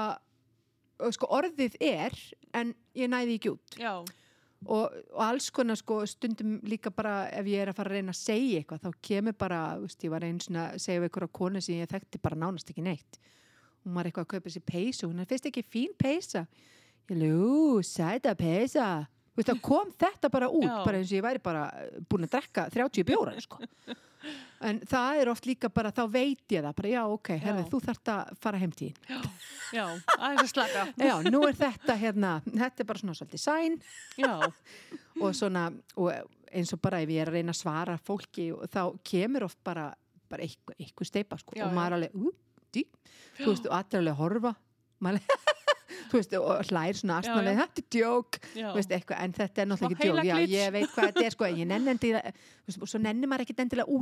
sko 1.14 1.28
orðið 1.38 1.76
er, 1.84 2.14
en 2.56 2.72
ég 2.98 3.10
næði 3.12 3.36
ekki 3.38 3.52
út. 3.54 3.76
Og, 4.66 4.94
og 5.14 5.20
alls 5.22 5.52
konar 5.54 5.78
sko 5.78 6.00
stundum 6.10 6.56
líka 6.66 6.90
bara 6.90 7.28
ef 7.30 7.46
ég 7.46 7.62
er 7.62 7.70
að 7.70 7.76
fara 7.78 7.92
að 7.92 8.00
reyna 8.00 8.14
að 8.14 8.18
segja 8.18 8.62
eitthvað 8.62 8.88
þá 8.88 9.04
kemur 9.06 9.36
bara, 9.38 9.60
veist, 9.78 10.02
ég 10.02 10.10
var 10.10 10.26
einu 10.26 10.42
svona 10.42 10.64
að 10.72 10.80
segja 10.82 11.02
við 11.04 11.10
einhverja 11.10 11.36
konu 11.38 11.62
sem 11.62 11.78
ég 11.78 11.92
þekkti 11.92 12.22
bara 12.24 12.40
nánast 12.42 12.72
ekki 12.72 12.82
neitt. 12.82 13.20
Hún 13.84 13.94
var 13.94 14.08
eitthvað 14.08 14.26
að 14.26 14.32
kaupa 14.34 14.54
sér 14.56 14.66
peysu 14.66 15.06
hún 15.06 15.22
er 15.22 15.30
fyrst 15.30 15.46
ekki 15.52 15.62
fín 15.62 15.94
peysa? 15.94 16.42
Ég 17.08 17.22
lú, 17.22 17.78
sæta 17.86 18.34
peysa. 18.38 18.88
Þá 19.38 19.54
kom 19.62 19.92
þetta 19.94 20.26
bara 20.34 20.48
út 20.50 20.66
Já. 20.66 20.82
bara 20.82 20.98
eins 20.98 21.12
og 21.12 21.20
ég 21.20 21.22
væri 21.22 21.38
bara 21.38 21.68
búin 22.10 22.26
að 22.26 22.32
drekka 22.34 22.66
30 22.74 23.06
bjóra, 23.06 23.36
sko 23.38 23.62
en 24.68 24.80
það 24.90 25.20
er 25.22 25.30
oft 25.32 25.46
líka 25.46 25.68
bara, 25.70 25.92
þá 25.94 26.02
veit 26.10 26.54
ég 26.54 26.64
það 26.66 26.74
bara, 26.80 26.88
já, 26.94 27.02
ok, 27.14 27.28
herði, 27.44 27.62
Já. 27.64 27.68
þú 27.72 27.80
þarft 27.84 28.10
að 28.14 28.32
fara 28.42 28.58
heim 28.62 28.72
til 28.74 28.88
þín 28.88 29.28
Já. 29.76 29.84
Aðeins 30.18 30.42
að 30.42 30.50
slaka. 30.54 30.86
já, 30.98 31.14
nú 31.30 31.42
er 31.46 31.58
þetta 31.60 31.96
hérna, 32.00 32.32
þetta 32.48 32.82
er 32.84 32.88
bara 32.90 33.02
svona 33.04 33.14
svolítið 33.18 33.42
sæn 33.44 33.78
Já. 34.18 34.32
og 35.22 35.34
svona 35.38 35.68
og 35.96 36.12
eins 36.48 36.72
og 36.74 36.80
bara 36.82 37.02
ef 37.04 37.10
ég 37.12 37.22
er 37.22 37.30
að 37.30 37.38
reyna 37.38 37.52
að 37.54 37.60
svara 37.60 37.98
fólki 38.02 38.48
þá 38.72 38.82
kemur 39.06 39.44
oft 39.46 39.58
bara, 39.66 39.90
bara 40.30 40.42
eitthvað, 40.46 40.78
eitthvað 40.80 41.10
steipa 41.12 41.38
sko, 41.42 41.54
Já, 41.58 41.66
og 41.68 41.70
já. 41.70 41.76
maður 41.76 41.98
er 41.98 41.98
alveg 41.98 42.34
dí, 42.74 42.84
þú 43.42 43.52
veist, 43.52 43.68
og 43.68 43.76
allir 43.78 44.02
alveg 44.02 44.18
horfa 44.22 44.54
maður, 45.04 45.22
þú 45.28 45.54
veist, 46.12 46.36
og 46.38 46.70
hlær 46.70 46.98
svona 46.98 47.20
já. 47.24 47.34
þetta 47.62 47.82
er 47.82 47.88
djók 47.96 48.40
veist, 48.76 48.94
eitthvað, 48.96 49.22
en 49.24 49.36
þetta 49.38 49.62
er 49.62 49.70
náttúrulega 49.72 49.98
ekki 49.98 50.08
djók 50.08 50.28
já, 50.28 50.36
ég 50.54 50.72
veit 50.74 50.92
hvað 50.94 51.10
þetta 51.10 51.24
er, 51.24 51.36
sko, 51.36 51.48
en 51.48 51.60
ég 51.62 51.70
nenni 51.72 51.92
endilega 51.94 52.32
veist, 52.68 52.80
og 52.80 52.92
svo 52.92 53.02
nenni 53.02 53.30
maður 53.30 53.46
ekkit 53.46 53.64
endilega 53.66 53.98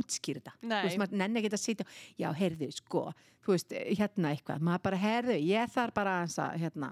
veist, 0.61 0.99
maður 1.01 1.19
nenni 1.23 1.41
ekkit 1.41 1.57
að 1.57 1.63
sitja 1.63 1.87
já, 2.19 2.29
heyrðu, 2.37 2.71
sko, 2.75 3.07
þú 3.47 3.55
veist, 3.55 3.75
hérna 3.99 4.33
eitthvað. 4.35 4.63
Maður 4.67 4.83
bara, 4.89 5.01
heyrðu, 5.01 5.37
ég 5.47 5.71
þarf 5.71 5.95
bara 5.95 6.15
að 6.25 6.61
hérna, 6.61 6.91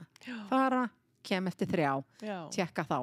fara, 0.49 0.83
kem 1.25 1.49
eftir 1.51 1.69
þrjá 1.71 1.91
Já. 2.21 2.37
tjekka 2.53 2.85
þá. 2.87 2.99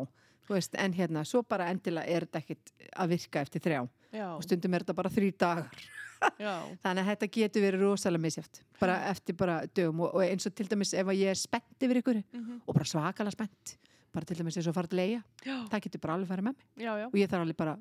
Veist, 0.48 0.74
en 0.80 0.94
hérna, 0.96 1.24
svo 1.28 1.42
bara 1.48 1.68
endilega 1.72 2.08
er 2.08 2.26
þetta 2.26 2.40
ekkit 2.42 2.72
að 2.92 3.12
virka 3.14 3.44
eftir 3.44 3.64
þrjá. 3.64 3.82
Já. 4.12 4.26
og 4.36 4.42
stundum 4.44 4.74
er 4.74 4.84
þetta 4.84 4.96
bara 4.96 5.12
þrý 5.12 5.30
dagar. 5.40 5.84
Þannig 6.82 7.02
að 7.02 7.08
þetta 7.12 7.28
getur 7.36 7.62
verið 7.66 7.84
rosalega 7.86 8.22
misjátt 8.26 8.60
bara 8.80 8.96
eftir 9.10 9.36
bara 9.38 9.60
dögum 9.66 10.00
og, 10.06 10.14
og 10.14 10.22
eins 10.26 10.46
og 10.46 10.54
til 10.54 10.66
dæmis 10.70 10.94
ef 10.94 11.06
ég 11.14 11.30
er 11.32 11.38
spennt 11.38 11.80
yfir 11.86 12.02
ykkur 12.02 12.22
Mhm. 12.32 12.60
og 12.66 12.74
bara 12.74 12.84
svakalega 12.84 13.32
spennt 13.36 13.76
bara 14.12 14.24
til 14.28 14.36
dæmis 14.36 14.56
eins 14.56 14.66
og 14.68 14.74
fara 14.74 14.86
að 14.88 14.96
leia 14.98 15.22
Já. 15.44 15.56
það 15.68 15.80
getur 15.86 16.00
bara 16.00 16.14
alveg 16.18 16.28
farið 16.28 16.44
með 16.48 16.54
mig 16.54 16.86
Já. 16.86 16.92
Já. 16.98 17.06
og 17.06 17.14
ég 17.14 17.28
þarf 17.28 17.42
alveg 17.46 17.56
bara 17.56 17.76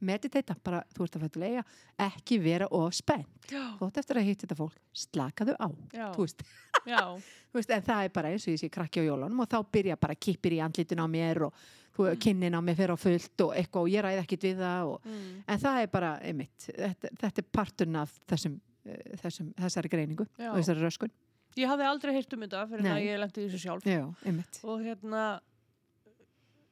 meditata, 0.00 0.54
bara 0.64 0.78
þú 0.96 1.04
ert 1.04 1.16
að 1.18 1.24
fættu 1.26 1.40
lega 1.42 1.62
ekki 2.00 2.38
vera 2.40 2.66
of 2.72 2.94
spennt 2.96 3.50
átt 3.52 3.98
eftir 4.00 4.16
að 4.16 4.24
hitta 4.30 4.46
þetta 4.46 4.56
fólk, 4.56 4.78
slakaðu 4.96 5.56
á 5.60 5.68
þú 6.16 6.24
veist, 6.24 6.40
þú 6.88 7.58
veist, 7.58 7.70
en 7.76 7.82
það 7.84 8.04
er 8.06 8.14
bara 8.14 8.30
eins 8.32 8.46
og 8.48 8.54
ég 8.54 8.62
sé 8.62 8.70
krakki 8.72 9.02
á 9.04 9.08
jólunum 9.10 9.42
og 9.44 9.50
þá 9.52 9.58
byrja 9.76 9.98
bara 10.00 10.14
kippir 10.16 10.56
í 10.56 10.62
andlitin 10.64 11.02
á 11.04 11.06
mér 11.06 11.42
og 11.50 11.52
þú, 11.96 12.06
Mm. 12.10 12.18
kinnin 12.20 12.54
á 12.54 12.60
mér 12.62 12.76
fer 12.76 12.90
á 12.92 12.96
fullt 12.96 13.40
og 13.44 13.54
eitthvað 13.54 13.82
og 13.82 13.88
ég 13.90 14.02
ræði 14.04 14.22
ekkit 14.24 14.42
við 14.48 14.58
það 14.62 14.90
og, 14.92 15.00
mm, 15.04 15.42
en 15.48 15.58
það 15.58 15.82
er 15.82 15.86
bara, 15.86 16.10
einmitt 16.22 16.68
þetta, 16.70 17.08
þetta 17.18 17.38
er 17.42 17.48
parturinn 17.52 17.96
af 17.96 18.20
þessum, 18.28 18.60
eh, 18.86 19.16
þessum 19.22 19.52
þessari 19.54 19.90
greiningu 19.90 20.26
Já. 20.38 20.50
og 20.52 20.58
þessari 20.58 20.80
röskun. 20.86 21.10
Ég 21.56 21.66
hafði 21.66 21.84
aldrei 21.90 22.12
heyrt 22.14 22.32
um 22.32 22.40
þetta 22.40 22.68
fyrir 22.70 22.86
að 22.94 23.02
ég 23.04 23.18
lendi 23.18 23.48
þessu 23.48 23.58
sjálf. 23.58 23.82
Já, 23.84 24.04
einmitt. 24.24 24.60
Og 24.64 24.80
hérna 24.80 25.40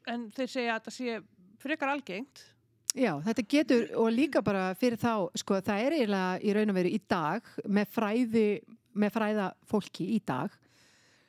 en 0.07 0.31
þeir 0.31 0.49
segja 0.53 0.77
að 0.77 0.81
þetta 0.81 0.95
sé 0.95 1.19
frekar 1.59 1.91
algengt. 1.93 2.45
Já, 2.97 3.13
þetta 3.23 3.45
getur 3.53 3.83
og 4.01 4.09
líka 4.15 4.41
bara 4.43 4.71
fyrir 4.79 4.97
þá, 4.97 5.29
sko, 5.37 5.59
það 5.61 5.83
er 5.85 5.97
eiginlega 5.99 6.41
í 6.43 6.55
raun 6.57 6.71
og 6.73 6.79
veru 6.79 6.93
í 6.95 7.01
dag 7.11 7.43
með 7.69 7.91
fræði, 7.93 8.47
með 8.97 9.13
fræða 9.13 9.49
fólki 9.69 10.07
í 10.17 10.21
dag, 10.25 10.55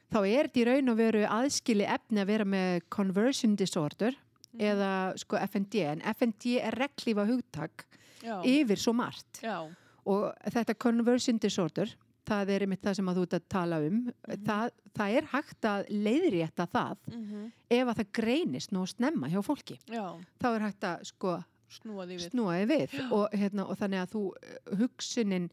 þá 0.10 0.20
er 0.28 0.48
þetta 0.50 0.62
í 0.62 0.66
raun 0.70 0.90
og 0.94 0.98
veru 0.98 1.24
aðskili 1.28 1.86
efni 1.86 2.22
að 2.24 2.32
vera 2.34 2.46
með 2.46 2.82
conversion 2.90 3.56
disorder 3.56 4.16
Mhm. 4.50 4.62
eða 4.66 4.92
sko 5.22 5.38
FND, 5.38 5.76
en 5.86 6.00
FND 6.02 6.56
er 6.58 6.74
reglífa 6.74 7.26
hugtak 7.30 7.84
Já, 8.24 8.42
yfir 8.44 8.78
svo 8.82 8.94
margt. 8.98 9.42
Já, 9.44 9.70
og 10.10 10.34
þetta 10.50 10.74
conversion 10.80 11.38
disorder, 11.38 11.92
það 12.26 12.50
er 12.50 12.60
einmitt 12.66 12.82
það 12.82 12.96
sem 12.96 13.06
að 13.12 13.16
þú 13.20 13.22
ert 13.28 13.36
að 13.38 13.46
tala 13.50 13.78
um, 13.86 14.00
það, 14.28 14.72
það 14.98 15.14
er 15.20 15.28
hægt 15.36 15.62
að 15.70 15.86
leiðrétta 15.90 16.66
það 16.74 16.98
mm 17.14 17.46
ef 17.70 17.88
að 17.88 17.96
það 18.02 18.12
greinist 18.18 18.72
nú 18.74 18.86
snemma 18.90 19.30
hjá 19.30 19.40
fólki. 19.46 19.78
já. 19.88 20.18
Þá 20.42 20.48
er 20.56 20.60
hægt 20.66 20.82
að 20.90 21.06
sko 21.06 21.44
snúa 21.70 22.08
því 22.10 22.16
við. 22.18 22.30
snúaði 22.32 22.66
við 22.66 23.12
og, 23.12 23.30
hérna, 23.32 23.70
og 23.70 23.78
þannig 23.78 24.02
að 24.02 24.10
þú 24.16 24.24
eh, 24.42 24.78
hugsunin 24.82 25.50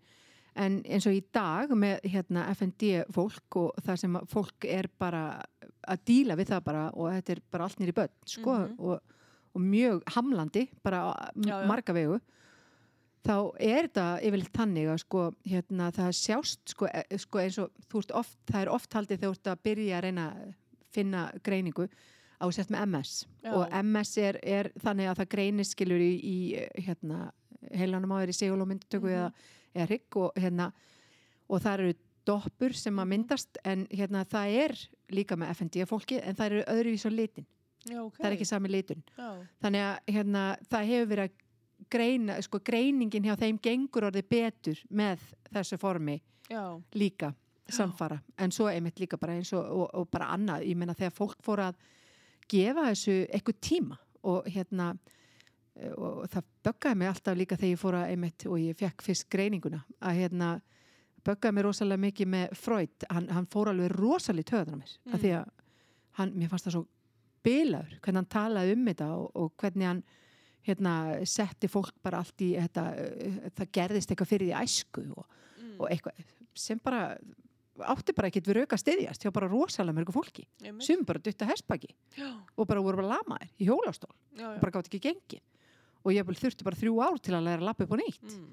en 0.57 0.79
eins 0.89 1.07
og 1.07 1.13
í 1.17 1.23
dag 1.35 1.71
með 1.77 2.01
hérna, 2.09 2.47
FND 2.57 3.05
fólk 3.13 3.57
og 3.61 3.75
það 3.85 3.99
sem 4.03 4.17
fólk 4.33 4.65
er 4.73 4.89
bara 4.99 5.25
að 5.89 6.05
díla 6.09 6.37
við 6.39 6.49
það 6.55 6.65
bara 6.65 6.85
og 6.95 7.11
þetta 7.13 7.37
er 7.37 7.43
bara 7.53 7.65
allt 7.69 7.79
nýri 7.83 7.93
börn 7.97 8.15
sko, 8.27 8.55
Mhm. 8.59 8.79
og, 8.81 9.01
og 9.55 9.61
mjög 9.63 10.03
hamlandi 10.17 10.69
bara 10.83 11.15
Já, 11.37 11.61
já. 11.63 11.67
marga 11.67 11.93
vegu 11.93 12.21
þá 13.27 13.37
er 13.59 13.89
þetta 13.89 14.07
yfirleitt 14.23 14.53
tannig 14.55 14.87
að 14.93 15.01
sko, 15.03 15.23
hérna, 15.51 15.89
það 15.91 16.11
sjást 16.15 16.59
sko, 16.75 16.87
e- 16.87 17.19
sko, 17.19 17.39
eins 17.43 17.59
og 17.59 17.71
þú 17.91 17.99
ert 18.05 18.13
oft, 18.15 18.37
það 18.47 18.61
er 18.63 18.69
oft 18.71 18.93
haldið 18.95 19.19
þegar 19.19 19.33
þú 19.33 19.39
ert 19.41 19.51
að 19.53 19.63
byrja 19.67 19.97
að 19.99 20.05
reyna 20.07 20.27
að 20.31 20.55
finna 20.97 21.23
greiningu 21.43 21.89
á 22.41 22.47
sért 22.53 22.71
með 22.71 22.87
MS 22.87 23.27
Já. 23.43 23.53
og 23.53 23.73
MS 23.83 24.17
er, 24.19 24.39
er 24.45 24.71
þannig 24.79 25.11
að 25.11 25.19
það 25.23 25.29
greinist 25.35 25.75
skilur 25.75 26.01
í, 26.01 26.13
í 26.23 26.37
hérna, 26.87 27.33
heilanum 27.75 28.13
á 28.15 28.21
þeir 28.23 28.31
í 28.31 28.39
segulómyndutöku 28.41 29.09
Mhm. 29.11 29.17
eða, 29.17 29.33
eða 29.77 29.89
hrygg 29.91 30.19
og, 30.23 30.41
hérna, 30.41 30.71
og 31.47 31.63
það 31.63 31.81
eru 31.81 31.97
doppur 32.27 32.75
sem 32.75 32.99
að 32.99 33.11
myndast 33.13 33.61
en 33.65 33.85
hérna, 33.93 34.25
það 34.27 34.57
er 34.65 34.77
líka 35.15 35.39
með 35.39 35.53
FND 35.55 35.87
fólki 35.87 36.19
en 36.19 36.39
það 36.39 36.47
eru 36.51 36.65
öðruvís 36.75 37.07
á 37.07 37.11
litin. 37.15 37.47
Já, 37.87 38.01
ok. 38.03 38.17
Það 38.19 38.29
er 38.29 38.35
ekki 38.35 38.47
sami 38.49 38.71
litun 38.73 39.03
Já, 39.15 39.29
þannig 39.63 39.85
að 39.87 40.15
hérna, 40.17 40.45
það 40.67 40.89
hefur 40.91 41.11
verið 41.13 41.29
að 41.29 41.43
greina, 41.93 42.39
sko 42.43 42.61
greiningin 42.67 43.27
hjá 43.29 43.37
þeim 43.39 43.59
gengur 43.63 44.09
orðið 44.09 44.31
betur 44.33 44.81
með 44.89 45.23
þessu 45.53 45.79
formi 45.79 46.17
já, 46.51 46.63
líka 46.97 47.31
samfara, 47.71 48.19
en 48.39 48.55
svo 48.55 48.69
einmitt 48.71 49.01
líka 49.03 49.19
bara 49.19 49.37
eins 49.37 49.53
og, 49.55 49.63
og, 49.67 49.87
og 50.01 50.09
bara 50.11 50.31
annað, 50.35 50.67
ég 50.71 50.79
meina 50.79 50.95
þegar 50.95 51.15
fólk 51.15 51.39
fór 51.45 51.65
að 51.69 51.79
gefa 52.51 52.89
þessu 52.89 53.17
eitthvað 53.27 53.61
tíma 53.69 53.99
og 54.27 54.47
hérna 54.51 54.93
og, 55.97 56.23
og 56.23 56.29
það 56.33 56.47
böggaði 56.69 56.99
mig 57.03 57.09
alltaf 57.11 57.37
líka 57.37 57.57
þegar 57.61 57.73
ég 57.75 57.81
fór 57.83 57.99
að 57.99 58.11
einmitt 58.15 58.47
og 58.49 58.59
ég 58.63 58.79
fekk 58.81 59.03
fyrst 59.07 59.29
greininguna 59.33 59.83
að 60.01 60.19
hérna 60.23 60.51
böggaði 61.27 61.55
mig 61.59 61.67
rosalega 61.67 62.03
mikið 62.07 62.31
með 62.37 62.55
Freud, 62.57 63.07
hann, 63.11 63.29
hann 63.35 63.49
fór 63.53 63.73
alveg 63.73 63.95
rosalega 63.97 64.51
töðan 64.53 64.77
á 64.77 64.81
mér, 64.83 64.93
Mm. 65.07 65.15
af 65.15 65.21
því 65.25 65.33
að 65.41 65.49
hann, 66.21 66.33
mér 66.39 66.49
fannst 66.53 66.69
það 66.69 66.77
svo 66.79 66.87
bilaður 67.47 67.99
hvernig 68.01 68.21
hann 68.23 68.31
talaði 68.37 68.73
um 68.77 68.87
þetta 68.87 69.09
og, 69.17 69.27
og 69.37 69.53
hvernig 69.61 69.87
hann 69.91 70.03
hérna 70.67 70.93
setti 71.31 71.69
fólk 71.71 71.93
bara 72.03 72.19
allt 72.23 72.41
í 72.43 72.53
þetta, 72.59 72.85
eh, 72.99 73.51
það 73.55 73.73
gerðist 73.79 74.11
eitthvað 74.11 74.31
fyrir 74.33 74.49
því 74.49 74.63
æsku 74.65 75.05
og 75.15 75.27
mm, 75.61 75.75
og 75.81 75.91
eitthvað 75.93 76.25
sem 76.57 76.81
bara 76.83 77.03
átti 77.93 78.15
bara 78.17 78.31
ekkert 78.31 78.47
við 78.49 78.57
rauka 78.63 78.79
stiðjast 78.81 79.23
hjá 79.27 79.31
bara 79.37 79.51
rosalega 79.53 79.93
mörgu 79.99 80.15
fólki. 80.17 80.47
Sem 80.81 81.03
bara 81.05 81.21
dutta 81.21 81.45
hespaki 81.51 81.91
og 82.57 82.67
bara 82.67 82.81
voru 82.81 82.97
bara 83.03 83.19
lamaðir 83.19 83.51
í 83.61 83.67
hjólastól 83.69 84.15
bara 84.63 84.73
gátt 84.73 84.89
ekki 84.89 85.03
gengið 85.11 85.43
og 86.07 86.15
ég 86.15 86.31
þurfti 86.39 86.67
bara 86.67 86.79
þrjú 86.79 87.01
ár 87.03 87.19
til 87.19 87.35
að 87.35 87.49
læra 87.49 87.63
að 87.63 87.69
lappa 87.69 87.87
upp 87.87 87.97
á 87.99 87.99
nýtt. 87.99 88.31
Mm, 88.31 88.49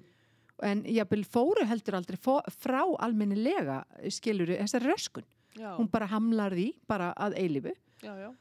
en 0.70 0.84
ég 0.90 1.16
fóru 1.30 1.66
heldur 1.70 2.00
aldrei 2.00 2.18
frá 2.18 2.82
almennilega 3.06 3.84
skilur 4.10 4.56
þessari 4.56 4.90
röskun. 4.90 5.28
Já, 5.54 5.76
hún 5.78 5.90
bara 5.92 6.10
hamlar 6.10 6.56
því 6.58 6.72
bara 6.90 7.12
að 7.14 7.36
eilifu 7.38 7.76
já, 8.02 8.14
já, 8.18 8.32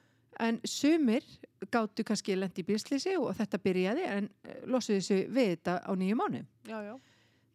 en 0.40 0.60
sumir 0.64 1.26
gáttu 1.68 2.06
kannski 2.08 2.38
lendi 2.38 2.62
í 2.62 2.68
bílslýsi 2.70 3.18
og 3.20 3.34
þetta 3.36 3.60
byrjaði 3.60 4.06
en 4.08 4.30
eh, 4.48 4.62
losuðu 4.64 5.02
sig 5.04 5.26
við 5.28 5.50
þetta 5.50 5.74
á 5.84 5.92
nýju 5.92 6.16
mánu 6.16 6.40
já, 6.64 6.78
já, 6.86 6.94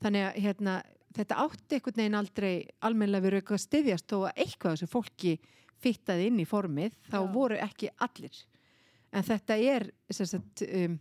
þannig 0.03 0.27
að 0.27 0.37
hérna, 0.45 0.75
þetta 1.17 1.39
átti 1.43 1.79
einhvern 1.79 2.01
veginn 2.01 2.19
aldrei 2.19 2.53
almennilega 2.85 3.25
verið 3.25 3.41
eitthvað 3.41 3.57
að 3.57 3.65
styðjast. 3.65 4.07
Þó 4.11 4.17
að 4.19 4.43
eitthvað 4.43 4.75
þessu 4.75 4.89
fólki 4.91 5.33
fittaði 5.81 6.29
inn 6.29 6.39
í 6.41 6.47
formið 6.49 6.97
þá 7.09 7.17
voru 7.33 7.57
ekki 7.61 7.89
allir. 8.03 8.37
En 9.13 9.25
þetta 9.25 9.57
er 9.57 9.87
sem 10.13 10.29
sagt, 10.29 10.63
um, 10.67 10.97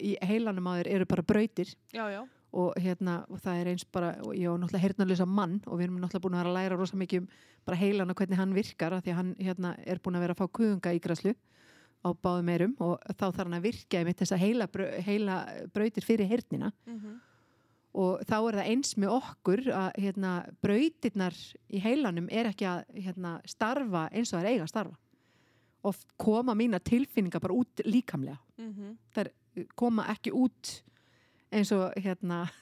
í 0.00 0.16
heilanum 0.22 0.66
á 0.68 0.72
þér 0.80 0.88
eru 0.94 1.06
bara 1.06 1.22
brautir. 1.22 1.74
Já, 1.92 2.06
já, 2.12 2.22
og, 2.56 2.72
hérna, 2.80 3.18
og 3.28 3.40
það 3.42 3.60
er 3.60 3.66
eins 3.72 3.84
bara 3.92 4.14
og 4.24 4.32
ég 4.34 4.48
á 4.48 4.54
náttúrulega 4.56 4.84
heyrnarlösa 4.86 5.26
mann 5.28 5.60
og 5.66 5.78
við 5.78 5.84
erum 5.88 5.98
náttúrulega 6.00 6.24
búin 6.24 6.36
að 6.38 6.42
vera 6.44 6.52
að 6.52 6.56
læra 6.60 6.76
rosa 6.80 6.96
mikið 6.96 7.20
um 7.20 7.28
bara 7.66 7.76
heilan 7.76 8.10
og 8.10 8.16
hvernig 8.16 8.38
hann 8.38 8.54
virkar 8.54 8.94
því 9.02 9.10
að 9.12 9.18
hann 9.18 9.34
hérna, 9.42 9.74
er 9.86 9.98
búin 9.98 10.16
að 10.16 10.20
vera 10.26 10.34
að 10.36 10.40
fá 10.40 10.46
kuðunga 10.56 10.94
í 10.96 11.00
græslu 11.02 11.34
á 12.06 12.08
báðum 12.22 12.48
eirum 12.54 12.74
og 12.80 13.00
þá 13.12 13.24
þarf 13.26 13.40
hann 13.42 13.56
að 13.58 13.64
virka 13.66 13.98
einmitt 13.98 14.20
þessa 14.22 14.38
heila, 14.38 14.66
brau- 14.70 15.00
heila 15.02 15.36
brautir 15.74 16.04
fyrir 16.06 16.28
heyrnina. 16.30 16.70
Mhm, 16.86 17.16
og 17.96 18.20
þá 18.28 18.34
er 18.36 18.56
það 18.60 18.66
eins 18.70 18.94
með 19.00 19.12
okkur 19.16 19.62
að 19.72 19.90
hérna, 20.04 20.32
brautirnar 20.62 21.34
í 21.72 21.80
heilanum 21.80 22.28
er 22.30 22.50
ekki 22.52 22.66
að 22.68 22.84
hérna, 22.94 23.40
starfa 23.48 24.08
eins 24.12 24.32
og 24.32 24.38
það 24.38 24.44
er 24.44 24.50
eiga 24.52 24.62
að 24.66 24.72
starfa. 24.74 24.96
Oft 25.86 26.06
koma 26.18 26.54
mína 26.54 26.78
tilfinningar 26.82 27.40
bara 27.40 27.54
út 27.56 27.82
líkamlega. 27.84 28.38
Mhm, 28.58 28.96
þær 29.14 29.30
koma 29.78 30.06
ekki 30.12 30.32
út 30.36 30.72
eins 31.54 31.72
og 31.76 31.92
hérna 32.02 32.44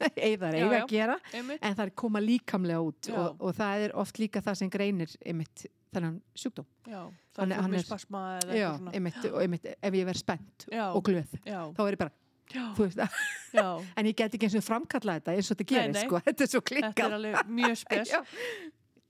Já, 0.00 0.08
eiga 0.16 0.48
já. 0.56 0.82
að 0.82 0.88
gera 0.88 1.16
einmitt, 1.36 1.60
en 1.60 1.74
þær 1.76 1.90
koma 2.02 2.20
líkamlega 2.24 2.80
út 2.80 3.08
og, 3.12 3.34
og 3.44 3.52
það 3.58 3.82
er 3.84 3.92
oft 4.00 4.16
líka 4.22 4.40
það 4.44 4.54
sem 4.62 4.70
greinir 4.72 5.12
einmitt 5.28 5.66
þennan 5.92 6.20
sjúkdóm. 6.38 6.64
Já, 6.88 7.02
það 7.36 7.52
er 7.52 7.60
hann 7.64 7.74
er- 7.74 7.84
spasma 7.84 8.22
eða 8.38 8.54
já, 8.54 8.62
eitthvað 8.70 8.78
svona. 8.78 8.94
einmitt, 8.96 9.24
og 9.28 9.38
einmitt, 9.42 9.68
ef 9.74 9.98
ég 9.98 10.06
verð 10.08 10.20
spennt 10.22 10.66
Já, 10.72 10.84
og 10.94 11.02
glöð 11.04 11.34
þá 11.44 11.82
er 11.84 11.96
ég 11.96 12.00
bara, 12.00 12.14
en 14.00 14.06
ég 14.08 14.16
get 14.18 14.34
ekki 14.34 14.48
eins 14.48 14.56
og 14.58 14.64
framkalla 14.66 15.18
þetta 15.20 15.34
eins 15.36 15.50
og 15.52 15.58
þetta 15.58 15.66
Nei, 15.66 15.76
gerir 15.76 15.94
nei. 15.94 16.02
sko, 16.06 16.20
þetta 16.26 16.46
er 16.46 16.50
svo 16.54 16.60
þetta 16.62 16.70
klikkað 16.72 17.06
er 17.10 17.16
alveg 17.18 17.52
mjög 17.60 17.76
spes. 17.82 18.14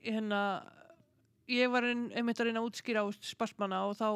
Hérna, 0.01 0.41
ég 1.53 1.71
var 1.73 1.87
ein, 1.89 2.07
einmitt 2.17 2.41
að 2.41 2.51
reyna 2.51 2.65
að 2.65 2.71
útskýra 2.73 3.05
á 3.05 3.07
spasmana 3.31 3.85
og 3.89 3.97
þá 4.01 4.09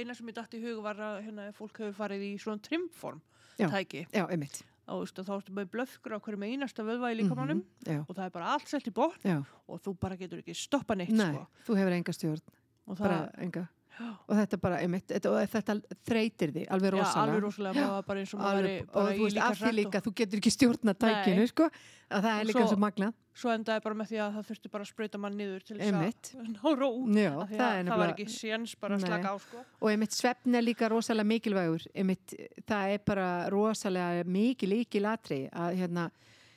eina 0.00 0.14
sem 0.14 0.28
ég 0.30 0.36
dætt 0.36 0.54
í 0.58 0.62
hug 0.62 0.82
var 0.84 0.96
að 0.96 1.18
hérna, 1.26 1.48
fólk 1.56 1.78
hefur 1.82 1.94
farið 1.98 2.24
í 2.28 2.32
svona 2.42 2.62
trimform 2.62 3.20
Já. 3.58 3.68
tæki. 3.72 4.06
Já, 4.12 4.24
einmitt. 4.28 4.62
Á, 4.86 4.94
veist, 5.02 5.18
og 5.18 5.26
þá 5.26 5.32
ertu 5.40 5.52
með 5.56 5.70
blöfkur 5.72 6.14
á 6.14 6.18
hverju 6.22 6.38
með 6.38 6.52
einasta 6.54 6.84
vöðva 6.86 7.08
í 7.10 7.16
líkamannum 7.18 7.58
Mhm, 7.64 7.86
já, 7.90 8.00
og 8.06 8.12
það 8.14 8.24
er 8.26 8.30
bara 8.30 8.50
allt 8.54 8.68
selt 8.68 8.86
í 8.86 8.92
já, 9.24 9.44
og 9.68 9.80
þú 9.82 9.98
bara 9.98 10.16
getur 10.16 10.38
ekki 10.38 10.54
stoppa 10.54 10.94
neitt 10.94 11.10
nei, 11.10 11.32
sko. 11.34 11.46
þú 11.66 11.76
hefur 11.80 11.92
enga 11.96 12.12
stjórn 12.12 12.42
og 12.86 12.98
bara 12.98 13.30
enga 13.38 13.68
og 14.00 14.32
þetta 14.36 14.58
bara, 14.60 14.78
einmitt, 14.84 15.06
þetta, 15.08 15.30
þetta 15.52 15.74
þreytir 16.08 16.50
því 16.54 16.64
alveg 16.74 16.90
já, 16.90 16.96
rosalega. 16.96 17.22
alveg 17.22 17.44
rosalega. 17.46 17.86
Væri 18.06 18.24
Alveg, 18.36 18.88
og 18.92 19.06
þú 19.12 19.22
veist, 19.26 19.38
af 19.46 19.60
því 19.62 19.70
líka, 19.78 20.00
þú 20.04 20.12
getur 20.20 20.40
ekki 20.42 20.52
stjórna 20.52 20.94
tækinu, 21.00 21.46
sko, 21.48 21.68
að 22.10 22.26
það 22.26 22.40
er 22.40 22.48
líka 22.50 22.60
svo- 22.60 22.68
svo 22.74 22.78
magnað, 22.84 23.14
svo 23.36 23.54
endaði 23.54 23.82
bara 23.86 23.94
með 24.00 24.10
því 24.12 24.20
að 24.26 24.36
það 24.36 24.46
þurfti 24.50 24.70
bara 24.74 24.84
að 24.86 24.90
sprauta 24.92 25.18
mann 25.22 25.36
niður 25.40 25.64
til 25.64 25.78
þess 25.80 26.36
að 26.36 26.52
ná 26.56 26.74
ró 26.76 26.90
já, 27.16 27.32
það 27.50 27.64
að 27.66 27.88
það 27.90 28.02
var 28.02 28.12
ekki 28.12 28.28
séns 28.36 28.76
bara 28.80 28.96
að 29.00 29.06
slaka 29.06 29.32
á 29.32 29.36
sko. 29.46 29.64
og 29.80 29.90
einmitt 29.90 30.12
svefn 30.16 30.54
er 30.60 30.62
líka 30.66 30.88
rosalega 30.92 31.30
mikilvægur. 31.32 31.88
Einmitt, 31.94 32.36
það 32.68 32.94
er 32.94 33.02
bara 33.06 33.28
rosalega 33.52 34.24
mikil 34.28 34.70
líkil 34.72 35.04
atri 35.08 35.42
að 35.52 35.80
hérna 35.80 36.10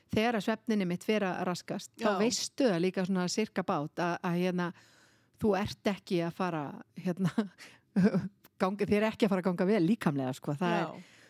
þegar 0.09 0.39
að 0.39 0.45
svefninni 0.47 0.85
mitt 0.89 1.03
fer 1.05 1.21
að 1.21 1.43
raskast 1.45 1.91
þá 1.99 2.07
Já. 2.07 2.17
veistu 2.17 2.65
það 2.65 2.79
líka 2.81 3.03
svona 3.05 3.27
sirka 3.29 3.61
bát 3.63 4.01
að, 4.01 4.15
að 4.25 4.39
hérna 4.41 4.69
þú 5.39 5.55
ert 5.59 5.91
ekki 5.93 6.21
að 6.25 6.37
fara 6.37 6.63
hérna 6.99 7.31
gangi, 8.61 8.85
þér 8.85 9.01
er 9.01 9.09
ekki 9.11 9.27
að 9.27 9.33
fara 9.33 9.43
að 9.43 9.49
ganga 9.49 9.67
vel 9.71 9.81
líkamlega 9.85 10.35
sko, 10.37 10.55
er, 10.59 10.87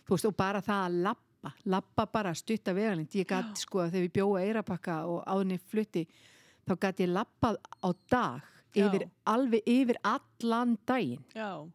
þú 0.07 0.15
veist, 0.15 0.29
og 0.29 0.37
bara 0.39 0.61
það 0.65 0.85
að 0.85 0.99
lappa, 1.07 1.53
lappa 1.75 2.07
bara 2.13 2.35
stutta 2.37 2.75
veganind, 2.75 3.15
ég 3.15 3.29
gæti 3.29 3.63
sko 3.63 3.85
þegar 3.87 4.05
við 4.07 4.13
bjóða 4.19 4.45
eirapakka 4.47 5.01
og 5.09 5.19
áðinni 5.29 5.59
flutti 5.71 6.05
þá 6.67 6.75
gæti 6.85 7.05
ég 7.05 7.13
lappað 7.13 7.59
á 7.81 7.89
dag 8.11 8.47
yfir, 8.77 9.07
alveg 9.29 9.65
yfir 9.69 9.97
allan 10.05 10.77
daginn 10.89 11.23
Já, 11.33 11.65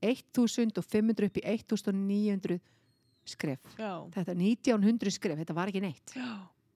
1500 0.00 1.28
upp 1.28 1.38
í 1.38 1.44
1900 1.44 2.60
skref. 3.28 3.60
Já. 3.78 3.92
Þetta 4.14 4.34
1900 4.34 5.14
skref, 5.14 5.40
þetta 5.42 5.56
var 5.56 5.70
ekki 5.70 5.82
neitt. 5.84 6.14
Já. 6.16 6.30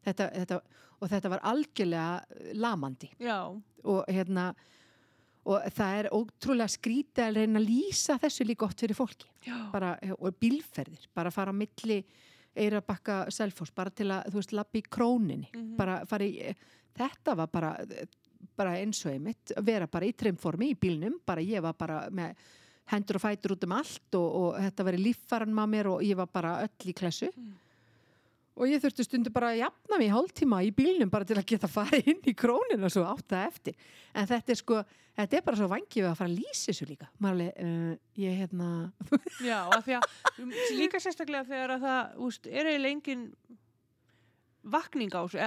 Þetta, 0.05 0.29
þetta, 0.35 0.61
og 1.01 1.11
þetta 1.13 1.33
var 1.33 1.43
algjörlega 1.51 2.13
eh, 2.21 2.53
lamandi. 2.61 3.11
Og 3.85 4.05
hérna 4.09 4.53
og 5.45 5.65
það 5.77 5.99
er 5.99 6.07
ótrúlega 6.17 6.73
skrítið 6.73 7.27
að 7.27 7.35
reyna 7.37 7.61
að 7.61 7.67
lýsa 7.69 8.15
þessu 8.23 8.47
líka 8.49 8.65
oft 8.65 8.81
fyrir 8.81 8.97
fólki. 8.97 9.29
Bara, 9.75 9.91
og 10.17 10.39
bílferðir, 10.41 11.09
bara 11.13 11.33
fara 11.35 11.53
á 11.53 11.57
milli 11.57 11.99
Eirabakka 12.55 13.25
Selfoss, 13.35 13.75
bara 13.75 13.91
til 13.91 14.07
að 14.15 14.31
þú 14.31 14.39
veist, 14.39 14.55
lappi 14.57 14.81
í 14.81 14.89
króninni. 14.89 15.51
Mhm. 15.53 15.77
bara 15.77 15.99
fara 16.07 16.25
í, 16.25 16.55
þetta 16.97 17.37
var 17.37 17.51
bara 17.53 17.77
bara 18.57 18.77
eins 18.79 19.01
og 19.07 19.15
einmitt, 19.15 19.53
vera 19.65 19.89
bara 19.91 20.07
í 20.07 20.13
trimformi 20.17 20.73
í 20.73 20.79
bílnum, 20.79 21.19
bara 21.27 21.41
ég 21.45 21.63
var 21.65 21.75
bara 21.79 22.05
með 22.11 22.37
hendur 22.93 23.17
og 23.17 23.25
fætur 23.25 23.55
út 23.57 23.65
um 23.65 23.73
allt 23.73 24.19
og, 24.19 24.27
og 24.41 24.59
þetta 24.61 24.85
var 24.85 24.97
í 24.99 25.03
líffaran 25.03 25.55
maður 25.57 25.95
og 25.95 26.05
ég 26.05 26.19
var 26.19 26.29
bara 26.33 26.57
öll 26.67 26.91
í 26.93 26.97
klessu. 26.97 27.31
Mm. 27.35 27.53
Og 28.55 28.71
ég 28.71 28.83
þurfti 28.83 29.07
stundu 29.07 29.33
bara 29.35 29.53
að 29.53 29.63
jafna 29.65 29.99
mig 29.99 30.09
í 30.09 30.13
hálftíma 30.15 30.61
í 30.67 30.71
bílnum 30.75 31.11
bara 31.13 31.27
til 31.27 31.39
að 31.39 31.49
geta 31.51 31.71
farið 31.71 32.13
inn 32.13 32.29
í 32.31 32.37
krónina 32.39 32.91
svo 32.93 33.07
átt 33.09 33.27
það 33.33 33.49
eftir. 33.49 33.89
En 34.15 34.29
þetta 34.31 34.55
er 34.55 34.61
sko, 34.61 34.81
þetta 35.19 35.39
er 35.39 35.45
bara 35.49 35.61
svo 35.61 35.69
vangið 35.73 36.09
að 36.11 36.17
fara 36.21 36.31
að 36.31 36.39
lýsa 36.39 36.71
þessu 36.71 36.89
líka. 36.91 37.11
Alveg, 37.31 37.59
uh, 37.67 37.91
ég 38.23 38.39
hérna 38.45 38.71
Já, 39.43 39.59
af 39.67 39.83
því 39.87 39.99
að 39.99 40.09
líka 40.79 41.03
sérstaklega 41.03 41.49
þegar 41.51 41.77
að 41.77 41.87
það 41.89 42.25
úst, 42.29 42.51
er 42.51 42.71
eiginlega 42.71 42.99
engin 42.99 43.29
vakning 44.65 45.11
á 45.13 45.21
þessu, 45.29 45.39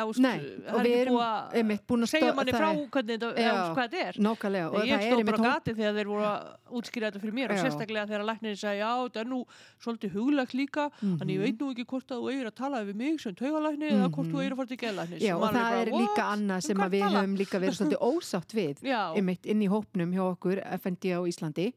og 0.70 0.82
við 0.86 0.93
erum 1.01 1.18
einmitt 1.57 1.84
búin 1.89 2.05
að 2.05 2.09
segja 2.11 2.34
manni 2.38 2.51
frá 2.53 2.70
er- 2.70 2.88
hvernig 2.93 3.18
þetta, 3.18 3.30
Já. 3.41 3.53
hvað 3.74 3.93
er. 3.97 4.13
nákvæmlega 4.22 4.68
og 4.70 4.86
ég 4.86 5.01
stóð 5.07 5.26
bara 5.26 5.38
gati 5.47 5.74
þegar 5.74 5.93
þeir 5.97 6.07
voru 6.11 6.26
að 6.28 6.43
útskýra 6.78 7.09
þetta 7.09 7.22
fyrir 7.24 7.34
mér 7.34 7.49
og 7.49 7.57
Já. 7.57 7.63
sérstaklega 7.65 8.05
þegar 8.07 8.22
að 8.22 8.30
læknirinn 8.30 8.61
sagði 8.61 8.80
já, 8.84 8.91
þetta 9.07 9.20
er 9.20 9.26
nú 9.32 9.39
svolítið 9.82 10.11
huglegt 10.13 10.53
líka 10.53 10.84
Mhm. 11.01 11.18
þannig 11.18 11.34
ég 11.34 11.41
veit 11.47 11.57
nú 11.57 11.72
ekki 11.74 11.86
hvort 11.86 12.07
að 12.13 12.18
þú 12.22 12.32
eigir 12.32 12.47
að 12.51 12.55
tala 12.55 12.78
við 12.86 12.95
mig 12.95 13.20
sem 13.22 13.34
taugalækni 13.36 13.89
eða 13.91 14.09
hvort 14.11 14.28
Mhm. 14.28 14.34
þú 14.34 14.38
eigir 14.41 14.51
að 14.53 14.57
fara 14.57 14.68
til 14.68 14.78
geðlæknis 14.78 15.22
Já, 15.22 15.34
og 15.36 15.49
það 15.53 15.74
er 15.82 15.91
líka 15.91 16.24
annað 16.38 16.61
sem 16.63 16.78
við 16.78 17.01
höfum 17.09 17.38
líka 17.38 17.57
verið 17.59 17.78
svolítið 17.78 18.01
ósátt 18.05 18.51
við 18.53 18.78
inn 19.47 19.61
í 19.61 19.68
hópnum 19.68 20.13
hjá 20.13 20.24
okkur 20.38 20.61
FND 20.78 21.05
á 21.18 21.20
Íslandi 21.26 21.74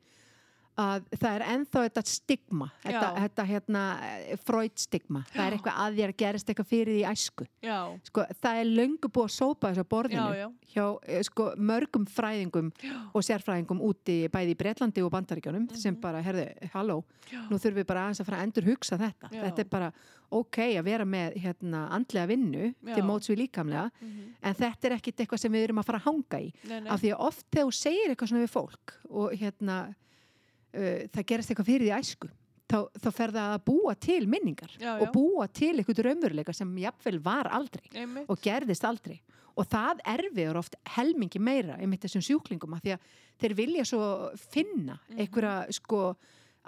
að 0.78 1.06
það 1.18 1.34
er 1.34 1.42
ennþá 1.54 1.80
þetta 1.86 2.02
stigma 2.06 2.66
þetta, 2.84 3.08
þetta 3.18 3.44
hérna 3.50 3.80
Freud 4.44 4.76
stigma, 4.80 5.22
það 5.32 5.42
er 5.46 5.56
eitthvað 5.56 5.80
að 5.84 5.98
þér 6.00 6.12
gerist 6.22 6.48
eitthvað 6.52 6.68
fyrir 6.70 6.94
því 6.94 7.02
æsku. 7.10 7.46
Sko, 8.06 8.24
það 8.40 8.60
er 8.60 8.70
löngu 8.70 9.10
búið 9.10 9.26
að 9.26 9.34
sópa 9.34 9.70
þessu 9.72 9.84
borðinu 9.90 10.36
já, 10.38 10.38
já, 10.40 10.48
hjá 10.74 10.86
eh, 11.10 11.22
sko, 11.26 11.48
mörgum 11.58 12.06
fræðingum 12.06 12.70
já, 12.80 12.94
og 13.12 13.26
sérfræðingum 13.26 13.82
úti 13.90 14.16
bæði 14.32 14.54
í 14.54 14.58
Bretlandi 14.62 15.04
og 15.04 15.12
Bandaríkjónum 15.12 15.68
sem 15.74 15.94
Mhm. 15.94 16.00
bara, 16.00 16.22
herðu, 16.22 16.46
halló 16.72 17.02
nú 17.50 17.58
þurfum 17.58 17.80
við 17.82 17.86
bara 17.86 18.06
aðeins 18.06 18.20
að 18.20 18.26
fara 18.30 18.38
að 18.40 18.46
endur 18.48 18.64
hugsa 18.70 18.98
þetta 18.98 19.28
þetta 19.30 19.58
er 19.58 19.68
bara 19.70 19.92
ok 20.30 20.56
að 20.78 20.84
vera 20.84 21.04
með 21.04 21.34
hérna, 21.42 21.88
andlega 21.90 22.26
vinnu 22.30 22.74
til 22.94 23.02
móts 23.02 23.28
við 23.28 23.42
líkamlega 23.44 23.90
mhm, 24.00 24.34
en 24.42 24.54
þetta 24.54 24.86
er 24.86 24.96
ekkit 24.96 25.16
eitthvað 25.24 25.40
sem 25.42 25.52
við 25.52 25.64
erum 25.68 25.78
að 25.82 25.86
fara 25.90 25.98
að 25.98 26.06
hanga 26.06 26.40
í. 26.40 26.52
Nei, 26.68 26.80
nei, 26.80 26.90
af 26.90 27.00
því 27.02 27.10
að 27.14 27.24
oft 27.26 27.46
þegar 27.50 27.66
þú 27.66 27.74
segir 27.74 28.14
eitthvað 28.14 28.30
uh, 30.74 31.08
það 31.14 31.26
gerast 31.32 31.50
eitthvað 31.50 31.66
fyrir 31.72 31.86
því 31.88 31.94
æsku 31.98 32.28
þá, 32.70 32.78
þá 33.02 33.08
fer 33.16 33.30
það 33.34 33.54
að 33.56 33.64
búa 33.66 33.94
til 33.98 34.26
minningar 34.30 34.70
Já, 34.78 34.92
og 35.00 35.06
já. 35.08 35.12
búa 35.14 35.48
til 35.52 35.72
eitthvað 35.80 36.04
raunveruleika 36.06 36.54
sem 36.54 36.70
jafnvel 36.78 37.18
var 37.24 37.48
aldrei 37.50 37.86
einmitt, 37.94 38.28
og 38.30 38.38
gerðist 38.44 38.84
aldrei 38.86 39.20
og 39.58 39.66
það 39.66 39.98
erfiður 40.06 40.60
oft 40.62 40.76
helmingi 40.96 41.40
meira 41.42 41.74
einmitt 41.82 42.04
þessum 42.06 42.22
sjúklingum 42.22 42.76
af 42.76 42.84
því 42.84 42.92
að 42.94 43.08
þeir 43.42 43.54
vilja 43.58 43.84
svo 43.84 44.04
finna 44.38 44.98
Mhm. 45.10 45.18
einhverja 45.18 45.72
sko 45.74 46.14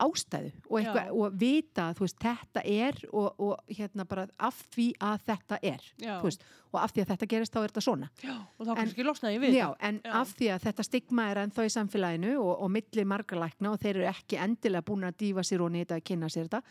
ástæðu 0.00 0.50
og, 0.70 0.76
eitthvað, 0.80 1.06
Já. 1.06 1.12
og 1.12 1.34
vita 1.40 1.84
að 1.92 1.98
þetta 2.24 2.62
er 2.64 2.96
og, 3.12 3.40
og 3.44 3.58
hérna 3.68 4.06
bara 4.08 4.24
af 4.38 4.62
því 4.72 4.86
að 5.04 5.18
þetta 5.26 5.58
er 5.62 5.82
veist, 6.22 6.44
og 6.72 6.78
af 6.80 6.92
því 6.94 7.02
að 7.04 7.10
þetta 7.12 7.28
gerist 7.34 7.52
þá 7.52 7.58
er 7.62 7.68
þetta 7.74 7.84
svona 7.84 8.08
já, 8.24 8.36
og 8.58 8.66
þá 8.66 8.72
kannski 8.80 9.04
losnaði 9.04 9.42
við 9.42 9.56
Já, 9.58 9.66
en 9.80 10.00
Já. 10.04 10.14
af 10.22 10.32
því 10.38 10.48
að 10.54 10.64
þetta 10.66 10.86
stigma 10.88 11.26
er 11.30 11.42
ennþá 11.44 11.66
í 11.68 11.74
samfélaginu 11.76 12.32
og, 12.40 12.54
og 12.64 12.70
milli 12.72 13.04
margra 13.04 13.42
lækna 13.44 13.74
og 13.74 13.78
þeir 13.84 13.96
eru 14.00 14.08
ekki 14.14 14.40
endilega 14.40 14.86
búin 14.88 15.04
að 15.10 15.18
dífa 15.20 15.44
sér 15.44 15.60
og 15.66 15.70
nýta 15.76 15.98
að 16.00 16.06
kynna 16.08 16.32
sér 16.32 16.48
þetta 16.48 16.62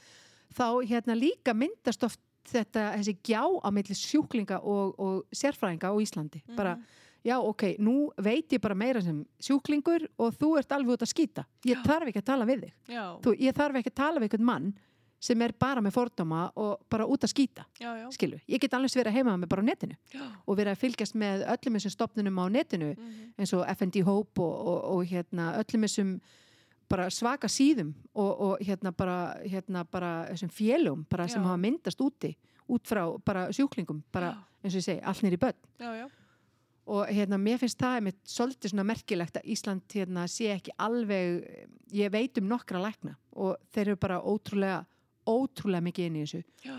þá 0.58 0.68
hérna 0.90 1.16
líka 1.16 1.54
myndast 1.54 2.04
oft 2.10 2.20
þetta, 2.50 2.88
þessi 2.98 3.14
gjá 3.22 3.44
á 3.46 3.70
milli 3.70 3.94
sjúklinga 3.96 4.58
og, 4.66 4.96
og 4.98 5.22
sérfræðinga 5.32 5.94
á 5.94 5.96
Íslandi 6.02 6.42
Mhm. 6.48 6.56
bara, 6.58 6.74
já 7.26 7.36
ok, 7.40 7.64
nú 7.80 8.12
veit 8.18 8.54
ég 8.54 8.62
bara 8.62 8.78
meira 8.78 9.02
sem 9.04 9.24
sjúklingur 9.42 10.08
og 10.18 10.38
þú 10.40 10.54
ert 10.60 10.72
alveg 10.72 10.96
út 10.96 11.04
að 11.06 11.12
skýta 11.14 11.46
ég 11.68 11.78
Já. 11.78 11.84
þarf 11.86 12.12
ekki 12.12 12.22
að 12.24 12.30
tala 12.32 12.48
við 12.50 12.64
þig. 12.66 12.74
Þú, 13.22 13.36
ég 13.40 13.58
þarf 13.58 13.82
ekki 13.82 13.94
að 13.94 14.00
tala 14.02 14.22
við 14.22 14.30
einhvern 14.30 14.50
mann 14.50 14.72
sem 15.22 15.42
er 15.46 15.54
bara 15.54 15.84
með 15.86 15.94
fordóma 15.94 16.48
og 16.58 16.82
bara 16.90 17.06
út 17.06 17.22
að 17.22 17.30
skýta 17.36 17.66
já, 17.78 17.92
já, 18.00 18.08
skilu, 18.16 18.40
ég 18.50 18.62
get 18.62 18.74
alveg 18.74 18.96
verið 18.98 19.20
heima 19.20 19.36
með 19.38 19.52
bara 19.52 19.62
á 19.62 19.70
netinu 19.70 19.98
já, 20.10 20.24
og 20.50 20.58
verið 20.58 20.74
að 20.74 20.82
fylgjast 20.82 21.18
með 21.22 21.44
öllum 21.54 21.78
þessum 21.78 21.94
stopnunum 21.94 22.40
á 22.42 22.46
netinu 22.50 22.88
mhm, 22.96 23.34
eins 23.38 23.54
og 23.54 23.62
FND 23.70 24.02
Hope 24.08 24.42
og, 24.42 24.56
og, 24.72 24.80
og 24.96 25.12
hérna, 25.12 25.52
öllum 25.62 25.86
þessum 25.86 26.16
bara 26.92 27.06
svaka 27.14 27.48
síðum 27.52 27.94
og, 28.18 28.32
og 28.32 28.64
hérna 28.66 28.92
bara, 28.98 29.20
hérna 29.46 29.86
bara 29.86 30.12
þessum 30.32 30.52
félum 30.52 31.06
sem 31.30 31.46
hafa 31.46 31.60
myndast 31.62 32.02
úti 32.02 32.34
út 32.72 32.88
frá 32.88 33.06
bara 33.26 33.46
sjúklingum 33.54 34.02
bara 34.12 34.34
eins 34.62 34.76
og 34.76 34.82
ég 34.82 34.86
segi, 34.86 35.02
allt 35.02 35.24
nýri 35.26 35.40
börn. 35.42 35.58
Já, 35.82 35.90
já, 35.98 36.08
og 36.90 37.12
hérna 37.14 37.38
mér 37.38 37.60
finnst 37.62 37.80
það 37.80 37.98
einmitt 38.00 38.22
svolítið 38.30 38.74
svona 38.74 38.88
merkilegt 38.90 39.38
að 39.38 39.52
Ísland 39.54 39.94
hérna 39.94 40.26
sé 40.32 40.50
ekki 40.56 40.74
alveg 40.82 41.44
ég 41.94 42.14
veit 42.14 42.40
um 42.42 42.50
nokkra 42.50 42.82
lækna 42.82 43.18
og 43.38 43.60
þeir 43.74 43.92
eru 43.92 44.02
bara 44.02 44.22
ótrúlega 44.22 44.82
ótrúlega 45.30 45.86
mikið 45.86 46.08
inn 46.08 46.18
í 46.18 46.26
þessu. 46.26 46.42
Já, 46.66 46.78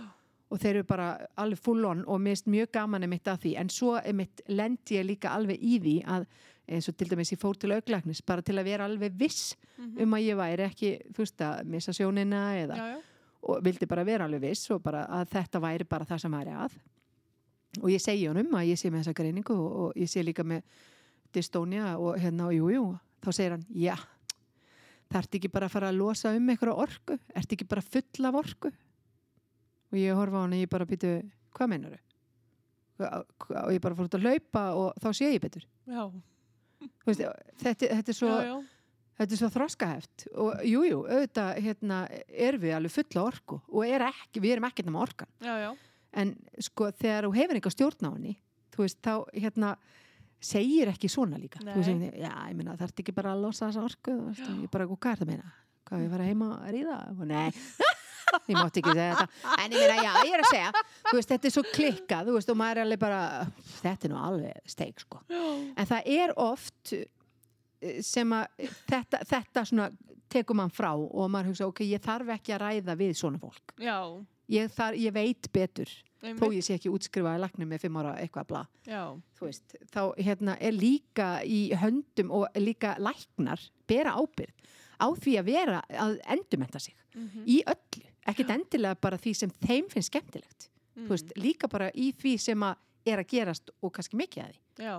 og 0.53 0.61
þeir 0.61 0.74
eru 0.74 0.88
bara 0.88 1.11
alveg 1.40 1.61
full 1.64 1.86
on 1.88 2.03
og 2.05 2.20
mér 2.20 2.36
finnst 2.36 2.50
mjög 2.53 2.72
gaman 2.74 3.07
einmitt 3.07 3.30
að 3.30 3.44
því. 3.46 3.53
En 3.62 3.70
svo 3.72 3.94
einmitt 4.00 4.42
lendi 4.50 4.98
ég 4.98 5.07
líka 5.09 5.32
alveg 5.32 5.62
í 5.62 5.78
því 5.80 5.94
að 6.16 6.26
eins 6.72 6.88
og 6.90 6.96
til 6.98 7.09
dæmis 7.11 7.32
ég 7.32 7.40
fór 7.40 7.59
til 7.59 7.72
auglæknis 7.74 8.22
bara 8.26 8.44
til 8.44 8.59
að 8.59 8.68
vera 8.68 8.86
alveg 8.86 9.16
viss 9.18 9.57
mhm, 9.78 9.96
um 10.05 10.14
að 10.16 10.26
ég 10.28 10.38
væri 10.38 10.66
ekki, 10.68 10.92
þú 11.11 11.24
veist 11.24 11.44
að 11.46 11.72
missa 11.72 11.94
sjónina 11.96 12.42
eða, 12.61 12.78
já, 12.78 12.92
já, 12.92 13.32
og 13.42 13.64
vildi 13.66 13.88
bara 13.90 14.07
vera 14.07 14.28
alveg 14.28 14.44
viss 14.44 14.70
og 14.70 14.82
bara 14.84 15.03
að 15.20 15.32
þetta 15.34 15.62
væri 15.64 15.88
bara 15.90 16.07
það 16.09 16.22
sem 16.22 16.36
væri 16.38 16.55
að 16.55 16.76
og 17.80 17.88
ég 17.92 18.02
segi 18.02 18.26
honum 18.28 18.52
að 18.58 18.72
ég 18.72 18.80
sé 18.80 18.90
með 18.90 19.04
þessa 19.04 19.16
greiningu 19.22 19.56
og, 19.56 19.76
og 19.84 20.00
ég 20.00 20.10
sé 20.10 20.24
líka 20.24 20.44
með 20.44 20.64
dystonia 21.32 21.94
og 21.96 22.18
hérna 22.20 22.50
og 22.50 22.56
jújú, 22.56 22.72
jú, 22.76 22.86
þá 23.24 23.30
segir 23.32 23.54
hann 23.56 23.66
já, 23.72 23.94
það 25.08 25.20
ert 25.22 25.38
ekki 25.38 25.52
bara 25.52 25.68
að 25.68 25.76
fara 25.76 25.92
að 25.92 26.00
losa 26.02 26.34
um 26.36 26.50
einhverja 26.52 26.78
orku, 26.84 27.18
ert 27.32 27.54
ekki 27.56 27.68
bara 27.68 27.84
full 27.86 28.28
af 28.28 28.40
orku? 28.42 28.72
Og 29.92 30.00
ég 30.00 30.16
horfa 30.16 30.40
á 30.40 30.42
hann 30.44 30.56
og 30.56 30.60
ég 30.64 30.72
bara 30.72 30.88
býtu, 30.88 31.14
hvað 31.56 31.72
meinar 31.72 32.00
og 33.02 33.72
ég 33.72 33.80
bara 33.82 33.96
fór 33.96 34.06
út 34.06 34.18
að 34.18 34.28
hlaupa 34.28 34.66
og 34.78 35.00
þá 35.02 35.08
sé 35.16 35.32
ég 35.32 35.42
betur. 35.42 35.64
Veist, 37.06 37.22
þetta, 37.62 37.88
þetta 37.98 38.12
er 38.12 38.16
svo 38.18 38.30
já, 38.30 38.44
já, 38.50 38.54
Þetta 39.22 39.34
er 39.34 39.38
svo 39.38 39.48
þroskaheft. 39.54 40.22
Og 40.40 40.62
jújú, 40.66 40.88
jú, 40.88 41.00
auðvitað 41.04 41.58
hérna, 41.62 41.96
er 42.26 42.56
við 42.58 42.72
alveg 42.78 42.94
fulla 42.94 43.24
orku 43.28 43.58
og 43.68 43.82
er 43.86 44.06
ekki, 44.08 44.40
við 44.42 44.56
erum 44.56 44.66
ekkert 44.66 44.88
nema 44.88 45.02
orkan. 45.04 45.28
Já, 45.44 45.52
en 46.12 46.34
sko 46.60 46.90
þegar 46.98 47.28
þú 47.28 47.34
hefur 47.36 47.58
eitthvað 47.58 47.76
stjórn 47.76 48.08
á 48.08 48.10
henni 48.12 48.34
þú 48.72 48.84
veist, 48.86 49.00
þá 49.04 49.14
hérna 49.36 49.72
segir 50.42 50.90
ekki 50.90 51.10
svona 51.12 51.38
líka. 51.38 51.62
Veist, 51.62 51.90
já, 52.18 52.32
ég 52.50 52.58
meina, 52.58 52.76
það 52.78 52.88
ert 52.88 53.02
ekki 53.04 53.14
bara 53.14 53.34
að 53.36 53.44
losa 53.46 53.68
þessa 53.68 53.86
orku 53.86 54.14
veist, 54.26 54.46
ég 54.48 54.70
bara, 54.72 54.88
hvað 54.90 55.12
er 55.12 55.20
það 55.20 55.26
að 55.26 55.32
meina? 55.32 55.52
Hvað, 55.88 56.04
ég 56.04 56.14
fara 56.14 56.28
heima 56.28 56.48
að 56.56 56.70
ríða? 56.76 56.98
Og 57.12 57.24
nei, 57.30 57.48
ég 58.50 58.58
mátti 58.58 58.82
ekki 58.82 58.94
segja 58.96 59.16
þetta. 59.20 59.56
En 59.58 59.76
ég 59.76 59.82
meina, 59.84 59.96
já, 60.02 60.12
ég 60.26 60.36
er 60.36 60.44
að 60.44 60.50
segja 60.50 60.70
veist, 61.12 61.32
þetta 61.34 61.48
er 61.50 61.54
svo 61.56 61.64
klikkað, 61.70 62.32
veist, 62.36 62.52
og 62.52 62.58
maður 62.58 62.80
er 62.80 62.86
alveg 62.88 63.02
bara 63.02 63.22
þetta 63.82 64.08
er 64.08 64.14
nú 64.14 64.22
alveg 64.22 64.72
steik, 64.74 65.04
sko. 65.04 65.22
En 65.30 65.90
það 65.92 66.10
er 66.16 66.34
oft 66.42 66.94
eh, 66.96 68.00
sem 68.02 68.34
að 68.34 68.66
þetta, 68.90 69.22
þetta 69.34 69.66
svona 69.68 69.90
tekur 70.32 70.56
mann 70.56 70.72
frá 70.72 70.94
og 70.96 71.26
maður 71.30 71.52
hugsa 71.52 71.68
ok, 71.68 71.84
ég 71.84 72.02
þarf 72.02 72.30
ekki 72.38 72.54
að 72.56 72.62
ræða 72.64 72.96
við 72.98 73.14
svona 73.20 73.40
fólk. 73.42 73.74
Já, 73.82 73.98
ég, 74.49 74.70
þar, 74.72 74.99
ég 74.99 75.14
veit 75.14 75.49
betur 75.53 75.90
þó 76.22 76.26
einmitt, 76.28 76.57
ég 76.57 76.66
sé 76.66 76.76
ekki 76.78 76.93
útskrifaði 76.93 77.43
lagnum 77.43 77.70
með 77.72 77.84
fimm 77.84 77.99
ára 77.99 78.14
eitthvað 78.22 78.49
þú 79.38 79.49
veist, 79.49 79.76
þá 79.90 80.03
hérna 80.18 80.57
er 80.61 80.76
líka 80.76 81.30
í 81.45 81.62
höndum 81.78 82.30
og 82.30 82.61
líka 82.62 82.95
læknar 83.03 83.62
bera 83.90 84.14
ábyrð 84.18 84.55
á 85.03 85.07
því 85.18 85.38
að 85.40 85.49
vera 85.51 85.80
að 85.90 86.18
endumenta 86.36 86.82
sig 86.82 86.95
mhm, 87.14 87.47
í 87.47 87.62
öllu, 87.66 88.07
ekkert 88.30 88.55
endilega 88.55 89.01
bara 89.03 89.18
því 89.18 89.34
sem 89.34 89.51
þeim 89.64 89.88
finnst 89.90 90.12
skemmtilegt. 90.12 90.68
Mhm, 90.95 91.07
þú 91.07 91.14
veist, 91.16 91.34
líka 91.40 91.70
bara 91.72 91.90
í 91.95 92.12
því 92.14 92.36
sem 92.38 92.66
að 92.66 92.78
er 93.09 93.18
að 93.18 93.32
gerast 93.32 93.72
og 93.82 93.90
kannski 93.97 94.18
mikið 94.20 94.45
að 94.45 94.53
því. 94.53 94.61
Já, 94.86 94.97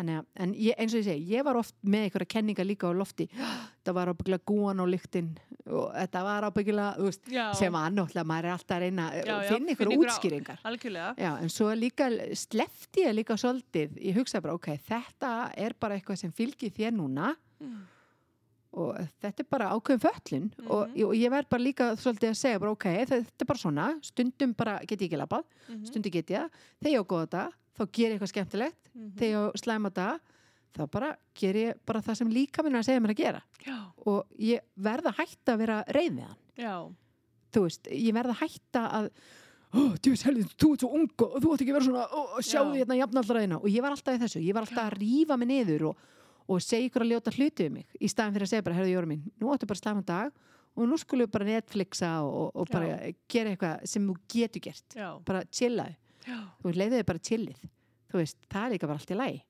Þannig 0.00 0.16
að, 0.16 0.26
en 0.40 0.52
ég, 0.56 0.74
eins 0.80 0.94
og 0.96 1.00
ég 1.02 1.04
segi, 1.10 1.24
ég 1.34 1.44
var 1.44 1.58
oft 1.60 1.74
með 1.84 2.06
einhverja 2.06 2.28
kenninga 2.32 2.64
líka 2.64 2.88
á 2.88 2.92
lofti 2.96 3.26
það 3.84 3.92
var 3.98 4.10
ábyggilega 4.14 4.44
gúan 4.48 4.80
og 4.80 4.88
lyktin 4.88 5.26
og 5.68 5.90
þetta 5.92 6.22
var 6.24 6.46
ábyggilega, 6.48 6.94
þú 6.96 7.04
veist, 7.10 7.28
já, 7.34 7.44
sem 7.58 7.76
að 7.76 7.86
annáttúrulega 7.90 8.26
maður 8.30 8.48
er 8.48 8.54
alltaf 8.56 8.76
að 8.78 8.82
reyna 8.86 9.08
að 9.10 9.44
finna 9.50 9.74
einhverja 9.74 9.98
útskýringar. 10.00 10.62
algjörlega, 10.70 11.12
Já, 11.20 11.30
en 11.44 11.52
svo 11.52 11.68
líka 11.76 12.08
slefti 12.40 13.04
ég 13.04 13.14
líka 13.20 13.36
svolítið, 13.36 13.94
ég 14.00 14.16
hugsaði 14.16 14.42
bara, 14.48 14.56
ok, 14.56 14.68
þetta 14.88 15.32
er 15.68 15.76
bara 15.80 15.98
eitthvað 16.00 16.22
sem 16.24 16.32
fylgir 16.32 16.72
þér 16.80 16.96
núna 16.96 17.34
mm, 17.60 17.78
og 18.80 18.98
þetta 19.20 19.42
er 19.44 19.48
bara 19.50 19.70
ákveðin 19.74 20.02
föllin 20.04 20.44
og, 20.70 20.88
Mhm. 20.88 21.04
og 21.04 21.14
ég 21.18 21.30
verð 21.30 21.48
bara 21.50 21.62
líka 21.62 21.90
svolítið 21.98 22.30
að 22.30 22.36
segja 22.38 22.60
bara 22.62 22.70
ok, 22.70 22.84
þetta 23.04 23.42
er 23.42 23.46
bara 23.52 23.58
svona 23.58 23.86
stundum 24.02 24.52
bara 24.54 24.78
get 24.86 25.00
ég 25.02 25.10
ekki 25.10 25.18
labbað, 25.18 25.44
Mhm. 25.68 25.86
stundum 25.86 26.12
get 26.12 26.26
ég 26.30 26.48
það. 27.30 27.50
Þá 27.80 27.84
ger 27.88 28.06
ég 28.10 28.18
eitthvað 28.18 28.32
skemmtilegt. 28.34 28.80
Mhm. 28.94 29.10
þegar 29.16 29.48
ég 29.48 29.64
slæma 29.64 29.92
dag 29.96 30.36
þá 30.76 30.86
bara 30.90 31.10
ger 31.34 31.56
ég 31.58 31.78
bara 31.86 32.02
það 32.04 32.20
sem 32.20 32.30
líka 32.30 32.62
minn 32.62 32.78
að 32.78 32.86
segja 32.86 33.02
mér 33.02 33.14
að 33.14 33.22
gera. 33.24 33.42
Já, 33.66 33.78
og 34.06 34.26
ég 34.38 34.60
verð 34.76 35.10
að 35.10 35.20
hætta 35.22 35.54
að 35.54 35.62
vera 35.64 35.78
reið 35.88 36.12
við 36.14 36.26
hann. 36.28 36.40
Já, 36.60 36.74
þú 37.50 37.62
veist, 37.66 37.90
ég 37.90 38.14
verð 38.14 38.34
að 38.34 38.42
hætta 38.44 38.84
að 39.00 39.08
oh, 39.74 39.96
djúvis 40.02 40.24
helvið, 40.26 40.54
þú 40.58 40.70
ert 40.74 40.84
svo 40.84 40.92
ung 40.98 41.24
og 41.26 41.36
þú 41.42 41.54
ætti 41.54 41.64
ekki 41.64 41.74
að 41.74 41.78
vera 41.78 41.88
svona, 41.88 42.06
oh, 42.18 42.38
sjáðu 42.42 42.74
Já. 42.74 42.82
hérna 42.82 43.00
jafnaldræðina 43.00 43.58
og 43.60 43.68
ég 43.70 43.84
var 43.84 43.96
alltaf 43.96 44.16
í 44.16 44.22
þessu, 44.22 44.44
ég 44.44 44.56
var 44.56 44.66
alltaf 44.66 44.86
að 44.86 44.96
rífa 44.98 45.38
mig 45.40 45.50
niður 45.50 45.86
og, 45.90 46.06
og 46.50 46.62
segja 46.64 46.90
ykkur 46.90 47.06
að 47.06 47.12
ljóta 47.14 47.34
hluti 47.34 47.66
við 47.66 47.74
mig. 47.78 47.86
Í 47.98 48.10
staðin 48.10 48.36
fyrir 48.36 48.48
að 48.48 48.52
segja 48.54 48.66
bara, 48.66 48.78
herðu 48.80 48.94
Jóra 48.94 49.10
mín 49.10 49.26
nú 49.38 49.52
áttu 49.54 49.70
bara 49.70 49.82
slæma 49.82 50.06
dag 50.06 50.46
og 50.76 50.86
nú 50.86 50.98
skulum 51.00 51.26
við 51.26 51.34
bara 51.34 51.48
Netflixa 51.48 52.10
og, 52.26 52.50
og 52.54 52.70
bara 52.70 52.98
gera 53.30 53.54
eitthvað 53.54 53.86
sem 53.90 54.06
þú 54.06 54.16
getur 54.30 54.64
gert. 54.68 54.86
Já, 54.96 55.08
bara 55.26 55.42
chillaðu, 55.50 55.96
þú 56.26 56.72
leiðu 56.74 56.98
þig 56.98 57.06
bara 57.08 57.22
chillið. 57.28 57.68
Þú 58.10 58.20
veist, 58.20 58.40
það 58.50 58.64
er 58.66 58.74
líka 58.74 58.88
bara 58.90 59.00
allt 59.00 59.12
í 59.12 59.18
lagi. 59.18 59.42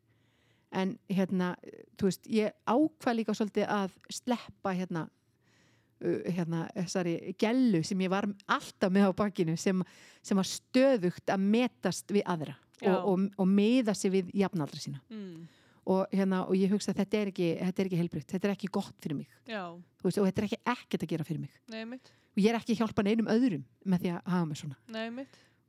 En 0.81 0.93
hérna, 1.11 1.55
þú 1.99 2.11
veist 2.11 2.29
ég 2.31 2.55
ákvað 2.69 3.17
líka 3.19 3.35
svolítið 3.35 3.71
að 3.75 3.97
sleppa 4.21 4.75
hérna 4.79 5.07
uh, 5.09 6.21
hérna, 6.31 6.67
þessari 6.77 7.15
gellu 7.41 7.81
sem 7.87 8.05
ég 8.07 8.13
var 8.13 8.29
alltaf 8.47 8.93
með 8.95 9.11
á 9.11 9.13
bakinu 9.23 9.57
sem, 9.59 9.83
sem 10.23 10.39
var 10.39 10.47
stöðugt 10.47 11.33
að 11.33 11.49
metast 11.57 12.15
við 12.15 12.23
aðra 12.31 12.55
og, 12.85 13.01
og, 13.01 13.25
og 13.35 13.51
meða 13.51 13.97
sig 13.99 14.15
við 14.15 14.31
jafnaldra 14.45 14.81
sína. 14.81 15.03
Mm, 15.11 15.49
og, 15.91 16.07
hérna, 16.15 16.45
og 16.47 16.55
ég 16.57 16.71
hugsa 16.73 16.95
að 16.95 17.03
þetta 17.03 17.19
er 17.19 17.35
ekki, 17.35 17.51
þetta 17.59 17.83
er 17.83 17.91
ekki 17.91 18.01
heilbrygt, 18.05 18.31
þetta 18.31 18.49
er 18.49 18.55
ekki 18.55 18.73
gott 18.73 18.97
fyrir 19.03 19.19
mig. 19.25 19.37
Veist, 19.51 20.23
og 20.23 20.31
þetta 20.31 20.45
er 20.45 20.49
ekki 20.49 20.63
ekkert 20.77 21.05
að 21.05 21.15
gera 21.17 21.27
fyrir 21.27 21.45
mig. 21.49 21.61
Nei 21.73 21.85
og 22.31 22.39
ég 22.39 22.53
er 22.53 22.59
ekki 22.61 22.77
að 22.77 22.85
hjálpa 22.85 23.05
neinum 23.05 23.31
öðrum 23.33 23.63
með 23.91 24.05
því 24.05 24.13
að 24.15 24.29
hafa 24.33 24.49
mig 24.49 24.61
svona. 24.61 24.77
Nei 24.95 25.07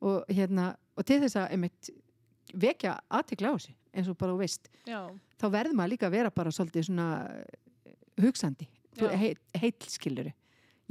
og, 0.02 0.26
hérna, 0.32 0.72
og 0.98 1.08
til 1.08 1.22
þess 1.24 1.40
að 1.40 1.56
einmitt, 1.56 1.92
vekja 2.52 2.98
aðtekla 3.10 3.54
á 3.54 3.56
þessu 3.56 3.78
eins 3.92 4.12
og 4.12 4.18
bara 4.20 4.36
þú 4.36 4.42
veist 4.42 4.70
já, 4.88 5.00
þá 5.40 5.48
verður 5.52 5.78
maður 5.78 5.94
líka 5.94 6.08
að 6.08 6.16
vera 6.18 6.34
bara 6.34 6.54
svolítið 6.56 6.88
svona 6.88 7.08
eh, 7.36 7.98
hugsandi. 8.24 8.68
Já. 9.00 9.08
he, 9.16 9.34
heill 9.56 9.88
skiluru 9.88 10.34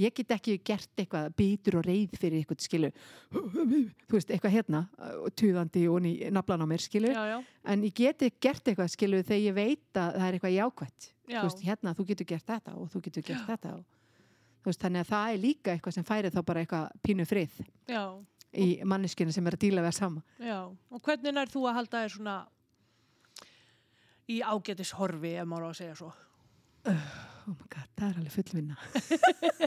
ég 0.00 0.14
get 0.16 0.32
ekki 0.32 0.56
gert 0.64 1.02
eitthvað 1.02 1.34
bítur 1.36 1.76
og 1.80 1.84
reyð 1.84 2.14
fyrir 2.20 2.40
eitthvað 2.40 2.64
skilur 2.64 2.94
þú 3.30 4.14
veist, 4.14 4.30
eitthvað 4.32 4.54
hérna 4.54 4.82
og 5.20 5.28
tuðandi 5.36 5.84
og 5.92 6.00
ný 6.06 6.12
naflan 6.32 6.64
á 6.64 6.66
mér 6.70 6.84
skilur 6.84 7.12
já, 7.12 7.22
já, 7.34 7.38
en 7.72 7.84
ég 7.84 7.94
geti 7.96 8.30
gert 8.40 8.64
eitthvað 8.64 8.92
skilur 8.94 9.26
þegar 9.26 9.42
ég 9.44 9.56
veit 9.58 10.00
að 10.00 10.16
það 10.16 10.26
er 10.26 10.38
eitthvað 10.38 10.56
jákvætt. 10.56 11.10
Já, 11.30 11.38
þú 11.38 11.46
veist, 11.46 11.64
hérna, 11.68 11.94
þú 11.94 12.06
getur 12.08 12.26
gert 12.32 12.46
þetta 12.48 12.76
og 12.80 12.90
þú 12.90 13.02
getur 13.06 13.26
gert 13.28 13.46
þetta 13.46 13.74
og, 13.76 13.82
þú 14.60 14.70
veist, 14.70 14.82
þannig 14.82 15.04
að 15.04 15.10
það 15.12 15.34
er 15.34 15.42
líka 15.44 15.74
eitthvað 15.74 15.96
sem 15.96 16.06
færi 16.08 16.32
þá 16.34 16.40
bara 16.48 16.64
eitthvað 16.64 16.96
pínu 17.06 17.26
frið. 17.28 17.60
Já, 17.90 18.02
í 18.50 18.68
manneskinu 18.86 19.32
sem 19.34 19.46
er 19.46 19.56
að 19.56 19.64
díla 19.66 19.84
við 19.84 19.92
að 19.92 19.98
sama 19.98 20.22
já, 20.42 20.58
og 20.66 21.02
hvernig 21.06 21.34
nær 21.36 21.52
þú 21.52 21.66
að 21.68 21.76
halda 21.78 22.02
þér 22.04 22.14
svona 22.16 22.36
í 24.30 24.40
ágætis 24.42 24.94
horfi, 24.98 25.34
ef 25.38 25.48
maður 25.48 25.66
á 25.66 25.70
að 25.70 25.78
segja 25.80 25.98
svo? 25.98 26.10
oh 26.90 27.54
my 27.54 27.68
god, 27.68 27.88
það 27.98 28.08
er 28.08 28.18
alveg 28.20 28.34
fullvinna 28.34 28.76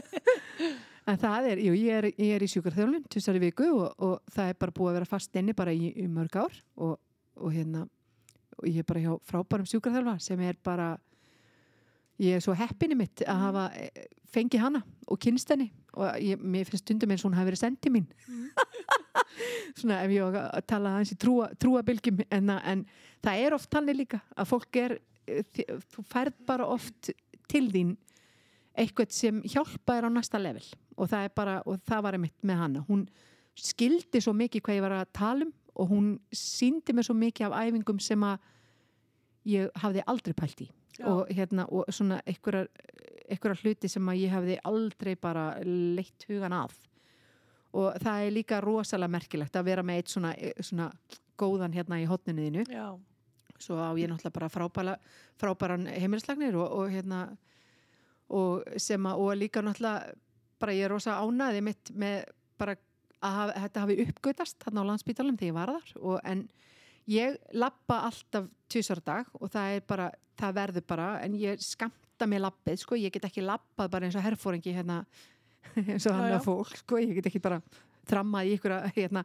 en 1.10 1.20
það 1.20 1.50
er, 1.50 1.64
jú, 1.64 1.74
ég 1.78 1.98
er, 2.00 2.08
ég 2.12 2.36
er 2.36 2.44
í 2.44 2.50
sjúkarþjálun 2.50 3.08
tussari 3.12 3.42
viku 3.42 3.68
og, 3.72 3.88
og 4.04 4.34
það 4.34 4.52
er 4.52 4.60
bara 4.60 4.76
búið 4.76 4.92
að 4.92 4.98
vera 4.98 5.10
fast 5.14 5.40
inni 5.40 5.56
bara 5.56 5.74
í, 5.74 5.90
í 6.00 6.06
mörg 6.10 6.38
ár 6.40 6.56
og, 6.76 6.96
og 7.40 7.54
hérna 7.54 7.86
og 8.58 8.68
ég 8.70 8.82
er 8.82 8.88
bara 8.88 9.02
hjá 9.02 9.14
frábærum 9.28 9.68
sjúkarþjálfa 9.68 10.18
sem 10.22 10.42
er 10.46 10.58
bara 10.64 10.94
ég 12.22 12.36
er 12.36 12.44
svo 12.44 12.54
heppinni 12.56 12.98
mitt 12.98 13.24
að 13.26 13.42
hafa 13.48 13.64
eh, 13.78 14.04
fengið 14.30 14.62
hana 14.62 14.84
og 15.10 15.20
kynst 15.22 15.50
henni 15.50 15.70
og 15.94 16.20
ég, 16.22 16.40
mér 16.40 16.68
finnst 16.68 16.84
stundum 16.84 17.14
eins 17.14 17.24
og 17.24 17.30
hún 17.30 17.38
hafi 17.38 17.50
verið 17.50 17.62
sendið 17.62 17.94
mín. 17.96 18.06
Svona 19.78 20.00
ef 20.04 20.14
ég 20.14 20.38
tala 20.70 20.94
aðeins 20.94 21.14
í 21.14 21.18
trúa, 21.20 21.50
trúabilgjum 21.60 22.22
en, 22.28 22.54
en 22.54 22.86
það 23.24 23.42
er 23.46 23.56
oft 23.56 23.70
þannig 23.72 24.00
líka 24.02 24.20
að 24.36 24.50
fólk 24.52 24.80
er 24.80 24.96
eh, 25.26 25.74
þú 25.94 26.06
færð 26.10 26.40
bara 26.48 26.68
oft 26.70 27.12
til 27.50 27.66
þín 27.72 27.94
eitthvað 28.74 29.14
sem 29.14 29.42
hjálpa 29.46 29.98
þér 29.98 30.08
á 30.10 30.16
næsta 30.16 30.40
level. 30.40 30.64
Og 30.98 31.10
það 31.10 31.28
er 31.28 31.34
bara, 31.36 31.58
og 31.66 31.82
það 31.86 32.06
var 32.06 32.18
einmitt 32.18 32.46
með 32.46 32.62
hana. 32.62 32.86
Hún 32.88 33.04
skildi 33.54 34.22
svo 34.22 34.34
mikið 34.34 34.64
hvað 34.66 34.78
ég 34.78 34.84
var 34.86 34.96
að 34.98 35.12
tala 35.14 35.46
um 35.46 35.52
og 35.74 35.90
hún 35.90 36.10
síndi 36.30 36.94
mér 36.94 37.06
svo 37.06 37.16
mikið 37.18 37.48
af 37.48 37.64
æfingum 37.66 37.98
sem 38.02 38.22
að 38.22 38.50
ég 39.50 39.78
hafði 39.82 40.04
aldrei 40.10 40.34
pælt 40.38 40.66
í. 40.66 40.68
Já. 40.94 41.08
og 41.10 41.26
hérna, 41.26 41.64
og 41.74 41.88
svona 41.90 42.20
einhverjar 42.22 42.68
einhverjar 43.28 43.62
hluti 43.62 43.90
sem 43.90 44.10
að 44.10 44.20
ég 44.22 44.34
hafði 44.34 44.58
aldrei 44.68 45.14
bara 45.20 45.46
leitt 45.64 46.26
hugan 46.28 46.56
að. 46.56 46.74
Og 47.74 47.96
það 48.02 48.26
er 48.26 48.34
líka 48.36 48.60
rosalega 48.62 49.14
merkilegt 49.16 49.56
að 49.58 49.66
vera 49.70 49.82
með 49.86 50.00
eitt 50.00 50.12
svona, 50.12 50.34
svona 50.60 50.90
góðan 51.40 51.74
hérna 51.74 51.98
í 52.02 52.06
hotninu 52.06 52.44
þínu. 52.46 52.66
Já, 52.70 52.86
svo 53.58 53.78
á 53.80 53.90
ég 53.98 54.10
náttúrulega 54.10 54.36
bara 54.36 54.50
frábæra, 54.52 54.94
frábæran 55.40 55.88
heimilislagnir 55.90 56.56
og, 56.58 56.68
og 56.70 56.92
hérna 56.92 57.24
og 58.34 58.78
sem 58.80 59.06
að, 59.06 59.20
og 59.20 59.38
líka 59.38 59.62
náttúrulega 59.64 60.14
bara 60.62 60.76
ég 60.76 60.86
er 60.86 60.94
rosa 60.94 61.18
ánaði 61.20 61.64
mitt 61.66 61.90
með 61.98 62.28
bara 62.60 62.76
að 63.24 63.38
hafa, 63.38 63.56
þetta 63.64 63.84
hafi 63.84 63.98
uppgötast 64.04 64.62
þarna 64.62 64.84
á 64.84 64.88
landsbítalum 64.92 65.40
þegar 65.40 65.50
ég 65.50 65.58
var 65.58 65.74
þar. 65.74 65.92
Og 66.00 66.20
en 66.30 66.46
ég 67.10 67.36
lappa 67.56 68.04
alltaf 68.08 68.48
tvisar 68.70 69.02
á 69.02 69.08
dag 69.10 69.34
og 69.40 69.50
það 69.52 69.76
er 69.76 69.86
bara, 69.88 70.08
það 70.40 70.56
verður 70.60 70.86
bara 70.94 71.08
en 71.24 71.36
ég 71.40 71.62
skamta 71.64 72.03
mér 72.22 72.40
lappið 72.46 72.78
sko, 72.78 72.94
ég 72.96 73.12
get 73.12 73.24
ekki 73.24 73.42
lappað 73.42 73.90
bara 73.90 74.06
eins 74.06 74.14
og 74.16 74.22
herfóringi 74.22 74.72
hérna 74.74 75.00
eins 75.76 76.06
og 76.06 76.14
hann 76.14 76.32
að 76.38 76.44
fólk 76.44 76.76
sko, 76.76 76.96
ég 77.02 77.14
get 77.18 77.26
ekki 77.26 77.40
bara 77.42 77.60
þrammað 78.06 78.46
í 78.46 78.54
ykkur 78.58 78.72
hérna, 78.94 79.22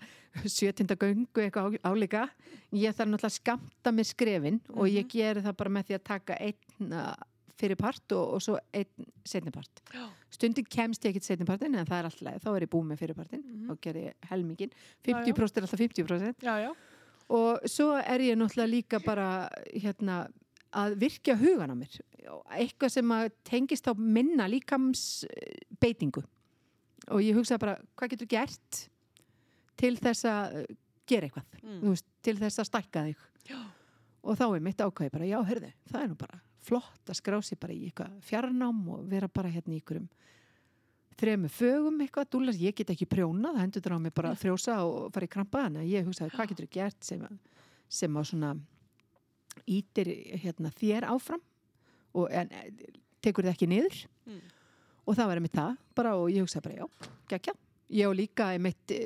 sjötinda 0.47 0.95
göngu 0.95 1.41
eitthvað 1.43 1.75
álíka. 1.83 2.29
Ég 2.71 2.93
þarf 2.95 3.09
náttúrulega 3.11 3.27
að 3.27 3.35
skamta 3.35 3.91
mér 3.91 4.07
skrefin 4.07 4.61
og 4.71 4.87
ég 4.87 5.03
Mhm. 5.03 5.09
geri 5.11 5.41
það 5.43 5.57
bara 5.57 5.69
með 5.69 5.83
því 5.89 5.95
að 5.97 6.03
taka 6.03 6.37
einn 6.39 6.93
uh, 6.93 7.15
fyrir 7.59 7.75
part 7.75 8.11
og, 8.15 8.33
og 8.37 8.41
svo 8.41 8.55
einn 8.73 9.09
setni 9.27 9.51
part. 9.51 9.81
Já, 9.93 10.05
stundin 10.31 10.63
kemst 10.63 11.03
ég 11.03 11.11
ekki 11.11 11.19
til 11.19 11.27
setni 11.35 11.45
partin 11.45 11.75
en 11.75 11.85
það 11.85 11.99
er 11.99 12.07
alltaf 12.07 12.43
þá 12.45 12.55
er 12.55 12.61
ég 12.63 12.71
búið 12.71 12.87
með 12.93 12.99
fyrir 13.03 13.15
partin 13.19 13.43
Mhm. 13.43 13.67
þá 13.67 13.81
ger 13.81 13.95
ég 13.99 14.13
helmingin, 14.31 14.71
Já, 14.71 15.11
já. 15.11 15.25
50% 15.27 15.57
er 15.57 15.67
alltaf 15.67 15.79
50% 15.79 16.35
já, 16.47 16.55
já, 16.63 16.71
og 17.29 17.59
svo 17.67 17.91
er 17.99 18.19
ég 18.19 18.37
náttúrulega 18.39 18.71
líka 18.71 19.03
bara 19.03 19.49
hérna 19.75 20.29
að 20.71 20.95
virkja 21.03 21.35
hugan 21.35 21.69
á 21.69 21.75
mér 21.75 21.99
eitthvað 22.55 22.93
sem 22.93 23.15
tengist 23.47 23.89
á 23.89 23.93
minna 23.97 24.47
líkams 24.49 25.25
eh, 25.29 25.63
beitingu 25.81 26.23
og 27.09 27.23
ég 27.23 27.37
hugsaði 27.37 27.63
bara 27.63 27.77
hvað 27.97 28.13
getur 28.13 28.29
gert 28.35 28.83
til 29.79 29.95
þess 29.97 30.27
að 30.29 30.61
eh, 30.61 30.77
gera 31.09 31.29
eitthvað? 31.29 31.59
Mm. 31.63 31.81
veist, 31.87 32.07
til 32.25 32.35
þess 32.37 32.61
að 32.61 32.69
stækka 32.69 33.05
þig. 33.07 33.25
Já, 33.49 33.59
og 34.21 34.37
þá 34.37 34.45
er 34.49 34.63
mitt 34.63 34.83
ákvæði 34.83 35.13
bara, 35.15 35.29
já, 35.29 35.39
hörðu, 35.49 35.71
það 35.89 36.03
er 36.03 36.11
nú 36.11 36.17
bara 36.19 36.41
flott 36.69 37.09
að 37.09 37.17
skrá 37.17 37.39
sig 37.45 37.59
bara 37.59 37.75
í 37.75 37.85
eitthvað 37.87 38.17
fjarnám 38.27 38.81
og 38.93 39.05
vera 39.09 39.29
bara 39.31 39.51
hérna 39.51 39.73
í 39.73 39.79
ykkurum 39.79 40.09
þremu 41.19 41.51
fögum 41.51 42.01
eitthvað, 42.03 42.29
dúlar, 42.35 42.59
ég 42.59 42.75
get 42.75 42.91
ekki 42.93 43.07
prjóna 43.09 43.53
það 43.53 43.63
hendur 43.63 43.95
á 43.95 43.99
mig 43.99 44.13
bara 44.15 44.33
að 44.33 44.41
frjósa 44.43 44.75
og 44.87 45.09
fara 45.15 45.27
í 45.27 45.31
krampa 45.31 45.65
að 45.67 45.87
ég 45.89 46.07
hugsaði, 46.07 46.33
hvað 46.35 46.51
getur 46.53 46.69
gert 46.75 47.07
sem 47.07 47.25
sem 47.89 48.19
að 48.19 48.27
svona 48.29 48.53
ítir 49.69 50.11
hérna, 50.43 50.71
þér 50.77 51.09
áfram 51.09 51.41
og 52.17 52.31
en, 52.31 52.49
tekur 53.21 53.43
þið 53.47 53.53
ekki 53.55 53.67
niður 53.73 53.99
Mm. 54.29 54.41
og 55.09 55.15
það 55.17 55.27
var 55.31 55.39
einmitt 55.39 55.55
það 55.57 55.77
bara 55.97 56.11
og 56.19 56.27
ég 56.29 56.43
hugsaði 56.45 56.63
bara, 56.67 56.75
já, 56.75 57.07
gekkja 57.31 57.53
ég 57.97 58.09
og 58.11 58.15
líka 58.19 58.49
einmitt 58.53 58.91
e, 58.93 58.99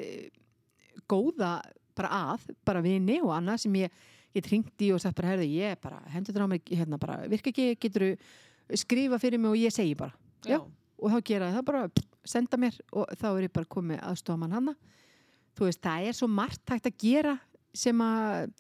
góða 1.08 1.62
bara 1.96 2.10
að, 2.34 2.50
bara 2.68 2.82
vini 2.84 3.20
og 3.24 3.32
annað 3.36 3.62
sem 3.64 3.78
ég 3.80 3.94
get 4.34 4.50
hringt 4.50 4.84
í 4.84 4.90
og 4.92 5.00
sagt 5.00 5.16
bara, 5.16 5.32
herði, 5.32 5.48
ég 5.62 5.80
bara 5.80 6.02
hendur 6.12 6.36
það 6.36 6.44
á 6.44 6.52
mig, 6.52 6.64
hérna 6.74 7.00
bara, 7.00 7.20
virka 7.32 7.54
ekki 7.54 7.70
getur 7.80 8.06
skrifa 8.76 9.20
fyrir 9.22 9.40
mig 9.40 9.54
og 9.54 9.60
ég 9.62 9.72
segi 9.76 9.96
bara 9.96 10.12
já, 10.44 10.58
Já. 10.58 10.60
og 11.00 11.14
þá 11.14 11.18
gera 11.30 11.50
ég 11.52 11.58
það 11.60 11.66
bara 11.70 11.86
pff, 11.94 12.10
senda 12.34 12.60
mér 12.60 12.78
og 12.92 13.08
þá 13.20 13.26
er 13.38 13.46
ég 13.48 13.54
bara 13.56 13.72
komið 13.78 14.04
aðstofamann 14.10 14.58
hanna 14.58 14.76
þú 15.56 15.68
veist, 15.70 15.82
það 15.86 16.10
er 16.10 16.18
svo 16.20 16.28
margt 16.28 16.68
hægt 16.74 16.90
að 16.92 17.00
gera 17.04 17.38
sem 17.74 18.04
að 18.04 18.52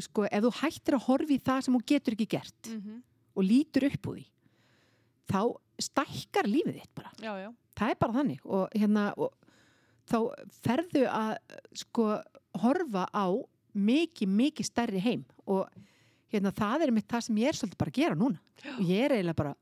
sko, 0.00 0.26
ef 0.26 0.44
þú 0.46 0.52
hættir 0.60 0.96
að 0.96 1.06
horfi 1.08 1.38
í 1.38 1.42
það 1.44 1.64
sem 1.66 1.76
þú 1.76 1.82
getur 1.92 2.16
ekki 2.16 2.28
gert 2.36 2.70
mhm, 2.74 3.00
og 3.36 3.46
lítur 3.46 3.88
upp 3.90 4.10
úr 4.10 4.20
því 4.20 4.26
þá 5.30 5.42
stækkar 5.80 6.48
lífið 6.50 6.80
þitt 6.80 6.94
bara. 6.98 7.12
Já, 7.22 7.32
já, 7.40 7.50
það 7.78 7.92
er 7.92 8.00
bara 8.00 8.16
þannig 8.18 8.42
og 8.44 8.74
hérna 8.76 9.04
og 9.16 9.30
þá 10.10 10.18
ferðu 10.64 11.04
að 11.06 11.32
sko 11.84 12.08
horfa 12.60 13.06
á 13.14 13.26
mikið, 13.76 14.32
mikið 14.40 14.66
stærri 14.66 15.02
heim 15.04 15.22
og 15.46 15.68
hérna 16.30 16.52
það 16.54 16.84
er 16.86 16.92
mitt 16.94 17.08
það 17.10 17.24
sem 17.26 17.38
ég 17.40 17.50
er 17.50 17.58
svolítið 17.58 17.80
bara 17.80 17.92
að 17.92 17.98
gera 18.00 18.18
núna 18.18 18.40
og 18.76 18.82
ég 18.86 19.04
er 19.06 19.14
eiginlega 19.16 19.38
bara, 19.40 19.54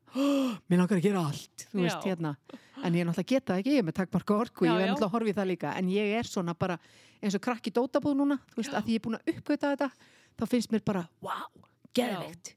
mér 0.69 0.81
langar 0.83 0.99
að 0.99 1.07
gera 1.07 1.23
allt 1.29 1.67
veist 1.73 1.97
Já. 1.97 2.07
hérna, 2.11 2.35
en 2.83 2.95
ég 2.95 3.01
er 3.03 3.09
náttúrulega 3.09 3.33
geta 3.33 3.53
það 3.55 3.63
ekki 3.63 3.75
ég 3.75 3.83
er 3.83 3.87
með 3.89 3.97
takkmarka 4.01 4.37
orku, 4.37 4.67
Já, 4.67 4.73
ég 4.73 4.83
er 4.83 4.87
já. 4.87 4.93
náttúrulega 4.93 5.09
að 5.09 5.15
horfa 5.17 5.33
í 5.33 5.37
það 5.39 5.51
líka 5.53 5.73
en 5.81 5.91
ég 5.95 6.15
er 6.19 6.29
svona 6.29 6.55
bara 6.59 6.79
eins 7.23 7.35
og 7.39 7.43
krakki 7.43 7.73
dótabúð 7.75 8.17
núna, 8.21 8.39
þú 8.53 8.61
veist, 8.61 8.73
Já. 8.73 8.79
að 8.79 8.85
því 8.89 8.95
ég 8.97 9.01
er 9.01 9.07
búin 9.09 9.19
að 9.19 9.33
uppgöta 9.35 9.73
þetta 9.75 9.91
þá 10.39 10.47
finnst 10.53 10.73
mér 10.75 10.85
bara, 10.87 11.05
wow, 11.25 11.49
geðveikt 11.99 12.55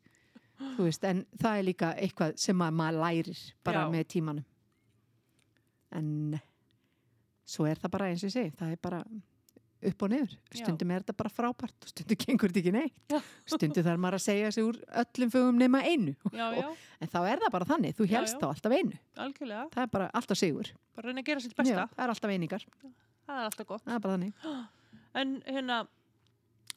þú 0.75 0.85
veist, 0.85 1.03
en 1.09 1.23
það 1.41 1.57
er 1.57 1.67
líka 1.71 1.93
eitthvað 1.97 2.35
sem 2.37 2.61
að 2.61 2.75
maður 2.81 3.01
lærir 3.05 3.43
bara 3.65 3.85
Já. 3.87 3.91
með 3.95 4.07
tímanum 4.15 4.47
en 5.91 6.39
svo 7.51 7.65
er 7.67 7.79
það 7.81 7.91
bara 7.95 8.11
eins 8.11 8.21
og 8.23 8.29
ég 8.29 8.35
segi, 8.35 8.53
það 8.59 8.75
er 8.75 8.81
bara 8.81 9.01
upp 9.89 10.03
og 10.05 10.09
niður, 10.13 10.33
Já. 10.53 10.59
stundum 10.63 10.91
er 10.91 11.01
þetta 11.03 11.15
bara 11.17 11.29
frábært 11.33 11.87
stundum 11.89 12.19
gengur 12.21 12.51
þetta 12.51 12.61
ekki 12.61 12.73
neitt 12.75 13.13
Já. 13.15 13.19
stundum 13.45 13.83
þarf 13.87 14.01
maður 14.03 14.17
að 14.19 14.23
segja 14.25 14.51
sig 14.55 14.63
úr 14.67 14.77
öllum 15.03 15.31
fögum 15.33 15.57
nema 15.61 15.81
einu, 15.87 16.15
Já, 16.31 16.45
já, 16.59 16.67
en 17.01 17.07
þá 17.13 17.19
er 17.31 17.41
það 17.45 17.51
bara 17.57 17.65
þannig 17.71 17.95
þú 17.97 18.07
Já, 18.07 18.11
helst 18.17 18.35
já. 18.35 18.39
þá 18.41 18.47
alltaf 18.51 18.75
einu, 18.77 18.99
algjörlega. 19.25 19.65
það 19.73 19.83
er 19.87 19.91
bara 19.97 20.09
alltaf 20.13 20.37
sigur 20.37 20.71
Bara 20.95 21.07
reyna 21.07 21.21
að 21.21 21.25
gera 21.31 21.39
sitt 21.41 21.55
besta. 21.55 21.73
Já, 21.73 21.87
það 21.95 22.03
er 22.05 22.09
alltaf 22.15 22.31
einingar, 22.35 22.65
Það 23.27 23.37
er 23.39 23.45
alltaf 23.49 23.67
gott. 23.67 23.83
er 23.87 24.33
En 25.21 25.41
hérna, 25.45 25.87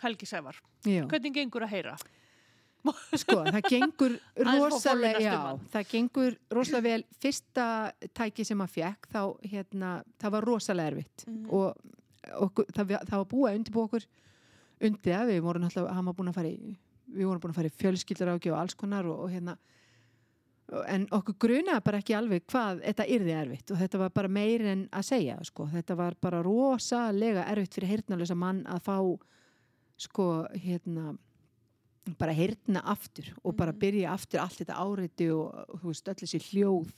Helgi 0.02 0.26
Sævar, 0.26 0.56
Já. 0.84 1.04
hvernig 1.06 1.34
gengur 1.34 1.62
að 1.62 1.70
heyra? 1.70 1.96
sko, 3.16 3.38
það 3.48 3.62
gengur 3.72 4.16
rosalega, 4.44 5.20
já, 5.24 5.36
það 5.72 5.86
gengur 5.88 6.34
rosalega 6.52 6.82
vel, 6.84 7.04
fyrsta 7.22 7.66
tæki 8.12 8.44
sem 8.44 8.58
maður 8.60 8.74
fekk, 8.74 9.08
þá, 9.14 9.20
hérna, 9.48 9.92
það 10.20 10.34
var 10.36 10.44
rosalega 10.50 10.90
erfitt 10.92 11.24
Mhm. 11.26 11.46
og 11.50 11.76
okkur, 12.46 12.66
það, 12.74 12.96
það 13.08 13.20
var 13.20 13.28
búið 13.30 13.50
að 13.50 13.58
undirbúa 13.60 13.88
okkur 13.88 14.06
undir 14.84 15.14
það, 15.14 15.30
við 15.30 15.40
vorum 15.44 15.68
alltaf, 15.68 16.16
búin 16.18 16.32
að 16.32 16.38
fara 16.38 16.50
í, 16.50 16.74
við 17.14 17.28
vorum 17.28 17.40
búin 17.44 17.54
að 17.54 17.60
fara 17.60 17.70
í 17.70 17.78
fjölskyldur 17.82 18.32
og 18.34 18.58
alls 18.58 18.74
konar 18.74 19.06
og, 19.06 19.24
og 19.26 19.32
hérna, 19.34 19.56
en 20.88 21.04
okkur 21.12 21.36
grunaði 21.44 21.84
bara 21.84 22.00
ekki 22.00 22.16
alveg 22.16 22.46
hvað 22.50 22.80
þetta 22.86 23.06
yrði 23.16 23.36
erfitt 23.36 23.70
og 23.70 23.78
þetta 23.82 24.00
var 24.00 24.14
bara 24.16 24.32
meir 24.32 24.64
en 24.72 24.88
að 24.92 25.08
segja, 25.10 25.36
sko, 25.44 25.68
þetta 25.72 25.98
var 26.00 26.16
bara 26.20 26.42
rosalega 26.42 27.44
erfitt 27.52 27.78
fyrir 27.78 27.92
heyrnalösa 27.92 28.36
mann 28.38 28.64
að 28.66 28.82
fá, 28.88 28.96
sko, 30.00 30.28
hérna, 30.64 31.14
bara 32.18 32.34
heyrna 32.36 32.82
aftur 32.92 33.30
og 33.44 33.56
bara 33.56 33.72
Mhm. 33.72 33.78
byrja 33.80 34.12
aftur 34.12 34.40
allt 34.40 34.58
þetta 34.60 34.76
áreiti 34.76 35.30
og 35.32 35.54
og, 35.54 35.80
þú 35.80 35.86
veist 35.92 36.08
öll 36.08 36.20
þessi 36.20 36.40
hljóð 36.50 36.92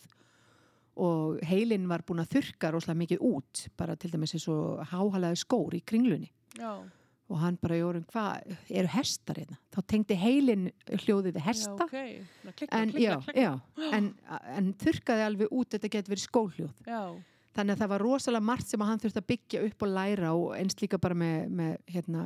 og 0.97 1.41
heilin 1.45 1.89
var 1.91 2.05
búin 2.09 2.23
að 2.23 2.37
þurka 2.39 2.71
rosalega 2.73 3.01
mikið 3.03 3.25
út 3.29 3.67
bara 3.77 3.97
til 4.01 4.11
dæmis 4.15 4.33
eins 4.37 4.47
og 4.53 4.81
háhalaði 4.93 5.41
skór 5.43 5.77
í 5.77 5.83
kringlunni. 5.85 6.31
Já, 6.57 6.79
og 7.27 7.41
hann 7.43 7.57
bara 7.59 7.75
jórun 7.81 8.05
hvað, 8.07 8.53
eru 8.71 8.91
hestar 8.95 9.41
hérna? 9.41 9.57
Þá 9.75 9.79
tengdi 9.91 10.15
heilin 10.21 10.69
hljóðið 11.03 11.41
hesta. 11.43 11.75
Já, 11.75 11.87
ok. 11.89 12.27
Ná, 12.47 12.53
Klikka, 12.55 12.79
en, 12.79 12.93
klikka, 12.95 13.17
klikka. 13.25 13.41
já, 13.43 13.89
en, 13.99 14.11
en 14.55 14.69
þurkaði 14.79 15.25
alveg 15.27 15.51
út 15.59 15.75
þetta 15.75 15.91
getur 15.97 16.15
verið 16.15 16.23
skóhljóð 16.29 16.87
Já, 16.87 17.01
þannig 17.59 17.75
að 17.75 17.83
það 17.83 17.93
var 17.95 18.05
rosalega 18.07 18.47
margt 18.53 18.71
sem 18.71 18.85
hann 18.87 19.03
þurfti 19.03 19.23
að 19.25 19.29
byggja 19.33 19.65
upp 19.67 19.83
og 19.89 19.93
læra 19.99 20.33
og 20.39 20.47
eins 20.55 20.79
líka 20.81 21.01
bara 21.03 21.19
með, 21.19 21.51
með 21.59 21.75
hérna 21.97 22.25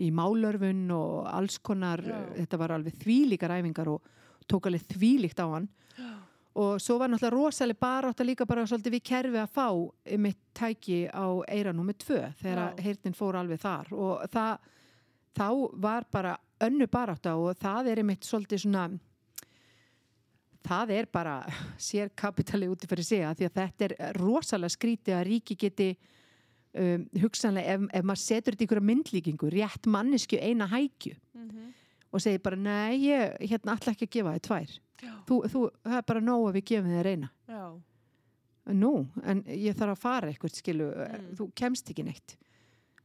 í 0.00 0.08
málörfun 0.14 0.86
og 0.96 1.26
alls 1.28 1.58
konar 1.58 2.00
þetta 2.38 2.60
var 2.62 2.76
alveg 2.78 2.94
þvílíkar 3.02 3.56
æfingar 3.58 3.90
og 3.92 4.06
tók 4.48 4.70
alveg 4.70 4.86
þvílíkt 4.94 5.42
á 5.42 5.46
hann 5.50 5.66
og 6.58 6.80
svo 6.82 6.96
var 6.98 7.12
náttúrulega 7.12 7.36
rosalega 7.36 7.80
bara 7.80 8.10
átt 8.10 8.20
að 8.20 8.30
líka 8.32 8.46
bara 8.48 8.66
svolítið 8.66 8.96
við 8.96 9.04
kerfi 9.06 9.38
að 9.38 9.52
fá 9.54 9.68
mitt 10.18 10.40
tæki 10.56 11.04
á 11.06 11.26
eira 11.46 11.72
nummer 11.72 11.94
tvö 11.94 12.24
þegar 12.40 12.58
Já. 12.58 12.64
að 12.66 12.80
heyrnin 12.86 13.14
fór 13.14 13.38
alveg 13.38 13.60
þar. 13.62 13.92
Og 13.94 14.24
það, 14.32 14.72
þá 15.38 15.48
var 15.86 16.08
bara 16.10 16.34
önnu 16.66 16.88
barátta 16.90 17.36
og 17.38 17.54
það 17.60 17.92
er 17.92 18.02
einmitt 18.02 18.26
svolítið 18.26 18.64
svona 18.64 18.88
það 20.66 20.94
er 20.98 21.08
bara 21.12 21.40
sér 21.88 22.12
kapitali 22.16 22.68
úti 22.70 22.88
fyrir 22.90 23.06
sig 23.06 23.24
að 23.24 23.40
því 23.40 23.48
að 23.48 23.58
þetta 23.60 23.88
er 23.88 24.18
rosalega 24.20 24.76
skrítið 24.76 25.16
að 25.16 25.26
ríki 25.30 25.56
geti 25.60 25.88
um, 26.74 27.06
hugsanlega 27.22 27.76
ef, 27.76 27.88
ef 27.94 28.06
maður 28.06 28.24
setur 28.24 28.56
þetta 28.56 28.66
í 28.66 28.68
ykkur 28.68 28.84
myndlíkingu 28.90 29.52
rétt 29.54 29.90
mannesku 29.90 30.40
eina 30.40 30.68
hækju 30.70 31.14
mhm, 31.16 31.72
og 32.10 32.22
segir 32.22 32.42
bara 32.44 32.58
nei, 32.58 33.06
ég 33.06 33.36
hérna 33.50 33.78
ætla 33.78 33.94
ekki 33.94 34.08
að 34.08 34.14
gefa 34.18 34.36
þið 34.36 34.46
tvær 34.48 34.78
þú, 35.28 35.38
þú, 35.52 35.62
það 35.84 35.96
er 36.00 36.06
bara 36.12 36.20
nóg 36.20 36.48
að 36.50 36.56
við 36.58 36.64
gefum 36.72 36.90
þér 36.96 37.10
eina. 37.14 37.30
Já, 37.48 37.62
nú, 38.76 38.92
en 39.24 39.42
ég 39.48 39.74
þarf 39.78 39.96
að 39.96 40.02
fara 40.04 40.30
eitthvað 40.30 40.56
skilu, 40.60 40.88
Mm. 40.94 41.30
þú 41.38 41.46
kemst 41.54 41.90
ekki 41.90 42.04
neitt. 42.04 42.36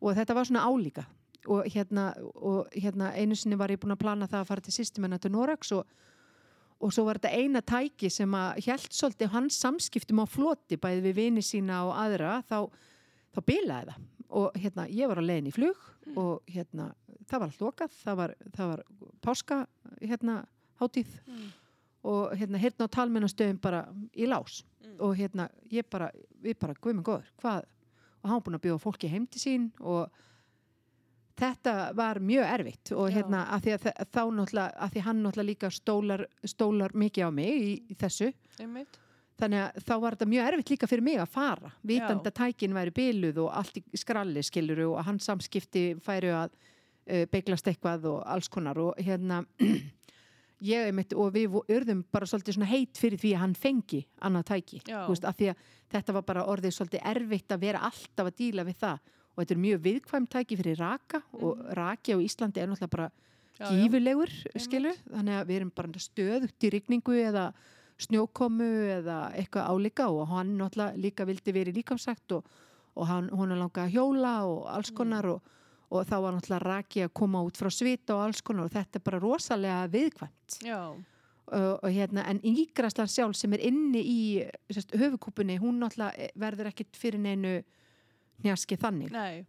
Og 0.01 0.15
þetta 0.15 0.35
var 0.35 0.45
svona 0.45 0.65
álíka. 0.67 1.05
Og 1.47 1.63
hérna, 1.69 2.13
og 2.35 2.67
hérna 2.73 3.11
einu 3.15 3.35
sinni 3.35 3.55
var 3.55 3.69
ég 3.69 3.77
búin 3.79 3.93
að 3.93 3.99
plana 4.01 4.27
það 4.27 4.41
að 4.41 4.47
fara 4.47 4.61
til 4.61 4.73
systemennar 4.73 5.19
til 5.21 5.31
Norex 5.31 5.71
og, 5.77 5.85
og 6.81 6.91
svo 6.91 7.05
var 7.05 7.19
þetta 7.19 7.37
eina 7.37 7.61
tæki 7.61 8.09
sem 8.09 8.31
að 8.33 8.63
held 8.65 8.89
svolítið 8.89 9.29
hans 9.29 9.59
samskiptum 9.61 10.19
á 10.21 10.25
floti 10.25 10.75
bæði 10.81 11.03
við 11.05 11.15
vini 11.15 11.41
sína 11.45 11.83
og 11.85 11.93
aðra 12.01 12.39
þá, 12.49 12.65
þá 13.35 13.39
bilaði 13.45 13.91
það. 13.93 14.01
Og 14.35 14.57
hérna 14.57 14.87
ég 14.89 15.07
var 15.07 15.21
á 15.21 15.23
leiðin 15.29 15.47
í 15.51 15.53
flug 15.53 15.77
og 16.17 16.41
hérna 16.49 16.89
það 17.29 17.39
var 17.39 17.47
allt 17.47 17.61
lokað, 17.61 17.93
það 18.03 18.15
var, 18.17 18.33
það 18.57 18.67
var 18.73 18.83
páska 19.21 19.67
hérna 20.01 20.39
hátíð. 20.81 21.13
Mm, 21.29 21.45
og 22.05 22.35
hérna 22.37 22.61
hérna 22.61 22.85
á 22.85 22.95
talmennastöðum 22.95 23.59
bara 23.61 23.85
í 24.13 24.27
lás. 24.29 24.63
Mm. 24.85 24.99
og 25.01 25.15
hérna 25.17 25.49
ég 25.71 25.87
bara, 25.89 26.11
við 26.41 26.59
bara 26.61 26.75
guðminn 26.77 27.05
góður, 27.05 27.31
hvað? 27.41 27.65
Og 28.23 28.29
hann 28.29 28.41
búin 28.45 28.57
að 28.57 28.65
bjóða 28.65 28.83
fólki 28.83 29.09
heim 29.09 29.25
til 29.27 29.41
sín 29.41 29.65
og 29.79 30.09
þetta 31.39 31.73
var 31.97 32.19
mjög 32.23 32.51
erfitt. 32.53 32.91
Og 32.95 33.09
Já. 33.09 33.17
hérna 33.19 33.45
að 33.53 33.65
því 33.65 33.73
að 33.75 33.87
þá 34.15 34.21
náttúrulega, 34.37 34.67
að 34.77 34.93
því 34.93 35.03
hann 35.07 35.23
náttúrulega 35.23 35.49
líka 35.49 35.71
stólar, 35.73 36.25
stólar 36.43 36.95
mikið 36.95 37.27
á 37.27 37.31
mig 37.31 37.51
í, 37.55 37.73
í 37.91 37.97
þessu. 37.99 38.31
Einmitt, 38.59 38.99
þannig 39.41 39.65
að 39.65 39.81
þá 39.89 39.95
var 40.05 40.15
þetta 40.15 40.29
mjög 40.31 40.49
erfitt 40.51 40.71
líka 40.73 40.89
fyrir 40.91 41.07
mig 41.09 41.19
að 41.19 41.33
fara. 41.35 41.73
Vitandi 41.83 42.29
Já. 42.29 42.31
að 42.31 42.37
tækin 42.39 42.77
væri 42.77 42.95
byluð 43.01 43.43
og 43.43 43.51
allt 43.61 43.81
í 43.81 43.99
skralli 43.99 44.45
skiluru 44.45 44.91
og 44.93 45.03
hans 45.09 45.27
samskipti 45.27 45.85
færu 46.05 46.33
að 46.37 46.55
uh, 46.55 47.25
beiglast 47.31 47.67
eitthvað 47.67 48.09
og 48.13 48.23
alls 48.23 48.49
konar. 48.49 48.79
Og 48.79 49.01
hérna 49.03 49.43
ég 50.61 50.87
einmitt 50.87 51.13
og 51.13 51.33
við 51.35 51.57
urðum 51.67 52.03
bara 52.11 52.25
svolítið 52.25 52.53
svona 52.55 52.69
heit 52.69 52.97
fyrir 52.97 53.19
því 53.19 53.33
að 53.35 53.41
hann 53.43 53.55
fengi 53.55 54.05
annað 54.21 54.45
tæki, 54.53 54.79
Já. 54.87 55.01
þú 55.05 55.11
veist, 55.15 55.25
af 55.25 55.35
því 55.37 55.49
að 55.51 55.55
þetta 55.91 56.13
var 56.13 56.21
bara 56.23 56.45
orðið 56.47 56.71
svolítið 56.77 57.05
erfitt 57.11 57.51
að 57.51 57.59
vera 57.65 57.79
alltaf 57.89 58.25
að 58.31 58.35
díla 58.39 58.63
við 58.65 58.75
það. 58.79 58.99
Og 59.35 59.41
þetta 59.43 59.53
er 59.53 59.63
mjög 59.65 59.79
viðkvæm 59.83 60.27
tæki 60.31 60.57
fyrir 60.57 60.77
raka 60.79 61.21
og 61.33 61.59
raki 61.75 62.15
á 62.15 62.17
Íslandi 62.23 62.61
er 62.63 62.67
náttúrulega 62.71 62.89
bara 62.95 63.09
já, 63.11 63.65
já, 63.65 63.71
gífurlegur, 63.75 64.31
skilu 64.55 64.93
þannig 65.11 65.35
að 65.41 65.47
við 65.49 65.55
erum 65.59 65.71
bara 65.75 65.99
stöðugt 65.99 66.63
í 66.63 66.71
rigningu 66.71 67.17
eða 67.19 67.49
snjókomu 67.99 68.69
eða 68.99 69.17
eitthvað 69.35 69.67
álíka 69.71 70.07
og 70.11 70.27
hann 70.31 70.55
náttúrulega 70.59 70.99
líka 70.99 71.25
vildi 71.27 71.53
verið 71.55 71.77
líkamsagt 71.79 72.31
og, 72.37 72.47
og 72.95 73.07
hann, 73.07 73.29
hún 73.31 73.51
er 73.55 73.59
langað 73.59 73.87
að 73.89 73.93
hjóla 73.95 74.33
og 74.47 74.65
alls 74.71 74.91
Mm. 74.91 74.97
konar 74.97 75.25
og, 75.25 75.41
og 75.95 76.07
þá 76.09 76.15
var 76.23 76.35
náttúrulega 76.35 76.63
raki 76.65 77.03
að 77.05 77.13
koma 77.21 77.41
út 77.45 77.59
frá 77.59 77.71
svita 77.73 78.15
og 78.17 78.27
alls 78.27 78.41
konar 78.45 78.67
og 78.67 78.75
þetta 78.75 78.99
er 78.99 79.05
bara 79.05 79.21
rosalega 79.23 79.81
viðkvæmt. 79.93 80.59
Já, 80.65 80.79
og, 81.45 81.89
hérna, 81.93 82.25
en 82.29 82.39
ígraslan 82.41 83.09
sjálf 83.11 83.37
sem 83.37 83.53
er 83.53 83.65
inni 83.67 84.01
í 84.01 84.21
sérst, 84.73 84.95
höfukúpunni, 84.97 85.59
hún 85.61 85.77
náttúrulega 85.81 86.31
verður 86.41 86.71
ekkit 86.71 86.97
fyrir 86.97 87.21
neinu 87.21 87.59
njaski 88.45 88.77
þannig. 88.81 89.11
Nei, 89.13 89.45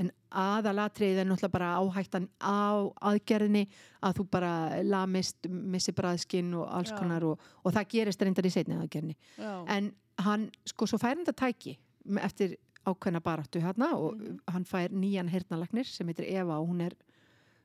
en 0.00 0.10
aðalatrið 0.30 1.20
er 1.20 1.28
náttúrulega 1.28 1.56
bara 1.56 1.72
áhættan 1.80 2.28
á 2.40 2.88
aðgerðinni 3.10 3.66
að 4.04 4.20
þú 4.20 4.28
bara 4.32 4.52
lamist, 4.86 5.48
missi 5.48 5.92
bræðskinn 5.96 6.54
og 6.56 6.68
alls 6.70 6.94
Já. 6.94 6.98
konar 7.00 7.26
og, 7.28 7.50
og 7.62 7.74
það 7.74 7.90
gerist 7.96 8.22
reyndar 8.22 8.48
í 8.48 8.54
setni 8.54 8.78
aðgerðinni. 8.78 9.18
Já, 9.36 9.52
en 9.76 9.90
hann, 10.24 10.48
sko, 10.70 10.88
svo 10.88 11.00
fær 11.02 11.16
hann 11.16 11.26
þetta 11.26 11.48
tæki 11.48 11.76
eftir 12.22 12.56
ákveðna 12.86 13.20
baráttu 13.24 13.60
hérna 13.62 13.92
og 13.96 14.16
Mhm. 14.18 14.38
hann 14.48 14.64
fær 14.64 14.88
nýjan 14.92 15.28
hernalagnir 15.30 15.84
sem 15.86 16.06
heitir 16.08 16.26
Eva 16.30 16.58
og 16.60 16.68
hún 16.68 16.80
er 16.82 16.92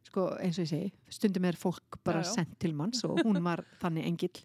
sko, 0.04 0.30
eins 0.40 0.58
og 0.60 0.66
ég 0.66 0.70
segi, 0.70 0.92
stundum 1.10 1.46
er 1.46 1.54
fólk 1.60 1.98
bara 2.04 2.22
Já, 2.22 2.26
já. 2.26 2.34
sendt 2.36 2.60
til 2.60 2.74
manns 2.74 3.04
og 3.04 3.20
hún 3.26 3.42
var 3.50 3.64
þannig 3.82 4.06
engill 4.08 4.44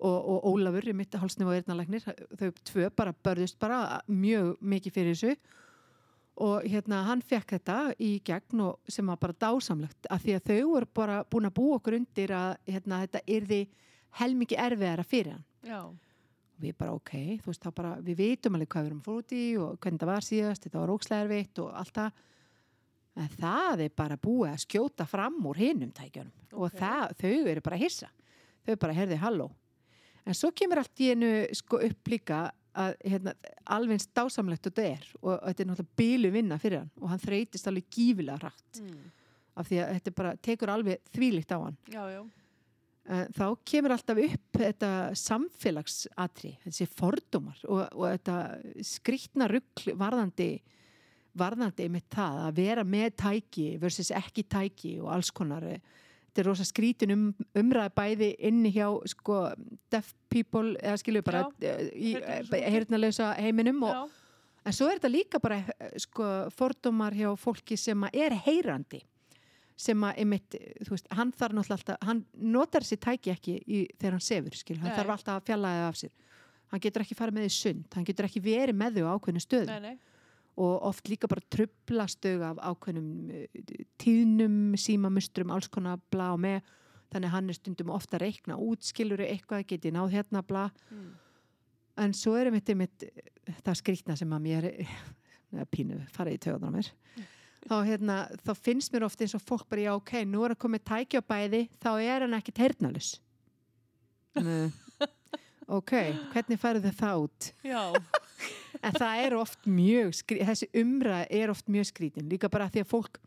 og, 0.00 0.28
og 0.28 0.44
Ólafur 0.54 0.88
í 0.88 0.92
mitt 0.94 1.12
hálsnef 1.12 1.46
og 1.46 1.54
hernalagnir 1.54 2.00
þau 2.36 2.50
tvö 2.64 2.90
bara 2.96 3.12
börðust 3.24 3.58
bara 3.58 4.00
mjög 4.08 4.56
mikið 4.62 4.92
fyrir 4.92 5.14
þessu 5.14 5.36
og 6.40 6.62
hérna 6.64 7.02
hann 7.04 7.20
fekk 7.20 7.50
þetta 7.58 7.94
í 8.00 8.20
gegn 8.24 8.60
og 8.64 8.78
sem 8.88 9.06
var 9.06 9.16
bara 9.20 9.32
dásamlegt 9.34 10.06
af 10.10 10.22
því 10.24 10.36
að 10.38 10.44
þau 10.48 10.68
voru 10.70 10.86
bara 10.94 11.24
búin 11.24 11.46
að 11.50 11.54
búa 11.58 11.76
okkur 11.76 11.96
undir 11.98 12.28
að 12.32 12.56
hérna, 12.66 13.02
þetta 13.06 13.20
yrði 13.28 13.68
helmikið 14.20 14.58
erfiðara 14.58 15.04
fyrir 15.04 15.32
hann 15.36 15.44
já, 15.64 15.80
við 16.62 16.74
bara 16.80 16.92
ok, 16.96 17.12
þú 17.42 17.50
veist 17.50 17.64
þá 17.64 17.70
bara 17.76 17.92
við 18.04 18.18
vitum 18.20 18.56
alveg 18.58 18.68
hvað 18.72 18.84
við 18.86 18.90
erum 18.90 19.02
fór 19.06 19.20
út 19.22 19.32
í 19.36 19.44
og 19.60 19.78
hvernig 19.80 20.00
það 20.02 20.10
var 20.12 20.26
síðast 20.26 20.66
þetta 20.66 20.82
var 20.82 20.92
ókslega 20.94 21.24
erfitt 21.26 21.62
og 21.64 21.72
allt 21.80 21.94
það. 22.00 22.20
En 23.20 23.28
það 23.40 23.80
er 23.86 23.92
bara 23.98 24.16
búið 24.22 24.52
að 24.52 24.62
skjóta 24.64 25.06
fram 25.10 25.40
úr 25.50 25.58
hinum 25.60 25.90
tækjunum 25.92 26.54
og 26.54 26.68
Ok. 26.68 26.78
það, 26.78 27.16
þau 27.20 27.48
eru 27.54 27.60
bara 27.66 27.76
að 27.76 27.84
hissa. 27.84 28.08
Þau 28.66 28.76
bara 28.84 28.96
herði 28.96 29.18
halló. 29.20 29.50
En 30.26 30.34
svo 30.36 30.50
kemur 30.54 30.78
allt 30.82 31.00
í 31.02 31.10
einu 31.14 31.30
sko 31.56 31.80
upp 31.82 32.08
líka 32.12 32.40
að 32.80 32.92
hérna, 33.02 33.32
alveg 33.66 33.96
eins 33.98 34.06
dásamlegt 34.14 34.66
og 34.68 34.72
þetta 34.76 34.84
er 34.94 35.06
og 35.26 35.40
þetta 35.42 35.62
er 35.64 35.68
náttúrulega 35.72 35.96
bílu 35.98 36.30
vinna 36.30 36.58
fyrir 36.62 36.78
hann 36.84 36.90
og 37.00 37.08
hann 37.10 37.18
þreytist 37.24 37.66
alveg 37.66 37.88
gífilega 37.90 38.38
hratt 38.44 38.78
mm, 38.78 39.00
af 39.58 39.66
því 39.66 39.80
að 39.82 39.90
þetta 39.96 40.12
bara 40.20 40.34
tekur 40.36 40.70
alveg 40.76 41.00
þvílíkt 41.10 41.50
á 41.50 41.58
hann. 41.64 41.76
Já, 41.90 42.02
já, 42.14 42.20
þá 43.10 43.46
kemur 43.66 43.94
alltaf 43.94 44.18
upp 44.22 44.58
þetta 44.60 44.90
samfélagsatri, 45.18 46.52
þessi 46.66 46.86
fordómar 46.86 47.58
og, 47.66 47.80
og 47.96 48.04
þetta 48.12 48.36
skrýtna 48.86 49.48
rugl 49.50 49.96
varðandi 49.98 50.52
varðandi 51.38 51.88
með 51.92 52.06
það 52.14 52.38
að 52.44 52.60
vera 52.60 52.84
með 52.86 53.10
tæki 53.22 53.66
versus 53.80 54.10
ekki 54.14 54.44
tæki 54.50 54.94
og 55.02 55.10
alls 55.14 55.30
konar. 55.34 55.66
Eh, 55.66 55.82
þetta 56.30 56.42
er 56.42 56.48
rosa 56.50 56.66
skrítin 56.66 57.14
um, 57.14 57.26
umræði 57.58 57.94
bæði 57.96 58.30
inni 58.50 58.72
hjá 58.74 58.86
sko, 59.10 59.42
deaf 59.90 60.12
people 60.30 60.76
eða 60.78 60.98
skilju 61.02 61.22
bara 61.26 61.44
Já, 61.58 61.74
í 61.90 62.14
heyrnarlausa 62.14 62.70
heyrnalösa 62.70 63.30
heiminum 63.40 63.82
og, 63.88 64.12
en 64.62 64.76
svo 64.76 64.86
er 64.86 65.00
þetta 65.00 65.10
líka 65.10 65.40
bara 65.42 65.62
eh, 65.74 65.96
sko, 66.02 66.28
fordómar 66.54 67.16
hjá 67.18 67.32
fólki 67.40 67.78
sem 67.80 68.06
er 68.12 68.36
heyrandi 68.46 69.02
sem 69.80 70.02
að 70.04 70.18
einmitt, 70.22 70.56
þú 70.84 70.92
veist, 70.92 71.06
hann 71.16 71.30
þarf 71.32 71.56
náttúrulega 71.56 71.78
alltaf, 71.78 72.02
hann 72.08 72.18
notar 72.52 72.84
sér 72.84 73.00
tæki 73.00 73.32
ekki 73.32 73.54
í, 73.64 73.78
þegar 73.96 74.16
hann 74.18 74.24
sefur, 74.26 74.56
skil, 74.58 74.76
hann 74.82 74.90
Nei. 74.92 74.96
þarf 74.98 75.14
alltaf 75.14 75.38
að 75.40 75.46
fjalla 75.48 75.70
það 75.76 75.86
af 75.88 76.00
sér 76.02 76.12
hann 76.70 76.82
getur 76.84 77.02
ekki 77.02 77.16
farið 77.18 77.36
með 77.38 77.46
því 77.46 77.52
sund, 77.56 77.86
hann 77.96 78.06
getur 78.06 78.28
ekki 78.28 78.42
verið 78.44 78.76
með 78.78 78.98
þau 79.00 79.06
á 79.08 79.12
ákveðinu 79.16 79.42
stöðu 79.42 79.70
nei, 79.70 79.80
nei. 79.88 80.20
og 80.60 80.84
oft 80.90 81.08
líka 81.10 81.30
bara 81.32 81.42
trublastug 81.50 82.44
af 82.46 82.60
ákveðnum 82.68 83.08
eh, 83.34 83.80
tíðnum, 84.04 84.60
símamustrum, 84.78 85.50
alls 85.56 85.70
konar 85.72 85.98
bla 86.12 86.28
og 86.36 86.44
með, 86.44 86.60
þannig 87.10 87.34
hann 87.34 87.50
er 87.50 87.58
stundum 87.58 87.90
ofta 87.96 88.20
að 88.20 88.26
reikna 88.28 88.60
út, 88.60 88.84
skilur 88.86 89.24
eitthvað, 89.24 89.64
geti 89.72 89.90
náð 89.96 90.14
hérna 90.18 90.44
bla, 90.46 90.68
Mm. 90.92 91.10
en 92.04 92.14
svo 92.16 92.36
er 92.38 92.48
einmitt, 92.52 92.70
einmitt 92.70 93.04
það 93.66 93.80
skrýtna 93.80 94.14
sem 94.16 94.30
að 94.32 94.44
mér 94.46 94.68
pínu, 95.74 95.98
farið 96.14 96.38
í 96.38 96.42
töðunar 96.46 96.76
mér 96.76 96.92
þá, 97.68 97.76
hérna, 97.86 98.16
þá 98.46 98.52
finnst 98.56 98.92
mér 98.94 99.04
oft 99.08 99.20
eins 99.20 99.34
og 99.36 99.42
fólk 99.44 99.66
bara, 99.68 99.82
já 99.88 99.92
ok, 99.96 100.12
nú 100.24 100.44
er 100.46 100.54
að 100.54 100.62
komið 100.64 100.84
tæki 100.90 101.20
á 101.20 101.22
bæði 101.22 101.62
þá 101.82 101.90
er 102.00 102.24
hann 102.26 102.36
ekkit 102.38 102.58
heyrnalus 102.64 103.10
Nei. 104.40 104.70
ok, 105.70 105.92
hvernig 106.32 106.60
færðu 106.62 106.84
þið 106.86 106.98
það 107.00 107.24
út 107.24 107.48
Já, 107.66 107.82
en 108.80 108.94
það 108.96 109.24
er 109.24 109.36
oft 109.40 109.66
mjög 109.66 110.14
skrýtin 110.20 110.48
þessi 110.52 110.68
umræð 110.82 111.26
er 111.40 111.52
oft 111.52 111.68
mjög 111.70 111.90
skrítin 111.90 112.30
líka 112.30 112.48
bara 112.52 112.70
því 112.70 112.84
að 112.84 112.90
fólk 112.94 113.20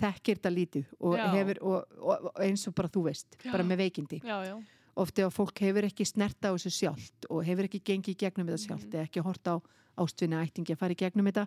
þekkir 0.00 0.38
þetta 0.40 0.52
lítið 0.54 0.92
og, 1.00 1.16
hefur, 1.34 1.58
og, 1.62 1.96
og, 2.00 2.28
og 2.30 2.44
eins 2.44 2.62
og 2.70 2.74
bara 2.78 2.88
þú 2.92 3.02
veist 3.08 3.36
Já. 3.44 3.50
bara 3.52 3.66
með 3.68 3.82
veikindi 3.84 4.20
já, 4.24 4.36
já. 4.48 4.54
oft 5.00 5.18
ef 5.20 5.26
að 5.28 5.34
fólk 5.36 5.60
hefur 5.66 5.88
ekki 5.90 6.06
snert 6.08 6.40
á 6.46 6.50
þessu 6.54 6.72
sjálft 6.72 7.28
og 7.30 7.42
hefur 7.46 7.68
ekki 7.68 7.82
gengið 7.90 8.14
í 8.14 8.20
gegnum 8.24 8.48
þetta 8.50 8.62
sjálft 8.66 8.88
Mhm. 8.88 8.94
eða 8.96 9.08
ekki 9.10 9.24
hort 9.26 9.50
á 9.50 9.54
ástvinna 10.00 10.40
ættingi 10.46 10.72
að 10.74 10.80
fara 10.80 10.94
í 10.96 11.00
gegnum 11.02 11.28
þetta 11.30 11.46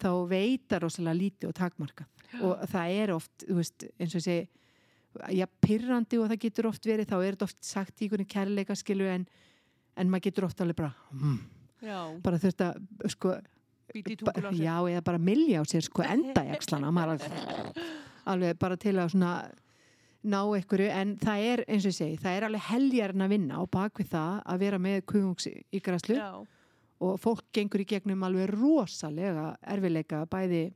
þá 0.00 0.10
veitar 0.30 0.84
rosalega 0.84 1.18
lítið 1.18 1.50
og 1.50 1.58
takmarka 1.58 2.08
og 2.40 2.64
það 2.70 2.96
er 3.02 3.12
oft, 3.14 3.32
þú 3.44 3.58
veist, 3.58 3.86
eins 3.98 4.14
og 4.14 4.20
ég 4.20 4.26
segi 4.26 5.40
já, 5.40 5.46
pirrandi 5.62 6.20
og 6.20 6.28
það 6.30 6.42
getur 6.44 6.68
oft 6.70 6.86
verið 6.86 7.08
þá 7.10 7.16
er 7.18 7.34
þetta 7.34 7.48
oft 7.48 7.64
sagt 7.66 7.98
í 7.98 8.06
einhvern 8.06 8.28
kærleika 8.30 8.76
skilu 8.78 9.08
en, 9.10 9.24
en 9.98 10.12
maður 10.12 10.28
getur 10.28 10.46
oft 10.46 10.62
alveg 10.62 10.78
bara 10.78 10.92
mm, 11.10 11.40
Já, 11.80 11.96
bara 12.20 12.38
þurft 12.40 12.62
að 12.64 13.08
sko, 13.14 13.32
ba, 14.26 14.34
já, 14.52 14.74
eða 14.76 15.02
bara 15.04 15.20
milja 15.22 15.62
á 15.62 15.64
sér 15.68 15.86
sko 15.86 16.04
enda 16.04 16.44
í 16.44 16.52
axlana. 16.52 16.92
Maður 16.92 17.16
alveg, 17.16 17.82
alveg 18.28 18.60
bara 18.60 18.76
til 18.80 18.96
að 19.00 19.14
svona 19.14 19.32
ná 20.20 20.40
einhverju 20.44 20.88
en 20.92 21.14
það 21.20 21.46
er 21.48 21.62
eins 21.64 21.86
og 21.86 21.94
ég 21.94 21.96
segi, 21.96 22.18
það 22.20 22.36
er 22.36 22.46
alveg 22.50 22.66
heljarn 22.68 23.24
að 23.24 23.32
vinna 23.32 23.62
og 23.62 23.70
bak 23.72 24.02
við 24.02 24.10
það 24.12 24.42
að 24.52 24.64
vera 24.66 24.80
með 24.84 24.98
kuðungs 25.08 25.48
í 25.48 25.80
græslu. 25.80 26.18
Já, 26.20 26.59
og 27.00 27.16
fólk 27.22 27.46
gengur 27.56 27.80
í 27.82 27.88
gegnum 27.88 28.22
alveg 28.26 28.50
rosalega 28.52 29.54
erfileika 29.72 30.24
bæði 30.30 30.66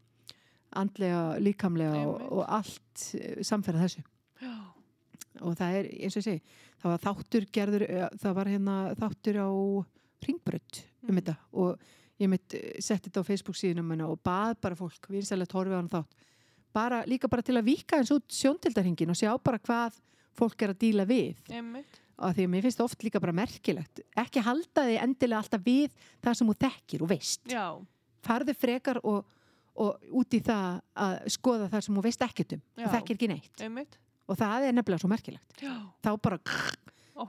andlega, 0.75 1.39
líkamlega 1.39 2.05
og, 2.09 2.23
og 2.41 2.45
allt 2.49 3.05
eh, 3.21 3.43
samferða 3.47 3.85
þessu. 3.87 4.05
Já, 4.43 4.55
og 5.45 5.57
það 5.59 5.77
er 5.81 5.89
eins 6.05 6.17
og 6.17 6.23
ég 6.23 6.27
segi 6.29 6.63
það 6.83 6.91
var 6.95 7.03
þáttur 7.05 7.47
gerður 7.55 7.85
eh, 7.89 8.09
það 8.23 8.35
var 8.39 8.51
hérna 8.51 8.77
þáttur 8.99 9.39
á 9.45 9.49
ringbrödd 10.25 10.83
um 11.05 11.13
Mm. 11.13 11.19
þetta. 11.21 11.35
Og 11.61 11.83
ég 12.23 12.31
mitt 12.33 12.55
setti 12.81 13.11
þetta 13.11 13.21
á 13.21 13.29
Facebook 13.29 13.57
síðunum 13.61 13.85
minna 13.91 14.07
og 14.09 14.23
bað 14.25 14.55
bara 14.65 14.79
fólk 14.79 15.11
vinsalegt 15.13 15.53
horfið 15.53 15.75
á 15.77 15.81
hann 15.83 15.91
þátt. 15.93 16.15
Bara, 16.75 17.03
líka 17.07 17.29
bara 17.29 17.43
til 17.45 17.59
að 17.61 17.67
vika 17.69 17.99
eins 18.01 18.11
út 18.15 18.25
sjóntildarhingin 18.33 19.13
og 19.13 19.19
sjá 19.21 19.35
bara 19.45 19.61
hvað 19.61 19.99
fólk 20.35 20.65
er 20.65 20.73
að 20.73 20.81
díla 20.81 21.05
við. 21.07 21.37
Einmitt. 21.53 22.01
Og 22.19 22.35
því 22.37 22.45
að 22.47 22.51
mér 22.55 22.63
finnst 22.69 22.81
oft 22.85 23.03
líka 23.03 23.21
bara 23.21 23.33
merkilegt 23.35 24.01
ekki 24.17 24.43
halda 24.47 24.85
því 24.87 24.99
endilega 25.03 25.41
alltaf 25.43 25.65
við 25.67 25.91
það 26.23 26.35
sem 26.39 26.47
þú 26.53 26.55
þekkir 26.65 27.03
og 27.03 27.09
veist. 27.11 27.43
Já, 27.51 27.67
farðu 28.25 28.55
frekar 28.55 29.01
og, 29.03 29.25
og 29.75 29.99
út 30.23 30.35
í 30.35 30.41
það 30.47 30.81
að 30.95 31.17
skoða 31.35 31.69
það 31.73 31.85
sem 31.89 31.95
þú 31.99 32.05
veist 32.07 32.23
ekkert 32.29 32.57
um 32.57 32.63
og 32.85 32.91
þekkir 32.95 33.17
ekki 33.19 33.29
neitt. 33.35 33.61
Einmitt. 33.67 33.99
og 34.29 34.39
það 34.41 34.69
er 34.69 34.73
nefnilega 34.79 35.03
svo 35.03 35.09
merkilegt. 35.13 35.59
Já. 35.61 35.75
þá 36.05 36.11
bara 36.23 36.39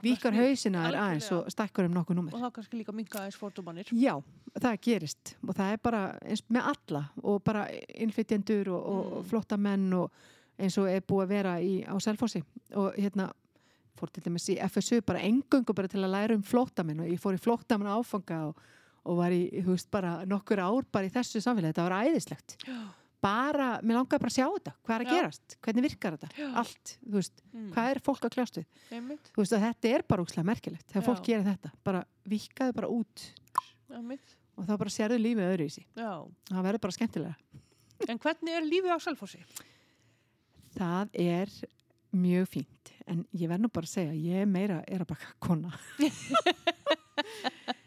vikar 0.02 0.34
hausina 0.34 0.86
er 0.88 0.96
aðeins 0.98 1.28
og 1.34 1.50
stækkur 1.52 1.86
um 1.86 1.92
nokkuð 1.94 2.16
númer. 2.18 2.34
Og 2.34 2.40
þá 2.42 2.48
kannski 2.56 2.78
líka 2.80 2.92
minka 2.96 3.18
aðeins 3.20 3.36
fordómanir. 3.38 3.90
já, 3.94 4.14
það 4.58 4.78
gerist. 4.82 5.34
Og 5.46 5.54
það 5.54 5.72
er 5.76 5.82
bara 5.82 6.00
eins 6.26 6.42
með 6.50 6.70
alla 6.72 7.02
og 7.22 7.42
bara 7.46 7.66
innflytjendur 7.94 8.68
og, 8.74 8.86
og 8.86 9.12
Mm. 9.16 9.28
flottamenn 9.30 9.92
og 9.94 10.10
eins 10.58 10.78
og 10.78 10.88
er 10.90 11.00
búið 11.06 11.22
að 11.26 11.28
vera 11.28 11.52
í, 11.60 11.84
á 11.86 11.94
Selfossi. 12.00 12.42
Og 12.74 12.94
hérna 12.96 13.28
fór 13.98 14.10
til 14.12 14.22
dæmis 14.26 14.48
í 14.52 14.58
FSU 14.68 15.00
bara 15.06 15.22
engungu 15.26 15.74
bara 15.74 15.88
til 15.88 16.02
að 16.04 16.12
læra 16.12 16.34
um 16.36 16.42
flottamenn 16.46 17.00
og 17.04 17.08
ég 17.10 17.20
fór 17.22 17.34
í 17.38 17.42
flottamenn 17.42 17.88
áfanga 17.92 18.40
og, 18.50 18.60
og 19.06 19.16
var 19.20 19.30
í, 19.34 19.42
þú 19.62 19.72
veist, 19.74 19.90
bara 19.90 20.18
nokkur 20.28 20.60
ár 20.62 20.84
bara 20.92 21.06
í 21.08 21.12
þessu 21.14 21.40
samfélagi, 21.44 21.72
þetta 21.74 21.88
var 21.88 22.06
æðislegt. 22.06 22.56
Bara, 23.26 23.68
mér 23.82 23.96
langaði 23.96 24.20
bara 24.22 24.30
að 24.30 24.34
sjá 24.36 24.46
þetta. 24.52 24.72
Hvað 24.86 24.94
er 24.94 25.02
að 25.02 25.06
Já. 25.08 25.14
gerast, 25.16 25.54
hvernig 25.64 25.84
virkar 25.86 26.16
þetta? 26.16 26.28
Já. 26.36 26.48
allt, 26.60 26.92
þú 27.02 27.14
veist, 27.16 27.40
Mm. 27.56 27.70
hvað 27.72 27.90
er 27.90 28.00
fólk 28.04 28.20
að 28.28 28.34
kljást 28.36 28.58
við? 28.60 28.66
Þú 29.32 29.40
veist 29.40 29.54
þetta 29.56 29.88
er 29.96 30.02
bara 30.06 30.22
úkslega 30.22 30.44
merkilegt 30.46 30.86
þegar 30.92 31.02
Já. 31.02 31.06
fólk 31.08 31.24
gerir 31.24 31.46
þetta, 31.48 31.70
bara 31.82 32.04
vikaðu 32.28 32.74
bara 32.76 32.88
út. 32.92 33.24
Og 34.56 34.64
þá 34.64 34.72
bara 34.78 34.90
sérðu 34.90 35.18
lífið 35.20 35.48
öðru 35.52 35.64
í 35.66 35.72
sí 35.72 35.82
það 35.96 36.62
verður 36.64 36.80
bara 36.80 36.92
skemmtilega 36.96 37.36
En 38.08 38.18
hvernig 38.18 38.52
er 38.56 38.64
lífið 38.66 38.92
á 38.92 38.98
Selfossi? 39.00 39.40
það 40.76 41.08
er 41.14 41.52
mjög 42.16 42.48
fínt 42.52 42.92
en 43.06 43.24
ég 43.38 43.48
verð 43.50 43.62
nú 43.66 43.70
bara 43.72 43.86
að 43.86 43.94
segja, 43.96 44.12
ég 44.18 44.42
er 44.42 44.46
meira 44.50 44.80
er 44.86 45.04
að 45.04 45.10
baka 45.14 45.32
kona 45.38 45.72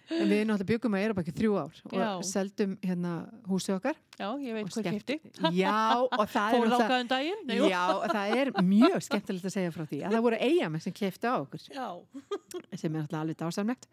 en 0.10 0.26
við 0.26 0.40
náttúrulega 0.50 0.68
byggum 0.72 0.96
að 0.98 1.04
er 1.06 1.12
að 1.14 1.18
baka 1.20 1.34
þrjú 1.38 1.52
ár 1.62 1.82
og 1.86 1.94
Já. 2.00 2.08
seldum 2.26 2.72
hérna 2.82 3.12
húsið 3.50 3.76
okkar 3.78 3.98
Já, 4.20 4.28
ég 4.42 4.56
veit 4.58 4.72
hvað 4.74 4.88
kefti. 4.90 5.18
já, 5.54 5.76
og 6.02 6.24
það 6.26 6.56
er 6.56 6.56
náttúrulega- 6.56 6.80
þákaðum 6.82 7.10
daginn? 7.12 7.44
Já, 7.70 7.84
og 7.94 8.08
það 8.10 8.34
er 8.42 8.52
mjög 8.66 8.98
skemmtilegt 9.06 9.46
að 9.46 9.54
segja 9.54 9.74
frá 9.76 9.86
því 9.86 10.00
að 10.08 10.16
það 10.18 10.26
voru 10.26 10.40
eigamenn 10.50 10.82
sem 10.88 10.94
kefti 10.98 11.30
á 11.30 11.36
okkur 11.38 11.68
Já. 11.70 11.88
sem 12.76 12.96
er 12.96 13.04
alltaf 13.06 13.20
alveg 13.22 13.38
dásamlegt 13.44 13.86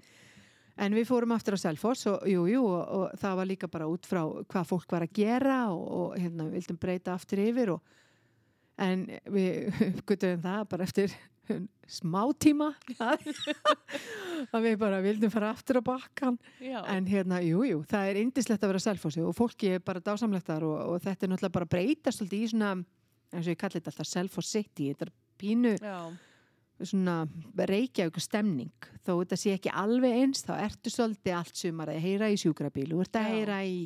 en 0.79 0.93
við 0.97 1.07
fórum 1.09 1.33
aftur 1.37 1.57
á 1.57 1.59
Selfoss 1.61 2.07
og, 2.07 2.25
jú, 2.29 2.47
jú, 2.49 2.65
og, 2.65 2.89
og 2.89 3.21
það 3.21 3.37
var 3.37 3.47
líka 3.53 3.69
bara 3.71 3.87
út 3.89 4.05
frá 4.09 4.25
hvað 4.49 4.67
fólk 4.73 4.91
var 4.93 5.05
að 5.07 5.13
gera 5.21 5.61
og, 5.73 5.85
og 6.01 6.17
hérna, 6.21 6.49
vildum 6.53 6.77
breyta 6.81 7.15
aftur 7.17 7.39
yfir 7.45 7.71
og, 7.77 7.81
en 8.83 9.07
við 9.33 9.71
uppgötuðum 9.91 10.45
það 10.45 10.69
bara 10.73 10.87
eftir 10.87 11.15
smá 11.99 12.21
tíma 12.43 12.73
að, 13.07 14.61
við 14.65 14.77
bara 14.81 15.01
vildum 15.05 15.33
fara 15.33 15.53
aftur 15.55 15.81
á 15.81 15.83
bakkan 15.87 16.39
Já. 16.61 16.81
en 16.93 17.09
hérna, 17.09 17.41
jú, 17.45 17.63
jú, 17.69 17.83
það 17.89 18.11
er 18.11 18.21
indislegt 18.23 18.63
að 18.65 18.73
vera 18.73 18.83
á 18.83 18.87
Selfossi 18.89 19.25
og 19.25 19.37
fólki 19.39 19.77
er 19.77 19.85
bara 19.85 20.03
dásamlegt 20.03 20.49
þar 20.51 20.67
og, 20.69 20.79
og 20.91 21.05
þetta 21.05 21.27
er 21.27 21.33
náttúrulega 21.33 21.59
bara 21.59 21.71
breytast 21.77 22.27
í 22.27 22.43
svona, 22.51 22.73
eins 23.33 23.47
og 23.47 23.53
ég 23.55 23.61
kalli 23.61 23.81
þetta 23.81 23.95
alltaf 23.95 24.11
Selfoss 24.11 24.55
City, 24.57 24.91
þetta 24.93 25.09
er 25.09 25.15
pínu 25.41 25.77
Já. 25.79 26.01
svona 26.83 27.17
reykjavík 27.71 28.21
stemning 28.23 28.91
þó 29.07 29.15
þetta 29.23 29.41
sé 29.41 29.55
ekki 29.57 29.73
alveg 29.73 30.19
eins 30.25 30.45
þá 30.47 30.57
ertu 30.59 30.93
svolítið 30.93 31.39
allt 31.39 31.63
sumar 31.63 31.95
að 31.95 32.03
heyra 32.05 32.33
í 32.33 32.41
sjúkrabíl 32.41 32.91
og 32.97 33.07
ert 33.07 33.21
að 33.23 33.31
Já. 33.31 33.35
heyra 33.37 33.63
í 33.65 33.81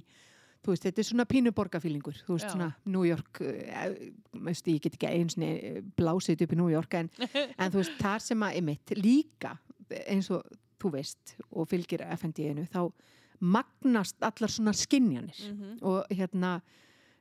þú 0.64 0.72
veist, 0.74 0.82
þetta 0.84 1.00
er 1.00 1.08
svona 1.08 1.24
pínu 1.24 1.52
borgarfílingur 1.56 2.18
þú 2.26 2.34
veist 2.36 2.46
Já. 2.48 2.52
svona 2.52 2.70
New 2.84 3.04
York 3.08 3.40
uh, 3.40 3.94
veist, 4.44 4.66
ég 4.68 4.80
get 4.84 4.94
ekki 4.98 5.08
eins 5.08 5.36
og 5.40 5.92
blásið 5.96 6.42
upp 6.44 6.52
í 6.52 6.58
New 6.60 6.68
York 6.72 6.94
en, 7.00 7.08
en 7.60 7.70
þú 7.72 7.80
veist, 7.80 7.96
þar 8.00 8.20
sem 8.20 8.42
að 8.48 8.58
emitt 8.60 8.94
líka 8.98 9.54
eins 10.06 10.28
og 10.30 10.44
þú 10.80 10.92
veist 10.98 11.36
og 11.50 11.68
fylgir 11.68 12.04
FND-inu 12.16 12.66
þá 12.72 12.82
magnast 13.40 14.16
allar 14.20 14.52
svona 14.52 14.72
skinjanir 14.76 15.38
Mhm. 15.48 15.78
og 15.82 16.04
hérna 16.12 16.60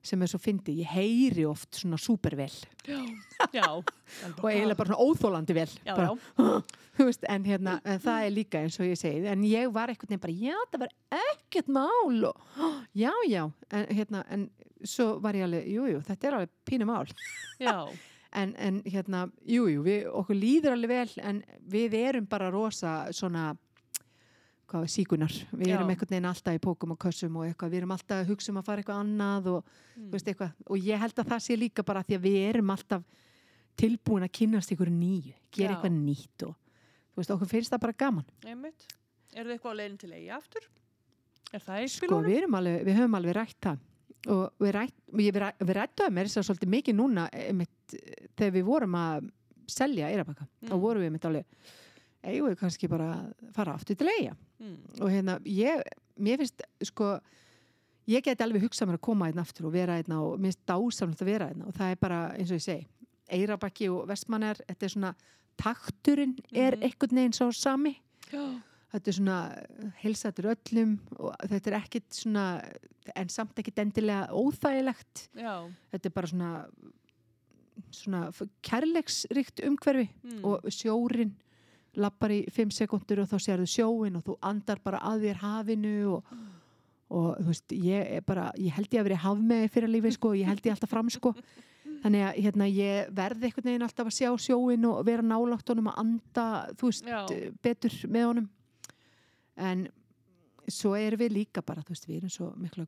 sem 0.06 0.22
er 0.24 0.32
svo 0.32 0.40
fyndið, 0.40 0.82
ég 0.84 0.92
heyri 0.94 1.46
oft 1.50 1.82
svona 1.82 1.98
súpervel 2.00 2.54
Já. 2.88 3.00
Já. 3.58 3.68
og 3.76 4.46
eiginlega 4.50 4.78
bara 4.80 4.92
svona 4.92 5.04
óþólandi 5.04 5.56
vel. 5.58 5.74
Já, 5.86 5.96
bara, 5.98 6.62
veist, 7.10 7.26
en 7.30 7.46
hérna 7.46 7.78
en 7.84 8.02
það 8.04 8.28
er 8.28 8.36
líka 8.36 8.62
eins 8.64 8.80
og 8.80 8.88
ég 8.88 9.00
segi. 9.00 9.26
En 9.30 9.44
ég 9.48 9.72
var 9.76 9.92
eitthvað 9.92 10.16
nefn 10.16 10.24
bara, 10.24 10.38
já, 10.40 10.56
það 10.72 10.86
var 10.86 10.96
ekkert 11.24 11.74
mál 11.76 12.30
og 12.32 12.46
já, 13.04 13.12
já. 13.30 13.44
En, 13.72 13.90
hérna, 13.98 14.24
en 14.32 14.48
svo 14.84 15.18
var 15.24 15.38
ég 15.38 15.48
alveg 15.48 15.68
jú, 15.74 15.90
jú, 15.92 16.04
þetta 16.08 16.30
er 16.30 16.40
alveg 16.40 16.56
pínu 16.70 16.90
mál. 16.90 17.12
En, 18.30 18.52
en 18.62 18.76
hérna, 18.86 19.24
jú, 19.42 19.64
jú, 19.74 19.82
okkur 20.20 20.38
líður 20.38 20.76
alveg 20.76 20.92
vel 20.92 21.24
en 21.26 21.40
við 21.66 21.96
erum 21.98 22.28
bara 22.30 22.52
rosa 22.54 23.08
svona 23.10 23.56
hvað, 24.70 24.86
síkunar, 24.94 25.34
við 25.52 25.68
Já. 25.72 25.76
erum 25.78 25.90
einhvern 25.90 26.12
veginn 26.14 26.28
alltaf 26.30 26.56
í 26.58 26.62
pókum 26.62 26.92
og 26.94 27.00
kössum 27.02 27.36
og 27.42 27.48
eitthvað, 27.48 27.72
við 27.74 27.82
erum 27.82 27.94
alltaf 27.96 28.20
að 28.24 28.30
hugsa 28.30 28.52
um 28.54 28.60
að 28.62 28.68
fara 28.70 28.84
eitthvað 28.84 29.02
annað 29.04 29.48
og, 29.56 29.64
Mm. 30.00 30.12
veist, 30.14 30.28
eitthvað, 30.32 30.52
og 30.70 30.78
ég 30.86 31.00
held 31.02 31.16
að 31.20 31.28
það 31.34 31.42
sé 31.44 31.58
líka 31.60 31.84
bara 31.84 32.04
því 32.04 32.16
að 32.16 32.22
við 32.30 32.38
erum 32.54 32.70
alltaf 32.72 33.04
tilbúin 33.80 34.24
að 34.28 34.32
kynnast 34.38 34.72
ykkur 34.76 34.90
nýju, 34.92 35.34
gera 35.52 35.74
Já. 35.74 35.76
eitthvað 35.76 35.98
nýtt 35.98 36.46
og 36.48 36.56
veist, 37.18 37.32
okkur 37.36 37.48
finnst 37.52 37.72
það 37.74 37.82
bara 37.86 37.94
gaman 37.94 38.26
Einmitt. 38.46 38.86
Er 39.36 39.46
þið 39.46 39.58
eitthvað 39.58 39.74
á 39.74 39.80
leiðin 39.80 39.98
til 40.00 40.12
eigi 40.14 40.30
aftur? 40.38 40.64
Er 41.54 41.60
það 41.66 41.84
í 41.84 41.90
sko, 41.90 42.06
spilunum? 42.06 42.26
við, 42.30 42.38
erum 42.44 42.56
alveg, 42.60 42.86
við 42.86 42.98
höfum 43.00 43.18
alveg 43.20 43.36
rætt 43.40 43.60
það 43.62 43.80
og 44.30 44.54
við, 44.60 44.72
rætt, 44.76 44.96
við, 45.16 45.28
við, 45.34 45.44
við 45.64 45.76
rættuðum 45.80 46.14
mér 46.20 46.28
þess 46.30 46.38
að 46.42 46.48
svolítið 46.50 46.72
mikið 46.76 46.96
núna 47.00 47.28
einmitt, 47.34 47.96
þegar 48.38 48.56
við 48.58 48.66
vorum 48.68 48.96
að 49.00 49.30
selja 49.70 50.10
Eirabakka, 50.12 50.48
þá 50.66 50.74
Mm. 50.76 50.82
vorum 50.82 51.02
við 51.02 51.10
einmitt 51.12 51.26
alveg 51.26 51.46
eigum 52.24 52.50
við 52.50 52.60
kannski 52.60 52.88
bara 52.90 53.10
að 53.16 53.54
fara 53.56 53.74
aftur 53.74 53.96
til 53.96 54.08
eiga 54.08 54.36
Mm. 54.60 54.76
og 55.02 55.10
hérna, 55.10 55.40
ég, 55.46 55.82
mér 56.20 56.38
finnst 56.38 56.62
sko, 56.84 57.20
ég 58.08 58.22
geti 58.26 58.44
alveg 58.44 58.62
hugsað 58.66 58.90
mér 58.90 58.98
að 58.98 59.02
koma 59.08 59.28
einn 59.30 59.40
aftur 59.40 59.68
og 59.68 59.72
vera 59.72 59.96
einn 60.02 60.12
og 60.12 60.38
mér 60.38 60.52
finnst 60.52 60.66
dásamlega 60.68 61.22
að 61.24 61.26
vera 61.32 61.48
einn 61.50 61.62
og 61.64 61.74
það 61.74 61.92
er 61.92 61.96
bara, 61.96 62.18
eins 62.36 62.52
og 62.52 62.58
ég 62.58 62.66
segi 62.66 62.88
Eirabakki 63.32 63.88
og 63.90 64.08
Vestmannar, 64.10 64.56
þetta 64.68 64.84
er 64.84 64.90
svona 64.90 65.16
takturinn 65.58 66.38
er 66.52 66.76
Mhm. 66.76 66.84
einhvern 66.84 67.16
veginn 67.16 67.32
svo 67.34 67.52
sami 67.54 68.02
Já. 68.32 68.62
þetta 68.94 69.08
er 69.08 69.14
svona 69.14 69.66
heilsatur 70.04 70.56
öllum 70.56 71.00
og 71.20 71.36
þetta 71.48 71.68
er 71.68 71.80
ekkit 71.80 72.10
svona 72.10 72.46
en 73.16 73.30
samt 73.30 73.56
ekkit 73.56 73.76
endilega 73.80 74.28
óþægilegt 74.32 75.30
Já. 75.38 75.72
þetta 75.94 76.06
er 76.06 76.10
bara 76.10 76.28
svona 76.28 76.66
svona 77.92 78.32
kærleiksrikt 78.62 79.62
umhverfi 79.66 80.10
Mm. 80.24 80.44
og 80.46 80.64
sjórin 80.70 81.32
lappar 82.02 82.34
í 82.34 82.40
5 82.56 82.76
sekundur 82.76 83.24
og 83.24 83.30
þá 83.32 83.38
sérðu 83.46 83.68
sjóin 83.70 84.20
og 84.20 84.26
þú 84.28 84.38
andar 84.50 84.82
bara 84.84 85.02
að 85.10 85.28
þér 85.28 85.42
hafinu 85.44 85.96
og, 86.16 86.34
og 87.10 87.30
þú 87.40 87.48
veist, 87.52 87.76
ég 87.76 88.14
er 88.18 88.26
bara 88.28 88.50
ég 88.58 88.76
held 88.78 88.94
ég 88.94 89.02
að 89.02 89.10
verið 89.10 89.24
hafmegi 89.26 89.74
fyrir 89.74 89.94
lífi 89.94 90.14
sko, 90.16 90.34
ég 90.38 90.50
held 90.50 90.64
ég 90.66 90.76
alltaf 90.76 90.94
fram 90.94 91.12
sko. 91.14 91.34
Þannig 92.00 92.24
að 92.24 92.38
hérna, 92.46 92.66
ég 92.72 93.10
verði 93.12 93.50
einhvern 93.50 93.66
veginn 93.68 93.84
alltaf 93.84 94.08
að 94.08 94.16
sjá 94.16 94.30
sjóin 94.40 94.86
og 94.88 95.02
vera 95.04 95.26
nálátt 95.26 95.68
honum 95.74 95.90
að 95.92 95.98
anda, 96.00 96.46
þú 96.80 96.92
veist, 96.94 97.10
Já. 97.10 97.18
betur 97.66 97.98
með 98.08 98.28
honum. 98.30 98.46
En 99.60 99.90
svo 100.72 100.94
erum 100.96 101.20
við 101.20 101.36
líka 101.42 101.64
bara, 101.66 101.84
þú 101.84 101.96
veist, 101.96 102.08
við 102.08 102.22
erum 102.22 102.32
svo 102.32 102.54
mikla 102.56 102.86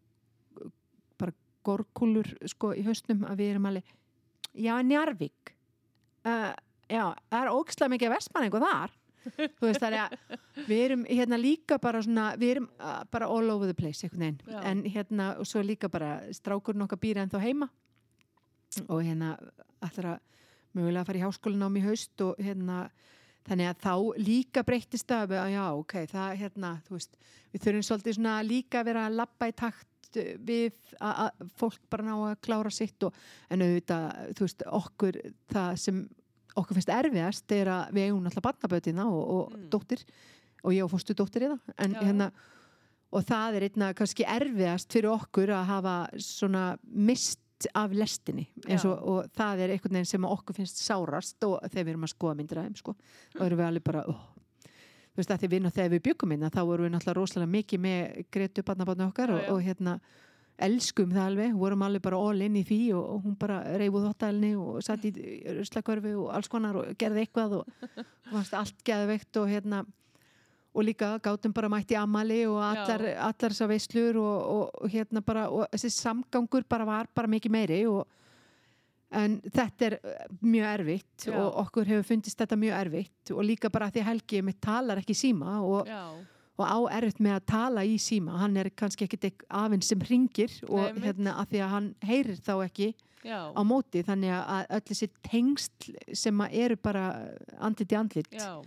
bara 1.20 1.36
gorkulur 1.66 2.30
sko 2.50 2.72
í 2.78 2.86
hausnum 2.86 3.26
að 3.28 3.44
við 3.44 3.54
erum 3.54 3.68
alveg 3.70 3.92
já, 4.54 4.74
Njarvík 4.86 5.54
uh, 6.28 6.54
já, 6.90 7.04
það 7.30 7.40
er 7.42 7.52
ógislega 7.54 7.94
mikið 7.96 8.14
vestmanningu 8.16 8.62
þar 8.64 8.96
þú 9.24 9.68
veist, 9.68 9.82
það 9.82 9.88
er 9.88 9.98
að 10.02 10.68
við 10.68 10.84
erum 10.86 11.06
hérna 11.10 11.40
líka 11.42 11.78
bara 11.82 12.02
svona 12.02 12.32
við 12.42 12.56
erum 12.56 12.68
uh, 12.80 13.02
bara 13.12 13.30
all 13.30 13.54
over 13.54 13.70
the 13.70 13.78
place 13.78 14.08
en 14.08 14.84
hérna 14.86 15.36
og 15.40 15.48
svo 15.50 15.64
líka 15.66 15.90
bara 15.90 16.20
strákurinn 16.34 16.86
okkar 16.88 17.02
býra 17.02 17.26
en 17.26 17.32
þá 17.32 17.40
heima. 17.44 17.70
Og 18.88 19.04
hérna 19.04 19.36
að 19.82 20.20
mögulega 20.78 21.02
að 21.02 21.10
fara 21.10 21.20
í 21.20 21.26
háskólinn 21.26 21.66
ám 21.66 21.78
í 21.78 21.84
haust 21.84 22.24
og 22.24 22.40
hérna 22.40 22.84
þannig 23.48 23.72
að 23.72 23.80
þá 23.82 23.94
líka 24.22 24.64
breyttist 24.66 25.10
það 25.10 25.36
að 25.42 25.54
já, 25.56 25.64
ok, 25.74 25.96
það 26.12 26.36
hérna, 26.44 26.74
veist 26.90 27.18
við 27.52 27.64
þurfum 27.66 27.88
svolítið 27.88 28.18
svona 28.18 28.36
líka 28.46 28.82
að 28.82 28.92
vera 28.92 29.06
að 29.08 29.18
labba 29.18 29.50
í 29.50 29.56
takt 29.58 30.20
við 30.46 30.76
að 31.00 31.22
að 31.26 31.44
fólk 31.60 31.84
bara 31.92 32.06
ná 32.06 32.14
að 32.16 32.40
klára 32.44 32.72
sitt 32.74 33.04
og 33.08 33.16
en 33.52 33.64
auðvitað, 33.64 34.08
þú 34.38 34.48
veist, 34.48 34.66
okkur 34.82 35.20
það 35.52 35.78
sem 35.86 36.02
okkur 36.56 36.78
finnst 36.78 36.94
erfiðast 36.94 37.54
er 37.56 37.72
að 37.72 37.94
við 37.96 38.08
eigum 38.10 38.26
alltaf 38.30 38.46
barnabötina 38.48 39.08
og, 39.10 39.22
og 39.22 39.52
Mm. 39.52 39.70
dóttir 39.72 40.02
og 40.64 40.74
ég 40.74 40.84
og 40.86 40.92
fórstu 40.92 41.16
dóttir 41.18 41.46
í 41.46 41.52
það 41.52 41.78
en 41.78 41.96
hérna 41.96 42.32
og 43.12 43.24
það 43.28 43.56
er 43.58 43.68
einna 43.68 43.94
kannski 43.98 44.26
erfiðast 44.28 44.92
fyrir 44.94 45.12
okkur 45.12 45.52
að 45.56 45.66
hafa 45.72 45.96
svona 46.18 46.66
mist 46.84 47.40
af 47.78 47.94
lestinni 47.94 48.48
og, 48.86 48.86
og 48.86 49.32
það 49.38 49.60
er 49.66 49.74
einhvern 49.76 49.98
veginn 50.00 50.10
sem 50.10 50.26
okkur 50.26 50.58
finnst 50.58 50.82
sárast 50.82 51.44
og 51.46 51.60
þegar 51.68 51.86
við 51.86 51.94
erum 51.94 52.08
að 52.08 52.14
skoða 52.16 52.38
myndir 52.40 52.62
þeim 52.62 52.78
sko, 52.80 52.96
og 53.38 53.44
erum 53.46 53.60
við 53.60 53.68
alveg 53.68 53.86
bara 53.86 54.06
oh. 54.10 54.24
veist 55.18 55.34
að 55.34 55.44
því 55.44 55.52
við 55.52 55.70
þegar 55.76 55.94
við 55.94 56.04
byggum 56.08 56.34
minna 56.34 56.50
þá 56.50 56.62
vorum 56.66 56.88
við 56.88 56.94
náttúrulega 56.96 57.20
rosalega 57.20 57.54
mikið 57.58 57.84
með 57.86 58.26
Gretu 58.34 58.66
barnabarnu 58.66 59.08
okkar 59.12 59.30
Já, 59.30 59.36
og, 59.36 59.44
já. 59.44 59.52
og 59.54 59.62
hérna 59.68 60.00
elskum 60.62 61.14
það 61.14 61.30
alveg, 61.30 61.56
vorum 61.58 61.86
alveg 61.86 62.04
bara 62.06 62.20
all 62.22 62.44
in 62.46 62.60
í 62.60 62.66
því 62.68 62.82
og, 62.98 63.08
og 63.16 63.26
hún 63.26 63.38
bara 63.40 63.62
reyfuð 63.82 64.08
þóttælni 64.10 64.52
og 64.60 64.84
satt 64.86 65.08
í 65.10 65.14
ruslakörfi 65.58 66.14
og 66.18 66.30
alls 66.36 66.52
konar 66.52 66.78
og 66.82 66.94
gerði 67.02 67.26
eitthvað 67.26 67.58
og 67.62 68.06
varst 68.32 68.56
allt 68.58 68.86
geðveikt 68.88 69.42
og 69.42 69.50
hérna 69.52 69.84
og 70.72 70.86
líka 70.88 71.18
gátum 71.20 71.54
bara 71.54 71.70
mætt 71.72 71.92
í 71.92 72.00
ammali 72.00 72.46
og 72.48 72.62
allar, 72.64 73.04
allar 73.18 73.52
þessar 73.52 73.70
veislur 73.74 74.22
og, 74.22 74.38
og, 74.56 74.82
og 74.86 74.94
hérna 74.94 75.24
bara, 75.26 75.50
og 75.52 75.68
þessi 75.74 75.92
samgangur 75.98 76.64
bara 76.70 76.88
var 76.88 77.12
bara 77.16 77.32
mikið 77.32 77.56
meiri 77.58 77.82
og 77.92 78.06
en 79.12 79.40
þetta 79.44 79.88
er 79.90 79.96
mjög 80.40 80.68
erfitt 80.70 81.26
Já. 81.28 81.36
og 81.36 81.58
okkur 81.66 81.90
hefur 81.90 82.08
fundist 82.14 82.40
þetta 82.40 82.60
mjög 82.60 82.78
erfitt 82.78 83.34
og 83.36 83.44
líka 83.44 83.72
bara 83.74 83.90
því 83.92 84.04
að 84.04 84.08
Helgi 84.12 84.44
mitt 84.48 84.62
talar 84.64 85.02
ekki 85.02 85.18
síma 85.18 85.58
og, 85.60 85.90
Já. 85.90 86.06
Og 86.60 86.66
á 86.68 86.78
erfitt 86.98 87.22
með 87.24 87.38
að 87.38 87.46
tala 87.54 87.86
í 87.88 87.96
síma 88.02 88.40
hann 88.42 88.58
er 88.60 88.70
kannski 88.76 89.08
ekkit 89.08 89.46
afinn 89.48 89.84
sem 89.86 90.02
ringir 90.10 90.52
og 90.68 90.98
Nei, 90.98 91.06
hérna 91.08 91.38
að 91.42 91.54
því 91.54 91.64
að 91.64 91.74
hann 91.76 91.90
heyrir 92.04 92.42
þá 92.44 92.54
ekki 92.66 92.92
Já. 93.22 93.40
á 93.54 93.62
móti 93.64 94.02
þannig 94.06 94.34
að 94.34 94.76
öll 94.78 94.84
þessi 94.90 95.10
tengsl 95.28 95.96
sem 96.18 96.46
eru 96.50 96.78
bara 96.82 97.06
andlit 97.62 97.94
í 97.94 97.98
andlit 98.00 98.32
Já. 98.34 98.62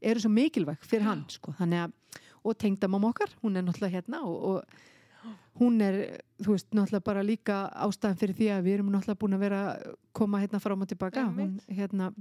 eru 0.00 0.22
svo 0.22 0.30
mikilvæg 0.30 0.84
fyrir 0.86 1.06
Já. 1.06 1.10
hann 1.10 1.24
sko. 1.28 1.54
þannig 1.58 1.86
að, 1.86 2.20
og 2.46 2.58
tengdamam 2.62 3.08
okkar 3.10 3.32
hún 3.42 3.58
er 3.58 3.66
náttúrulega 3.66 3.98
hérna 3.98 4.22
og, 4.26 4.36
og 4.44 4.86
hún 5.60 5.80
er, 5.82 6.20
þú 6.38 6.54
veist, 6.54 6.68
náttúrulega 6.70 7.04
bara 7.08 7.24
líka 7.26 7.58
ástæðan 7.82 8.18
fyrir 8.20 8.38
því 8.38 8.48
að 8.54 8.64
við 8.66 8.78
erum 8.78 8.90
náttúrulega 8.94 9.20
búin 9.22 9.36
að 9.36 9.44
vera 9.46 9.60
koma 10.14 10.40
hérna 10.42 10.60
fram 10.62 10.84
og 10.84 10.90
tilbaka 10.90 11.26
hún 11.26 11.40
Einmitt. 11.40 11.70
hérna 11.78 12.12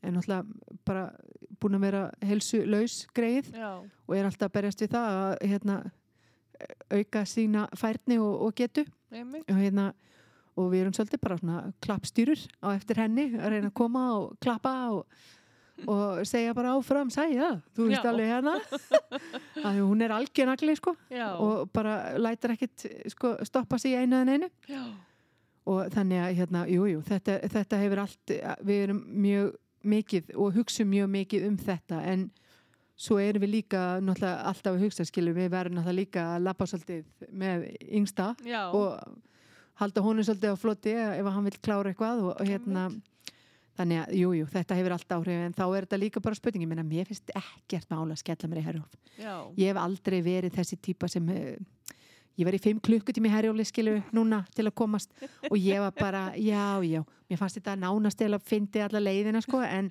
er 0.00 0.14
náttúrulega 0.14 0.78
bara 0.88 1.10
búin 1.60 1.78
að 1.78 1.86
vera 1.86 2.02
helsu 2.26 2.62
laus 2.66 3.00
greið 3.16 3.50
Já. 3.54 3.72
og 3.80 4.14
er 4.16 4.28
alltaf 4.28 4.48
að 4.50 4.54
berjast 4.58 4.84
við 4.84 4.94
það 4.96 5.18
að 5.22 5.50
hérna 5.52 5.80
auka 6.90 7.24
sína 7.28 7.66
færni 7.78 8.18
og, 8.20 8.46
og 8.46 8.54
getu 8.56 8.84
og 9.10 9.58
hérna 9.58 9.90
og 10.58 10.70
við 10.72 10.84
erum 10.84 10.94
svolítið 10.94 11.22
bara 11.22 11.38
svona 11.40 11.60
klappstýrur 11.84 12.40
á 12.60 12.68
eftir 12.74 13.00
henni 13.00 13.28
að 13.38 13.54
reyna 13.54 13.70
að 13.70 13.76
koma 13.80 14.02
og 14.18 14.32
klappa 14.42 14.72
og, 14.94 15.20
og 15.86 16.20
segja 16.28 16.54
bara 16.56 16.74
áfram 16.76 17.12
sæja, 17.12 17.52
þú 17.76 17.86
veist 17.88 18.04
Já. 18.04 18.10
alveg 18.10 18.32
hérna 18.34 18.56
að 19.70 19.80
hún 19.80 20.04
er 20.04 20.16
algjörnagli 20.16 20.76
sko 20.78 20.96
og 21.30 21.70
bara 21.74 22.18
lætur 22.18 22.56
ekkit 22.56 22.86
sko, 23.14 23.36
stoppa 23.46 23.78
sig 23.80 23.94
í 23.94 24.02
einu 24.02 24.20
en 24.20 24.34
einu 24.34 24.50
Já. 24.68 24.84
og 25.70 25.90
þannig 25.94 26.24
að 26.26 26.36
hérna, 26.42 26.66
jú, 26.68 26.86
jú, 26.90 27.02
þetta, 27.08 27.40
þetta 27.56 27.82
hefur 27.84 28.04
allt, 28.04 28.38
við 28.66 28.86
erum 28.88 29.02
mjög 29.24 29.52
mikið 29.82 30.34
og 30.36 30.54
hugsa 30.58 30.84
mjög 30.84 31.10
mikið 31.14 31.48
um 31.48 31.58
þetta 31.60 32.02
en 32.12 32.28
svo 33.00 33.16
erum 33.22 33.44
við 33.44 33.54
líka 33.54 33.82
náttúrulega 34.04 34.44
alltaf 34.50 34.74
að 34.74 34.82
hugsa 34.84 35.06
skilur 35.08 35.36
við 35.36 35.52
verðum 35.54 35.78
náttúrulega 35.78 36.00
líka 36.02 36.24
að 36.34 36.46
lappa 36.48 36.68
svolítið 36.68 37.30
með 37.32 37.66
yngsta 37.88 38.34
Já. 38.44 38.62
og 38.76 38.98
halda 39.80 40.04
honum 40.04 40.26
svolítið 40.26 40.52
á 40.52 40.56
flotti 40.60 40.92
ef 40.92 41.30
hann 41.30 41.46
vil 41.48 41.56
klára 41.64 41.92
eitthvað 41.92 42.26
og, 42.26 42.34
og 42.36 42.50
hérna 42.50 42.90
þannig 43.80 44.02
að, 44.02 44.14
jú, 44.18 44.32
jú, 44.36 44.46
þetta 44.50 44.76
hefur 44.76 44.94
allt 44.96 45.14
áhrif 45.16 45.44
en 45.46 45.56
þá 45.56 45.64
er 45.68 45.86
þetta 45.86 46.00
líka 46.02 46.22
bara 46.24 46.52
minna, 46.60 46.84
mér 46.84 47.08
finnst 47.08 47.32
ekkert 47.32 47.88
mála 47.88 48.12
að 48.12 48.20
skella 48.20 48.50
mér 48.50 48.60
í 48.60 48.66
herjóf 48.66 48.96
Já. 49.16 49.34
ég 49.56 49.70
hef 49.70 49.80
aldrei 49.80 50.20
verið 50.26 50.56
þessi 50.58 50.76
típa 50.76 51.08
sem 51.08 51.28
eh, 51.32 51.56
ég 52.40 52.48
var 52.48 52.56
í 52.56 52.62
fimm 52.62 52.80
klukkutími 52.84 53.30
í 53.30 53.34
herjóli 53.34 53.66
skilu 53.68 53.98
núna 54.16 54.42
til 54.56 54.66
að 54.68 54.76
komast 54.80 55.12
og 55.50 55.58
ég 55.60 55.82
var 55.82 55.92
bara, 55.96 56.22
já, 56.36 56.80
já 56.86 57.02
mér 57.30 57.40
fannst 57.40 57.60
þetta 57.60 57.76
nánast 57.80 58.24
að 58.26 58.40
fyndi 58.46 58.82
alla 58.84 59.02
leiðina 59.02 59.42
sko, 59.44 59.60
en, 59.66 59.90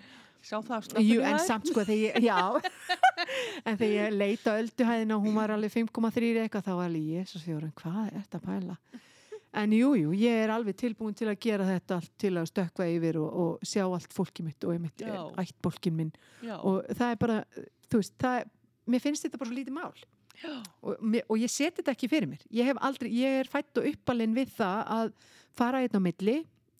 jú, 1.03 1.19
en 1.25 1.39
samt 1.43 1.69
sko 1.69 1.85
þegar 1.87 2.23
ég, 2.23 2.71
en 3.67 3.77
þegar 3.77 3.93
ég 3.93 4.17
leita 4.17 4.57
ölduhæðina 4.61 5.17
og 5.17 5.27
hún 5.27 5.37
var 5.37 5.53
alveg 5.55 5.75
5,3 5.75 6.33
eitthvað 6.45 6.67
þá 6.67 6.73
var 6.73 6.89
alveg, 6.89 7.13
jésus 7.19 7.45
fjóran, 7.45 7.75
hvað 7.77 8.01
er 8.07 8.19
þetta 8.23 8.43
pæla 8.47 8.79
en 9.59 9.73
jú, 9.73 9.95
jú, 9.97 10.13
ég 10.13 10.43
er 10.43 10.51
alveg 10.53 10.77
tilbúin 10.77 11.15
til 11.17 11.29
að 11.31 11.39
gera 11.41 11.65
þetta 11.65 11.97
allt 11.97 12.11
til 12.21 12.35
að 12.37 12.49
stökkva 12.51 12.85
yfir 12.93 13.17
og, 13.21 13.29
og 13.43 13.65
sjá 13.65 13.81
allt 13.87 14.13
fólkið 14.13 14.45
mitt 14.45 14.67
og 14.67 14.75
einmitt 14.75 15.01
Já. 15.01 15.23
ættbólkin 15.41 15.95
minn 15.97 16.11
Já. 16.45 16.59
og 16.59 16.83
það 16.93 17.13
er 17.15 17.21
bara, 17.23 17.37
þú 17.89 18.01
veist, 18.01 18.13
það 18.21 18.43
mér 18.89 19.03
finnst 19.03 19.25
þetta 19.25 19.41
bara 19.41 19.51
svo 19.51 19.57
lítið 19.57 19.75
mál. 19.75 20.05
Og, 20.81 20.95
og 21.29 21.35
ég 21.41 21.51
seti 21.51 21.81
þetta 21.81 21.91
ekki 21.95 22.09
fyrir 22.11 22.29
mér. 22.31 22.45
Ég 22.51 22.71
aldrei, 22.79 23.09
ég 23.11 23.39
er 23.41 23.49
fætt 23.51 23.77
og 23.81 23.89
uppalinn 23.91 24.35
við 24.37 24.53
það 24.59 24.79
að 24.99 25.11
fara 25.59 25.81
einn 25.83 25.97
á 25.97 26.01
milli 26.01 26.37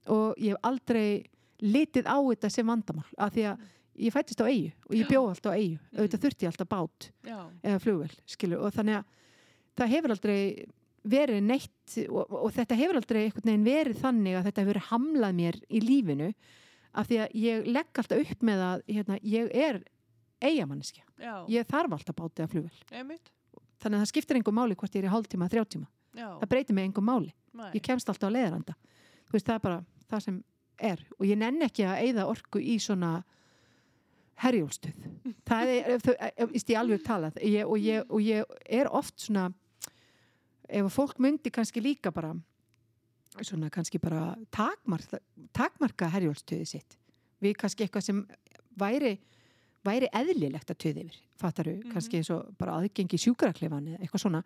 og 0.10 0.38
ég 0.40 0.56
hef 0.56 0.64
aldrei 0.64 1.26
litið 1.60 2.08
á 2.08 2.18
þetta 2.24 2.50
sem 2.54 2.68
vandamál 2.72 3.06
af 3.18 3.34
því 3.36 3.44
að 3.52 3.64
ég 4.00 4.14
fættist 4.16 4.40
á 4.40 4.48
eigu 4.48 4.70
og 4.88 4.94
ég 4.96 5.10
bjóð 5.10 5.30
alltaf 5.34 5.52
á 5.52 5.60
eigu 5.60 5.78
Mm. 5.80 5.98
auðvitað 6.00 6.24
þurfti 6.24 6.46
ég 6.46 6.52
alltaf 6.54 6.70
bát 6.72 7.10
Já. 7.28 7.40
eða 7.64 7.80
flugvel, 7.84 8.14
skilur, 8.26 8.62
og 8.64 8.72
þannig 8.78 8.96
að 9.02 9.04
það 9.80 9.92
hefur 9.96 10.14
aldrei 10.16 10.40
verið 11.10 11.42
neitt 11.44 11.98
og, 12.08 12.32
og 12.32 12.52
þetta 12.56 12.76
hefur 12.80 12.96
aldrei 13.00 13.20
einhvern 13.26 13.50
veginn 13.50 13.68
verið 13.68 14.00
þannig 14.04 14.38
að 14.40 14.48
þetta 14.48 14.64
hefur 14.64 14.80
hamlað 14.90 15.36
mér 15.36 15.60
í 15.68 15.80
lífinu 15.84 16.30
af 16.94 17.08
því 17.10 17.20
að 17.26 17.36
ég 17.44 17.68
legg 17.68 18.00
alltaf 18.02 18.24
upp 18.24 18.42
með 18.48 18.64
að 18.70 18.82
hérna, 18.88 19.20
ég 19.24 19.52
er 19.68 19.82
eigamanniski, 20.40 21.04
ég 21.52 21.68
þarf 21.68 21.92
alltaf 21.98 22.16
bát 22.16 22.40
eða 22.40 22.52
flugvel 22.54 22.80
Einmitt. 22.96 23.32
Þannig 23.80 23.98
að 23.98 24.04
það 24.04 24.12
skiptir 24.14 24.40
engum 24.40 24.56
máli 24.60 24.76
hvort 24.80 24.96
ég 24.96 25.04
er 25.04 25.10
í 25.10 25.14
hálftíma, 25.14 25.50
þrjátíma 25.52 25.88
Já. 26.20 26.28
það 26.42 26.50
breytir 26.52 26.76
mig 26.76 26.86
engum 26.90 27.06
máli, 27.06 27.34
Nei. 27.54 27.70
ég 27.78 27.82
kemst 27.86 28.10
alltaf 28.10 28.30
á 28.30 28.36
leiðaranda 28.36 28.76
þú 29.30 29.36
veist, 29.38 29.46
það 29.48 29.56
er 29.56 29.64
bara 29.66 29.80
það 30.10 30.24
sem 30.26 30.40
er. 30.80 31.02
Og 31.20 31.26
ég 31.28 31.38
nenn 31.38 31.62
ekki 31.62 31.84
að 31.86 32.00
eyða 32.08 32.24
orku 32.32 32.60
í 32.64 32.78
svona 32.82 33.24
herjólstuð 34.40 34.96
það 35.50 35.72
er, 35.74 35.90
ef- 35.98 36.52
víst, 36.54 36.70
ég 36.72 36.80
alveg 36.80 37.02
talað. 37.06 37.40
Ég, 37.44 37.66
og, 37.68 37.78
ég, 37.84 38.06
og 38.10 38.22
ég 38.24 38.46
er 38.80 38.88
oft 38.96 39.20
svona 39.20 39.50
ef 40.70 40.86
að 40.86 40.94
fólk 40.94 41.20
myndi 41.20 41.52
kannski 41.52 41.82
líka 41.84 42.12
bara 42.16 42.32
svona 43.42 43.70
kannski 43.74 44.00
bara 44.02 44.36
takmarka, 44.52 45.20
takmarka 45.56 46.10
herjólstöði 46.14 46.66
sitt. 46.68 46.96
Við 47.44 47.56
kannski 47.60 47.86
eitthvað 47.86 48.06
sem 48.08 48.24
væri 48.80 49.14
væri 49.86 50.10
eðlilegt 50.14 50.70
að 50.74 50.78
töði 50.84 51.04
yfir 51.06 51.18
fattaru, 51.40 51.74
Mhm. 51.80 51.92
kannski 51.94 52.18
eins 52.20 52.30
og 52.36 52.50
bara 52.58 52.74
aðgengi 52.80 53.18
sjúkraklefan 53.18 53.88
eða 53.88 54.00
eitthvað 54.04 54.24
svona. 54.26 54.44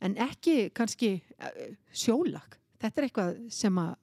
En 0.00 0.14
ekki 0.16 0.70
kannski 0.72 1.22
uh, 1.40 1.50
sjólag, 1.92 2.56
þetta 2.80 2.98
er 3.02 3.08
eitthvað 3.08 3.50
sem 3.52 3.74
að 3.78 3.96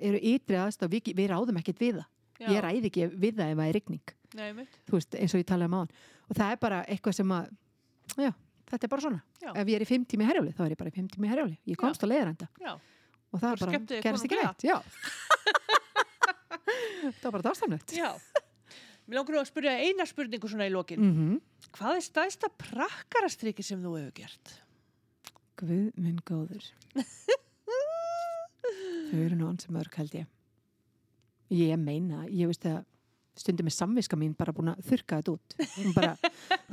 eru 0.00 0.18
ytri 0.22 0.56
aðstaf 0.56 0.88
við, 0.90 1.12
við 1.14 1.28
ráðum 1.30 1.58
ekkert 1.60 1.78
við 1.78 1.94
það. 2.00 2.06
Ég 2.48 2.62
ræði 2.62 2.86
ekki 2.90 3.08
við 3.18 3.34
það 3.36 3.50
ef 3.52 3.56
það 3.58 3.68
er 3.68 3.72
rigning. 3.74 4.12
Nei, 4.34 4.52
veist, 4.52 5.14
eins 5.16 5.34
og 5.34 5.40
ég 5.40 5.46
talaði 5.48 5.64
um 5.72 5.74
áðan. 5.78 5.90
Og 6.30 6.36
það 6.36 6.52
er 6.52 6.56
bara 6.62 6.84
eitthvað 6.84 7.14
sem 7.14 7.28
að 7.32 7.48
já, 8.16 8.32
þetta 8.70 8.84
er 8.84 8.88
bara 8.88 9.00
svona. 9.02 9.22
Já. 9.42 9.50
ef 9.56 9.66
ég 9.66 9.74
er 9.76 9.82
í 9.82 9.88
fimm 9.88 10.04
tími 10.06 10.24
herjáli, 10.28 10.52
þá 10.54 10.60
er 10.66 10.70
ég 10.74 10.78
bara 10.78 10.90
í 10.90 10.94
fimm 10.94 11.08
tími 11.08 11.28
herjáli 11.28 11.58
ég 11.66 11.76
komst 11.76 12.04
á 12.04 12.06
leiðarenda. 12.08 12.48
Já. 12.60 12.72
og 13.32 13.40
það 13.40 13.52
er 13.52 13.58
bara, 13.64 13.78
gerist 14.02 14.24
ekki 14.24 14.68
já. 14.68 14.82
Það 17.18 17.24
var 17.24 17.32
bara 17.32 17.42
dásamlegt. 17.48 17.92
Já. 17.96 18.10
Mér 19.08 19.16
langar 19.22 19.34
nú 19.34 19.40
að 19.40 19.48
spyrja 19.48 19.72
eina 19.80 20.04
spurningu 20.04 20.48
svona 20.50 20.66
í 20.68 20.72
lokin. 20.74 21.00
mm 21.00 21.38
Hvað 21.78 21.98
er 21.98 22.04
stæðsta 22.04 22.48
prakkarastriki 22.60 23.64
sem 23.64 23.80
þú 23.82 23.94
hefur 23.96 24.12
gert? 24.16 24.52
Guð 25.58 25.88
minn 25.96 26.20
góður. 26.24 26.64
Þau 29.08 29.18
eru 29.24 29.36
nú 29.36 29.48
ansið 29.48 29.74
mörg 29.76 29.96
held 29.98 30.14
ég. 30.16 30.28
Ég 31.52 31.80
meina, 31.80 32.26
ég 32.28 32.48
veist 32.50 32.64
að 32.68 32.84
stundum 33.38 33.68
með 33.68 33.76
samviska 33.76 34.16
mín 34.18 34.34
bara 34.36 34.52
búin 34.52 34.72
að 34.72 34.84
þurka 34.90 35.20
þetta 35.20 35.34
út. 35.36 35.56
Hún 35.76 35.94
bara, 35.96 36.14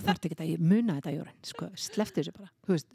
þarf 0.05 0.27
ekki 0.27 0.37
að 0.43 0.63
muna 0.63 0.97
þetta 0.97 1.15
Jóran, 1.15 1.39
sko, 1.45 1.69
slefti 1.79 2.21
þessu 2.21 2.35
bara. 2.35 2.51
Þú 2.65 2.75
veist 2.75 2.91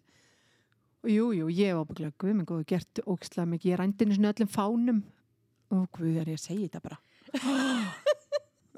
og 1.01 1.09
jú, 1.09 1.31
jú, 1.33 1.49
ég 1.49 1.71
hef 1.73 1.81
ábygglega 1.81 2.17
guð 2.21 2.35
minn 2.37 2.49
góður 2.49 2.67
gert 2.69 3.01
ógislega 3.07 3.49
mikið, 3.49 3.71
ég 3.73 3.79
rændi 3.81 4.05
einu 4.05 4.17
svona 4.19 4.35
öllum 4.35 4.53
fánum. 4.53 5.03
Og 5.73 5.87
guð 5.97 6.19
er 6.21 6.29
ég 6.35 6.37
að 6.37 6.45
segja 6.45 6.67
þetta 6.69 6.83
bara 6.85 6.99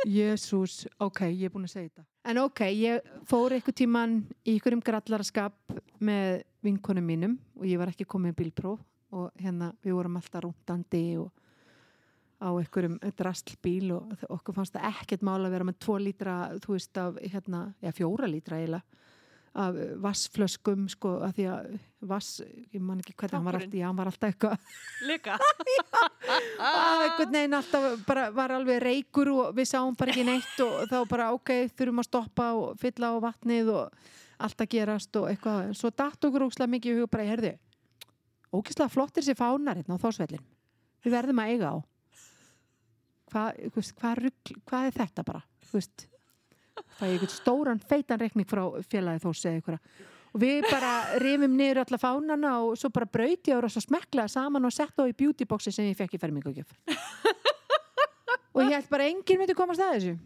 Jésús, 0.09 0.86
ok, 0.98 1.26
ég 1.30 1.46
er 1.46 1.53
búin 1.53 1.66
að 1.66 1.74
segja 1.76 1.90
þetta. 1.90 2.05
En 2.30 2.40
ok, 2.42 2.62
ég 2.74 3.12
fór 3.28 3.55
eitthvað 3.55 3.78
tíman 3.82 4.16
í 4.46 4.57
ykkurum 4.57 4.82
grallaraskap 4.84 5.76
með 6.03 6.42
vinkonum 6.62 7.07
mínum 7.07 7.36
og 7.59 7.68
ég 7.68 7.80
var 7.80 7.92
ekki 7.92 8.07
komið 8.09 8.34
í 8.34 8.38
bílpróf 8.40 8.82
og 9.12 9.30
hérna 9.42 9.72
við 9.84 9.96
vorum 9.98 10.18
alltaf 10.18 10.44
rúndandi 10.44 11.05
og 11.20 11.30
á 12.42 12.50
einhverjum 12.50 12.98
drastlbíl 13.18 13.92
og 13.94 14.24
okkur 14.26 14.57
fannst 14.57 14.74
það 14.74 14.88
ekkert 14.90 15.26
mál 15.26 15.40
að 15.44 15.53
vera 15.55 15.66
með 15.68 15.78
tvo 15.84 15.98
lítra, 16.03 16.36
þú 16.62 16.74
veist, 16.74 16.98
af 16.98 17.20
hérna, 17.22 17.62
já, 17.82 17.92
fjóra 17.94 18.30
lítra 18.30 18.59
eiginlega 18.59 19.00
af 19.53 19.76
vassflöskum, 20.00 20.86
sko, 20.88 21.18
að 21.26 21.34
því 21.36 21.44
að 21.53 21.72
vass, 22.09 22.28
ég 22.72 22.80
man 22.80 23.03
ekki 23.03 23.12
hvernig 23.20 23.36
hann 23.36 23.44
var 23.44 23.59
alltaf, 23.59 23.74
já, 23.76 23.84
hann 23.84 23.98
var 23.98 24.09
alltaf 24.09 24.30
eitthvað. 24.30 24.78
Líka. 25.05 25.36
að 26.68 27.03
einhvern 27.05 27.36
veginn 27.36 27.59
alltaf 27.59 27.86
bara 28.07 28.24
var 28.32 28.55
alveg 28.57 28.80
reykur 28.82 29.30
og 29.34 29.53
við 29.59 29.68
sáum 29.68 29.98
bara 29.98 30.14
ekki 30.14 30.24
neitt 30.26 30.62
og 30.64 30.86
þá 30.88 30.96
bara 31.11 31.28
ok, 31.36 31.53
þurfum 31.76 32.00
að 32.00 32.09
stoppa 32.09 32.48
og 32.57 32.80
fylla 32.80 33.12
á 33.12 33.16
vatnið 33.26 33.72
og 33.74 34.09
allt 34.42 34.64
að 34.64 34.72
gerast 34.72 35.20
og 35.20 35.28
eitthvað, 35.30 35.68
en 35.68 35.76
svo 35.78 35.92
datt 35.92 36.28
okkur 36.28 36.46
ókslega 36.48 36.72
mikið 36.72 36.94
í 36.94 37.03
hug 37.03 37.12
bara, 37.12 37.28
herðu, 37.28 37.53
ókislega 38.57 38.92
flottir 38.92 39.26
sér 39.26 39.38
fánar 39.38 39.82
hérna 39.82 40.00
á 40.00 40.03
þósvellin 40.03 40.46
við 41.03 41.16
verðum 41.16 41.42
að 41.42 41.53
eiga 41.53 41.74
á. 41.74 41.76
Hvað, 43.32 43.61
hvað, 44.00 44.18
rugl, 44.26 44.57
hvað 44.68 44.88
er 44.88 44.96
þetta 44.96 45.24
bara, 45.28 45.44
þú 45.68 45.78
veist 45.78 46.07
það 46.99 47.07
er 47.07 47.12
einhvern 47.12 47.35
stóran 47.35 47.85
feitan 47.89 48.20
reikning 48.23 48.49
frá 48.49 48.64
félagi 48.89 49.25
þós 49.27 49.45
eða 49.45 49.61
eitthvað 49.61 50.11
og 50.33 50.41
við 50.41 50.66
bara 50.70 50.93
rifum 51.20 51.57
niður 51.57 51.83
alla 51.83 52.01
fánana 52.01 52.53
og 52.64 52.77
svo 52.81 52.91
bara 52.95 53.11
brauti 53.18 53.53
og 53.53 53.68
svo 53.68 53.83
smeklaði 53.85 54.33
saman 54.33 54.68
og 54.68 54.73
sett 54.75 54.97
á 54.97 55.05
í 55.05 55.16
beautyboxi 55.16 55.73
sem 55.75 55.91
ég 55.91 55.99
fekk 55.99 56.16
í 56.16 56.23
fermingugjöf 56.23 56.73
og 58.53 58.62
ég 58.64 58.77
held 58.77 58.89
bara 58.93 59.09
enginn 59.09 59.41
myndi 59.41 59.57
komast 59.57 59.83
að 59.83 59.97
þessu. 59.97 60.16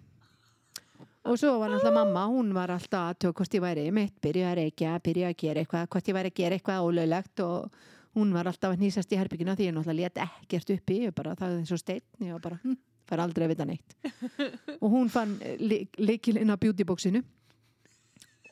Og 1.27 1.39
svo 1.41 1.57
var 1.59 1.73
náttúrulega 1.73 2.05
mamma 2.05 2.25
hún 2.31 2.53
var 2.55 2.71
alltaf 2.71 3.11
að 3.11 3.21
tjók 3.25 3.41
hvort 3.41 3.55
ég 3.59 3.63
væri 3.63 3.87
mitt 3.95 4.15
byrja 4.23 4.53
að 4.53 4.59
reykja, 4.61 4.95
byrja 5.03 5.31
að 5.33 5.39
gera 5.43 5.63
eitthvað 5.63 5.89
hvort 5.91 6.11
ég 6.11 6.17
væri 6.17 6.31
að 6.31 6.39
gera 6.39 6.59
eitthvað 6.59 6.87
ólöglegt 6.87 7.43
og 7.43 7.81
hún 8.17 8.35
var 8.35 8.51
alltaf 8.51 8.75
að 8.75 8.85
nýsast 8.85 9.11
í 9.11 9.19
herbyggina 9.19 9.57
því 9.59 9.67
ég 9.67 9.75
náttúrulega 9.75 10.13
let 10.15 10.21
ekkert 10.23 10.71
uppi 10.77 11.01
ég 11.03 11.17
bara 11.17 11.35
það 11.35 11.57
er 11.57 11.65
eins 11.65 11.75
og 11.75 11.83
steinn 11.83 12.29
ég 12.29 12.37
var 12.37 12.45
bara, 12.47 12.61
hm, 12.63 12.79
fær 13.07 13.23
aldrei 13.23 13.47
að 13.47 13.53
vita 13.55 13.67
neitt. 13.69 13.97
Og 14.83 14.91
hún 14.93 15.11
fann 15.13 15.37
leikilinn 15.59 16.53
á 16.53 16.57
beautyboxinu 16.61 17.23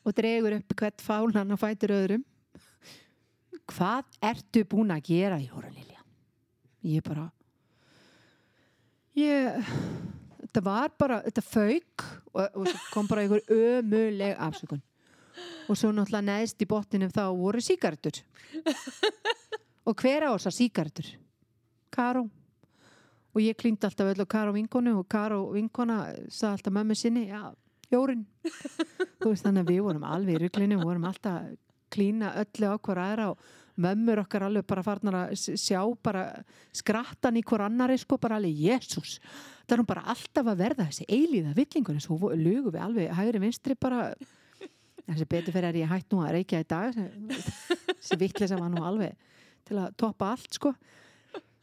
og 0.05 0.13
dregur 0.13 0.59
upp 0.59 0.75
hvert 0.77 1.01
fálan 1.01 1.55
og 1.55 1.61
fætur 1.61 1.95
öðrum. 1.97 2.25
Hvað 3.73 4.19
ertu 4.21 4.65
búin 4.69 4.93
að 4.93 5.07
gera 5.09 5.41
Jóra 5.41 5.71
Lilja? 5.73 6.03
Ég 6.85 7.05
bara 7.07 7.31
ég 9.17 9.65
þetta 10.43 10.63
var 10.65 10.93
bara, 10.99 11.21
þetta 11.25 11.45
fauk 11.47 12.05
og, 12.35 12.59
og 12.61 12.75
kom 12.93 13.09
bara 13.11 13.25
einhver 13.25 13.43
ömuleg 13.49 14.37
afsökun. 14.39 14.83
Og 15.67 15.79
svo 15.79 15.91
náttúrulega 15.91 16.29
neðst 16.29 16.63
í 16.63 16.69
botninum 16.69 17.11
þá 17.11 17.25
voru 17.35 17.63
síkartur 17.65 18.21
og 19.89 19.97
hver 19.99 20.29
á 20.29 20.31
þessar 20.37 20.55
síkartur 20.55 21.09
Karó 21.95 22.29
og 23.35 23.43
ég 23.43 23.59
klíndi 23.59 23.89
alltaf 23.89 24.13
öll 24.15 24.23
á 24.23 24.27
Karó 24.31 24.55
vinkonu 24.55 24.95
og 25.01 25.09
Karó 25.11 25.41
vinkona 25.55 25.99
sagði 26.29 26.53
alltaf 26.55 26.77
mömmu 26.79 26.97
sinni 26.99 27.27
já, 27.29 27.43
Jórin 27.93 28.25
þú 29.21 29.33
veist 29.33 29.45
þannig 29.47 29.67
að 29.67 29.73
við 29.75 29.83
vorum 29.89 30.07
alveg 30.09 30.39
í 30.39 30.43
ruglinu 30.45 30.79
við 30.81 30.89
vorum 30.89 31.09
alltaf 31.11 31.41
að 31.43 31.53
klína 31.95 32.33
öllu 32.43 32.71
á 32.71 32.77
hver 32.79 33.01
aðra 33.05 33.27
og 33.35 33.45
mömmur 33.85 34.23
okkar 34.23 34.47
alveg 34.47 34.67
bara 34.71 34.85
farnar 34.87 35.17
að 35.19 35.35
sjá 35.59 35.81
bara 36.03 36.25
skrattan 36.75 37.39
í 37.39 37.43
hver 37.47 37.67
annari 37.67 37.99
sko 37.99 38.19
bara 38.23 38.39
alveg 38.39 38.55
Jésús 38.69 39.19
það 39.65 39.77
er 39.77 39.83
nú 39.83 39.87
bara 39.89 40.07
alltaf 40.15 40.51
að 40.51 40.63
verða 40.63 40.89
þessi 40.91 41.07
eilíða 41.09 42.01
svo 42.01 42.19
vo- 42.21 42.35
lugum 42.35 42.73
við 42.75 42.83
alveg 42.83 43.15
hægri 43.17 43.41
vinstri 43.43 43.75
bara. 43.81 44.13
Þessi 45.05 45.27
betur 45.29 45.53
fyrir 45.53 45.69
að 45.69 45.79
ég 45.83 45.91
hætt 45.91 46.13
nú 46.13 46.23
að 46.25 46.33
reykja 46.39 46.61
í 46.63 46.67
dag 46.69 46.95
þessi 46.97 48.17
vittli 48.21 48.47
sem 48.49 48.61
var 48.61 48.71
nú 48.73 48.85
alveg 48.85 49.17
til 49.69 49.77
að 49.81 49.97
toppa 50.01 50.31
allt 50.33 50.57
sko 50.57 50.73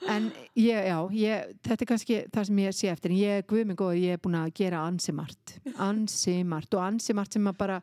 en 0.09 0.27
ég, 0.57 0.87
já, 0.87 0.97
ég, 1.13 1.55
þetta 1.65 1.83
er 1.83 1.89
kannski 1.89 2.19
það 2.33 2.47
sem 2.49 2.61
ég 2.63 2.75
sé 2.77 2.91
eftir, 2.91 3.13
en 3.13 3.21
ég, 3.21 3.47
guð 3.49 3.65
mig 3.69 3.79
góður 3.79 4.01
ég 4.01 4.17
er 4.17 4.21
búin 4.21 4.37
að 4.39 4.53
gera 4.57 4.83
ansi 4.87 5.13
margt 5.15 5.57
ansi 5.81 6.37
margt. 6.47 6.73
Og 6.77 6.83
ansi 6.83 7.15
margt 7.17 7.37
sem 7.37 7.49
að 7.49 7.57
bara 7.59 7.77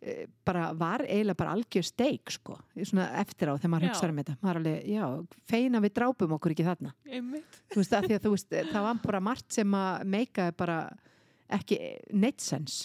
eh, 0.00 0.24
bara 0.46 0.70
var 0.78 1.04
eiginlega 1.06 1.40
bara 1.40 1.56
algjör 1.56 1.86
steik 1.86 2.32
sko, 2.32 2.58
svona 2.80 3.10
eftir 3.20 3.52
á 3.52 3.54
þegar 3.56 3.74
maður 3.74 3.90
hugsaður 3.90 4.14
um 4.14 4.22
þetta, 4.22 4.36
maður 4.40 4.60
alveg, 4.62 4.88
já, 4.94 5.04
feina 5.50 5.82
við 5.84 5.96
drápum 6.00 6.36
okkur 6.38 6.56
ekki 6.56 6.68
þarna. 6.68 6.94
Veist, 7.74 7.96
að 7.96 8.10
að 8.18 8.30
veist, 8.30 8.58
það 8.72 8.88
var 8.88 9.04
bara 9.04 9.24
margt 9.32 9.60
sem 9.60 9.78
að 9.78 10.08
meikaði 10.16 10.56
bara 10.58 10.78
ekki 11.52 11.80
neitt 12.12 12.44
sens. 12.44 12.84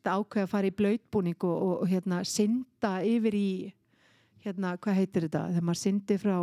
Ákveða 0.00 0.46
að 0.46 0.48
fara 0.48 0.68
í 0.70 0.72
blautbúning 0.72 1.36
og, 1.44 1.56
og, 1.60 1.72
og 1.82 1.90
hérna 1.90 2.22
synda 2.24 2.94
yfir 3.04 3.34
í 3.36 3.50
hérna, 4.44 4.74
hvað 4.80 4.96
heitir 4.96 5.26
þetta? 5.26 5.42
Þegar 5.50 5.66
maður 5.68 5.80
syndi 5.82 6.16
frá 6.20 6.36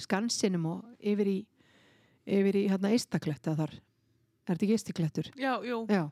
skansinum 0.00 0.64
og 0.66 0.84
yfir 1.00 1.28
í 1.28 1.38
yfir 2.26 2.56
í 2.56 2.64
hérna 2.70 2.92
eistakletta 2.94 3.54
þar. 3.58 3.72
Er 4.46 4.54
þetta 4.54 4.64
ekki 4.66 4.76
eistaklettur? 4.78 5.30
Já, 5.38 5.52
jú. 5.66 5.82
Já, 5.90 6.04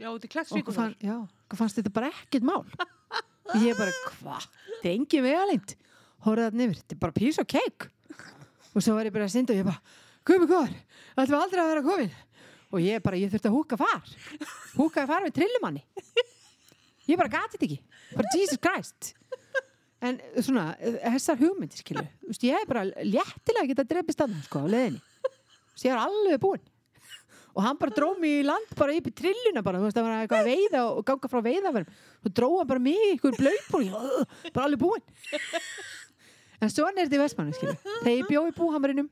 Já, 0.00 0.08
þetta 0.08 0.08
er 0.08 0.12
og 0.12 0.16
okkur 0.16 0.32
klettsvíkunar. 0.32 0.76
fann, 0.78 0.94
já, 1.04 1.16
okkur 1.44 1.58
fannst 1.60 1.78
þetta 1.78 1.92
bara 1.92 2.08
ekkert 2.10 2.46
mál? 2.48 2.64
Og 3.52 3.56
ég 3.66 3.76
bara, 3.78 3.92
hvað? 4.08 4.46
þetta 4.48 4.88
er 4.88 4.94
engin 4.96 5.26
vegalint 5.26 5.74
horfði 6.24 6.46
þarna 6.48 6.66
yfir, 6.66 6.80
þetta 6.80 6.94
er 6.96 7.00
bara 7.02 7.12
piece 7.18 7.42
of 7.42 7.48
cake. 7.50 7.88
Og 8.72 8.80
svo 8.84 8.94
var 8.96 9.04
ég 9.08 9.12
bara 9.14 9.26
að 9.28 9.34
synda 9.34 9.52
og 9.52 9.58
ég 9.60 9.66
bara, 9.68 9.80
mig 10.40 10.48
góður, 10.48 10.76
þetta 11.16 11.32
var 11.34 11.42
aldrei 11.44 11.62
að 11.62 11.72
vera 11.74 11.84
komin? 11.86 12.12
Og 12.72 12.80
ég 12.80 13.02
bara, 13.04 13.18
ég 13.20 13.32
þurfti 13.32 13.50
að 13.50 13.56
húka 13.58 13.76
far 13.76 14.12
húkaði 14.78 15.10
far 15.10 15.26
við 15.26 15.34
trillumanni. 15.36 15.82
Ég 17.10 17.18
bara 17.20 17.28
gati 17.34 17.58
þetta 17.58 17.66
ekki. 17.68 17.78
Bara 18.16 18.32
Jesus 18.32 18.60
Christ 18.62 19.12
en 20.02 20.18
svona, 20.42 20.64
þessar 21.14 21.38
hugmyndir 21.40 21.78
skilu 21.82 22.02
Þú 22.02 22.32
veist, 22.32 22.44
ég 22.48 22.58
er 22.58 22.68
bara 22.68 22.84
léttilega 23.06 23.68
geta 23.70 23.86
drefist 23.86 24.22
að 24.24 24.36
sko, 24.48 24.64
á 24.64 24.72
leðinni 24.72 25.00
Þú 25.02 25.76
veist, 25.76 25.86
ég 25.86 25.94
var 25.94 26.02
alveg 26.08 26.40
búinn. 26.42 26.64
Og 27.52 27.60
hann 27.66 27.76
bara 27.80 27.92
dróð 27.92 28.20
mig 28.20 28.38
í 28.40 28.44
land 28.48 28.70
bara 28.78 28.94
upp 28.96 29.08
í 29.08 29.12
trilluna 29.12 29.62
bara, 29.64 29.80
þú 29.80 29.88
veist, 29.88 29.96
það 29.98 30.06
var 30.06 30.22
eitthvað 30.22 30.42
að 30.42 30.50
veiða 30.50 30.82
og 30.88 31.02
ganga 31.08 31.28
frá 31.32 31.40
veiðaverðum, 31.44 31.96
þú 32.24 32.32
dróð 32.38 32.54
hann 32.62 32.70
bara 32.70 32.82
mig 32.86 33.02
í 33.04 33.10
ykkur 33.16 33.36
blöðbúin, 33.36 33.90
bara 34.54 34.64
alveg 34.68 34.80
búinn. 34.80 35.04
En 36.62 36.72
svona 36.72 36.94
er 37.02 37.08
þetta 37.10 37.18
í 37.18 37.20
Vestmannu 37.20 37.56
skilu, 37.56 37.74
þegar 37.90 38.16
ég 38.16 38.30
bjóð 38.30 38.48
í 38.48 38.56
búhamarinum 38.56 39.10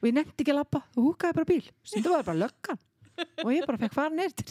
og 0.00 0.08
ég 0.10 0.16
nefndi 0.16 0.44
ekki 0.44 0.52
að 0.52 0.58
lappa 0.60 0.82
og 0.96 1.06
húkaði 1.06 1.36
bara 1.38 1.48
bíl, 1.52 1.64
stundu 1.88 2.12
var 2.12 2.20
það 2.20 2.28
bara 2.30 2.42
löggan. 2.44 2.80
Og 3.44 3.50
ég 3.54 3.66
bara 3.68 3.80
fekk 3.80 3.96
fara 3.96 4.12
neyrt 4.16 4.44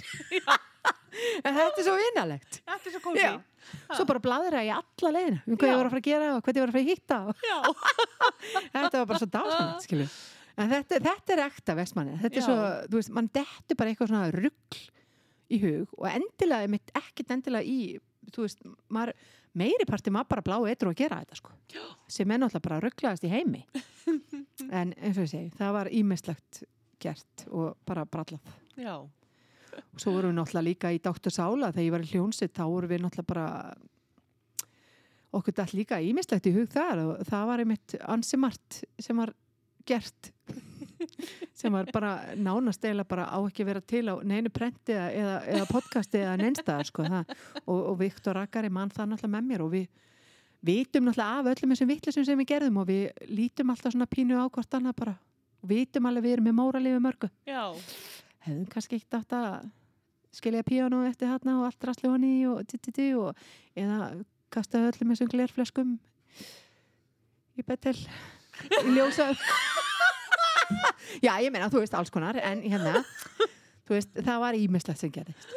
en 1.43 1.55
þetta 1.55 1.81
er 1.81 1.85
svo 1.85 1.95
vinalegt. 1.99 2.59
Þetta 2.65 2.89
er 2.89 2.93
svo 2.95 3.01
kósi. 3.05 3.23
Svo 3.93 4.05
bara 4.09 4.21
bladra 4.23 4.63
ég 4.65 4.75
alla 4.75 5.13
leiðina 5.15 5.41
um 5.45 5.55
hvað 5.55 5.69
Já. 5.69 5.71
ég 5.71 5.79
var 5.79 5.89
að 5.89 5.93
fara 5.93 6.01
að 6.03 6.09
gera 6.09 6.29
og 6.35 6.43
hvað 6.45 6.59
ég 6.59 6.65
var 6.65 6.71
að 6.71 6.77
fara 6.77 6.85
að 6.85 7.33
Já. 7.49 7.57
þetta 8.75 9.01
var 9.01 9.09
bara 9.11 9.21
svo 9.21 9.29
dásanlegt 9.35 9.87
skilu 9.87 10.07
en 10.59 10.71
þetta, 10.73 11.01
þetta 11.07 11.35
er 11.35 11.43
ekta 11.45 11.75
vestmanni 11.77 12.15
þetta 12.21 12.39
er 12.39 12.43
Já. 12.43 12.47
svo, 12.47 12.69
þú 12.91 13.01
veist, 13.01 13.11
mann 13.15 13.29
dettur 13.33 13.79
bara 13.79 13.93
eitthvað 13.93 14.11
svona 14.11 14.31
ruggl 14.35 14.81
í 15.49 15.59
hug 15.63 15.93
og 15.97 16.07
endilega, 16.11 16.71
mitt 16.71 16.91
ekkert 16.97 17.35
endilega 17.35 17.65
í 17.65 17.99
þú 18.29 18.45
veist, 18.45 18.65
maður, 18.93 19.13
meiri 19.57 19.87
parti 19.89 20.13
maður 20.13 20.33
bara 20.35 20.45
blá 20.45 20.57
eitru 20.69 20.91
að 20.91 20.99
gera 21.03 21.21
þetta 21.23 21.39
sko 21.39 21.55
Já. 21.73 21.85
sem 22.11 22.31
er 22.31 22.41
náttúrulega 22.41 22.67
bara 22.67 22.81
rugglaðast 22.85 23.25
í 23.25 23.31
heimi 23.33 23.63
en 24.79 24.93
eins 24.97 25.17
og 25.17 25.25
ég 25.25 25.31
segi, 25.31 25.53
það 25.57 25.77
var 25.79 25.91
ímislegt 26.01 26.63
gert 27.01 27.47
og 27.49 27.79
bara 27.87 28.05
brallað 28.09 28.53
Já. 28.79 28.95
Og 29.77 30.01
svo 30.01 30.15
vorum 30.15 30.33
við 30.33 30.39
náttúrulega 30.39 30.67
líka 30.69 30.93
í 30.95 31.01
Dr. 31.03 31.33
Sála 31.33 31.71
þegar 31.73 31.85
ég 31.85 31.95
var 31.95 32.05
í 32.05 32.11
hljónsitt, 32.13 32.55
þá 32.55 32.65
vorum 32.65 32.91
við 32.91 33.03
náttúrulega 33.05 33.33
bara 33.33 33.47
okkur 35.39 35.55
dætt 35.59 35.75
líka 35.77 36.01
ímislegt 36.01 36.49
í 36.49 36.55
hug 36.55 36.71
þar 36.73 37.03
og 37.03 37.21
það 37.29 37.45
var 37.51 37.63
einmitt 37.63 37.95
ansi 38.09 38.39
margt 38.41 38.81
sem 39.01 39.19
var 39.19 39.33
gert 39.89 40.31
sem 41.59 41.73
var 41.73 41.89
bara 41.93 42.35
nánast 42.35 42.83
eða 42.85 43.05
bara 43.07 43.27
á 43.29 43.37
ekki 43.43 43.65
vera 43.67 43.81
til 43.81 44.05
á 44.09 44.15
neinu 44.25 44.51
prenti 44.53 44.95
eða, 44.95 45.39
eða, 45.45 45.65
podcasti 45.69 46.21
eða 46.23 46.35
neinstað 46.41 46.83
sko, 46.89 47.05
og, 47.05 47.79
og 47.79 47.95
Viktor 48.01 48.37
Rakari 48.39 48.71
mann 48.73 48.91
það 48.93 49.13
náttúrulega 49.13 49.35
með 49.37 49.49
mér 49.51 49.65
og 49.65 49.73
við 49.75 49.87
vitum 50.65 51.07
náttúrulega 51.07 51.39
af 51.39 51.51
öllum 51.53 51.73
þessum 51.75 51.91
vittlisum 51.93 52.27
sem 52.27 52.41
við 52.41 52.51
gerðum 52.53 52.81
og 52.81 52.89
við 52.89 53.29
lítum 53.31 53.73
alltaf 53.73 53.95
svona 53.95 54.09
pínu 54.09 54.39
á 54.39 54.45
hvort 54.49 54.79
annað 54.79 54.97
bara 55.03 55.15
vitum 55.69 56.09
alveg 56.09 56.25
við 56.25 56.37
erum 56.37 56.49
með 56.49 56.57
móraliði 56.59 57.03
mörgu 57.03 57.29
Já. 57.47 57.63
Hefðum 58.45 58.65
kannski 58.71 58.99
eitt 58.99 59.17
átt 59.17 59.35
að 59.37 59.69
skilja 60.35 60.65
píano 60.65 61.01
eftir 61.07 61.31
hérna 61.31 61.59
og 61.59 61.69
allt 61.69 61.87
rastlu 61.89 62.11
hann 62.13 62.27
í 62.27 62.35
og 62.49 62.61
titi 62.69 63.11
og 63.17 63.33
eða 63.77 64.11
kasta 64.53 64.81
öllum 64.89 65.13
þessum 65.13 65.31
glerflöskum 65.31 65.95
í 67.57 67.65
betel 67.65 67.97
í 68.83 68.93
ljósa 68.93 69.31
já 71.25 71.33
ég 71.41 71.49
meina 71.51 71.69
þú 71.71 71.83
veist 71.83 71.97
alls 71.97 72.13
konar 72.13 72.37
en 72.37 72.61
hérna 72.65 73.03
þú 73.89 73.97
veist 73.97 74.21
það 74.21 74.41
var 74.43 74.57
ímislegt 74.57 75.01
sem 75.01 75.13
gerðist. 75.13 75.53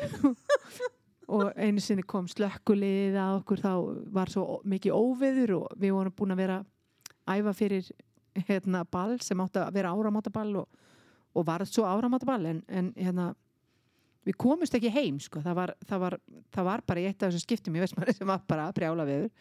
Og 1.33 1.53
einu 1.57 1.81
sinni 1.81 2.03
kom 2.05 2.27
slökkulið 2.29 3.15
að 3.21 3.39
okkur 3.39 3.61
þá 3.63 3.73
var 4.13 4.33
svo 4.33 4.59
mikið 4.69 4.97
óveður 4.97 5.53
og 5.61 5.77
við 5.81 5.95
vorum 5.95 6.15
búin 6.17 6.35
að 6.35 6.43
vera 6.43 6.57
æfa 7.31 7.55
fyrir 7.57 7.89
hérna 8.49 8.83
ball 8.89 9.19
sem 9.23 9.41
átti 9.45 9.61
að 9.63 9.77
vera 9.77 9.93
áramótaball 9.93 10.65
og, 10.65 10.82
og 11.33 11.47
var 11.47 11.65
svo 11.69 11.87
áramótaball 11.89 12.51
en, 12.51 12.61
en 12.69 12.93
hérna 12.97 13.33
við 14.27 14.37
komumst 14.39 14.75
ekki 14.77 14.93
heim 14.93 15.19
sko. 15.23 15.41
Það 15.43 15.57
var, 15.59 15.73
það 15.89 16.05
var, 16.05 16.19
það 16.55 16.69
var 16.69 16.85
bara 16.87 17.03
í 17.03 17.09
eitt 17.09 17.23
af 17.23 17.33
þessum 17.33 17.45
skiptum 17.47 17.77
í 17.79 17.83
Vestmanni 17.83 18.15
sem 18.15 18.29
var 18.29 18.45
bara 18.49 18.69
brjála 18.75 19.07
veður. 19.09 19.33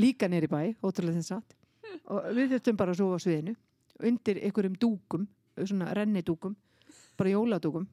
Líka 0.00 0.28
nýri 0.30 0.50
bæ, 0.50 0.60
ótrúlega 0.82 1.20
þess 1.20 1.36
að 1.36 1.56
og 2.12 2.26
við 2.34 2.54
þurftum 2.54 2.78
bara 2.78 2.92
að 2.92 3.00
sofa 3.00 3.18
á 3.18 3.24
sviðinu 3.24 3.54
undir 4.06 4.40
einhverjum 4.44 4.76
dúkum 4.80 5.26
svona 5.56 5.92
rennidúkum, 5.96 6.56
bara 7.16 7.32
jóladúkum. 7.32 7.86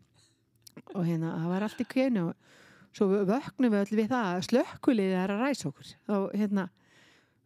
Og 0.97 1.05
hérna 1.05 1.35
það 1.37 1.51
var 1.53 1.65
allt 1.67 1.83
í 1.83 1.87
kveinu 1.87 2.23
og 2.27 2.95
svo 2.97 3.07
vöknum 3.29 3.71
við 3.71 3.83
öll 3.83 3.99
við 4.01 4.09
það 4.11 4.29
að 4.31 4.45
slökkulið 4.49 5.13
er 5.21 5.33
að 5.33 5.43
ræsa 5.43 5.69
okkur. 5.69 5.91
Þá 6.09 6.15
hérna 6.33 6.65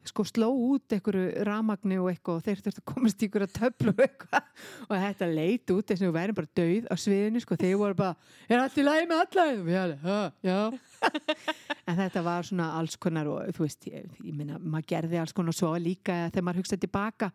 sko 0.09 0.25
sló 0.27 0.49
út 0.51 0.95
einhverju 0.95 1.43
ramagni 1.47 1.99
og 2.01 2.09
eitthvað 2.11 2.39
og 2.39 2.45
þeir 2.47 2.61
þurftu 2.63 2.83
að 2.83 2.87
komast 2.93 3.21
í 3.21 3.27
einhverju 3.27 3.49
töflu 3.57 3.93
og 3.93 4.01
eitthvað. 4.05 4.47
Og 4.87 4.95
þetta 5.03 5.29
leit 5.31 5.75
út 5.75 5.93
eins 5.93 6.01
og 6.01 6.07
við 6.07 6.17
værum 6.17 6.39
bara 6.39 6.51
döið 6.61 6.89
á 6.89 6.95
sviðinu 7.03 7.43
sko. 7.43 7.59
Þeir 7.59 7.77
voru 7.81 7.99
bara, 7.99 8.15
er 8.49 8.63
allt 8.63 8.79
í 8.79 8.87
lagi 8.87 9.07
með 9.11 9.23
alla? 9.25 9.45
Og 9.51 9.63
við 9.67 9.79
alveg, 9.83 10.01
"Ha, 10.07 10.19
já. 10.43 10.59
En 11.87 11.97
þetta 11.97 12.23
var 12.23 12.43
svona 12.43 12.71
alls 12.79 12.97
konar 12.97 13.27
og 13.27 13.53
þú 13.55 13.63
veist, 13.63 13.87
ég, 13.87 14.09
ég 14.23 14.33
minna, 14.33 14.57
maður 14.59 14.87
gerði 14.87 15.19
alls 15.21 15.33
konar 15.33 15.49
og 15.49 15.55
svo 15.55 15.71
líka 15.77 16.31
þegar 16.31 16.43
maður 16.43 16.61
hugsaði 16.63 16.85
tilbaka 16.87 17.31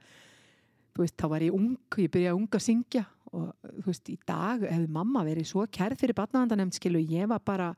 þú 0.92 1.04
veist, 1.04 1.16
þá 1.16 1.26
var 1.32 1.44
ég 1.46 1.56
ung 1.56 1.76
ég 1.96 2.12
byrjaði 2.12 2.36
ung 2.36 2.48
að 2.52 2.64
syngja 2.66 3.04
og 3.32 3.52
þú 3.64 3.86
veist, 3.88 4.10
í 4.12 4.18
dag 4.28 4.64
hefði 4.66 4.90
mamma 4.92 5.24
verið 5.24 5.48
svo 5.48 5.64
kærð 5.72 6.02
fyrir 6.02 6.18
barnaðandanemnd, 6.18 6.76
skilu, 6.76 7.00
ég 7.00 7.30
var 7.30 7.40
bara 7.44 7.70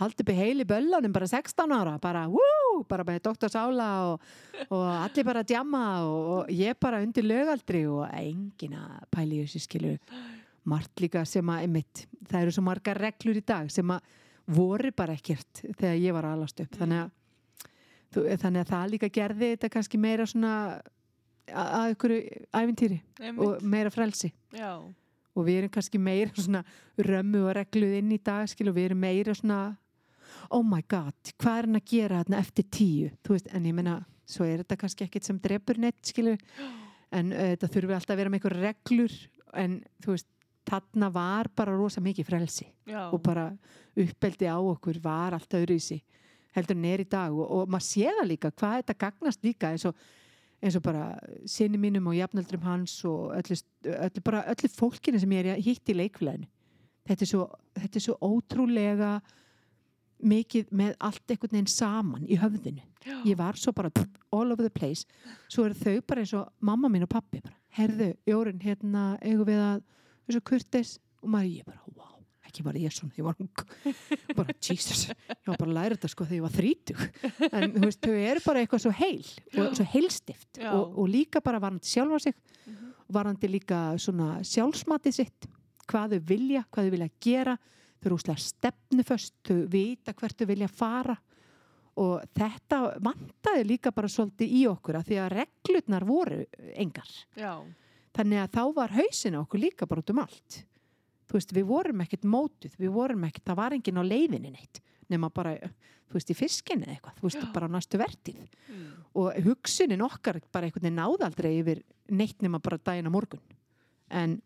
haldið 0.00 0.24
upp 0.24 0.32
í 0.32 0.36
heili 0.38 0.66
böllanum 0.68 1.12
bara 1.14 1.28
16 1.28 1.74
ára, 1.76 1.96
bara 2.02 2.24
wú, 2.30 2.82
bara 2.88 3.04
með 3.06 3.20
Dr. 3.28 3.50
Sála 3.52 3.88
og, 4.12 4.22
og 4.68 4.84
allir 4.88 5.26
bara 5.28 5.42
að 5.44 5.52
djamma 5.52 5.82
og, 6.06 6.30
og 6.36 6.52
ég 6.56 6.78
bara 6.80 7.02
undir 7.04 7.26
lögaldri 7.26 7.84
og 7.90 8.06
engin 8.08 8.78
að 8.78 9.02
pæli 9.12 9.42
þessu 9.42 9.62
skilu 9.66 9.96
margt 10.68 11.02
líka 11.02 11.24
sem 11.26 11.48
að 11.50 11.66
einmitt, 11.66 12.06
það 12.30 12.44
eru 12.44 12.54
svo 12.54 12.64
margar 12.66 13.00
reglur 13.02 13.38
í 13.38 13.44
dag 13.44 13.70
sem 13.72 13.90
að 13.90 14.18
voru 14.52 14.92
bara 14.96 15.16
ekkert 15.18 15.62
þegar 15.78 15.98
ég 15.98 16.14
var 16.16 16.28
að 16.28 16.38
alast 16.38 16.62
upp 16.64 16.78
þannig 16.78 17.04
að, 17.04 17.12
þú, 18.14 18.24
þannig 18.44 18.64
að 18.64 18.72
það 18.72 18.90
líka 18.94 19.12
gerði 19.20 19.52
þetta 19.54 19.72
kannski 19.76 20.00
meira 20.02 20.26
svona 20.30 20.54
að 21.52 21.94
ykkur 21.96 22.14
æfintýri 22.54 22.98
og 23.34 23.62
meira 23.66 23.90
frelsi 23.92 24.30
Já. 24.54 24.78
Og 25.32 25.46
við 25.46 25.62
erum 25.62 25.72
kannski 25.72 26.00
meira 26.02 26.32
svona 26.44 26.64
römmu 26.98 27.46
og 27.46 27.56
regluð 27.58 27.98
inn 28.00 28.12
í 28.14 28.20
dag 28.22 28.48
skil 28.50 28.70
og 28.72 28.78
við 28.78 28.90
erum 28.90 29.02
meira 29.04 29.36
svona 29.36 29.60
oh 30.52 30.64
my 30.64 30.82
god, 30.88 31.16
hvað 31.40 31.58
er 31.58 31.68
hann 31.68 31.78
að 31.78 31.90
gera 31.92 32.22
þarna 32.22 32.40
eftir 32.42 32.68
tíu, 32.72 33.10
veist, 33.28 33.48
en 33.52 33.68
ég 33.68 33.76
meina 33.76 33.98
svo 34.28 34.46
er 34.48 34.62
þetta 34.62 34.78
kannski 34.80 35.06
ekkert 35.06 35.28
sem 35.28 35.38
drefur 35.42 35.80
neitt 35.80 36.00
skilu, 36.08 36.34
en 37.12 37.32
uh, 37.32 37.50
þetta 37.52 37.70
þurfi 37.74 37.96
alltaf 37.96 38.14
að 38.14 38.22
vera 38.22 38.32
með 38.32 38.40
einhver 38.40 38.56
reglur, 38.62 39.16
en 39.60 39.76
þú 40.02 40.14
veist, 40.14 40.28
þarna 40.68 41.08
var 41.12 41.50
bara 41.56 41.74
rosa 41.74 42.00
mikið 42.00 42.28
frelsi. 42.28 42.68
Já. 42.88 43.08
og 43.10 43.20
bara 43.22 43.48
uppeldi 43.98 44.48
á 44.48 44.56
okkur 44.56 45.00
var 45.02 45.34
alltaf 45.36 45.60
öðruvísi 45.60 46.00
heldur 46.56 46.78
en 46.78 46.88
er 46.88 47.02
í 47.04 47.08
dag. 47.08 47.32
Og, 47.34 47.44
og 47.46 47.70
maður 47.72 47.88
sé 47.88 48.10
það 48.18 48.28
líka 48.30 48.52
hvað 48.52 48.76
þetta 48.80 48.98
gagnast 49.04 49.46
líka 49.46 49.72
eins 49.72 49.86
og, 49.88 49.96
eins 50.62 50.78
og 50.78 50.84
bara 50.84 51.06
sinni 51.48 51.80
mínum 51.80 52.06
og 52.10 52.16
jafnöldrum 52.16 52.62
hans 52.66 52.94
og 53.08 53.34
öllu, 53.34 53.58
öllu, 53.84 54.24
bara 54.24 54.44
öllu 54.52 54.70
fólkinu 54.70 55.18
sem 55.18 55.34
ég 55.34 55.50
er 55.52 55.62
hitt 55.62 55.90
í 55.90 55.96
leikfélaginu. 55.98 56.46
Þetta 57.08 57.24
er 57.24 57.30
svo, 57.32 57.46
þetta 57.74 57.98
er 57.98 58.04
svo 58.04 58.16
ótrúlega 58.22 59.12
mikið 60.22 60.70
með 60.78 60.94
allt 61.02 61.32
einhvern 61.34 61.56
veginn 61.56 61.70
saman 61.70 62.26
í 62.30 62.38
höfðinu. 62.38 62.84
Ég 63.26 63.38
var 63.38 63.58
svo 63.58 63.72
bara 63.74 63.90
all 64.30 64.52
over 64.54 64.62
the 64.62 64.70
place. 64.70 65.02
Svo 65.50 65.66
eru 65.66 65.74
þau 65.74 65.96
bara 66.06 66.22
eins 66.22 66.34
og 66.38 66.52
mamma 66.62 66.90
mín 66.92 67.02
og 67.06 67.10
pappi 67.10 67.42
bara, 67.42 67.58
herðu, 67.74 68.12
Jórun, 68.28 68.62
hérna 68.62 69.16
eigum 69.18 69.48
við 69.48 69.62
að, 69.64 69.82
þessu 70.28 70.44
kurteis. 70.52 70.92
Og 71.22 71.30
maður, 71.30 71.50
ég 71.58 71.66
bara, 71.66 71.82
wow, 71.96 72.11
ekki 72.52 72.64
bara 72.68 72.78
ég 72.84 72.92
svona 72.94 73.16
ég 73.18 73.24
var 73.26 73.40
ung, 73.40 73.64
bara 74.36 74.54
Jesus 74.60 75.08
ég 75.08 75.48
var 75.48 75.56
bara 75.58 75.70
að 75.70 75.76
læra 75.80 75.96
þetta 75.98 76.12
sko 76.12 76.26
þegar 76.28 76.38
ég 76.38 76.44
var 76.46 76.54
þrítug 76.60 77.02
en 77.48 77.72
þú 77.78 77.84
veist, 77.88 78.00
þau 78.04 78.16
eru 78.20 78.44
bara 78.46 78.62
eitthvað 78.62 78.84
svo 78.84 78.92
heil 79.00 79.26
og 79.64 79.74
svo 79.80 79.86
heilstift 79.96 80.60
og, 80.68 80.98
og 81.02 81.08
líka 81.10 81.40
bara 81.42 81.60
varandi 81.62 81.88
sjálfa 81.90 82.20
sig 82.28 82.36
Mhm. 82.62 82.90
varandi 83.10 83.48
líka 83.50 83.78
svona 83.98 84.36
sjálfsmatið 84.46 85.12
sitt 85.16 85.46
hvað 85.90 86.12
þau 86.14 86.20
vilja, 86.28 86.60
hvað 86.70 86.84
þau 86.86 86.92
vilja 86.94 87.08
gera. 87.20 87.54
Þau 87.98 88.06
eru 88.06 88.16
úslega 88.20 88.38
stefnuföst 88.38 89.34
þau 89.48 89.56
vita 89.72 90.14
hvert 90.14 90.36
þau 90.38 90.46
vilja 90.46 90.68
fara. 90.70 91.16
Og 91.98 92.22
þetta 92.38 92.78
vantaði 93.02 93.64
líka 93.66 93.90
bara 93.92 94.08
svolítið 94.08 94.54
í 94.54 94.62
okkur 94.70 95.00
að 95.00 95.10
því 95.10 95.18
að 95.24 95.34
reglurnar 95.40 96.06
voru 96.08 96.38
engar. 96.78 97.10
Já. 97.36 97.58
þannig 98.14 98.42
að 98.44 98.50
þá 98.54 98.62
var 98.78 98.94
hausin 98.94 99.36
okkur 99.42 99.60
líka 99.60 99.86
bara 99.90 100.00
út 100.06 100.10
um 100.14 100.18
allt 100.22 100.62
þú 101.28 101.38
veist, 101.38 101.52
við 101.56 101.64
vorum 101.68 102.00
ekkert 102.04 102.24
mótuð 102.24 102.76
við 102.78 102.90
vorum 102.92 103.24
ekkert, 103.28 103.44
það 103.44 103.56
var 103.62 103.72
enginn 103.76 104.00
á 104.00 104.04
leiðinni 104.04 104.50
neitt 104.52 104.80
nema 105.12 105.28
bara, 105.34 105.54
þú 106.08 106.16
veist, 106.18 106.30
í 106.30 106.36
fiskinni 106.36 106.86
eða 106.86 106.94
eitthvað, 106.96 107.16
þú 107.20 107.26
veist, 107.28 107.40
Já. 107.42 107.52
bara 107.52 107.66
á 107.68 107.74
næstu 107.74 107.98
vertið 108.00 108.48
Mm. 108.68 108.92
og 109.14 109.34
hugsunin 109.44 110.02
okkar 110.02 110.40
bara 110.52 110.66
einhvern 110.66 110.82
veginn 110.82 110.96
náðaldrei 111.00 111.52
yfir 111.60 111.82
neitt 112.10 112.40
nema 112.42 112.58
bara 112.62 112.78
daginn 112.78 113.06
á 113.08 113.12
morgun. 113.12 113.40
En 114.10 114.40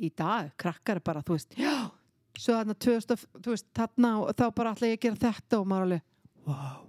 í 0.00 0.10
dag 0.16 0.52
krakkar 0.56 1.00
bara, 1.04 1.22
þú 1.22 1.36
veist, 1.36 1.54
já 1.56 1.90
svo 2.38 2.54
þarna 2.54 2.74
2000, 2.78 3.10
og- 3.12 3.42
þú 3.42 3.50
veist, 3.52 3.66
þarna 3.74 4.20
og 4.22 4.34
þá 4.36 4.54
bara 4.54 4.72
ætla 4.74 4.88
ég 4.88 4.96
að 4.98 5.00
gera 5.00 5.16
þetta. 5.16 5.60
Og 5.60 5.66
maður 5.66 5.82
alveg 5.82 6.02
wow 6.46 6.86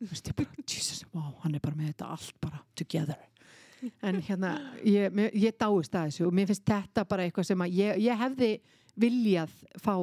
þú 0.00 0.08
veist, 0.10 0.24
ég 0.28 0.36
bara, 0.36 0.48
Jesus, 0.66 1.04
wow, 1.12 1.34
hann 1.42 1.54
er 1.54 1.60
bara 1.60 1.76
með 1.76 1.92
þetta 1.94 2.10
allt 2.10 2.40
bara 2.40 2.60
together 2.74 3.16
en 4.02 4.20
hérna, 4.22 4.50
ég, 4.84 5.18
ég 5.34 5.56
dáist 5.60 5.94
að 5.94 6.08
þessu 6.10 6.26
og 6.28 6.34
mér 6.36 6.48
finnst 6.50 6.64
þetta 6.68 7.04
bara 7.08 7.26
eitthvað 7.26 7.48
sem 7.50 7.64
að 7.64 7.76
ég, 7.78 8.00
ég 8.04 8.20
hefði 8.20 8.50
viljað 9.04 9.54
fá 9.82 9.94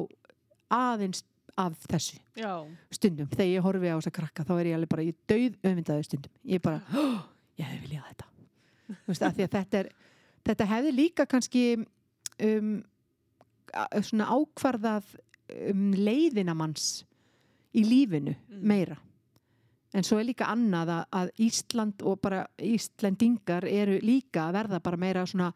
aðeins 0.72 1.24
af 1.60 1.76
þessu 1.90 2.16
Já. 2.38 2.64
stundum, 2.94 3.28
þegar 3.28 3.50
ég 3.50 3.64
horfi 3.66 3.90
á 3.92 3.96
þessa 3.98 4.14
krakka 4.16 4.44
þá 4.48 4.52
er 4.58 4.70
ég 4.70 4.76
alveg 4.78 4.88
bara, 4.94 5.04
ég 5.04 5.18
döð 5.28 5.58
öfmyndaði 5.60 6.06
stundum 6.08 6.32
ég 6.48 6.62
bara, 6.64 6.80
oh, 6.96 7.18
ég 7.60 7.68
hefði 7.68 7.82
viljað 7.86 8.06
þetta 8.08 8.30
veist, 9.06 9.26
því 9.36 9.46
að 9.46 9.52
þetta 9.58 9.82
er 9.82 9.90
þetta 10.48 10.68
hefði 10.72 10.94
líka 10.96 11.26
kannski 11.28 11.64
um, 12.48 12.72
svona 14.00 14.28
ákvarðað 14.32 15.12
um, 15.70 15.90
leiðina 15.96 16.54
manns 16.56 17.02
í 17.72 17.84
lífinu 17.88 18.34
Mm. 18.52 18.64
meira 18.68 18.96
en 19.92 20.06
svo 20.06 20.18
er 20.20 20.28
líka 20.30 20.48
annað 20.52 20.94
að, 20.94 21.02
að 21.20 21.34
Ísland 21.48 22.06
og 22.08 22.20
bara 22.24 22.46
Íslendingar 22.58 23.66
eru 23.68 23.98
líka 24.02 24.46
að 24.48 24.56
verða 24.60 24.80
bara 24.80 25.00
meira 25.00 25.26
svona 25.28 25.52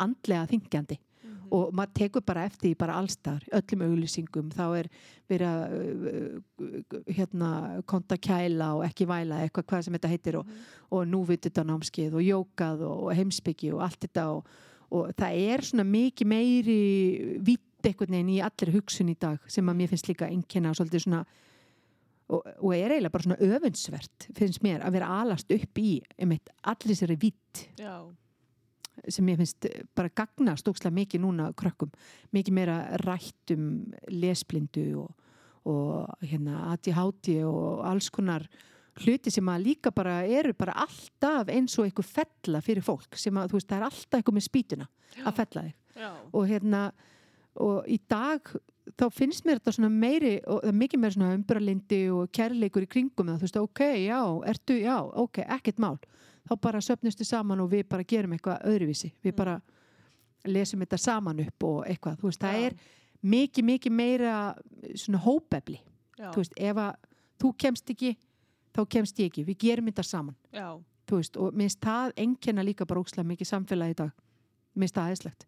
andlega 0.00 0.48
þingjandi 0.50 0.98
Mhm. 1.22 1.48
og 1.50 1.72
maður 1.74 1.92
tekur 1.94 2.24
bara 2.26 2.44
eftir 2.46 2.70
því 2.70 2.78
bara 2.78 2.96
allstar, 2.98 3.42
öllum 3.54 3.84
auglýsingum 3.86 4.50
þá 4.50 4.64
er 4.80 4.88
verið 5.30 5.48
að 5.48 5.74
uh, 5.76 6.40
uh, 6.66 7.02
hérna, 7.06 7.50
konta 7.86 8.18
kæla 8.18 8.72
og 8.76 8.84
ekki 8.86 9.06
væla, 9.06 9.42
eitthvað 9.44 9.68
hvað 9.70 9.84
sem 9.86 9.98
þetta 9.98 10.12
heitir 10.12 10.38
og, 10.40 10.52
og 10.90 11.06
núvitita 11.06 11.64
námskeið 11.66 12.18
og 12.18 12.26
jókað 12.26 12.86
og, 12.88 13.04
og 13.06 13.14
heimsbyggi 13.16 13.72
og 13.72 13.84
allt 13.86 14.00
þetta 14.06 14.26
og, 14.34 14.50
og 14.90 15.12
það 15.18 15.38
er 15.52 15.66
svona 15.68 15.86
mikið 15.88 16.32
meiri 16.32 16.80
vitt 17.44 17.86
einhvern 17.86 18.14
veginn 18.14 18.34
í 18.36 18.42
allir 18.42 18.74
hugsun 18.76 19.10
í 19.10 19.18
dag 19.18 19.38
sem 19.50 19.66
að 19.66 19.78
mér 19.78 19.90
finnst 19.90 20.10
líka 20.10 20.30
einkenna 20.30 20.74
svolítið 20.74 21.06
svona 21.06 21.24
og, 22.32 22.48
og 22.64 22.74
er 22.74 22.94
eiginlega 22.94 23.12
bara 23.12 23.26
svona 23.26 23.38
öfunnsvert 23.44 24.26
finnst 24.38 24.64
mér 24.64 24.84
að 24.86 24.96
vera 24.96 25.12
alast 25.20 25.52
upp 25.52 25.80
í 25.80 25.92
einmitt 26.16 26.52
allir 26.72 26.98
sér 26.98 27.14
vitt 27.20 27.66
Já. 27.80 28.02
sem 29.08 29.28
ég 29.32 29.40
finnst 29.40 29.68
bara 29.96 30.12
gagna 30.12 30.56
stókslega 30.58 30.94
mikið 30.96 31.24
núna 31.24 31.50
krökkum. 31.58 31.92
Mikið 32.32 32.56
meira 32.56 32.78
rætt 33.04 33.54
um 33.56 33.66
lesblindu 34.12 34.86
og, 35.04 35.12
og 35.68 36.26
hérna 36.26 36.68
ADHD 36.72 37.42
og 37.48 37.84
alls 37.88 38.10
konar 38.12 38.48
hluti 39.02 39.32
sem 39.32 39.48
að 39.48 39.68
líka 39.70 39.92
bara 39.94 40.20
eru 40.28 40.52
bara 40.56 40.76
alltaf 40.84 41.48
eins 41.52 41.78
og 41.78 41.86
eitthvað 41.86 42.10
fella 42.18 42.60
fyrir 42.64 42.84
fólk. 42.84 43.16
Sem 43.16 43.36
að 43.40 43.52
þú 43.52 43.60
veist 43.60 43.70
það 43.70 43.78
er 43.78 43.88
alltaf 43.88 44.18
eitthvað 44.18 44.38
með 44.38 44.48
spýtuna 44.48 44.90
að 45.22 45.40
fella 45.40 45.68
þig. 45.68 45.78
Já. 45.92 46.08
og 46.32 46.46
hérna 46.48 46.86
og 47.60 47.88
í 47.90 47.98
dag 48.08 48.48
þá 48.98 49.06
finnst 49.14 49.46
mér 49.46 49.60
þetta 49.60 49.74
svona 49.76 49.90
meiri 49.92 50.34
og 50.46 50.62
það 50.62 50.70
er 50.70 50.78
mikið 50.80 51.02
meira 51.02 51.14
svona 51.16 51.36
umbralindi 51.36 52.00
og 52.12 52.32
kærleikur 52.34 52.86
í 52.86 52.90
kringum 52.90 53.30
það, 53.30 53.38
þú 53.38 53.46
veist, 53.46 53.60
ok, 53.62 53.84
já, 54.04 54.18
ertu, 54.52 54.78
já, 54.80 54.96
ok, 55.24 55.42
ekkert 55.58 55.82
mál. 55.82 55.98
Þá 56.48 56.56
bara 56.64 56.82
söpnustu 56.82 57.26
saman 57.26 57.62
og 57.62 57.70
við 57.70 57.86
bara 57.90 58.06
gerum 58.08 58.34
eitthvað 58.34 58.66
öðruvísi, 58.72 59.12
við 59.22 59.36
bara 59.38 59.60
lesum 60.50 60.82
þetta 60.82 60.98
saman 60.98 61.40
upp 61.44 61.66
og 61.68 61.78
eitthvað. 61.86 62.18
Þú 62.20 62.30
veist, 62.30 62.42
það 62.42 62.58
Já. 62.58 62.66
er 62.66 62.76
mikið, 63.22 63.66
mikið 63.68 63.94
meira 63.94 64.34
svona 64.94 65.22
hópefli. 65.22 65.78
Já. 66.18 66.28
þú 66.30 66.42
veist, 66.42 66.58
ef 66.60 66.76
að 66.78 67.06
þú 67.40 67.52
kemst 67.58 67.90
ekki 67.90 68.16
þá 68.72 68.82
kemst 68.88 69.18
ég 69.18 69.30
ekki, 69.30 69.44
við 69.46 69.58
gerum 69.58 69.88
þetta 69.90 70.04
saman. 70.06 70.36
Já. 70.52 70.80
þú 71.08 71.18
veist, 71.20 71.36
og 71.36 71.56
minnst 71.58 71.80
það 71.82 72.12
enkenna 72.16 72.62
líka 72.64 72.86
bara 72.86 73.00
ókslega 73.00 73.26
mikið 73.28 73.48
samfélagi 73.48 73.96
í 73.96 73.98
dag. 74.02 74.12
Minnst 74.74 74.94
það 74.96 75.08
aðeinslegt, 75.08 75.46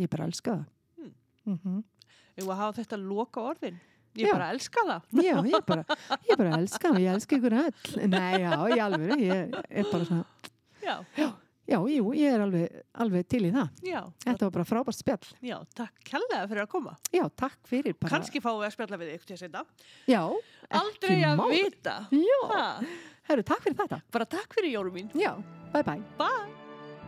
ég 0.00 0.10
bara 0.10 0.24
elska 0.28 0.56
það. 0.56 0.64
Hmm. 0.98 1.12
mm 1.44 1.82
Ég 1.84 1.93
var 2.42 2.54
að 2.56 2.62
hafa 2.64 2.82
þetta 2.82 2.96
loka 2.98 3.40
orðin. 3.40 3.76
Ég 4.14 4.26
Já. 4.28 4.32
bara 4.34 4.48
elska 4.54 4.82
það. 4.86 5.06
Já, 5.22 5.36
ég 5.50 5.64
bara, 5.66 5.84
ég 6.28 6.36
bara 6.38 6.58
elska 6.58 6.88
hann, 6.90 6.98
ég 7.02 7.14
elska 7.14 7.34
ykkur 7.38 7.54
öll. 7.58 8.06
Nei, 8.10 8.40
já, 8.42 8.52
í 8.70 8.78
alveg, 8.78 9.14
ég 9.22 9.56
er 9.70 9.88
bara 9.90 10.04
svona, 10.04 10.24
Já. 10.84 10.96
já, 11.66 11.78
jú, 11.90 12.12
ég 12.14 12.30
er 12.36 12.40
alveg, 12.44 12.76
alveg 12.94 13.26
til 13.26 13.40
í 13.48 13.50
það. 13.54 13.68
Já. 13.82 14.00
Þetta 14.26 14.46
var 14.46 14.54
bara 14.58 14.64
frábært 14.70 14.98
spjall. 15.00 15.30
Já, 15.42 15.56
takk 15.74 15.98
kærlega 16.06 16.46
fyrir 16.50 16.62
að 16.66 16.70
koma. 16.76 16.94
Já, 17.10 17.24
takk 17.34 17.58
fyrir 17.66 17.94
bara. 17.98 18.12
Kanski 18.14 18.42
fáum 18.44 18.60
við 18.62 18.68
að 18.70 18.76
spjalla 18.76 19.00
við 19.02 19.14
þig 19.16 19.26
til 19.26 19.34
að 19.34 19.42
setja. 19.46 19.64
Já, 20.14 20.22
Aldrei 20.70 21.18
að 21.24 21.36
mál. 21.42 21.48
vita. 21.54 21.96
Já, 22.14 22.40
Ha. 22.54 22.66
herru, 23.30 23.42
takk 23.50 23.62
fyrir 23.66 23.80
þetta. 23.82 24.02
Bara 24.12 24.26
takk 24.26 24.54
fyrir 24.54 24.74
Jóru 24.78 24.92
mín. 24.94 25.10
Já, 25.14 25.34
bye 25.72 25.82
bye. 25.82 25.98
Bye. 26.18 26.63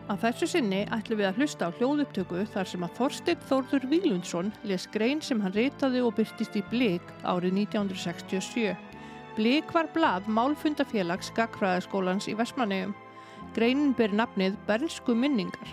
Að 0.07 0.21
þessu 0.23 0.47
sinni 0.47 0.85
ætlum 0.95 1.19
við 1.19 1.27
að 1.27 1.39
hlusta 1.41 1.67
á 1.67 1.75
hljóðupptöku 1.81 2.45
þar 2.53 2.69
sem 2.71 2.85
að 2.87 2.93
Þorsteinn 2.95 3.41
Þórður 3.49 3.87
Vílundsson 3.91 4.53
les 4.71 4.85
grein 4.95 5.19
sem 5.19 5.41
hann 5.43 5.55
ritaði 5.57 6.03
og 6.07 6.13
byrtist 6.15 6.55
í 6.55 6.63
Blik 6.71 7.09
árið 7.27 7.57
1967. 7.65 8.77
Blik 9.35 9.73
var 9.75 9.89
blað 9.97 10.29
Málfundafélags 10.31 11.33
Gagfræðaskólans 11.35 12.29
í 12.31 12.37
Vestmannegjum. 12.39 12.95
Greinin 13.57 13.97
ber 13.99 14.15
nafnið 14.15 14.55
Bernsku 14.69 15.17
minningar. 15.19 15.73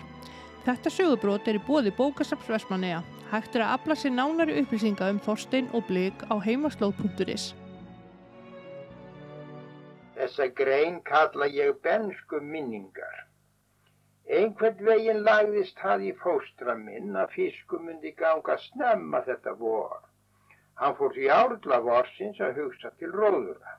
Þetta 0.66 0.90
sögubrót 0.90 1.46
er 1.46 1.60
í 1.60 1.62
bóði 1.62 1.92
bókasaps 1.94 2.50
Vestmanneja. 2.50 3.04
Hægt 3.30 3.54
er 3.54 3.68
að 3.68 3.76
afla 3.76 3.96
sér 4.00 4.16
nánari 4.16 4.56
upplýsinga 4.58 5.12
um 5.14 5.20
Þorsteinn 5.22 5.70
og 5.70 5.86
Blik 5.86 6.26
á 6.26 6.34
heimaslóð.is. 6.42 7.52
Þessa 10.18 10.50
grein 10.58 10.98
kalla 11.06 11.46
ég 11.46 11.78
bensku 11.86 12.42
minningar. 12.42 13.23
Einhvern 14.24 14.78
veginn 14.86 15.22
lagðist 15.24 15.78
það 15.84 16.04
í 16.08 16.12
fóstra 16.24 16.74
minn 16.80 17.16
að 17.22 17.32
fisku 17.36 17.80
myndi 17.86 18.12
ganga 18.20 18.56
snemma 18.62 19.20
þetta 19.26 19.52
vor. 19.60 20.00
Hann 20.80 20.96
fór 21.00 21.12
því 21.16 21.28
árla 21.38 21.80
vorsins 21.88 22.40
að 22.40 22.60
hugsa 22.62 22.90
til 22.98 23.12
róðura. 23.12 23.76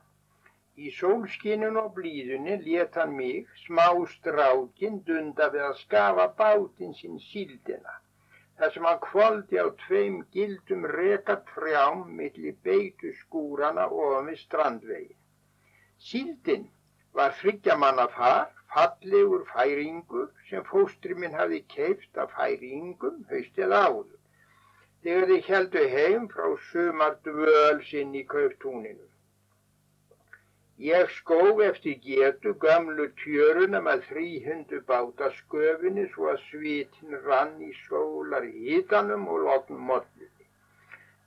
Í 0.76 0.92
sólskinin 1.00 1.80
og 1.80 1.92
blíðunni 1.98 2.56
let 2.62 2.94
hann 3.00 3.16
mig, 3.18 3.50
smá 3.64 3.88
strákin, 4.14 5.02
dunda 5.08 5.50
við 5.54 5.68
að 5.68 5.78
skafa 5.82 6.26
bátinn 6.40 6.94
sinn 6.94 7.18
síldina. 7.28 8.00
þar 8.58 8.70
sem 8.72 8.86
hann 8.88 9.00
kvaldi 9.04 9.58
á 9.60 9.68
tveim 9.84 10.16
gildum 10.32 10.84
reka 10.88 11.34
trjám 11.50 12.04
milli 12.18 12.52
beitu 12.68 13.12
skúrana 13.18 13.84
ofan 14.04 14.30
við 14.30 14.38
strandvegin. 14.42 15.18
Síldin 16.08 16.64
var 17.18 17.34
þryggjamanna 17.40 18.06
far, 18.14 18.48
fallegur 18.76 19.44
færingur 19.54 20.26
sem 20.50 20.64
fóstri 20.70 21.14
minn 21.20 21.36
hafði 21.40 21.60
keift 21.74 22.18
af 22.24 22.34
færingum 22.36 23.22
haustið 23.30 23.72
áður. 23.76 24.16
Þegar 25.06 25.28
þið 25.30 25.46
heldu 25.50 25.84
heim 25.92 26.26
frá 26.32 26.48
sumar 26.66 27.14
dvöl 27.28 27.80
sinn 27.90 28.12
í 28.20 28.24
kauftúninu. 28.32 29.06
Ég 30.88 31.12
skóf 31.16 31.62
eftir 31.64 31.96
getu 32.04 32.52
gamlu 32.66 33.08
tjöruna 33.22 33.80
með 33.86 34.02
þrýhundu 34.10 34.82
bátasköfinni 34.90 36.04
svo 36.12 36.28
að 36.34 36.42
svitin 36.50 37.20
rann 37.28 37.56
í 37.64 37.72
sólar 37.86 38.44
hítanum 38.44 39.24
og 39.32 39.46
lotnum 39.46 39.86
mollunni. 39.92 40.35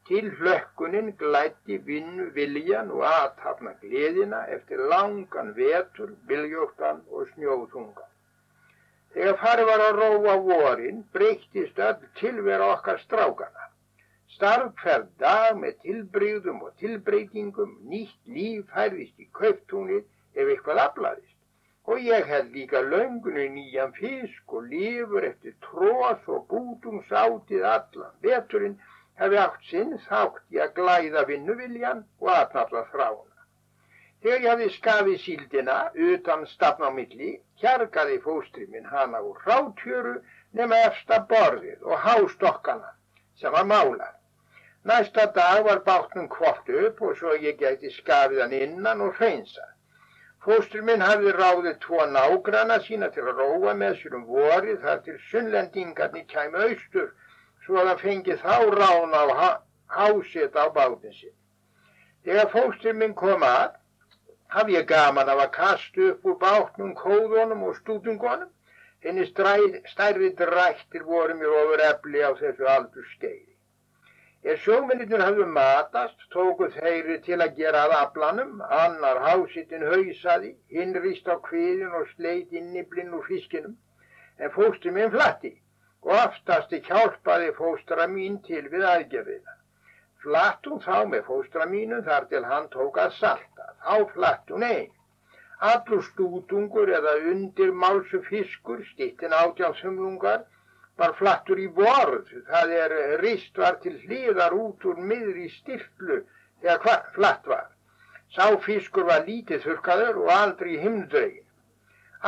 Til 0.10 0.30
hlökkunin 0.38 1.12
glætti 1.22 1.76
vinnu 1.88 2.24
viljan 2.34 2.88
og 2.92 3.04
aðtapna 3.06 3.76
gleðina 3.82 4.40
eftir 4.56 4.80
langan 4.92 5.52
vetur, 5.58 6.16
viljóttan 6.32 7.04
og 7.14 7.28
snjóðungan. 7.34 8.08
Þegar 9.14 9.38
farið 9.44 9.70
var 9.70 9.84
að 9.86 10.00
róa 10.00 10.34
vorin 10.48 11.04
breyttist 11.14 11.84
öll 11.90 12.10
tilvera 12.22 12.72
okkar 12.74 12.98
strákana. 13.04 13.70
Starfferð 14.34 15.08
dag 15.22 15.62
með 15.62 15.78
tilbreyðum 15.86 16.66
og 16.66 16.76
tilbreytingum, 16.82 17.78
nýtt 17.94 18.36
líf 18.40 18.68
færðist 18.74 19.22
í 19.22 19.30
kauftúnið 19.40 20.04
ef 20.34 20.46
eitthvað 20.56 20.84
aflaðist. 20.88 21.38
Og 21.90 22.02
ég 22.06 22.30
held 22.34 22.54
líka 22.58 22.82
löngunni 22.86 23.48
nýjan 23.54 23.94
fisk 24.02 24.54
og 24.58 24.70
lifur 24.74 25.26
eftir 25.34 25.54
tróð 25.70 26.30
og 26.36 26.46
bútungsátið 26.50 27.66
allan. 27.78 28.14
Veturinn 28.26 28.78
hefði 29.20 29.40
átt 29.44 29.66
sinn 29.70 29.98
þátt 30.08 30.56
í 30.56 30.62
að 30.64 30.76
glæða 30.80 31.26
vinnuviljan 31.30 32.06
og 32.22 32.30
aðnalla 32.36 32.86
þrána. 32.94 33.26
Þegar 34.24 34.42
ég 34.44 34.50
hafði 34.52 34.70
skafið 34.76 35.20
síldina 35.24 35.78
utan 36.12 36.46
stafn 36.54 36.88
á 36.88 36.92
milli, 36.92 37.32
kjargaði 37.62 38.18
fóstri 38.24 38.66
minn 38.72 38.88
hana 38.92 39.22
úr 39.24 39.44
rátjöru 39.48 40.16
nema 40.60 40.80
efsta 40.88 41.20
borðið 41.30 41.86
og 41.88 42.02
hástokkana 42.06 42.94
sem 43.40 43.56
var 43.56 43.68
málað. 43.72 44.16
Næsta 44.84 45.26
dag 45.36 45.64
var 45.66 45.84
bátnum 45.88 46.28
kvort 46.32 46.70
upp 46.84 47.02
og 47.02 47.16
svo 47.20 47.36
ég 47.36 47.60
gæti 47.60 47.92
skafið 47.92 48.42
hann 48.42 48.56
innan 48.58 49.02
og 49.08 49.16
hreinsað. 49.20 49.72
Fóstur 50.44 50.84
minn 50.88 51.04
hafði 51.04 51.34
ráðið 51.36 51.80
tvo 51.84 52.06
nágrana 52.12 52.78
sína 52.84 53.10
til 53.16 53.26
að 53.28 53.42
róa 53.42 53.74
með 53.82 53.98
sér 54.02 54.16
um 54.20 54.28
vorið 54.28 54.78
þar 54.86 55.02
til 55.08 55.18
sunnlendingarnir 55.32 56.28
kæmi 56.32 56.64
austur 56.68 57.10
svo 57.70 57.78
að 57.78 57.90
hann 57.92 58.00
fengi 58.02 58.36
þá 58.42 58.56
rána 58.74 59.20
á 59.30 59.50
hásið 59.94 60.56
á 60.58 60.66
bátinn 60.74 61.14
sinn. 61.14 61.36
Þegar 62.26 62.50
fóstur 62.54 62.96
minn 62.98 63.14
kom 63.18 63.46
að, 63.46 63.76
hafði 64.56 64.78
ég 64.78 64.88
gaman 64.90 65.30
af 65.30 65.44
að 65.44 65.52
kasta 65.58 66.08
upp 66.08 66.26
úr 66.26 66.40
bátnum 66.42 66.96
kóðunum 66.98 67.62
og 67.68 67.78
stútungunum, 67.78 68.50
henni 69.06 69.28
stærri 69.30 70.32
drættir 70.42 71.06
voru 71.06 71.38
mér 71.38 71.54
ofur 71.62 71.86
efli 71.92 72.26
á 72.26 72.34
þessu 72.42 72.68
aldur 72.74 73.06
skeiði. 73.14 73.46
Er 74.50 74.58
sjómennir 74.64 75.22
hafðu 75.22 75.46
matast, 75.54 76.20
tóku 76.34 76.72
þeirri 76.74 77.20
til 77.22 77.38
að 77.38 77.58
gera 77.62 77.86
að 77.86 77.98
aflanum, 78.00 78.60
annar 78.66 79.22
hásittin 79.28 79.86
hausaði, 79.86 80.56
hinn 80.74 80.98
rýst 81.06 81.30
á 81.30 81.38
kviðin 81.38 81.94
og 82.02 82.10
sleit 82.16 82.54
inniblinn 82.56 83.14
úr 83.14 83.26
fiskinum, 83.30 83.76
en 84.40 84.56
fóstur 84.58 84.96
minn 84.96 85.12
flatti 85.14 85.58
og 86.08 86.14
aftasti 86.16 86.82
hjálpaði 86.88 87.50
fóstra 87.58 88.08
mín 88.12 88.38
til 88.48 88.66
við 88.74 88.86
aðgerðina. 88.92 89.56
Flatt 90.24 90.68
hún 90.68 90.82
þá 90.84 90.96
með 91.14 91.26
fóstra 91.32 91.66
mínu 91.72 92.02
þar 92.08 92.30
til 92.32 92.44
hann 92.52 92.70
tók 92.76 92.98
að 93.04 93.18
salta, 93.18 93.68
þá 93.84 93.96
flatt 94.14 94.54
hún 94.54 94.66
einn. 94.68 94.96
Allur 95.72 96.04
stútungur 96.08 96.92
eða 97.00 97.18
undir 97.32 97.72
málsu 97.84 98.22
fiskur, 98.28 98.84
stittin 98.92 99.36
átjánsumlungar, 99.36 100.46
var 101.00 101.16
flattur 101.20 101.60
í 101.64 101.68
vorð, 101.76 102.32
það 102.52 102.74
er 102.84 102.96
rist 103.24 103.60
var 103.60 103.80
til 103.84 103.96
hliðar 104.04 104.56
út 104.56 104.86
úr 104.88 105.00
miðri 105.12 105.48
stiflu 105.54 106.22
þegar 106.62 107.06
flatt 107.16 107.48
var. 107.48 107.68
Sá 108.36 108.46
fiskur 108.66 109.08
var 109.08 109.24
lítið 109.28 109.64
þurkaður 109.68 110.20
og 110.24 110.32
aldrei 110.36 110.76
himndregin. 110.84 111.48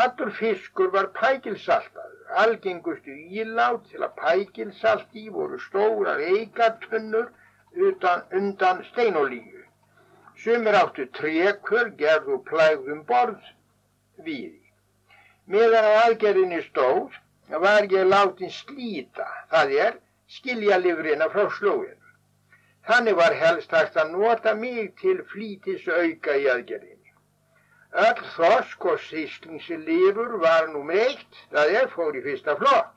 Allur 0.03 0.31
fiskur 0.37 0.91
var 0.95 1.11
pækilsaltaður, 1.17 2.20
algengustu 2.43 3.13
ílát 3.41 3.87
til 3.91 4.03
að 4.05 4.15
pækilsalt 4.19 5.17
í 5.21 5.27
voru 5.29 5.59
stórar 5.59 6.19
eigartunnur 6.19 7.31
utan, 7.87 8.23
undan 8.31 8.83
steinolíu. 8.91 9.65
Sumir 10.43 10.77
áttu 10.79 11.05
trekur, 11.17 11.91
gerðu 11.97 12.39
plægðum 12.49 13.03
borð 13.09 13.41
við. 14.25 14.55
Meðan 15.51 15.87
að 15.89 15.99
aðgerðinni 16.05 16.61
stóð, 16.69 17.17
var 17.65 17.87
ég 17.91 18.07
látin 18.07 18.53
slíta, 18.55 19.27
það 19.51 19.75
er 19.85 19.99
skilja 20.27 20.77
livrina 20.79 21.27
frá 21.33 21.49
slóinu. 21.57 21.97
Þannig 22.87 23.17
var 23.19 23.35
helst 23.37 23.71
hægt 23.75 23.97
að 23.99 24.15
nota 24.15 24.55
mig 24.55 24.95
til 25.01 25.19
flítis 25.33 25.87
auka 25.87 26.37
í 26.39 26.47
aðgerðinni. 26.49 27.00
Öll 27.91 28.19
þosk 28.37 28.85
og 28.87 28.99
síslingslifur 29.03 30.37
var 30.39 30.69
nummer 30.71 30.95
eitt, 30.95 31.39
það 31.51 31.73
er 31.79 31.89
fór 31.91 32.15
í 32.15 32.21
fyrsta 32.23 32.55
flokk. 32.55 32.93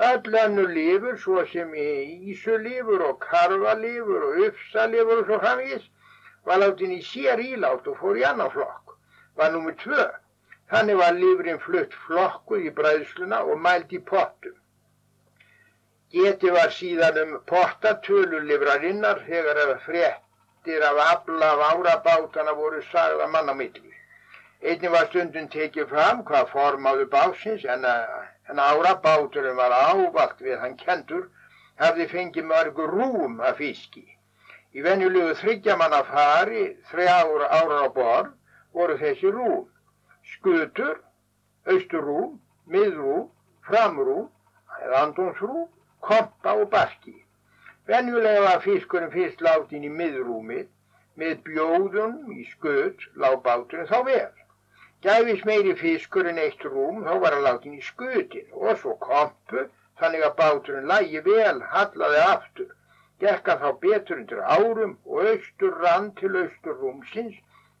Öll 0.00 0.38
önnu 0.40 0.64
lifur, 0.70 1.18
svo 1.20 1.44
sem 1.50 1.74
ísulifur 1.76 3.04
og 3.04 3.18
karvalifur 3.20 4.24
og 4.30 4.40
uppsalifur 4.46 5.20
og 5.20 5.28
svo 5.28 5.38
framvís, 5.42 5.84
var 6.48 6.62
látin 6.62 6.96
í 6.96 7.02
sér 7.04 7.42
ílátt 7.44 7.86
og 7.92 8.00
fór 8.00 8.16
í 8.16 8.24
annan 8.24 8.50
flokk. 8.56 8.96
Var 9.36 9.52
nummer 9.52 9.76
tvö. 9.84 10.08
Þannig 10.72 10.96
var 11.02 11.20
lifurinn 11.20 11.60
flutt 11.60 11.92
flokkuð 12.06 12.68
í 12.70 12.74
bræðsluna 12.80 13.44
og 13.44 13.60
mælt 13.60 13.92
í 13.92 14.00
pottum. 14.10 14.56
Geti 16.14 16.50
var 16.54 16.72
síðan 16.72 17.20
um 17.20 17.32
pottatölulifrarinnar 17.50 19.20
þegar 19.28 19.60
að 19.66 19.74
fréttir 19.84 20.86
af 20.88 21.02
afla 21.10 21.52
af 21.56 21.66
árabátana 21.74 22.56
voru 22.56 22.80
sagða 22.88 23.28
manna 23.28 23.52
milli. 23.60 23.93
Einni 24.64 24.88
var 24.92 25.08
stundum 25.10 25.48
tekið 25.52 25.90
fram 25.92 26.22
hvað 26.28 26.50
formáðu 26.52 27.06
básins 27.12 27.64
en, 27.68 27.84
en 28.48 28.62
árabáturum 28.66 29.58
var 29.60 29.74
ávalt 29.76 30.40
við 30.40 30.56
hann 30.62 30.76
kentur 30.80 31.26
hafði 31.82 32.06
fengið 32.12 32.48
mörg 32.48 32.78
rúm 32.92 33.40
af 33.44 33.58
fiski. 33.60 34.06
Í 34.74 34.82
venjulegu 34.86 35.34
þryggjamanna 35.42 36.00
fari 36.08 36.64
þrjára 36.90 37.50
ára 37.58 37.82
á 37.84 37.88
borð 37.98 38.32
voru 38.72 38.96
þessi 39.02 39.34
rúm. 39.36 39.66
Skutur, 40.32 40.96
austurrúm, 41.68 42.38
miðrúm, 42.66 43.28
framrúm 43.68 44.30
andonsrúm 44.92 45.68
kompa 46.00 46.52
og 46.52 46.70
barki. 46.70 47.14
Venjulega 47.86 48.40
var 48.40 48.62
fiskurinn 48.64 49.12
fyrst 49.12 49.40
látin 49.44 49.84
í 49.84 49.90
miðrúmið 49.92 50.66
með 51.20 51.36
bjóðun 51.48 52.16
í 52.32 52.46
sköt 52.52 53.04
lág 53.20 53.42
báturinn 53.44 53.88
þá 53.90 53.98
vel. 54.08 54.32
Gæfis 55.04 55.42
meiri 55.44 55.74
fiskur 55.76 56.26
en 56.30 56.38
eitt 56.40 56.62
rúm 56.64 57.02
þá 57.04 57.16
var 57.22 57.34
hann 57.36 57.42
látin 57.44 57.74
í 57.76 57.82
skötin 57.84 58.46
og 58.56 58.78
svo 58.82 58.94
kompu 59.02 59.64
þannig 60.00 60.22
að 60.24 60.36
báturinn 60.38 60.88
lægi 60.88 61.20
vel, 61.26 61.58
hallaði 61.72 62.22
aftur. 62.26 62.70
Gekka 63.20 63.58
þá 63.60 63.66
betur 63.82 64.22
undir 64.22 64.40
árum 64.54 64.94
og 65.04 65.28
austur 65.32 65.76
rann 65.82 66.08
til 66.20 66.30
austur 66.40 66.80
rúmsins 66.80 67.36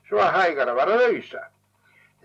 svo 0.08 0.20
að 0.20 0.36
hægara 0.36 0.74
var 0.76 0.92
að 0.92 1.04
auðsa. 1.06 1.46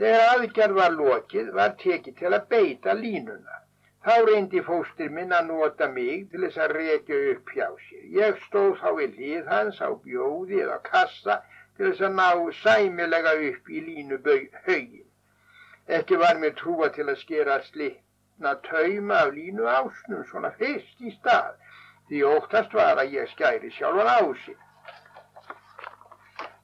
Þegar 0.01 0.25
aðgerð 0.33 0.75
var 0.81 0.93
lokið 0.97 1.53
var 1.61 1.73
tekið 1.85 2.19
til 2.19 2.33
að 2.33 2.49
beita 2.51 2.97
línuna. 2.99 3.55
Þá 4.03 4.13
reyndi 4.27 4.65
fóstir 4.67 5.15
minn 5.15 5.31
að 5.35 5.47
nota 5.53 5.87
mig 5.95 6.27
til 6.31 6.43
þess 6.43 6.59
að 6.65 6.75
reykja 6.77 7.23
upp 7.31 7.55
hjá 7.55 7.65
sér. 7.87 8.03
Ég 8.19 8.43
stóð 8.49 8.75
þá 8.83 8.91
í 9.05 9.07
hlið 9.15 9.49
hans 9.55 9.79
á 9.79 9.89
bjóði 9.95 10.61
eða 10.65 10.77
kassa 10.91 11.39
til 11.79 11.93
þess 11.93 12.03
að 12.03 12.15
ná 12.19 12.29
sæmilega 12.59 13.31
upp 13.49 13.69
í 13.71 13.81
línu 13.87 14.17
haugin. 14.67 15.05
Ekki 15.87 16.17
var 16.19 16.35
mér 16.41 16.57
trúa 16.59 16.89
til 16.91 17.05
að 17.07 17.21
skera 17.21 17.61
slitna 17.63 18.57
tauma 18.67 19.21
af 19.23 19.31
línu 19.33 19.63
ásnum 19.63 20.25
svona 20.27 20.51
fyrst 20.59 20.99
í 20.99 21.13
stað 21.15 21.55
því 22.09 22.25
óttast 22.33 22.75
var 22.75 22.99
að 22.99 23.15
ég 23.15 23.31
skæri 23.31 23.71
sjálfan 23.71 24.11
ásinn. 24.17 24.59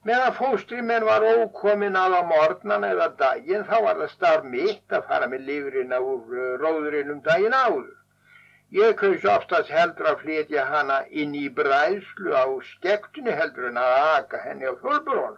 Meðan 0.06 0.36
fóstrimenn 0.38 1.08
var 1.08 1.24
ókomin 1.32 1.96
að 1.98 2.20
á 2.20 2.22
morgnan 2.30 2.84
eða 2.84 3.08
daginn 3.18 3.64
þá 3.66 3.76
var 3.88 4.02
það 4.04 4.12
starf 4.18 4.44
mitt 4.52 4.94
að 5.00 5.08
fara 5.08 5.32
með 5.32 5.48
lifurina 5.48 6.02
úr 6.04 6.36
uh, 6.36 6.50
róðurinnum 6.62 7.24
daginn 7.24 7.56
áður. 7.56 7.88
Ég 8.74 8.96
kaus 8.98 9.24
oftast 9.30 9.70
heldur 9.70 10.08
að 10.10 10.22
flytja 10.24 10.64
hana 10.66 10.96
inn 11.24 11.36
í 11.38 11.50
bræðslu 11.58 12.32
á 12.34 12.50
skektunni 12.70 13.36
heldur 13.40 13.68
en 13.70 13.78
að 13.78 13.94
aka 14.06 14.40
henni 14.42 14.66
á 14.66 14.74
fjólbrónum. 14.82 15.38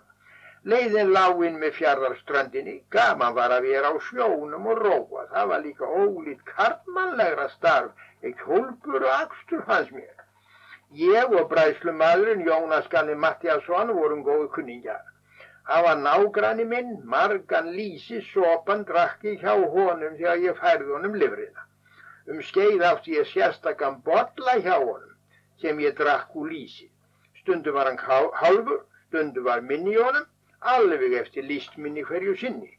Leiðin 0.63 1.11
láinn 1.11 1.59
með 1.59 1.75
fjardarstrandinni, 1.79 2.77
gaman 2.89 3.35
var 3.35 3.51
að 3.51 3.67
vera 3.67 3.91
á 3.91 3.95
sjónum 4.07 4.71
og 4.71 4.79
róa. 4.79 5.25
Það 5.33 5.51
var 5.51 5.61
líka 5.65 5.91
ólít 6.03 6.41
kartmannlegra 6.53 7.49
starf, 7.57 7.91
ekki 8.23 8.47
hólpur 8.47 9.03
og 9.03 9.11
axtur 9.17 9.63
fannst 9.67 9.91
mér. 9.91 10.25
Ég 10.95 11.35
og 11.35 11.51
bræðslumadurinn 11.51 12.47
Jónas 12.47 12.87
Ganni 12.87 13.15
Mattiasson 13.27 13.91
vorum 13.99 14.23
góðu 14.23 14.49
kunningjar. 14.55 15.03
Það 15.67 15.83
var 15.89 16.03
nágranni 16.07 16.65
minn, 16.65 16.99
margan 17.03 17.73
lísi 17.75 18.23
sopan 18.31 18.87
drakki 18.87 19.35
hjá 19.43 19.51
honum 19.51 20.15
þegar 20.15 20.45
ég 20.47 20.61
færði 20.63 20.93
honum 20.95 21.19
livrina. 21.19 21.66
Um 22.27 22.41
skeið 22.43 22.81
átti 22.83 23.13
ég 23.15 23.27
sérstakann 23.31 24.01
botla 24.03 24.57
hjá 24.59 24.73
honum 24.75 25.13
sem 25.61 25.79
ég 25.79 25.93
drakk 25.95 26.35
úr 26.35 26.49
lísi. 26.51 26.89
Stundu 27.39 27.71
var 27.71 27.87
hann 27.87 28.31
hálfur, 28.41 28.81
stundu 29.07 29.43
var 29.45 29.61
minni 29.61 29.95
honum, 29.95 30.25
alveg 30.59 31.13
eftir 31.21 31.47
lístminni 31.47 32.03
hverju 32.03 32.35
sinni. 32.41 32.73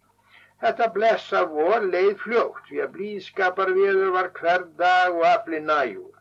Þetta 0.60 0.90
blessa 0.94 1.40
vor 1.48 1.86
leið 1.94 2.14
fljótt 2.26 2.68
því 2.68 2.82
að 2.84 2.94
blíðskapar 2.98 3.72
viður 3.78 4.12
var 4.18 4.30
hver 4.38 4.64
dag 4.80 5.16
og 5.16 5.26
afli 5.32 5.60
næjúr. 5.64 6.14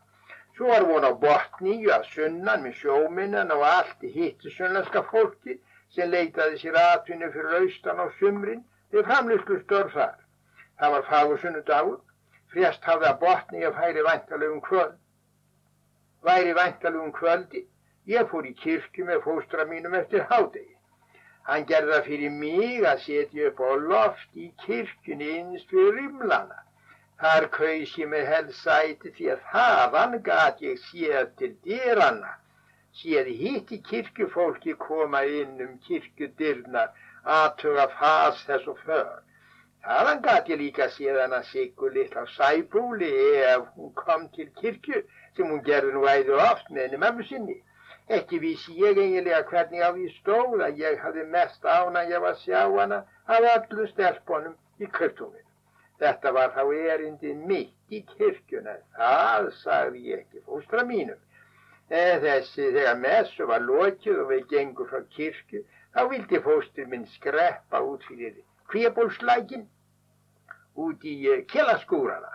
Svo 0.56 0.72
var 0.72 0.88
von 0.90 1.06
á 1.06 1.12
botníu 1.24 1.90
að 1.94 2.08
sunnan 2.14 2.64
með 2.64 2.78
sjóminnan 2.80 3.52
og 3.54 3.64
allt 3.66 4.08
í 4.08 4.12
hittu 4.14 4.50
sunnlenska 4.54 5.04
fólki 5.10 5.58
sem 5.94 6.10
leitaði 6.10 6.62
sér 6.62 6.80
atvinni 6.80 7.28
fyrir 7.34 7.60
austan 7.60 8.00
á 8.00 8.06
sumrin 8.18 8.64
við 8.94 9.04
framlýslu 9.10 9.60
störf 9.66 9.92
þar. 9.98 10.16
Það 10.80 10.94
var 10.96 11.08
fagursunnu 11.12 11.62
frjast 12.52 12.84
hafði 12.88 13.10
að 13.10 13.20
botníu 13.24 13.74
færi 13.76 14.04
væntalegum 14.06 14.60
kvöld. 14.68 14.96
Væri 16.26 16.54
væntalegum 16.54 17.12
kvöldi, 17.12 17.60
ég 18.14 18.30
fór 18.30 18.46
í 18.48 18.54
kirkju 18.62 19.04
með 19.08 19.22
fóstra 19.26 19.66
mínum 19.68 19.94
eftir 19.98 20.24
hádegi. 20.30 20.74
Hann 21.48 21.66
gerði 21.68 21.92
það 21.94 22.08
fyrir 22.08 22.32
mig 22.40 22.86
að 22.92 23.04
setja 23.04 23.50
upp 23.50 23.60
á 23.64 23.70
loft 23.90 24.40
í 24.46 24.48
kirkjunni 24.64 25.28
innst 25.36 25.70
við 25.76 25.92
rimlana. 25.98 26.58
Þar 27.22 27.46
kaus 27.54 27.94
ég 28.00 28.10
með 28.10 28.26
helsæti 28.32 29.12
því 29.14 29.30
að 29.34 29.46
þaðan 29.52 30.18
gat 30.26 30.60
ég 30.62 30.82
séð 30.88 31.30
til 31.40 31.52
dýranna, 31.68 32.34
séð 33.00 33.30
hitt 33.40 33.72
í 33.74 33.78
kirkjufólki 33.88 34.74
koma 34.82 35.24
inn 35.40 35.56
um 35.64 35.72
kirkjudyrnar, 35.86 36.92
aðtuga 37.38 37.88
fas 37.96 38.44
þess 38.50 38.68
og 38.74 38.78
för. 38.84 39.16
Þaðan 39.86 40.20
gat 40.22 40.48
ég 40.50 40.58
líka 40.60 40.86
séð 40.92 41.16
hana 41.22 41.38
sigur 41.48 41.92
litla 41.94 42.24
sæbúli 42.34 43.08
ef 43.50 43.66
hún 43.76 43.92
kom 44.00 44.24
til 44.36 44.48
kirkju 44.60 45.02
sem 45.36 45.50
hún 45.52 45.62
gerði 45.68 45.92
nú 45.94 46.02
æðu 46.12 46.38
oft 46.44 46.70
með 46.70 46.82
henni 46.82 46.98
mömmu 47.04 47.26
sinni. 47.28 47.54
Ekki 48.16 48.40
vissi 48.42 48.74
ég 48.80 48.98
eiginlega 48.98 49.44
hvernig 49.50 49.84
á 49.86 49.90
því 49.94 50.08
stóð 50.16 50.64
að 50.66 50.80
ég 50.82 50.98
hafði 51.04 51.24
mest 51.36 51.68
ána 51.76 52.02
ég 52.10 52.24
var 52.24 52.34
að 52.34 52.42
sjá 52.42 52.64
hana 52.74 52.98
af 53.36 53.46
öllu 53.52 53.86
stelpunum 53.92 54.56
í 54.82 54.90
kryptungin. 54.98 55.46
Þetta 56.02 56.34
var 56.38 56.52
þá 56.56 56.62
erindin 56.94 57.46
mitt 57.52 57.94
í 57.94 58.02
kirkjuna. 58.16 58.74
Það 58.98 59.48
sagði 59.62 60.04
ég 60.10 60.24
ekki 60.24 60.44
fóstra 60.48 60.84
mínum. 60.90 61.22
En 62.02 62.20
þessi 62.26 62.72
þegar 62.74 62.98
messu 63.06 63.46
var 63.52 63.62
lokið 63.70 64.24
og 64.24 64.30
við 64.34 64.44
gengum 64.56 64.90
frá 64.90 65.06
kirkju, 65.16 65.62
þá 65.94 66.02
vildi 66.10 66.42
fóstur 66.50 66.90
minn 66.90 67.06
skreppa 67.14 67.80
út 67.92 68.04
fyrir 68.10 68.34
kvébólslækin 68.72 69.66
út 70.76 71.04
í 71.04 71.14
uh, 71.28 71.44
kilaskúrana. 71.52 72.34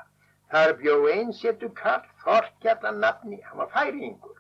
Þar 0.54 0.76
bjó 0.80 0.96
einsettu 1.10 1.72
kall, 1.78 2.04
Þorkjallan 2.24 3.00
nafni, 3.02 3.40
hann 3.42 3.58
var 3.64 3.72
færingur. 3.74 4.38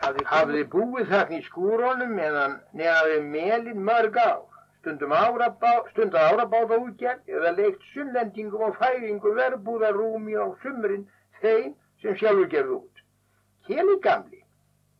Hafði, 0.00 0.24
hafði 0.24 0.62
búið 0.72 1.10
þarna 1.10 1.36
í 1.36 1.44
skúrónum 1.44 2.14
meðan 2.16 2.54
neðaði 2.72 3.18
melin 3.34 3.82
mörg 3.84 4.16
á 4.16 4.40
stundum 4.80 5.12
árabáða 5.12 6.78
útgerð 6.80 7.28
eða 7.28 7.52
leikt 7.58 7.82
sunnlendingum 7.92 8.62
og 8.64 8.78
færingum 8.80 9.36
verbúðarúmi 9.36 10.38
á 10.40 10.48
sumrin 10.62 11.04
þeim 11.42 11.74
sem 12.00 12.16
sjálfur 12.16 12.48
gerði 12.54 12.78
út. 12.78 13.02
Keli 13.68 13.98
gamli, 14.06 14.40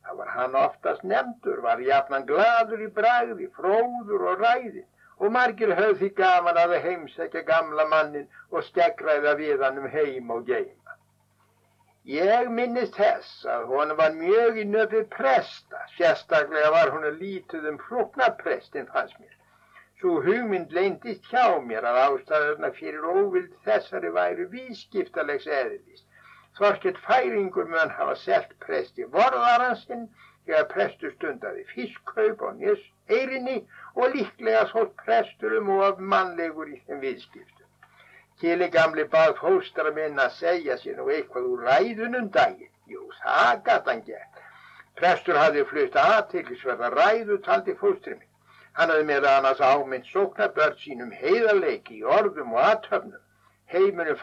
það 0.04 0.20
var 0.20 0.32
hann 0.36 0.58
oftast 0.66 1.06
nefndur, 1.12 1.62
var 1.64 1.80
jafnan 1.80 2.28
gladur 2.28 2.84
í 2.84 2.90
bragði, 3.00 3.48
fróður 3.56 4.26
og 4.34 4.44
ræðin 4.44 4.84
og 5.20 5.32
margir 5.36 5.74
höfð 5.76 5.98
því 6.00 6.08
gaman 6.18 6.58
að 6.60 6.76
heimsækja 6.84 7.42
gamla 7.48 7.84
mannin 7.88 8.28
og 8.50 8.64
stegræða 8.68 9.34
við 9.40 9.64
hann 9.66 9.80
um 9.82 9.88
heim 9.94 10.30
og 10.36 10.46
geima. 10.48 10.94
Ég 12.08 12.48
minnist 12.56 12.96
þess 12.96 13.44
að 13.54 13.66
hún 13.70 13.92
var 13.98 14.14
mjög 14.16 14.56
í 14.62 14.64
nöfið 14.68 15.10
presta, 15.12 15.82
sérstaklega 15.98 16.70
var 16.72 16.94
hún 16.94 17.04
að 17.10 17.20
lítið 17.24 17.68
um 17.70 17.76
floknaprestin 17.88 18.88
fannst 18.94 19.18
mér. 19.20 19.36
Svo 20.00 20.14
hugmynd 20.24 20.72
leindist 20.72 21.28
hjá 21.28 21.60
mér 21.60 21.84
að 21.84 22.00
ástæðurna 22.06 22.70
fyrir 22.78 23.04
óvild 23.04 23.52
þessari 23.66 24.14
væru 24.16 24.48
vískiptalegs 24.54 25.50
eðlist. 25.58 26.06
Þorkett 26.56 26.96
færingur 27.04 27.68
mun 27.68 27.92
hafa 27.98 28.16
selt 28.22 28.56
presti 28.64 29.04
vorðaransinn 29.18 30.08
þegar 30.46 30.70
prestur 30.72 31.12
stundaði 31.18 31.66
fiskkaup 31.74 32.40
á 32.40 32.50
njus 32.56 32.80
eirinni 33.12 33.58
og 33.94 34.14
líklega 34.14 34.66
þótt 34.72 34.92
presturum 35.04 35.70
og 35.76 35.82
af 35.86 36.02
mannlegur 36.12 36.68
í 36.70 36.78
þeim 36.86 37.00
viðskiptum. 37.04 37.66
Kili 38.40 38.68
gamli 38.72 39.04
bað 39.14 39.34
fóstra 39.40 39.92
minn 39.96 40.20
að 40.24 40.36
segja 40.38 40.76
sér 40.80 40.96
nú 41.00 41.10
eitthvað 41.12 41.48
úr 41.52 41.64
ræðunum 41.68 42.30
daginn. 42.36 42.72
Jú, 42.88 43.02
það 43.22 43.62
gæt 43.66 43.90
hann 43.92 44.02
gert. 44.06 44.42
Prestur 45.00 45.38
hafði 45.40 45.64
flutt 45.72 45.98
aðtillisverða 46.04 46.90
ræðu 46.94 47.38
taldi 47.46 47.74
fóstrimi. 47.82 48.26
Hann 48.78 48.92
hafði 48.94 49.06
með 49.10 49.28
annars 49.32 49.60
ámynd 49.60 50.08
sóknarbörn 50.12 50.78
sínum 50.80 51.12
heiðarleiki 51.22 52.00
í 52.00 52.06
orðum 52.18 52.56
og 52.56 52.64
aðtöfnum. 52.70 53.20
Heiminu 53.70 54.16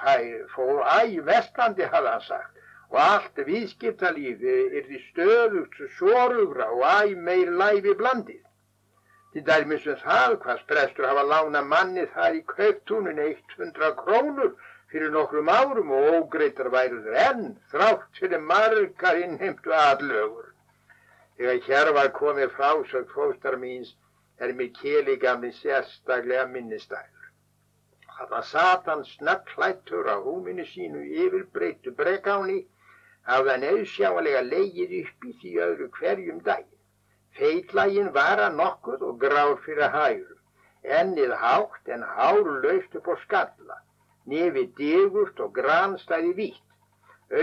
fór 0.56 0.84
æg 0.98 1.19
vestlandi 1.30 1.88
hafði 1.94 2.14
hann 2.15 2.26
sagt 2.27 2.57
og 2.89 2.99
allt 3.03 3.39
viðskiptalífi 3.48 4.57
er 4.80 4.85
því 4.88 4.99
stöðugt 5.10 5.80
svorugra 5.98 6.69
og 6.72 6.84
æg 6.88 7.18
meir 7.30 7.52
læfi 7.61 7.95
blandið. 7.99 8.44
Til 9.33 9.43
dæmis 9.47 9.85
um 9.91 9.99
það 10.01 10.35
hvað 10.43 10.65
prestur 10.71 11.07
hafa 11.09 11.23
lána 11.31 11.61
manni 11.73 12.05
þar 12.15 12.37
í 12.39 12.43
kauptúnin 12.51 13.19
100 13.23 13.89
krónur 14.01 14.53
fyrir 14.91 15.11
nokkrum 15.15 15.49
árum 15.51 15.91
og 15.97 16.07
ógreitar 16.17 16.69
væruður 16.75 17.17
enn 17.23 17.43
þrátt 17.73 18.21
fyrir 18.21 18.43
margar 18.51 19.19
innheimtu 19.23 19.73
aðlögur. 19.79 20.47
Þegar 21.37 21.59
hér 21.67 21.91
var 21.97 22.13
komið 22.19 22.53
frásögn 22.55 23.11
fóstar 23.15 23.59
míns 23.63 23.91
er 24.39 24.53
mér 24.61 24.71
keli 24.79 25.17
gamli 25.25 25.51
sérstaklega 25.59 26.47
minnistæður. 26.53 27.27
Það 28.17 28.31
var 28.33 28.47
Satan 28.53 29.03
snakklættur 29.11 30.07
á 30.09 30.17
húminu 30.23 30.65
sínu 30.71 31.03
yfir 31.25 31.43
breyttu 31.53 31.93
bregáni 31.99 32.61
hafði 33.29 33.53
hann 33.53 33.69
auðsjálega 33.73 34.41
leigið 34.47 34.97
upp 35.03 35.29
í 35.29 35.35
því 35.41 35.53
öðru 35.67 35.91
hverjum 35.99 36.39
daginn. 36.47 36.76
Feitlægin 37.38 38.07
var 38.14 38.39
að 38.43 38.55
nokkuð 38.59 39.03
og 39.07 39.18
grár 39.22 39.51
fyrir 39.65 39.91
hægur, 39.95 40.38
ennið 40.99 41.34
hátt 41.41 41.91
en 41.95 42.05
hár 42.15 42.47
löst 42.64 42.95
upp 42.99 43.09
á 43.14 43.15
skalla, 43.26 43.77
nefið 44.31 44.72
digurt 44.80 45.43
og 45.45 45.51
granstæði 45.57 46.31
vítt. 46.39 46.64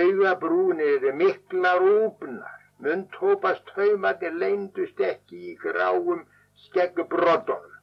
Augabrúnir 0.01 1.07
miklar 1.21 1.87
úpnar, 1.91 2.59
mundtópast 2.83 3.71
haumatir 3.77 4.35
leindust 4.43 5.01
ekki 5.13 5.41
í 5.53 5.57
gráum 5.63 6.27
skeggbroddunum. 6.67 7.79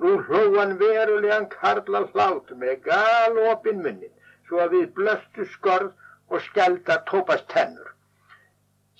Nú 0.00 0.16
hlóðan 0.26 0.76
verulegan 0.80 1.48
karla 1.52 2.06
hlátt 2.12 2.56
með 2.62 2.76
galopin 2.88 3.82
munnin, 3.84 4.16
svo 4.48 4.64
að 4.64 4.76
við 4.78 4.92
blöstu 4.96 5.44
skorð 5.56 5.92
og 6.30 6.40
skjaldar 6.48 7.04
tópast 7.10 7.50
tennur. 7.52 7.90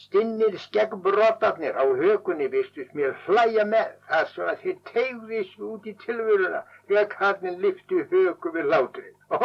Stinnir 0.00 0.54
skeggbrotarnir 0.58 1.74
á 1.76 1.84
hökunni 2.00 2.46
vistust 2.52 2.92
mér 2.98 3.10
hlæja 3.26 3.64
með 3.72 3.88
þar 4.08 4.28
sem 4.32 4.46
að 4.52 4.62
þeir 4.62 4.76
tegðist 4.90 5.64
út 5.70 5.88
í 5.90 5.92
tilvöruna 6.04 6.60
þegar 6.88 7.08
karnin 7.14 7.58
lyfti 7.64 7.98
höku 8.12 8.52
við 8.54 8.70
láturinn. 8.72 9.16
Ó, 9.28 9.38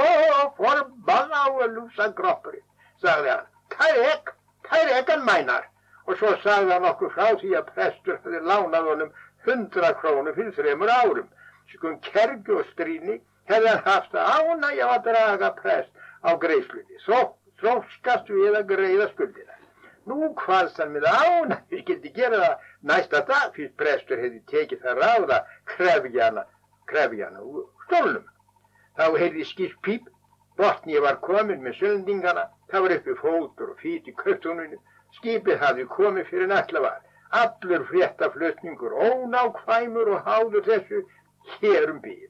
forbann 0.60 1.36
á 1.36 1.46
að 1.50 1.76
lúsa 1.76 2.08
groppurinn, 2.20 2.64
sagði 3.04 3.34
hann. 3.34 3.50
Það 3.76 3.98
er 3.98 4.12
ekk, 4.14 4.32
það 4.70 4.84
er 4.86 4.94
ekkan 5.02 5.26
mænar. 5.28 5.68
Og 6.08 6.20
svo 6.22 6.32
sagði 6.46 6.76
hann 6.78 6.88
okkur 6.92 7.12
frá 7.18 7.28
því 7.42 7.52
að 7.60 7.72
prestur 7.74 8.22
hefði 8.24 8.42
lánað 8.52 8.90
honum 8.92 9.14
hundra 9.50 9.92
krónu 10.00 10.36
fyrir 10.38 10.56
þreymur 10.60 10.94
árum. 11.02 11.28
Skum 11.74 12.00
kergu 12.08 12.62
og 12.62 12.72
stríni 12.72 13.20
hefði 13.52 13.74
hann 13.74 13.84
haft 13.90 14.16
að 14.16 14.32
ánægja 14.40 14.90
að 14.94 15.04
draga 15.10 15.52
prest 15.60 16.08
á 16.24 16.32
greiðslunni. 16.46 17.04
Svo 17.04 17.22
þróskast 17.60 18.32
við 18.32 18.62
að 18.62 18.68
greiða 18.72 19.12
skuldina. 19.12 19.60
Nú 20.06 20.28
hvaðst 20.38 20.78
hann 20.82 20.92
með 20.94 21.06
ána, 21.10 21.56
við 21.72 21.86
gildi 21.88 22.12
gera 22.14 22.42
það. 22.42 22.66
Næsta 22.90 23.22
dag, 23.30 23.48
fyrir 23.56 23.72
prestur 23.80 24.20
hefði 24.22 24.42
tekið 24.52 24.84
það 24.84 25.00
ráða 25.02 25.40
krefjana, 25.72 26.44
krefjana 26.92 27.42
úr 27.42 27.64
stólnum. 27.88 28.28
Þá 28.98 29.06
heyrði 29.22 29.46
skipt 29.50 29.82
píp, 29.88 30.12
botni 30.62 31.02
var 31.02 31.18
komin 31.26 31.66
með 31.66 31.80
söndingana, 31.80 32.46
það 32.70 32.86
var 32.86 32.96
uppi 32.98 33.18
fótur 33.24 33.74
og 33.74 33.82
fít 33.82 34.08
í 34.12 34.14
köttuninu, 34.22 34.78
skipið 35.18 35.60
hafði 35.64 35.88
komið 35.96 36.30
fyrir 36.30 36.52
nætlavar, 36.54 37.02
allur 37.42 37.88
fréttaflutningur, 37.90 38.94
ónákvæmur 39.10 40.14
og 40.14 40.30
háður 40.30 40.70
þessu 40.70 41.02
hérum 41.58 41.98
býr. 42.06 42.30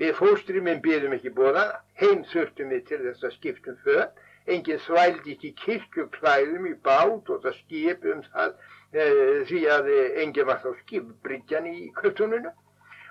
Við 0.00 0.16
fóstriminn 0.16 0.80
býðum 0.84 1.14
ekki 1.16 1.34
bóðana, 1.36 1.82
heim 2.00 2.24
þurftum 2.32 2.72
við 2.72 2.88
til 2.88 3.02
þess 3.04 3.28
að 3.28 3.36
skiptum 3.36 3.78
föt, 3.84 4.24
enginn 4.54 4.82
svældi 4.84 5.36
í 5.48 5.52
kirkjuklæðum 5.62 6.68
í 6.70 6.74
bát 6.86 7.30
og 7.34 7.42
það 7.44 7.58
skipum 7.60 8.22
það 8.32 8.52
e, 8.92 9.06
því 9.48 9.62
að 9.76 9.90
enginn 10.24 10.48
var 10.50 10.62
þá 10.62 10.70
skipbryggjan 10.82 11.68
í 11.72 11.90
köttuninu 12.00 12.52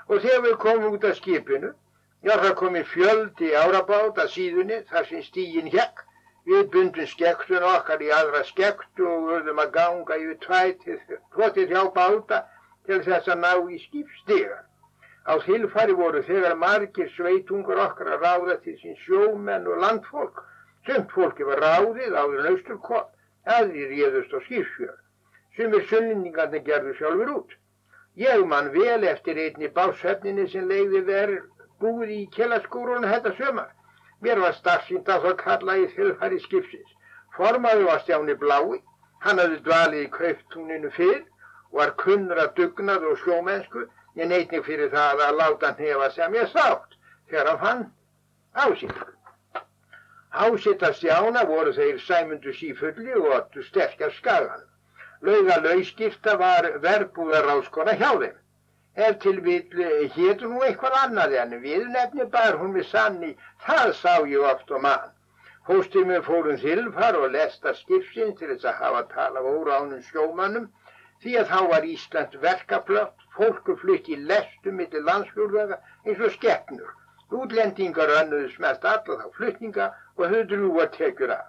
og 0.07 0.21
þegar 0.21 0.43
við 0.47 0.57
komum 0.63 0.97
út 0.97 1.07
af 1.09 1.19
skipinu 1.19 1.71
já 2.25 2.33
það 2.41 2.57
komið 2.61 2.91
fjöldi 2.93 3.53
árabát 3.61 4.21
að 4.23 4.33
síðunni 4.35 4.81
þar 4.91 5.09
sem 5.09 5.23
stígin 5.25 5.71
hekk 5.73 6.05
við 6.49 6.69
bundum 6.73 7.09
skektun 7.09 7.65
okkar 7.65 8.01
í 8.05 8.11
aðra 8.13 8.43
skektu 8.47 9.07
og 9.09 9.27
verðum 9.31 9.61
að 9.63 9.71
ganga 9.75 10.17
yfir 10.21 10.39
tvætið 11.35 11.73
hjá 11.73 11.83
báta 11.95 12.43
til 12.85 13.01
þess 13.05 13.29
að 13.33 13.41
ná 13.43 13.51
í 13.73 13.79
skipstiga 13.81 14.59
á 15.25 15.33
þilfari 15.41 15.95
voru 15.97 16.21
þegar 16.25 16.57
margir 16.61 17.09
sveitungur 17.15 17.81
okkar 17.81 18.11
að 18.13 18.25
ráða 18.25 18.57
til 18.65 18.75
sín 18.81 18.97
sjómenn 19.05 19.65
og 19.69 19.81
landfólk 19.81 20.43
Sumt 20.85 21.11
fólki 21.15 21.47
var 21.47 21.61
ráðið 21.63 22.15
áður 22.15 22.39
en 22.41 22.49
austur 22.51 22.79
kom, 22.85 23.05
aðri 23.57 23.87
réðust 23.91 24.33
á 24.33 24.39
skýrsfjör. 24.45 24.97
Sumir 25.57 25.85
sunnendingarnir 25.89 26.65
gerðu 26.67 26.95
sjálfur 26.99 27.31
út. 27.35 27.55
Ég 28.15 28.45
man 28.47 28.71
vel 28.73 29.03
eftir 29.09 29.39
einni 29.45 29.69
básöfninni 29.77 30.47
sem 30.51 30.67
leiði 30.69 31.01
verið 31.09 31.43
búið 31.81 32.11
í 32.15 32.21
kjellaskúrunu 32.35 33.11
þetta 33.11 33.35
sömar. 33.39 33.71
Mér 34.21 34.41
var 34.43 34.55
starfsýnd 34.55 35.09
að 35.09 35.29
það 35.29 35.39
kalla 35.43 35.77
í 35.81 35.87
þilfæri 35.95 36.41
skipsins. 36.45 36.91
Formaður 37.35 37.89
var 37.89 38.03
Stjáni 38.03 38.35
Blái, 38.39 38.81
hann 39.25 39.41
hafði 39.41 39.63
dvalið 39.65 40.05
í 40.05 40.11
kauftúninu 40.13 40.91
fyrr 40.95 41.23
var 41.75 41.91
kunnur 41.99 42.39
að 42.39 42.53
dugnað 42.59 43.09
og 43.09 43.17
sjómennsku, 43.23 43.83
en 44.15 44.31
einnig 44.31 44.63
fyrir 44.63 44.91
það 44.93 45.25
að 45.25 45.39
láta 45.41 45.71
hann 45.71 45.83
hefa 45.83 46.09
sem 46.15 46.37
ég 46.37 46.47
sátt 46.53 46.95
þegar 47.31 47.49
hann 47.51 47.63
fann 47.65 47.83
ásýnku. 48.63 49.14
Ásetta 50.35 50.89
stjána 50.91 51.45
voru 51.47 51.71
þeir 51.75 51.99
sæmundu 52.03 52.51
sífulli 52.53 53.13
og 53.15 53.27
ottu 53.35 53.61
sterkar 53.63 54.11
skagan. 54.11 54.63
Lauga 55.21 55.55
lauskipta 55.63 56.33
var 56.41 56.65
verbúðaráskona 56.85 57.93
hjá 58.01 58.09
þeim. 58.23 58.33
Ef 59.05 59.15
til 59.23 59.39
vil 59.45 59.85
hétu 60.15 60.49
nú 60.51 60.59
eitthvað 60.67 60.97
annað 61.03 61.37
en 61.43 61.55
við 61.61 61.85
nefni 61.93 62.27
bar 62.33 62.59
hún 62.59 62.75
við 62.75 62.87
sanni, 62.89 63.31
það 63.67 63.93
sá 64.01 64.13
ég 64.33 64.43
oft 64.49 64.75
og 64.75 64.83
mann. 64.87 65.15
Hóstið 65.69 66.11
með 66.11 66.27
fórum 66.27 66.59
þilfar 66.65 67.21
og 67.21 67.31
lesta 67.37 67.73
skipsins 67.79 68.35
til 68.39 68.51
þess 68.51 68.67
að 68.73 68.79
hafa 68.83 69.05
tala 69.15 69.45
voru 69.47 69.71
ánum 69.77 70.03
sjómannum 70.09 70.67
því 71.23 71.39
að 71.39 71.49
þá 71.53 71.59
var 71.71 71.89
Ísland 71.95 72.37
verkaflögt, 72.43 73.25
fólku 73.39 73.79
flytt 73.85 74.11
í 74.11 74.19
lestu 74.33 74.75
millir 74.81 75.07
landsfjörðaga 75.07 75.79
eins 76.03 76.19
og 76.27 76.35
skeppnur 76.35 76.91
Útlendingar 77.33 78.11
önnuðs 78.19 78.57
mest 78.61 78.83
alla 78.85 79.15
þá 79.19 79.29
flutninga 79.37 79.85
og 80.17 80.25
höfðu 80.25 80.43
drúa 80.49 80.85
tekjur 80.95 81.31
af. 81.35 81.47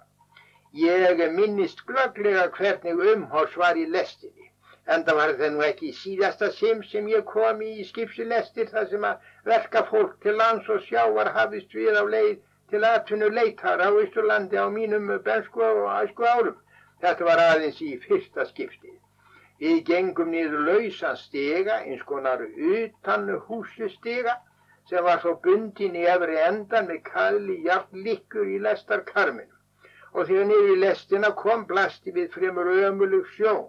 Ég 0.73 1.21
minnist 1.35 1.83
glögglega 1.85 2.47
hvernig 2.57 3.03
umhors 3.13 3.57
var 3.61 3.77
í 3.77 3.85
lestinni. 3.85 4.49
En 4.87 5.03
það 5.05 5.19
var 5.19 5.33
það 5.41 5.53
nú 5.53 5.63
ekki 5.67 5.91
síðasta 5.99 6.49
sim 6.55 6.81
sem 6.89 7.07
ég 7.11 7.25
kom 7.29 7.61
í 7.61 7.85
skipsilestir 7.85 8.71
þar 8.73 8.89
sem 8.89 9.05
að 9.11 9.29
verka 9.51 9.83
fólk 9.91 10.17
til 10.23 10.35
lands 10.41 10.69
og 10.69 10.81
sjávar 10.87 11.29
hafist 11.37 11.77
við 11.77 11.99
á 12.01 12.03
leið 12.15 12.39
til 12.71 12.83
aðtunnu 12.83 13.29
leitar 13.37 13.83
á 13.83 13.89
Ísturlandi 14.03 14.57
á 14.57 14.67
mínum 14.73 15.13
bensku 15.29 15.61
og 15.61 15.85
æsku 16.01 16.25
árum. 16.25 16.57
Þetta 17.01 17.29
var 17.29 17.43
aðeins 17.43 17.81
í 17.85 17.93
fyrsta 18.07 18.47
skiptið. 18.49 18.97
Við 19.61 19.83
gengum 19.91 20.33
niður 20.33 20.65
lausan 20.71 21.17
stega, 21.21 21.83
eins 21.85 22.01
konar 22.01 22.41
utan 22.47 23.29
húsi 23.45 23.89
stega 23.93 24.39
sem 24.89 25.03
var 25.03 25.19
svo 25.21 25.33
bundin 25.43 25.95
í 26.01 26.03
efri 26.15 26.37
endan 26.43 26.87
með 26.91 27.01
kalli 27.07 27.55
hjartlikkur 27.65 28.51
í 28.55 28.59
lestarkarminu. 28.65 29.55
Og 30.13 30.29
þegar 30.29 30.47
niður 30.49 30.69
í 30.73 30.77
lestina 30.83 31.31
kom 31.41 31.65
blasti 31.71 32.13
við 32.15 32.29
fremur 32.35 32.69
ömulug 32.89 33.27
sjón. 33.35 33.65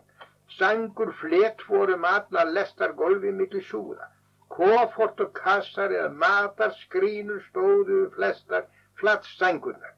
Sangur 0.58 1.10
flett 1.20 1.64
fórum 1.68 2.06
alla 2.08 2.44
lestargolfi 2.50 3.32
miklu 3.40 3.60
súða. 3.70 4.06
Kofort 4.54 5.20
og 5.24 5.32
kassar 5.36 5.92
eða 5.92 6.14
matar 6.22 6.72
skrínur 6.84 7.42
stóðu 7.48 7.98
flestar 8.14 8.64
flatt 9.00 9.26
sangurnar. 9.34 9.92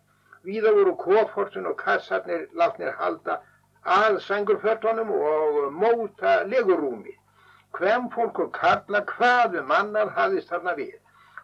Víða 0.44 0.72
voru 0.78 0.96
kofortin 1.04 1.68
og 1.68 1.76
kassarnir 1.84 2.48
látnir 2.56 2.96
halda 2.96 3.38
að 3.84 4.18
sangurfötunum 4.24 5.12
og 5.12 5.60
móta 5.72 6.40
legurúmið. 6.48 7.16
Hvem 7.76 8.08
fólk 8.16 8.38
og 8.46 8.52
kalla 8.56 9.04
hvaðu 9.12 9.62
mannar 9.68 10.10
hafðist 10.16 10.48
þarna 10.48 10.74
við. 10.80 10.96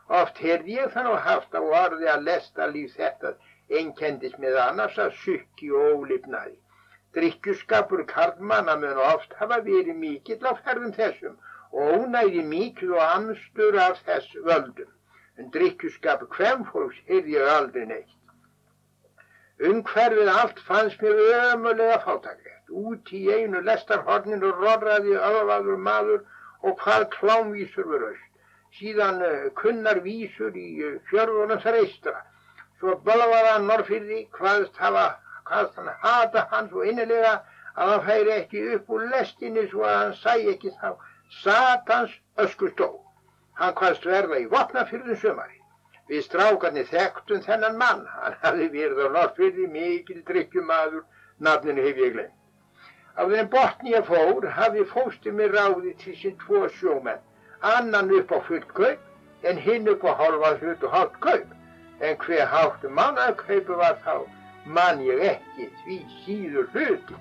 Oft 0.09 0.39
heyrði 0.39 0.77
ég 0.78 0.93
það 0.95 1.09
nú 1.09 1.15
haft 1.27 1.55
á 1.59 1.61
orði 1.61 2.07
að 2.11 2.27
lesta 2.28 2.66
líf 2.70 2.93
þetta 2.95 3.33
einkendis 3.78 4.37
með 4.39 4.59
annars 4.62 4.99
að 5.03 5.16
sukki 5.23 5.70
og 5.74 6.03
ólifnaði. 6.03 6.55
Drikkjuskapur 7.16 8.05
karlmanna 8.12 8.77
mun 8.83 9.01
oft 9.09 9.33
hafa 9.41 9.59
verið 9.66 9.97
mikill 10.03 10.43
á 10.47 10.55
ferðum 10.62 10.93
þessum 10.99 11.35
og 11.73 11.95
ónæði 11.97 12.45
mikill 12.51 12.93
og 12.95 13.03
anstur 13.07 13.78
af 13.87 13.99
þess 14.07 14.37
völdum. 14.47 14.93
En 15.39 15.51
drikkjuskapur 15.57 16.31
hvem 16.37 16.62
fólks 16.70 17.03
heyrði 17.09 17.35
ég 17.39 17.51
aldrei 17.57 17.87
neitt. 17.91 18.15
Umhverfið 19.70 20.31
allt 20.35 20.62
fannst 20.69 21.03
mér 21.03 21.23
ömulega 21.41 21.99
fátaklegt. 22.05 22.70
Út 22.70 23.12
í 23.16 23.24
einu 23.33 23.65
lestarhorninu 23.65 24.53
rorraði 24.61 25.19
öðvaður 25.31 25.83
maður 25.89 26.23
og 26.62 26.78
hvað 26.83 27.09
klámvísur 27.19 27.91
raust. 27.97 28.26
Síðan 28.75 29.23
uh, 29.23 29.35
kunnar 29.57 30.01
vísur 30.05 30.57
í 30.59 30.67
uh, 30.85 30.97
fjörðunum 31.11 31.61
þreistra. 31.63 32.19
Svo 32.81 32.97
bölvaði 33.07 33.53
hann 33.53 33.69
norrfyrði 33.71 34.19
hvaðst 34.37 34.81
hafa, 34.83 35.05
hvaðst 35.49 35.79
hann 35.81 35.93
hata 36.03 36.43
hann 36.51 36.67
svo 36.73 36.83
innilega 36.85 37.31
að 37.77 37.93
hann 37.93 38.03
færi 38.09 38.33
ekki 38.35 38.65
upp 38.75 38.91
úr 38.97 39.07
lestinni 39.13 39.65
svo 39.71 39.87
að 39.89 39.97
hann 40.01 40.17
sæ 40.21 40.35
ekki 40.53 40.73
þá 40.81 40.91
satans 41.43 42.17
öskustó. 42.45 42.89
Hann 43.61 43.77
hvaðst 43.79 44.05
verða 44.11 44.41
í 44.43 44.49
vopnafyrðum 44.53 45.21
sömari. 45.23 45.63
Við 46.11 46.27
strákarnir 46.27 46.91
þekktum 46.91 47.41
þennan 47.47 47.79
mann. 47.81 48.03
Hann 48.19 48.37
hafði 48.43 48.69
verið 48.75 49.01
á 49.07 49.09
norrfyrði 49.15 49.71
mikil 49.73 50.21
drikkjumadur, 50.29 51.07
nafninu 51.39 51.87
hef 51.87 52.03
ég 52.05 52.13
glemt. 52.19 52.37
Á 53.17 53.25
þennan 53.25 53.49
botni 53.55 53.97
ég 53.97 54.05
fór 54.11 54.51
hafði 54.59 54.85
fósti 54.93 55.33
mér 55.33 55.57
ráði 55.57 55.97
til 56.03 56.19
sín 56.21 56.37
tvo 56.45 56.67
sjómenn 56.77 57.25
annan 57.61 58.11
upp 58.11 58.33
á 58.33 58.41
fullt 58.49 58.73
kaup 58.74 58.99
en 59.43 59.59
hinn 59.59 59.89
upp 59.89 60.05
á 60.05 60.12
hálfa 60.19 60.55
hlut 60.61 60.83
og 60.83 60.91
hálft 60.91 61.20
kaup. 61.20 61.47
En 62.01 62.16
hver 62.16 62.47
hálft 62.47 62.83
mannakaupu 62.91 63.77
var 63.77 63.97
þá, 64.05 64.27
man 64.65 65.01
ég 65.01 65.23
ekki 65.31 65.70
því 65.85 65.99
síður 66.24 66.69
hluti. 66.74 67.15